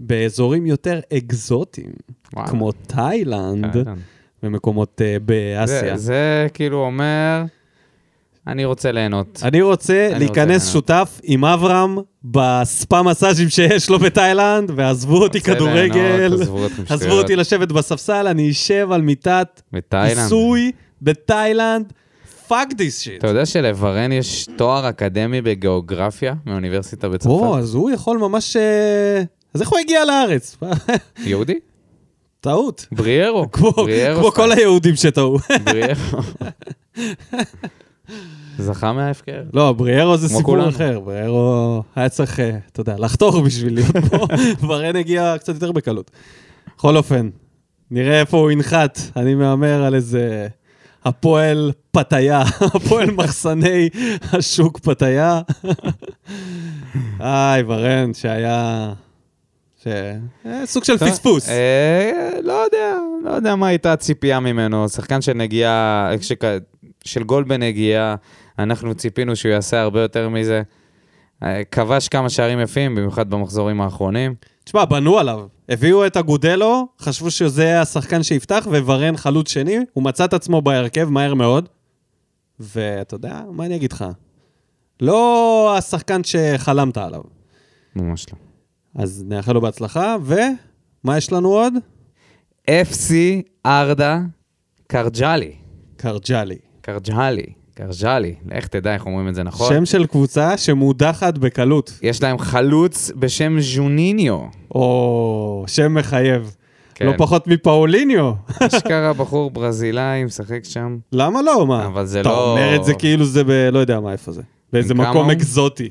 באזורים 0.00 0.66
יותר 0.66 1.00
אקזוטיים, 1.16 1.92
וואלה. 2.34 2.48
כמו 2.48 2.72
תאילנד. 2.72 3.76
ומקומות 4.42 5.02
אה, 5.04 5.16
באסיה. 5.18 5.96
זה- 5.96 6.04
זה 6.04 6.46
כאילו 6.54 6.84
אומר, 6.84 7.42
אני 8.46 8.64
רוצה 8.64 8.92
ליהנות. 8.92 9.40
אני 9.42 9.62
רוצה 9.62 10.08
אני 10.10 10.18
להיכנס 10.18 10.62
רוצה 10.62 10.72
שותף 10.72 11.20
עם 11.22 11.44
אברהם 11.44 11.98
בספה 12.24 13.02
מסאז'ים 13.02 13.48
שיש 13.48 13.90
לו 13.90 13.98
בתאילנד, 13.98 14.72
ועזבו 14.76 15.22
אותי 15.22 15.38
רוצה 15.38 15.54
כדורגל, 15.54 16.16
ליהנות, 16.16 16.40
עזבו. 16.88 17.12
אותי 17.12 17.36
לשבת 17.36 17.72
בספסל, 17.72 18.26
אני 18.26 18.50
אשב 18.50 18.88
על 18.92 19.02
מיטת. 19.02 19.62
כיסוי 19.90 20.72
בתאילנד, 21.02 21.92
fuck 22.48 22.72
this 22.72 23.00
shit. 23.00 23.18
אתה 23.18 23.26
יודע 23.28 23.46
שלוורן 23.46 24.12
יש 24.12 24.48
תואר 24.56 24.88
אקדמי 24.88 25.42
בגיאוגרפיה 25.42 26.34
מאוניברסיטה 26.46 27.06
או, 27.06 27.12
בצרפת? 27.12 27.58
אז 27.58 27.74
הוא 27.74 27.90
יכול 27.90 28.18
ממש... 28.18 28.56
אה, 28.56 29.22
אז 29.54 29.60
איך 29.60 29.68
הוא 29.68 29.78
הגיע 29.78 30.04
לארץ? 30.04 30.56
יהודי? 31.26 31.58
טעות. 32.40 32.86
בריארו. 32.92 33.50
כמו 33.52 33.70
בריארו 33.72 34.20
כמו. 34.20 34.32
כל 34.32 34.52
היהודים 34.52 34.96
שטעו. 34.96 35.38
בריארו. 35.64 36.18
זכה 38.58 38.92
מההפקר. 38.92 39.42
לא, 39.52 39.72
בריארו 39.72 40.16
זה 40.16 40.28
סיפור 40.28 40.42
כולנו. 40.42 40.68
אחר. 40.68 41.00
בריארו 41.00 41.82
היה 41.96 42.08
צריך, 42.08 42.40
אה, 42.40 42.58
אתה 42.72 42.80
יודע, 42.80 42.94
לחתוך 42.98 43.36
בשביל 43.44 43.74
להיות 43.74 43.96
פה. 44.10 44.26
ורן 44.68 44.96
הגיע 44.96 45.34
קצת 45.38 45.54
יותר 45.54 45.72
בקלות. 45.72 46.10
בכל 46.76 46.96
אופן, 46.96 47.28
נראה 47.90 48.20
איפה 48.20 48.36
הוא 48.36 48.50
ינחת. 48.50 48.98
אני 49.16 49.34
מהמר 49.34 49.82
על 49.84 49.94
איזה 49.94 50.48
הפועל 51.04 51.72
פתיה, 51.90 52.42
הפועל 52.74 53.10
מחסני 53.10 53.88
השוק 54.32 54.78
פתיה. 54.78 55.40
איי, 57.20 57.62
ורן, 57.66 58.14
שהיה... 58.14 58.92
ש... 59.84 59.86
אה, 60.46 60.66
סוג 60.66 60.84
של 60.84 60.98
פספוס. 60.98 61.48
אה, 61.48 62.10
לא 62.42 62.52
יודע, 62.52 62.94
לא 63.24 63.30
יודע 63.30 63.56
מה 63.56 63.66
הייתה 63.68 63.92
הציפייה 63.92 64.40
ממנו. 64.40 64.88
שחקן 64.88 65.20
של 65.20 65.32
נגיעה, 65.32 66.10
שכ- 66.20 66.44
של 67.06 67.22
גול 67.22 67.44
בנגיעה, 67.44 68.14
אנחנו 68.58 68.94
ציפינו 68.94 69.36
שהוא 69.36 69.52
יעשה 69.52 69.80
הרבה 69.80 70.00
יותר 70.02 70.28
מזה. 70.28 70.62
אה, 71.42 71.64
כבש 71.64 72.08
כמה 72.08 72.30
שערים 72.30 72.60
יפים, 72.60 72.94
במיוחד 72.94 73.30
במחזורים 73.30 73.80
האחרונים. 73.80 74.34
תשמע, 74.64 74.84
בנו 74.84 75.18
עליו. 75.18 75.46
הביאו 75.68 76.06
את 76.06 76.16
אגודלו, 76.16 76.88
חשבו 77.00 77.30
שזה 77.30 77.80
השחקן 77.80 78.22
שיפתח, 78.22 78.66
וורן 78.70 79.16
חלוץ 79.16 79.48
שני, 79.48 79.78
הוא 79.92 80.04
מצא 80.04 80.24
את 80.24 80.34
עצמו 80.34 80.62
בהרכב 80.62 81.08
מהר 81.08 81.34
מאוד. 81.34 81.68
ואתה 82.60 83.14
יודע, 83.14 83.42
מה 83.52 83.66
אני 83.66 83.76
אגיד 83.76 83.92
לך? 83.92 84.04
לא 85.00 85.74
השחקן 85.78 86.20
שחלמת 86.24 86.98
עליו. 86.98 87.22
ממש 87.96 88.26
לא. 88.32 88.38
אז 89.02 89.24
נאחל 89.26 89.52
לו 89.52 89.60
בהצלחה, 89.60 90.16
ומה 90.24 91.16
יש 91.16 91.32
לנו 91.32 91.48
עוד? 91.48 91.74
FC 92.70 93.12
ארדה 93.66 94.20
קרג'לי. 94.86 95.52
קרג'לי. 95.96 96.58
קרג'לי. 96.86 97.42
קרג'לי. 97.74 98.34
לך 98.50 98.66
תדע 98.66 98.94
איך 98.94 99.06
אומרים 99.06 99.28
את 99.28 99.34
זה 99.34 99.42
נכון. 99.42 99.68
שם 99.74 99.86
של 99.86 100.06
קבוצה 100.06 100.56
שמודחת 100.58 101.38
בקלות. 101.38 101.98
יש 102.02 102.22
להם 102.22 102.38
חלוץ 102.38 103.10
בשם 103.16 103.56
ז'וניניו. 103.60 104.38
או, 104.74 105.64
שם 105.66 105.94
מחייב. 105.94 106.54
כן. 106.94 107.06
לא 107.06 107.12
פחות 107.16 107.46
מפאוליניו. 107.46 108.32
אשכרה 108.60 109.12
בחור 109.20 109.50
ברזילאי, 109.50 110.24
משחק 110.24 110.60
שם. 110.64 110.96
למה 111.12 111.42
לא? 111.42 111.66
מה? 111.66 111.86
אבל 111.86 112.06
זה 112.06 112.20
אתה 112.20 112.28
לא- 112.28 112.52
אומר 112.52 112.76
את 112.76 112.84
זה 112.84 112.94
כאילו 112.94 113.24
זה 113.24 113.44
ב... 113.44 113.50
לא 113.50 113.78
יודע 113.78 114.00
מה, 114.00 114.12
איפה 114.12 114.32
זה. 114.32 114.42
באיזה 114.72 114.94
מקום 114.94 115.24
הוא? 115.24 115.32
אקזוטי. 115.32 115.88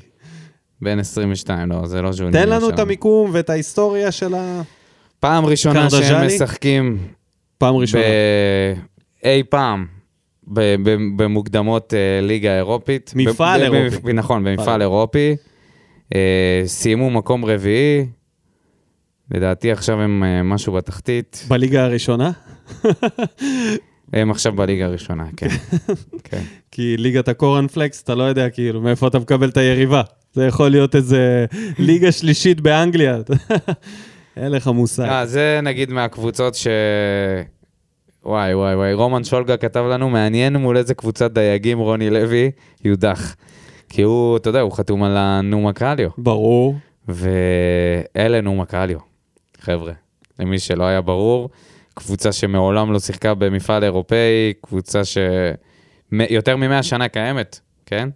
בן 0.82 0.98
22, 0.98 1.68
לא, 1.72 1.86
זה 1.86 2.02
לא 2.02 2.12
ז'וניניו 2.12 2.42
תן 2.42 2.48
לנו 2.48 2.68
שם. 2.68 2.74
את 2.74 2.78
המיקום 2.78 3.30
ואת 3.32 3.50
ההיסטוריה 3.50 4.12
של 4.12 4.34
ה... 4.34 4.62
פעם 5.20 5.46
ראשונה 5.46 5.90
שהם? 5.90 6.26
משחקים 6.26 6.98
פעם 7.58 7.74
ראשונה. 7.76 8.02
ב- 8.04 8.78
אי 9.26 9.42
פעם 9.50 9.86
במוקדמות 11.16 11.94
אה, 11.94 12.26
ליגה 12.26 12.56
אירופית. 12.56 13.12
מפעל 13.16 13.62
אירופי. 13.62 14.12
נכון, 14.12 14.44
במפעל 14.44 14.64
מפעל. 14.64 14.82
אירופי. 14.82 15.36
אה, 16.14 16.62
סיימו 16.66 17.10
מקום 17.10 17.44
רביעי. 17.44 18.06
לדעתי 19.30 19.72
עכשיו 19.72 20.00
הם 20.00 20.24
אה, 20.24 20.42
משהו 20.42 20.72
בתחתית. 20.72 21.44
בליגה 21.48 21.84
הראשונה, 21.84 22.30
הם 24.12 24.30
עכשיו 24.30 24.52
בליגה 24.52 24.84
הראשונה, 24.84 25.26
כן. 25.36 25.48
כן. 26.24 26.42
כי 26.70 26.96
ליגת 26.96 27.28
הקורנפלקס, 27.28 28.02
אתה 28.02 28.14
לא 28.14 28.22
יודע 28.22 28.50
כאילו 28.50 28.80
מאיפה 28.80 29.06
אתה 29.08 29.18
מקבל 29.18 29.48
את 29.48 29.56
היריבה. 29.56 30.02
זה 30.32 30.46
יכול 30.46 30.68
להיות 30.68 30.94
איזה 30.94 31.46
ליגה 31.78 32.12
שלישית 32.12 32.60
באנגליה. 32.60 33.16
אין 34.36 34.52
לך 34.52 34.66
מושג. 34.66 35.24
זה 35.24 35.60
נגיד 35.62 35.90
מהקבוצות 35.90 36.54
ש... 36.54 36.66
וואי, 38.26 38.54
וואי, 38.54 38.74
וואי. 38.74 38.92
רומן 38.92 39.24
שולגה 39.24 39.56
כתב 39.56 39.84
לנו, 39.90 40.10
מעניין 40.10 40.56
מול 40.56 40.76
איזה 40.76 40.94
קבוצת 40.94 41.32
דייגים 41.32 41.78
רוני 41.78 42.10
לוי 42.10 42.50
יודח. 42.84 43.36
כי 43.88 44.02
הוא, 44.02 44.36
אתה 44.36 44.48
יודע, 44.48 44.60
הוא 44.60 44.72
חתום 44.72 45.02
על 45.02 45.16
הנומה 45.16 45.72
קליו. 45.72 46.10
ברור. 46.18 46.74
ואלה 47.08 48.40
נומה 48.40 48.66
קליו, 48.66 48.98
חבר'ה. 49.60 49.92
למי 50.38 50.58
שלא 50.58 50.84
היה 50.84 51.00
ברור, 51.00 51.50
קבוצה 51.94 52.32
שמעולם 52.32 52.92
לא 52.92 52.98
שיחקה 52.98 53.34
במפעל 53.34 53.84
אירופאי, 53.84 54.52
קבוצה 54.62 55.00
שיותר 55.04 56.56
מ-100 56.56 56.82
שנה 56.82 57.08
קיימת, 57.08 57.60
כן? 57.86 58.08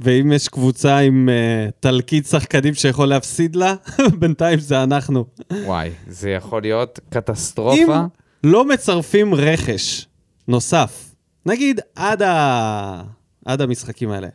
ואם 0.00 0.32
יש 0.32 0.48
קבוצה 0.48 0.98
עם 0.98 1.28
uh, 1.28 1.72
תלקיט 1.80 2.26
שחקנים 2.26 2.74
שיכול 2.74 3.06
להפסיד 3.06 3.56
לה, 3.56 3.74
בינתיים 4.18 4.58
זה 4.58 4.82
אנחנו. 4.82 5.24
וואי, 5.64 5.90
זה 6.06 6.30
יכול 6.30 6.62
להיות 6.62 7.00
אם 7.04 7.10
קטסטרופה. 7.10 8.04
לא 8.44 8.64
מצרפים 8.64 9.34
רכש 9.34 10.06
נוסף, 10.48 11.14
נגיד 11.46 11.80
עד, 11.94 12.22
ה... 12.22 13.02
עד 13.44 13.60
המשחקים 13.60 14.10
האלה, 14.10 14.28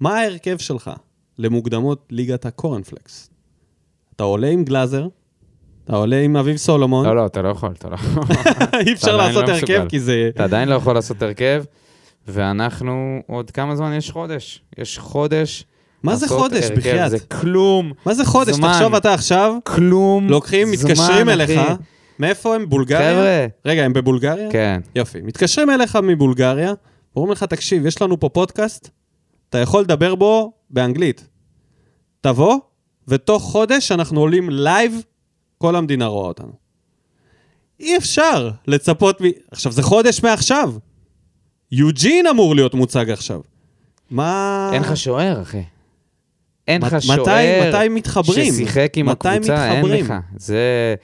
מה 0.00 0.18
ההרכב 0.18 0.58
שלך 0.58 0.90
למוקדמות 1.38 2.06
ליגת 2.10 2.46
הקורנפלקס? 2.46 3.30
אתה 4.16 4.24
עולה 4.24 4.48
עם 4.48 4.64
גלאזר, 4.64 5.08
אתה 5.84 5.96
עולה 5.96 6.20
עם 6.20 6.36
אביב 6.36 6.56
סולומון, 6.56 7.06
לא, 7.06 7.16
לא, 7.16 7.26
אתה 7.26 7.42
לא 7.42 7.48
יכול, 7.48 7.72
אתה 7.78 7.88
לא 7.88 7.96
אי 8.86 8.92
אפשר 8.92 9.14
עדיין 9.14 9.34
לעשות 9.34 9.48
לא 9.48 9.54
הרכב. 9.54 9.88
כי 9.88 10.00
זה... 10.00 10.30
אתה 10.34 10.44
עדיין 10.44 10.68
לא 10.68 10.74
יכול 10.74 10.94
לעשות 10.94 11.22
הרכב, 11.22 11.64
ואנחנו, 12.28 13.22
עוד 13.26 13.50
כמה 13.50 13.76
זמן? 13.76 13.92
יש 13.92 14.10
חודש. 14.10 14.62
יש 14.78 14.98
חודש. 14.98 15.64
מה 16.02 16.16
זה 16.16 16.28
חודש. 16.28 16.70
בחייאת? 16.70 17.10
זה 17.10 17.18
כלום, 17.18 17.92
מה 18.06 18.14
זה 18.14 18.24
חודש? 18.24 18.54
זמן. 18.54 18.72
תחשוב 18.72 18.94
אתה 18.94 19.14
עכשיו, 19.14 19.54
כלום. 19.64 20.28
לוקחים, 20.28 20.76
זמן, 20.76 20.90
מתקשרים 20.90 21.28
אחי. 21.28 21.32
אליך, 21.32 21.60
מאיפה 22.20 22.54
הם? 22.54 22.68
בולגריה? 22.68 23.10
חבר'ה. 23.12 23.46
רגע, 23.64 23.82
הם 23.84 23.92
בבולגריה? 23.92 24.50
כן. 24.50 24.80
יופי. 24.94 25.20
מתקשרים 25.22 25.70
אליך 25.70 25.96
מבולגריה, 26.02 26.72
אומרים 27.16 27.32
לך, 27.32 27.44
תקשיב, 27.44 27.86
יש 27.86 28.02
לנו 28.02 28.20
פה 28.20 28.28
פודקאסט, 28.28 28.88
אתה 29.48 29.58
יכול 29.58 29.82
לדבר 29.82 30.14
בו 30.14 30.52
באנגלית. 30.70 31.28
תבוא, 32.20 32.58
ותוך 33.08 33.42
חודש 33.42 33.92
אנחנו 33.92 34.20
עולים 34.20 34.50
live, 34.50 35.02
כל 35.58 35.76
המדינה 35.76 36.06
רואה 36.06 36.26
אותנו. 36.26 36.52
אי 37.80 37.96
אפשר 37.96 38.50
לצפות 38.66 39.20
מ... 39.20 39.24
עכשיו, 39.50 39.72
זה 39.72 39.82
חודש 39.82 40.22
מעכשיו. 40.22 40.74
יוג'ין 41.72 42.26
אמור 42.26 42.54
להיות 42.54 42.74
מוצג 42.74 43.10
עכשיו. 43.10 43.40
מה... 44.10 44.70
אין 44.72 44.82
לך 44.82 44.96
שוער, 44.96 45.42
אחי. 45.42 45.62
אין 46.68 46.82
לך 46.82 47.02
שוער. 47.02 47.20
מתי- 47.68 47.88
מתחברים? 47.88 48.52
ששיחק 48.52 48.92
עם 48.96 49.08
הקבוצה, 49.08 49.72
אין? 49.72 49.84
לך. 49.86 50.14
זה... 50.36 50.94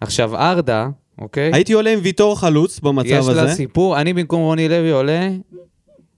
עכשיו, 0.00 0.36
ארדה, 0.36 0.88
אוקיי? 1.18 1.50
הייתי 1.54 1.72
עולה 1.72 1.90
עם 1.90 1.98
ויטור 2.02 2.38
חלוץ 2.38 2.80
במצב 2.80 3.08
יש 3.08 3.26
לה 3.26 3.42
הזה. 3.42 3.54
סיפור, 3.54 4.00
אני 4.00 4.12
במקום 4.12 4.40
רוני 4.40 4.68
לוי 4.68 4.90
עולה... 4.90 5.28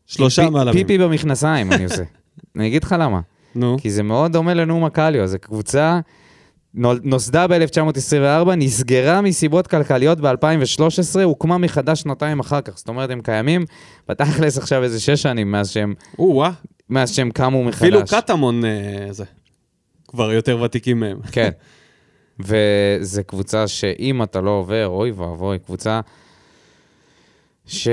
שלושה 0.07 0.51
מעלמים. 0.51 0.73
פיפי 0.75 0.99
במכנסיים 0.99 1.73
אני 1.73 1.85
עושה. 1.85 2.03
אני 2.57 2.67
אגיד 2.67 2.85
לך 2.85 2.95
למה. 2.99 3.21
נו. 3.55 3.77
כי 3.81 3.91
זה 3.91 4.03
מאוד 4.03 4.33
דומה 4.33 4.55
לנאום 4.55 4.85
הקליו, 4.85 5.27
זו 5.27 5.39
קבוצה, 5.41 6.01
נוסדה 6.75 7.47
ב-1924, 7.47 8.51
נסגרה 8.57 9.21
מסיבות 9.21 9.67
כלכליות 9.67 10.21
ב-2013, 10.21 11.21
הוקמה 11.25 11.59
מחדש 11.59 12.01
שנתיים 12.01 12.41
אחר 12.41 12.61
כך. 12.61 12.77
זאת 12.77 12.89
אומרת, 12.89 13.11
הם 13.11 13.21
קיימים 13.21 13.65
בתכלס 14.09 14.59
עכשיו 14.59 14.83
איזה 14.83 15.01
שש 15.01 15.23
שנים 15.23 15.53
מאז 15.53 15.71
שהם, 15.71 15.95
או-אה. 16.19 16.51
מאז 16.91 17.15
שהם 17.15 17.31
קמו 17.31 17.65
מחדש. 17.65 17.83
אפילו 17.83 18.01
קטמון 18.07 18.65
אה, 18.65 19.07
זה. 19.11 19.25
כבר 20.09 20.33
יותר 20.33 20.63
ותיקים 20.63 21.01
מהם. 21.01 21.19
כן. 21.33 21.51
וזו 22.45 23.23
קבוצה 23.27 23.69
שאם 23.69 24.23
אתה 24.23 24.41
לא 24.41 24.51
עובר, 24.51 24.87
אוי 24.87 25.11
ואבוי, 25.11 25.59
קבוצה 25.59 26.01
ש... 27.67 27.89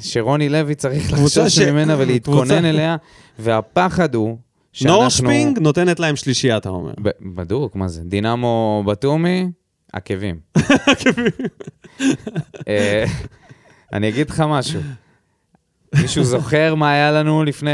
שרוני 0.00 0.48
לוי 0.48 0.74
צריך 0.74 1.06
קבוצה 1.14 1.40
לחשוש 1.42 1.54
ש- 1.56 1.58
ממנה 1.68 1.94
קבוצה- 1.94 2.02
ולהתכונן 2.10 2.64
אליה, 2.64 2.96
והפחד 3.38 4.14
הוא 4.14 4.38
שאנחנו... 4.72 5.00
נורשפינג 5.00 5.58
נותנת 5.58 6.00
להם 6.00 6.16
שלישייה, 6.16 6.56
אתה 6.56 6.68
אומר. 6.68 6.92
ב- 7.02 7.10
בדוק, 7.34 7.76
מה 7.76 7.88
זה? 7.88 8.02
דינמו 8.04 8.84
בתומי, 8.86 9.50
עקבים. 9.92 10.40
אה, 12.68 13.04
אני 13.92 14.08
אגיד 14.08 14.30
לך 14.30 14.40
משהו. 14.48 14.80
מישהו 16.02 16.24
זוכר 16.24 16.74
מה 16.74 16.90
היה 16.92 17.10
לנו 17.12 17.44
לפני 17.44 17.70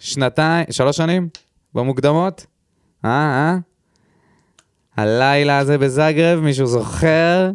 שנתיים, 0.00 0.66
שלוש 0.70 0.96
שנים? 0.96 1.28
במוקדמות? 1.74 2.46
אה, 3.04 3.10
אה? 3.10 3.56
הלילה 4.96 5.58
הזה 5.58 5.78
בזאגרב, 5.78 6.40
מישהו 6.40 6.66
זוכר 6.66 7.50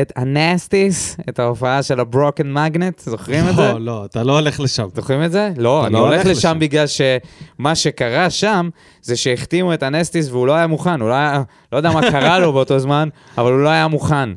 את 0.00 0.12
הנסטיס, 0.16 1.16
את 1.28 1.38
ההופעה 1.38 1.82
של 1.82 2.00
הברוקן 2.00 2.52
מגנט? 2.52 2.98
זוכרים 2.98 3.48
את 3.48 3.56
זה? 3.56 3.72
לא, 3.72 3.80
לא, 3.80 4.04
אתה 4.04 4.22
לא 4.22 4.38
הולך 4.38 4.60
לשם. 4.60 4.88
זוכרים 4.94 5.24
את 5.24 5.32
זה? 5.32 5.50
לא, 5.56 5.86
אני 5.86 5.94
לא 5.94 5.98
הולך 5.98 6.26
לשם. 6.26 6.56
בגלל 6.60 6.86
שמה 6.86 7.74
שקרה 7.74 8.30
שם, 8.30 8.68
זה 9.02 9.16
שהחתימו 9.16 9.74
את 9.74 9.82
הנסטיס 9.82 10.30
והוא 10.30 10.46
לא 10.46 10.52
היה 10.52 10.66
מוכן, 10.66 11.00
הוא 11.00 11.08
לא 11.08 11.14
היה, 11.14 11.42
לא 11.72 11.76
יודע 11.76 11.90
מה 11.90 12.10
קרה 12.10 12.38
לו 12.38 12.52
באותו 12.52 12.78
זמן, 12.78 13.08
אבל 13.38 13.52
הוא 13.52 13.60
לא 13.60 13.68
היה 13.68 13.88
מוכן. 13.88 14.28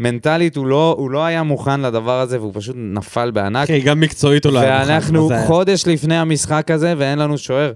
מנטלית 0.00 0.56
הוא 0.56 0.66
לא, 0.66 0.94
הוא 0.98 1.10
לא 1.10 1.24
היה 1.24 1.42
מוכן 1.42 1.80
לדבר 1.80 2.20
הזה, 2.20 2.40
והוא 2.40 2.52
פשוט 2.54 2.76
נפל 2.78 3.30
בענק. 3.30 3.70
אחי, 3.70 3.80
גם 3.80 4.00
מקצועית 4.00 4.46
אולי. 4.46 4.66
ואנחנו 4.66 5.30
חודש 5.46 5.86
לפני 5.86 6.16
המשחק 6.16 6.70
הזה, 6.70 6.94
ואין 6.98 7.18
לנו 7.18 7.38
שוער. 7.38 7.72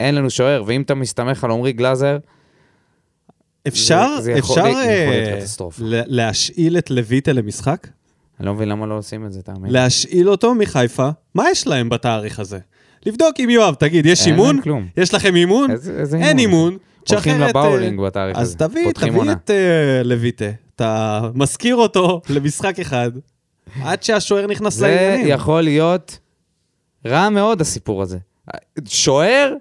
אין 0.00 0.14
לנו 0.14 0.30
שוער, 0.30 0.62
ואם 0.66 0.82
אתה 0.82 0.94
מסתמך 0.94 1.44
על 1.44 1.50
עמרי 1.50 1.72
גלאזר, 1.72 2.18
אפשר, 3.68 4.20
זה 4.20 4.32
יכול 4.32 4.58
אפשר 4.58 4.68
יכול 4.68 4.80
להיות 4.82 5.28
אה, 5.94 6.02
להשאיל 6.06 6.78
את 6.78 6.90
לויטה 6.90 7.32
למשחק? 7.32 7.86
אני 8.40 8.46
לא 8.46 8.54
מבין 8.54 8.68
למה 8.68 8.86
לא 8.86 8.94
עושים 8.98 9.26
את 9.26 9.32
זה, 9.32 9.42
תאמין. 9.42 9.72
להשאיל 9.72 10.30
אותו 10.30 10.54
מחיפה? 10.54 11.08
מה 11.34 11.50
יש 11.50 11.66
להם 11.66 11.88
בתאריך 11.88 12.40
הזה? 12.40 12.58
לבדוק 13.06 13.34
עם 13.38 13.50
יואב, 13.50 13.74
תגיד, 13.74 14.06
יש 14.06 14.26
אימון? 14.26 14.60
יש 14.96 15.14
לכם 15.14 15.36
אימון? 15.36 15.70
איזה- 15.70 15.92
איזה 16.00 16.16
אין 16.16 16.38
אימון. 16.38 16.76
הולכים 17.10 17.32
תשחרר 17.34 17.50
את, 17.50 17.56
אה, 17.56 17.62
לבאולינג 17.62 18.00
בתאריך 18.00 18.38
הזה. 18.38 18.42
אז 18.50 18.56
תביא, 18.56 18.92
תביא. 18.92 19.32
את 19.32 19.50
אה, 19.50 20.02
לויטה. 20.04 20.44
אתה 20.76 21.20
מזכיר 21.34 21.76
אותו 21.76 22.20
למשחק 22.28 22.80
אחד, 22.80 23.10
עד 23.82 24.02
שהשוער 24.02 24.46
נכנס 24.46 24.74
זה 24.74 24.86
לעניינים. 24.86 25.26
יכול 25.28 25.62
להיות 25.62 26.18
רע 27.06 27.28
מאוד, 27.28 27.60
הסיפור 27.60 28.02
הזה. 28.02 28.18
שוער, 28.88 29.54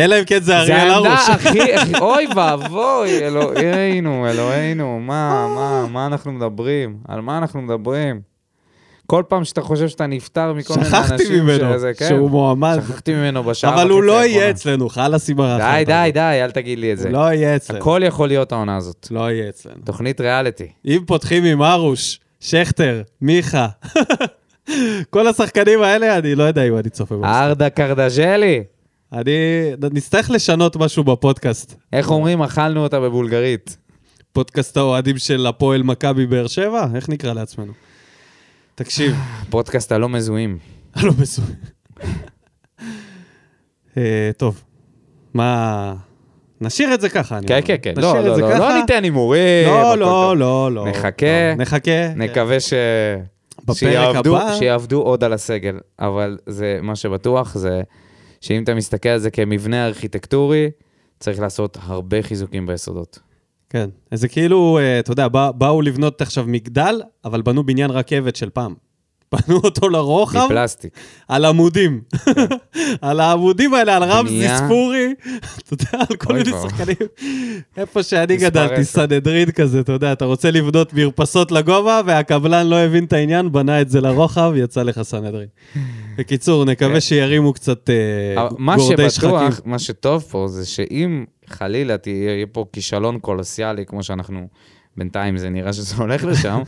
אלא 0.00 0.18
אם 0.18 0.24
כן 0.24 0.38
זה 0.38 0.44
זה 0.44 0.58
אריאל 0.58 0.78
העמדה 0.90 1.08
הרוש. 1.14 1.28
הכי, 1.28 1.74
הכי- 1.74 1.98
אוי 2.00 2.26
ואבוי, 2.36 3.18
אלוהינו, 3.26 4.26
אלוהינו, 4.30 5.00
מה, 5.00 5.46
מה, 5.54 5.86
מה 5.92 6.06
אנחנו 6.06 6.32
מדברים? 6.32 6.96
על 7.08 7.20
מה 7.20 7.38
אנחנו 7.38 7.62
מדברים? 7.62 8.30
כל 9.06 9.22
פעם 9.28 9.44
שאתה 9.44 9.60
חושב 9.62 9.88
שאתה 9.88 10.06
נפטר 10.06 10.52
מכל 10.52 10.74
מיני 10.74 10.88
אנשים 11.10 11.44
ממנו 11.44 11.74
שזה, 11.74 11.92
כן. 11.96 12.08
שהוא 12.08 12.30
מועמד, 12.30 12.78
שכחתי 12.86 13.14
ממנו 13.14 13.42
בשעה 13.44 13.74
אבל 13.74 13.90
הוא 13.90 14.02
לא. 14.02 14.24
יהיה 14.24 14.50
אצלנו, 14.50 14.88
חלאס 14.88 15.30
עם 15.30 15.40
ההערכה. 15.40 15.76
די, 15.78 15.84
די, 15.84 16.10
די, 16.14 16.20
אל 16.44 16.50
תגיד 16.50 16.78
לי 16.78 16.92
את 16.92 16.98
זה. 16.98 17.10
לא 17.10 17.32
יהיה 17.32 17.56
אצלנו. 17.56 17.78
הכל 17.80 18.00
יכול 18.04 18.28
להיות 18.28 18.52
העונה 18.52 18.76
הזאת. 18.76 19.08
לא 19.10 19.30
יהיה 19.30 19.48
אצלנו. 19.48 19.76
תוכנית 19.84 20.20
ריאליטי. 20.20 20.66
אם 20.86 21.00
פותחים 21.06 21.44
עם 21.44 21.62
ארוש, 21.62 22.20
שכטר, 22.40 23.02
מיכה, 23.22 23.68
כל 25.10 25.26
השחקנים 25.26 25.82
האלה, 25.82 26.18
אני 26.18 26.34
לא 26.34 26.42
יודע 26.44 26.62
אם 26.62 26.76
אני 26.76 26.90
צופה 26.90 27.14
במשחק. 27.14 27.30
ארדה 27.34 27.70
קרדז'לי. 27.70 28.62
אני... 29.12 29.30
נצטרך 29.92 30.30
לשנות 30.30 30.76
משהו 30.76 31.04
בפודקאסט. 31.04 31.74
איך 31.92 32.10
אומרים, 32.10 32.42
אכלנו 32.42 32.82
אותה 32.82 33.00
בבולגרית. 33.00 33.76
פודקאסט 34.32 34.76
האוהדים 34.76 35.18
של 35.18 35.46
הפועל 35.46 35.82
מכבי 35.82 36.26
באר 36.26 36.46
שבע? 36.46 36.86
איך 36.94 37.08
נקרא 37.08 37.32
לעצמנו? 37.32 37.72
תקשיב, 38.74 39.16
פודקאסט 39.50 39.92
הלא 39.92 40.08
מזוהים. 40.08 40.58
לא 41.02 41.12
מסוים. 41.18 41.48
אה, 43.96 44.30
טוב, 44.36 44.62
מה... 45.34 45.94
נשאיר 46.60 46.94
את 46.94 47.00
זה 47.00 47.08
ככה, 47.08 47.38
אני 47.38 47.46
כן, 47.46 47.54
אומר. 47.54 47.66
כן, 47.66 47.76
כן. 47.82 47.94
נשאיר 47.96 48.12
לא, 48.12 48.20
את 48.20 48.24
לא, 48.24 48.34
זה 48.34 48.40
לא, 48.40 48.48
ככה. 48.50 48.58
לא 48.58 48.80
ניתן 48.80 49.04
הימורים. 49.04 49.66
לא, 49.66 49.98
לא. 49.98 50.36
לא, 50.36 50.72
לא. 50.72 50.86
נחכה. 50.88 51.54
נחכה. 51.58 52.14
נקווה 52.16 52.60
ש... 52.60 52.72
בפרק 53.64 53.76
שיעבדו, 53.76 54.36
הבא- 54.38 54.54
שיעבדו 54.58 55.02
עוד 55.02 55.24
על 55.24 55.32
הסגל, 55.32 55.78
אבל 55.98 56.38
זה, 56.46 56.78
מה 56.82 56.96
שבטוח 56.96 57.54
זה 57.54 57.82
שאם 58.40 58.62
אתה 58.62 58.74
מסתכל 58.74 59.08
על 59.08 59.18
זה 59.18 59.30
כמבנה 59.30 59.86
ארכיטקטורי, 59.86 60.70
צריך 61.18 61.40
לעשות 61.40 61.78
הרבה 61.80 62.22
חיזוקים 62.22 62.66
ביסודות. 62.66 63.18
כן, 63.70 63.88
זה 64.14 64.28
כאילו, 64.28 64.78
אה, 64.78 64.98
אתה 65.00 65.12
יודע, 65.12 65.28
בא- 65.28 65.50
באו 65.50 65.82
לבנות 65.82 66.20
עכשיו 66.20 66.44
מגדל, 66.48 67.00
אבל 67.24 67.42
בנו 67.42 67.64
בניין 67.66 67.90
רכבת 67.90 68.36
של 68.36 68.50
פעם. 68.50 68.74
בנו 69.32 69.56
אותו 69.56 69.88
לרוחב 69.88 70.46
מפלסטיק. 70.46 70.92
על 71.28 71.44
עמודים. 71.44 72.00
על 73.00 73.20
העמודים 73.20 73.74
האלה, 73.74 73.96
על 73.96 74.04
רמזי. 74.04 74.48
ספורי, 74.56 75.14
אתה 75.58 75.74
יודע, 75.74 76.04
על 76.10 76.16
כל 76.16 76.32
מיני. 76.32 76.50
שחקנים. 76.62 76.96
איפה 77.76 78.02
שאני 78.02 78.36
גדלתי. 78.36 78.84
סנהדרין 78.84 79.50
כזה, 79.50 79.80
אתה 79.80 79.92
יודע, 79.92 80.12
אתה 80.12 80.24
רוצה 80.24 80.50
לבנות 80.50 80.92
מרפסות 80.94 81.52
לגובה, 81.52 82.00
והקבלן 82.06 82.66
לא 82.66 82.76
הבין 82.76 83.04
את 83.04 83.12
העניין, 83.12 83.52
בנה 83.52 83.80
את 83.80 83.90
זה 83.90 84.00
לרוחב, 84.00 84.52
יצא 84.56 84.82
לך 84.82 85.02
סנהדרין. 85.02 85.48
בקיצור, 86.18 86.64
נקווה 86.64 86.94
כן. 86.94 87.00
שירימו 87.00 87.52
קצת 87.52 87.90
אה, 87.90 88.48
מה 88.58 88.76
גורדי 88.76 89.10
שבטוח, 89.10 89.50
שחקים. 89.52 89.70
מה 89.70 89.78
שטוב 89.78 90.22
פה 90.30 90.48
זה 90.48 90.66
שאם 90.66 91.24
חלילה 91.48 91.96
תהיה 91.96 92.34
יהיה 92.34 92.46
פה 92.52 92.64
כישלון 92.72 93.18
קולוסיאלי, 93.18 93.86
כמו 93.86 94.02
שאנחנו, 94.02 94.48
בינתיים 94.96 95.38
זה 95.38 95.50
נראה 95.50 95.72
שזה 95.72 95.96
הולך 95.96 96.24
לשם, 96.24 96.62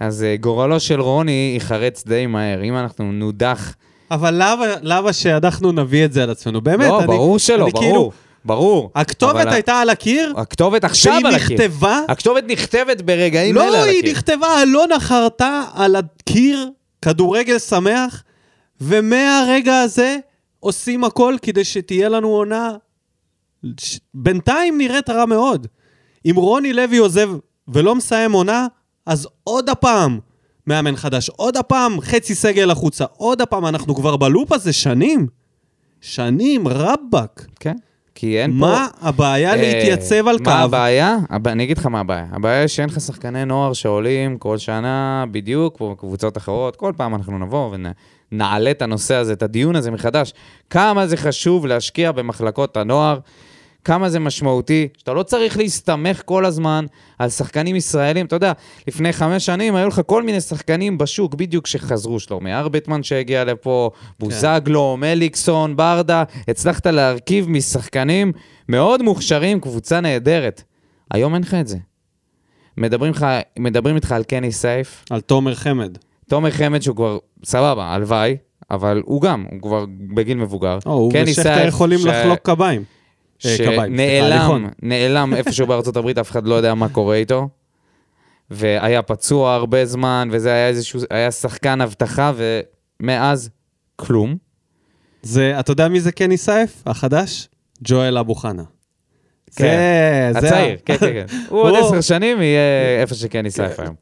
אז 0.00 0.22
אה, 0.22 0.36
גורלו 0.40 0.80
של 0.80 1.00
רוני 1.00 1.50
ייחרץ 1.54 2.04
די 2.06 2.26
מהר. 2.26 2.64
אם 2.64 2.76
אנחנו 2.76 3.12
נודח... 3.12 3.74
אבל 4.10 4.34
למה- 4.38 4.64
למה 4.82 5.12
שאנחנו 5.12 5.72
נביא 5.72 6.04
את 6.04 6.12
זה 6.12 6.22
על 6.22 6.30
עצמנו? 6.30 6.60
באמת, 6.60 6.88
לא, 6.88 6.98
אני... 6.98 7.06
ברור 7.06 7.38
שלא, 7.38 7.64
אני 7.64 7.72
ברור, 7.72 7.84
כאילו- 7.84 8.10
ברור. 8.44 8.90
הכתובת 8.94 9.46
הייתה 9.46 9.80
על 9.80 9.90
הקיר, 9.90 10.34
הכתובת 10.36 10.84
עכשיו 10.84 11.20
על 11.24 11.34
הקיר. 11.34 11.56
נכתבה, 11.58 12.00
הכתובת 12.08 12.44
נכתבת 12.46 13.00
ברגעים 13.02 13.58
אלה 13.58 13.70
לא, 13.70 13.82
על 13.82 13.88
היא 13.88 13.98
הקיר. 13.98 14.12
נכתבה, 14.12 14.62
אלונה 14.62 15.00
חרתה 15.00 15.62
על 15.74 15.96
הקיר, 15.96 16.70
כדורגל 17.02 17.58
שמח, 17.58 18.22
ומהרגע 18.80 19.80
הזה 19.80 20.16
עושים 20.60 21.04
הכל 21.04 21.36
כדי 21.42 21.64
שתהיה 21.64 22.08
לנו 22.08 22.28
עונה 22.28 22.70
ש- 23.80 23.98
בינתיים 24.14 24.78
נראית 24.78 25.10
רע 25.10 25.26
מאוד. 25.26 25.66
אם 26.26 26.36
רוני 26.36 26.72
לוי 26.72 26.96
עוזב 26.96 27.30
ולא 27.68 27.94
מסיים 27.94 28.32
עונה, 28.32 28.66
אז 29.08 29.28
עוד 29.44 29.68
הפעם 29.68 30.18
מאמן 30.66 30.96
חדש, 30.96 31.28
עוד 31.28 31.56
הפעם 31.56 32.00
חצי 32.00 32.34
סגל 32.34 32.70
החוצה, 32.70 33.04
עוד 33.16 33.40
הפעם, 33.40 33.66
אנחנו 33.66 33.94
כבר 33.94 34.16
בלופ 34.16 34.52
הזה 34.52 34.72
שנים. 34.72 35.26
שנים, 36.00 36.68
רבאק. 36.68 37.46
כן, 37.60 37.76
כי 38.14 38.38
אין 38.42 38.50
פה... 38.50 38.56
מה 38.56 38.86
הבעיה 39.00 39.50
אה, 39.50 39.56
להתייצב 39.56 40.28
על 40.28 40.38
קו? 40.38 40.44
מה 40.44 40.58
הבעיה? 40.58 41.16
הב- 41.30 41.48
אני 41.48 41.64
אגיד 41.64 41.78
לך 41.78 41.86
מה 41.86 42.00
הבעיה. 42.00 42.26
הבעיה 42.32 42.60
היא 42.60 42.68
שאין 42.68 42.88
לך 42.88 43.00
שחקני 43.00 43.44
נוער 43.44 43.72
שעולים 43.72 44.38
כל 44.38 44.58
שנה 44.58 45.24
בדיוק, 45.30 45.76
כמו 45.76 45.90
בקבוצות 45.90 46.36
אחרות. 46.36 46.76
כל 46.76 46.92
פעם 46.96 47.14
אנחנו 47.14 47.38
נבוא 47.38 47.76
ונעלה 48.32 48.70
את 48.70 48.82
הנושא 48.82 49.14
הזה, 49.14 49.32
את 49.32 49.42
הדיון 49.42 49.76
הזה 49.76 49.90
מחדש. 49.90 50.32
כמה 50.70 51.06
זה 51.06 51.16
חשוב 51.16 51.66
להשקיע 51.66 52.12
במחלקות 52.12 52.76
הנוער, 52.76 53.18
כמה 53.84 54.08
זה 54.08 54.18
משמעותי, 54.20 54.88
שאתה 54.96 55.12
לא 55.12 55.22
צריך 55.22 55.56
להסתמך 55.58 56.22
כל 56.24 56.44
הזמן 56.44 56.84
על 57.18 57.28
שחקנים 57.28 57.76
ישראלים. 57.76 58.26
אתה 58.26 58.36
יודע, 58.36 58.52
לפני 58.88 59.12
חמש 59.12 59.46
שנים 59.46 59.74
היו 59.76 59.88
לך 59.88 60.00
כל 60.06 60.22
מיני 60.22 60.40
שחקנים 60.40 60.98
בשוק 60.98 61.34
בדיוק 61.34 61.66
שחזרו, 61.66 62.20
שלומי 62.20 62.54
ארבטמן 62.54 63.02
שהגיע 63.02 63.44
לפה, 63.44 63.90
בוזגלו, 64.18 64.96
מליקסון, 64.96 65.76
ברדה, 65.76 66.24
הצלחת 66.48 66.86
להרכיב 66.86 67.48
משחקנים 67.48 68.32
מאוד 68.68 69.02
מוכשרים, 69.02 69.60
קבוצה 69.60 70.00
נהדרת. 70.00 70.62
היום 71.10 71.34
אין 71.34 71.42
לך 71.42 71.54
את 71.54 71.68
זה. 71.68 71.76
מדברים, 72.76 73.12
לך, 73.12 73.26
מדברים 73.58 73.96
איתך 73.96 74.12
על 74.12 74.24
קני 74.24 74.52
סייף, 74.52 75.04
על 75.10 75.20
תומר 75.20 75.54
חמד. 75.54 75.98
תומר 76.28 76.50
חמד 76.50 76.82
שהוא 76.82 76.96
כבר, 76.96 77.18
סבבה, 77.44 77.84
הלוואי, 77.84 78.36
אבל 78.70 79.02
הוא 79.04 79.22
גם, 79.22 79.44
הוא 79.50 79.62
כבר 79.62 79.84
בגיל 80.14 80.36
מבוגר. 80.36 80.78
או, 80.86 80.92
הוא 80.92 81.12
קני 81.12 81.22
ושכטר 81.30 81.66
יכולים 81.66 81.98
ש- 81.98 82.04
לחלוק 82.04 82.38
קביים. 82.42 82.82
אה, 83.46 83.56
שנעלם. 83.56 84.68
נעלם 84.82 85.34
איפשהו 85.34 85.66
בארצות 85.66 85.96
הברית, 85.96 86.18
אף 86.18 86.30
אחד 86.30 86.46
לא 86.46 86.54
יודע 86.54 86.74
מה 86.74 86.88
קורה 86.88 87.16
איתו. 87.16 87.48
והיה 88.50 89.02
פצוע 89.02 89.54
הרבה 89.54 89.86
זמן, 89.86 90.28
וזה 90.32 90.52
היה 90.52 90.68
איזשהו, 90.68 91.00
היה 91.10 91.30
שחקן 91.30 91.80
אבטחה, 91.80 92.32
ומאז, 93.00 93.50
כלום. 93.96 94.36
זה, 95.22 95.60
אתה 95.60 95.72
יודע 95.72 95.88
מי 95.88 96.00
זה 96.00 96.12
קני 96.12 96.36
סייף? 96.36 96.82
החדש? 96.86 97.48
ג'ואל 97.84 98.18
אבו 98.18 98.34
חנה. 98.34 98.62
כן, 99.56 100.30
זה, 100.34 100.40
זה... 100.40 100.46
הצעיר, 100.48 100.76
כן, 100.84 100.96
כן, 100.96 101.12
כן. 101.12 101.26
הוא 101.48 101.60
עוד 101.60 101.74
עשר 101.74 102.00
שנים 102.00 102.42
יהיה 102.42 103.00
איפה 103.00 103.14
שקני 103.14 103.50
סייף 103.50 103.80
היום. 103.80 103.94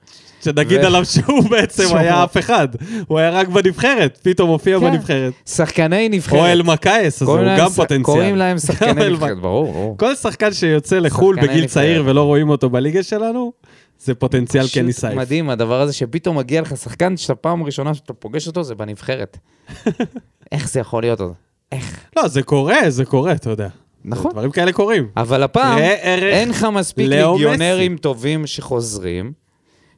שנגיד 0.47 0.81
ו- 0.83 0.87
עליו 0.87 1.05
שהוא 1.05 1.49
בעצם 1.51 1.97
היה 1.97 2.25
אף 2.25 2.37
אחד. 2.37 2.69
הוא 3.07 3.19
היה 3.19 3.31
רק 3.31 3.49
בנבחרת, 3.49 4.19
פתאום 4.23 4.51
הופיע 4.51 4.81
כן. 4.81 4.85
בנבחרת. 4.91 5.33
שחקני 5.47 6.09
נבחרת. 6.09 6.39
או 6.41 6.47
אלמקייס, 6.47 7.23
אז 7.23 7.29
הוא 7.29 7.39
גם 7.59 7.71
ש- 7.71 7.77
פוטנציאל. 7.77 8.03
קוראים 8.03 8.37
להם 8.37 8.59
שחקני 8.59 9.09
נבחרת, 9.11 9.39
ברור, 9.39 9.73
ברור. 9.73 9.99
כל 9.99 10.15
שחקן 10.15 10.53
שיוצא 10.53 10.99
לחו"ל 10.99 11.37
בגיל 11.43 11.67
צעיר 11.67 11.99
נבחרת. 11.99 12.11
ולא 12.11 12.23
רואים 12.23 12.49
אותו 12.49 12.71
בליגה 12.71 13.03
שלנו, 13.03 13.53
זה 13.99 14.15
פוטנציאל 14.15 14.65
פשוט 14.65 14.79
קני 14.83 14.93
סייף. 14.93 15.15
מדהים, 15.15 15.51
הדבר 15.51 15.81
הזה 15.81 15.93
שפתאום 15.93 16.39
מגיע 16.39 16.61
לך 16.61 16.77
שחקן 16.77 17.17
שאתה 17.17 17.35
פעם 17.35 17.63
ראשונה 17.63 17.95
שאתה 17.95 18.13
פוגש 18.13 18.47
אותו 18.47 18.63
זה 18.63 18.75
בנבחרת. 18.75 19.39
איך 20.53 20.69
זה 20.71 20.81
יכול 20.81 21.03
להיות 21.03 21.21
עוד? 21.21 21.33
איך? 21.73 22.01
לא, 22.17 22.29
זה 22.29 22.43
קורה, 22.43 22.77
זה 22.89 23.05
קורה, 23.05 23.33
אתה 23.33 23.51
יודע. 23.51 23.69
נכון. 24.05 24.31
דברים 24.33 24.51
כאלה 24.51 24.73
קורים. 24.73 25.09
אבל 25.17 25.43
הפעם 25.43 25.79
אין 25.79 26.49
לך 26.49 26.67
מספיק 26.73 27.09
ליגיונרים 27.09 27.97
טובים 27.97 28.47
שחוזרים, 28.47 29.33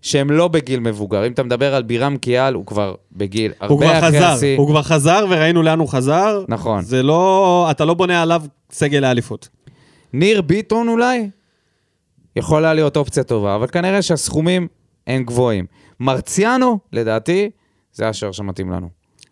שהם 0.02 0.30
לא 0.30 0.48
בגיל 0.48 0.80
מבוגר. 0.80 1.26
אם 1.26 1.32
אתה 1.32 1.42
מדבר 1.42 1.74
על 1.74 1.82
בירם 1.82 2.16
קיאל, 2.16 2.54
הוא 2.54 2.66
כבר 2.66 2.94
בגיל 3.12 3.52
הוא 3.60 3.66
הרבה 3.84 3.98
כבר 4.00 4.08
חזר, 4.08 4.26
השיא. 4.26 4.58
הוא 4.58 4.68
כבר 4.68 4.82
חזר 4.82 5.26
וראינו 5.30 5.62
לאן 5.62 5.78
הוא 5.78 5.88
חזר. 5.88 6.44
נכון. 6.48 6.82
זה 6.82 7.02
לא, 7.02 7.66
אתה 7.70 7.84
לא 7.84 7.94
בונה 7.94 8.22
עליו 8.22 8.42
סגל 8.72 9.04
האליפות. 9.04 9.48
ניר 10.12 10.42
ביטון 10.42 10.88
אולי? 10.88 11.30
יכולה 12.36 12.74
להיות 12.74 12.96
אופציה 12.96 13.22
טובה, 13.24 13.54
אבל 13.54 13.66
כנראה 13.66 14.02
שהסכומים 14.02 14.68
הם 15.06 15.22
גבוהים. 15.24 15.66
מרציאנו, 16.00 16.78
לדעתי, 16.92 17.50
זה 17.92 18.08
השוער 18.08 18.32
שמתאים 18.32 18.70
לנו. 18.70 18.88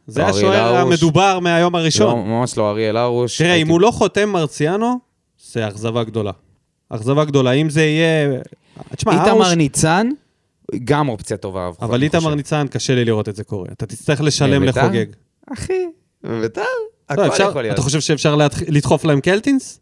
זה 0.06 0.20
לא, 0.22 0.26
השוער. 0.26 0.76
המדובר 0.76 1.38
מהיום 1.40 1.72
לא, 1.74 1.78
הראשון. 1.78 2.28
ממש 2.28 2.58
לא 2.58 2.70
אריאל 2.70 2.96
הרוש. 2.96 3.38
תראה, 3.38 3.50
אם 3.50 3.54
הייתי- 3.54 3.70
הוא 3.70 3.80
לא 3.80 3.90
חותם 3.90 4.28
מרציאנו, 4.28 4.94
זה 5.52 5.68
אכזבה 5.68 6.04
גדולה. 6.04 6.32
אכזבה 6.88 7.24
גדולה. 7.24 7.52
אם 7.52 7.70
זה 7.70 7.82
יהיה... 7.84 8.38
תשמע, 8.96 9.12
איתמר 9.12 9.28
הרוש... 9.28 9.48
ניצן, 9.52 10.08
גם 10.84 11.08
אופציה 11.08 11.36
טובה. 11.36 11.70
אבל 11.82 12.02
איתמר. 12.02 12.34
ניצן, 12.34 12.66
קשה 12.70 12.94
לי 12.94 13.04
לראות 13.04 13.28
את 13.28 13.36
זה 13.36 13.44
קורה. 13.44 13.68
אתה 13.72 13.86
תצטרך 13.86 14.20
לשלם? 14.20 14.62
לחוגג. 14.62 15.06
אחי, 15.52 15.86
בביתר, 16.22 16.62
לא, 17.10 17.24
הכל 17.24 17.42
יכול 17.42 17.62
להיות. 17.62 17.74
אתה 17.74 17.82
חושב 17.82 18.00
שאפשר 18.00 18.36
לדחוף 18.68 19.04
להם 19.04 19.20
קלטינס? 19.20 19.80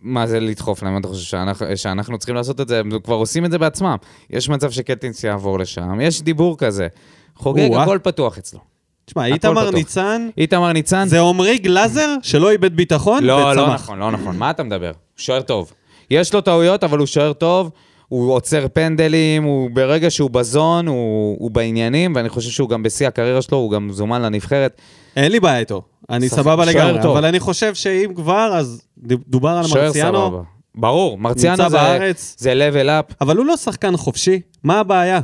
מה 0.00 0.26
זה 0.26 0.40
לדחוף 0.40 0.82
להם? 0.82 0.98
אתה 0.98 1.08
חושב 1.08 1.24
שאנחנו, 1.24 1.66
שאנחנו 1.76 2.18
צריכים 2.18 2.34
לעשות 2.34 2.60
את 2.60 2.68
זה? 2.68 2.80
הם 2.80 2.90
כבר 3.04 3.14
עושים 3.14 3.44
את 3.44 3.50
זה 3.50 3.58
בעצמם. 3.58 3.96
יש 4.30 4.48
מצב 4.48 4.70
שקלטינס 4.70 5.24
יעבור 5.24 5.58
לשם, 5.58 6.00
יש 6.00 6.22
דיבור 6.22 6.58
כזה. 6.58 6.88
חוגג. 7.36 7.70
הכל 7.74 7.98
פתוח 8.02 8.38
אצלו. 8.38 8.60
תשמע, 9.04 9.26
איתמר. 9.26 9.70
ניצן, 9.70 10.28
איתמר 10.38 10.72
ניצן? 10.72 11.08
זה 11.08 11.20
עמרי 11.20 11.58
גלאזר 11.58 12.14
שלא 12.22 12.50
איבד 12.50 12.76
ביטחון 12.76 13.24
לא, 13.24 13.54
לא 13.54 13.60
וצמח. 13.60 13.74
נכון, 13.74 13.98
לא 13.98 14.10
נכון. 14.10 14.36
מה 14.36 14.50
אתה 14.50 14.62
מדבר? 14.62 14.92
שוער 15.16 15.42
טוב. 15.42 15.72
יש 16.10 16.34
לו 16.34 16.40
טעויות, 16.40 16.84
אבל 16.84 16.98
הוא 16.98 17.06
שוער 17.06 17.32
טוב. 17.32 17.70
הוא 18.10 18.32
עוצר 18.34 18.66
פנדלים, 18.72 19.42
הוא 19.42 19.70
ברגע 19.72 20.10
שהוא 20.10 20.30
בזון, 20.30 20.86
הוא, 20.86 21.36
הוא 21.38 21.50
בעניינים, 21.50 22.12
ואני 22.16 22.28
חושב 22.28 22.50
שהוא 22.50 22.68
גם 22.68 22.82
בשיא 22.82 23.08
הקריירה 23.08 23.42
שלו, 23.42 23.58
הוא 23.58 23.70
גם 23.70 23.90
זומן 23.92 24.22
לנבחרת. 24.22 24.80
אין 25.16 25.32
לי 25.32 25.40
בעיה 25.40 25.58
איתו, 25.58 25.82
אני 26.10 26.28
סבבה 26.28 26.64
לגמרי, 26.64 27.02
טוב. 27.02 27.16
אבל 27.16 27.24
אני 27.26 27.40
חושב 27.40 27.74
שאם 27.74 28.12
כבר, 28.16 28.52
אז 28.54 28.82
דובר 29.28 29.48
על 29.48 29.64
מרציאנו, 29.74 30.18
סבבה. 30.18 30.42
ברור, 30.74 31.18
מרציאנו 31.18 31.56
זה, 31.56 31.68
בארץ. 31.68 32.36
זה 32.38 32.52
level 32.52 32.86
up. 32.86 33.14
אבל 33.20 33.36
הוא 33.36 33.46
לא 33.46 33.56
שחקן 33.56 33.96
חופשי, 33.96 34.40
מה 34.64 34.80
הבעיה? 34.80 35.20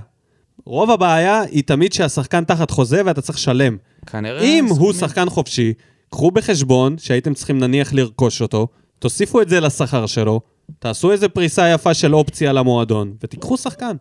רוב 0.67 0.91
הבעיה 0.91 1.43
היא 1.51 1.63
תמיד 1.67 1.93
שהשחקן 1.93 2.45
תחת 2.45 2.71
חוזה 2.71 3.03
ואתה 3.07 3.23
צריך 3.23 3.39
לשלם. 3.39 3.77
כנראה... 4.07 4.43
אם 4.43 4.65
הוא 4.65 4.75
סכומים. 4.75 4.93
שחקן 4.93 5.31
חופשי, 5.31 5.73
קחו 6.11 6.31
בחשבון 6.31 6.99
שהייתם 6.99 7.35
צריכים 7.35 7.59
נניח 7.59 7.93
לרכוש 7.93 8.43
אותו, 8.43 8.69
תוסיפו 8.99 9.41
את 9.41 9.49
זה 9.49 9.61
לשכר 9.61 10.07
שלו, 10.07 10.41
תעשו 10.79 11.13
איזה 11.13 11.29
פריסה 11.29 11.69
יפה 11.69 11.95
של 11.95 12.15
אופציה 12.15 12.53
למועדון, 12.53 13.15
ותיקחו 13.23 13.57
שחקן. 13.57 13.97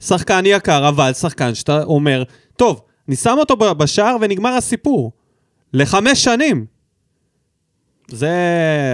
שחקן 0.00 0.42
יקר, 0.46 0.88
אבל 0.88 1.12
שחקן 1.12 1.54
שאתה 1.54 1.82
אומר, 1.82 2.22
טוב, 2.56 2.80
אני 3.08 3.16
שם 3.16 3.36
אותו 3.38 3.56
בשער 3.56 4.16
ונגמר 4.20 4.50
הסיפור. 4.52 5.12
לחמש 5.72 6.24
שנים. 6.24 6.66
זה 8.08 8.30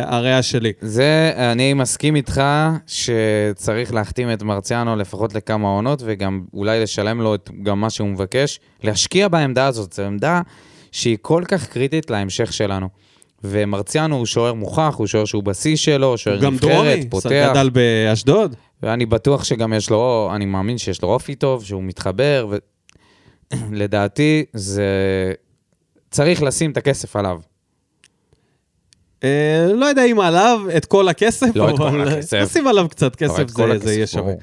הריאה 0.05 0.43
שלי. 0.43 0.73
זה, 0.81 1.33
אני 1.53 1.75
מסכים 1.75 2.17
איתך 2.17 2.43
שצריך 2.87 3.95
להחתים 3.95 4.33
את 4.33 4.43
מרציאנו 4.43 4.97
לפחות 4.97 5.35
לכמה 5.35 5.69
עונות, 5.69 6.03
וגם 6.05 6.45
אולי 6.55 6.83
לשלם 6.83 7.21
לו 7.21 7.35
את 7.35 7.51
גם 7.63 7.81
מה 7.81 7.91
שהוא 7.91 8.09
מבקש. 8.09 8.61
להשקיע 8.83 9.29
בעמדה 9.29 9.67
הזאת, 9.67 9.93
זו 9.93 10.03
עמדה 10.03 10.41
שהיא 10.93 11.19
כל 11.21 11.43
כך 11.49 11.67
קריטית 11.67 12.11
להמשך 12.11 12.53
שלנו. 12.53 12.89
ומרציאנו 13.45 14.17
הוא 14.17 14.27
שוער 14.27 14.55
מוכח, 14.55 14.95
הוא 14.99 15.07
שוער 15.07 15.25
שהוא 15.25 15.43
בשיא 15.43 15.77
שלו, 15.77 16.19
שוער 16.19 16.41
גם 16.41 16.55
נבחרת, 16.55 16.71
דרומי, 16.71 17.11
פותח. 17.11 17.49
גדל 17.51 17.71
באשדוד. 17.71 18.57
ואני 18.83 19.07
בטוח 19.07 19.45
שגם 19.45 19.73
יש 19.73 19.91
לו, 19.91 20.31
אני 20.35 20.45
מאמין 20.45 20.79
שיש 20.79 21.03
לו 21.03 21.09
אופי 21.09 21.35
טוב, 21.35 21.65
שהוא 21.65 21.83
מתחבר, 21.83 22.47
ולדעתי 23.71 24.45
זה... 24.55 24.87
צריך 26.11 26.43
לשים 26.43 26.71
את 26.71 26.77
הכסף 26.77 27.17
עליו. 27.17 27.41
אה, 29.25 29.67
לא 29.75 29.87
יודע 29.87 30.05
אם 30.05 30.21
עליו 30.21 30.61
את 30.77 30.85
כל 30.85 31.09
הכסף, 31.09 31.47
לא 31.55 31.71
את 31.71 31.77
כל 31.77 31.87
אבל 31.89 32.09
הכסף. 32.09 32.37
נשים 32.43 32.67
עליו 32.67 32.89
קצת 32.89 33.03
אבל 33.03 33.13
את 33.13 33.17
כסף, 33.17 33.49
זה- 33.57 33.65
הכסף, 33.65 33.85
זה 33.85 33.95
יהיה. 33.95 34.07
שווה. 34.07 34.35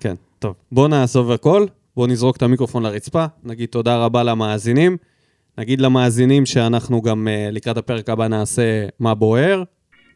כן, 0.00 0.14
טוב. 0.38 0.54
בואו 0.72 0.88
נעזוב 0.88 1.30
הכל, 1.32 1.66
בואו 1.96 2.06
נזרוק 2.06 2.36
את 2.36 2.42
המיקרופון 2.42 2.82
לרצפה, 2.82 3.24
נגיד 3.44 3.68
תודה 3.68 3.96
רבה 3.96 4.22
למאזינים. 4.22 4.96
נגיד 5.58 5.80
למאזינים 5.80 6.46
שאנחנו 6.46 7.02
גם 7.02 7.28
uh, 7.28 7.54
לקראת 7.54 7.76
הפרק 7.76 8.08
הבא 8.08 8.28
נעשה 8.28 8.62
מה 9.00 9.14
בוער. 9.14 9.62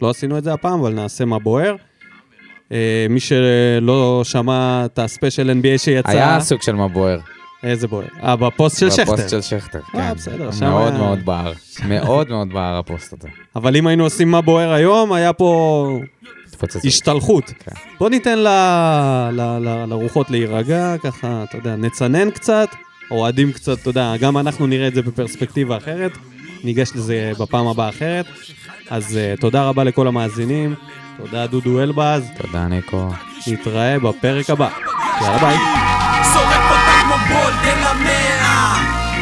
לא 0.03 0.11
עשינו 0.11 0.39
את 0.39 0.45
זה 0.45 0.53
הפעם, 0.53 0.81
אבל 0.81 0.93
נעשה 0.95 1.25
מה 1.25 1.39
בוער. 1.39 1.75
Uh, 2.69 2.73
מי 3.11 3.21
שלא 3.21 4.21
שמע 4.25 4.83
את 4.85 4.99
הספיישל 4.99 5.51
NBA 5.63 5.79
שיצא, 5.79 6.11
היה 6.11 6.41
סוג 6.41 6.63
של 6.63 6.73
מה 6.75 6.89
בוער. 6.89 7.19
איזה 7.63 7.89
בוער? 7.89 8.07
אה, 8.23 8.37
בפוסט 8.37 8.79
של 8.81 8.91
שכטר. 8.91 9.03
בפוסט 9.13 9.29
של 9.29 9.41
שכטר, 9.41 9.79
אה, 9.79 10.09
כן. 10.09 10.15
בסדר, 10.15 10.51
שם 10.53 10.67
מאוד 10.67 10.93
היה- 10.93 10.99
מאוד 11.03 11.25
בער. 11.25 11.53
מאוד 11.89 12.29
מאוד 12.31 12.49
בער 12.53 12.79
הפוסט 12.79 13.13
הזה. 13.13 13.29
אבל 13.57 13.77
אם 13.77 13.87
היינו 13.87 14.05
עושים 14.05 14.31
מה 14.31 14.41
בוער 14.41 14.73
היום, 14.73 15.13
היה 15.13 15.33
פה. 15.33 16.01
השתלחות. 16.85 17.45
כן. 17.45 17.73
בוא 17.99 18.11
ניתן 18.11 18.39
לרוחות 19.89 20.31
להירגע, 20.31 20.95
ככה, 21.03 21.45
אתה 21.49 21.57
יודע, 21.57 21.77
נצנן 21.77 22.31
קצת, 22.31 22.69
אוהדים 23.11 23.53
קצת, 23.53 23.79
אתה 23.79 23.91
יודע, 23.91 24.17
גם 24.21 24.39
אנחנו 24.39 24.67
נראה 24.67 24.89
את 24.89 24.95
זה 24.95 25.03
בפרספקטיבה 25.03 25.77
אחרת, 25.77 26.13
ניגש 26.65 26.91
לזה 26.95 27.33
בפעם 27.41 27.67
הבאה 27.67 27.89
אחרת. 27.89 28.27
אז 28.91 29.19
uh, 29.19 29.41
תודה 29.41 29.65
רבה 29.69 29.85
לכל 29.85 30.07
המאזינים, 30.07 30.75
תודה 31.17 31.47
דודו 31.47 31.83
אלבז, 31.83 32.31
תודה, 32.43 32.69
ניקו. 32.69 33.09
נתראה 33.47 33.99
בפרק 33.99 34.51
הבא. 34.51 34.69
יאללה 35.21 35.39
ביי. 35.39 35.57
שורף 36.33 36.71
אותה 36.71 37.01
כמו 37.03 37.15
בולד 37.29 37.65
אל 37.65 37.85
המאה 37.87 38.77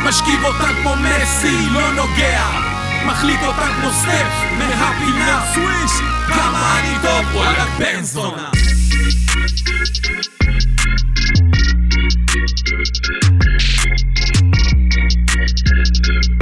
משכיב 0.09 0.45
אותה 0.45 0.69
כמו 0.83 0.95
מסי, 0.97 1.67
לא 1.73 1.93
נוגע 1.93 2.69
מחליט 3.07 3.41
אותה 3.47 3.67
כמו 3.81 3.91
סטף 3.91 4.33
מהפינה 4.59 5.43
סוויש 5.55 5.93
כמה 6.27 6.81
אני 6.81 6.95
טוב, 7.03 7.35
וואלה 7.35 7.65
בן 7.79 8.03
זונה 8.03 8.51
Thank 13.81 14.01
you. 16.33 16.38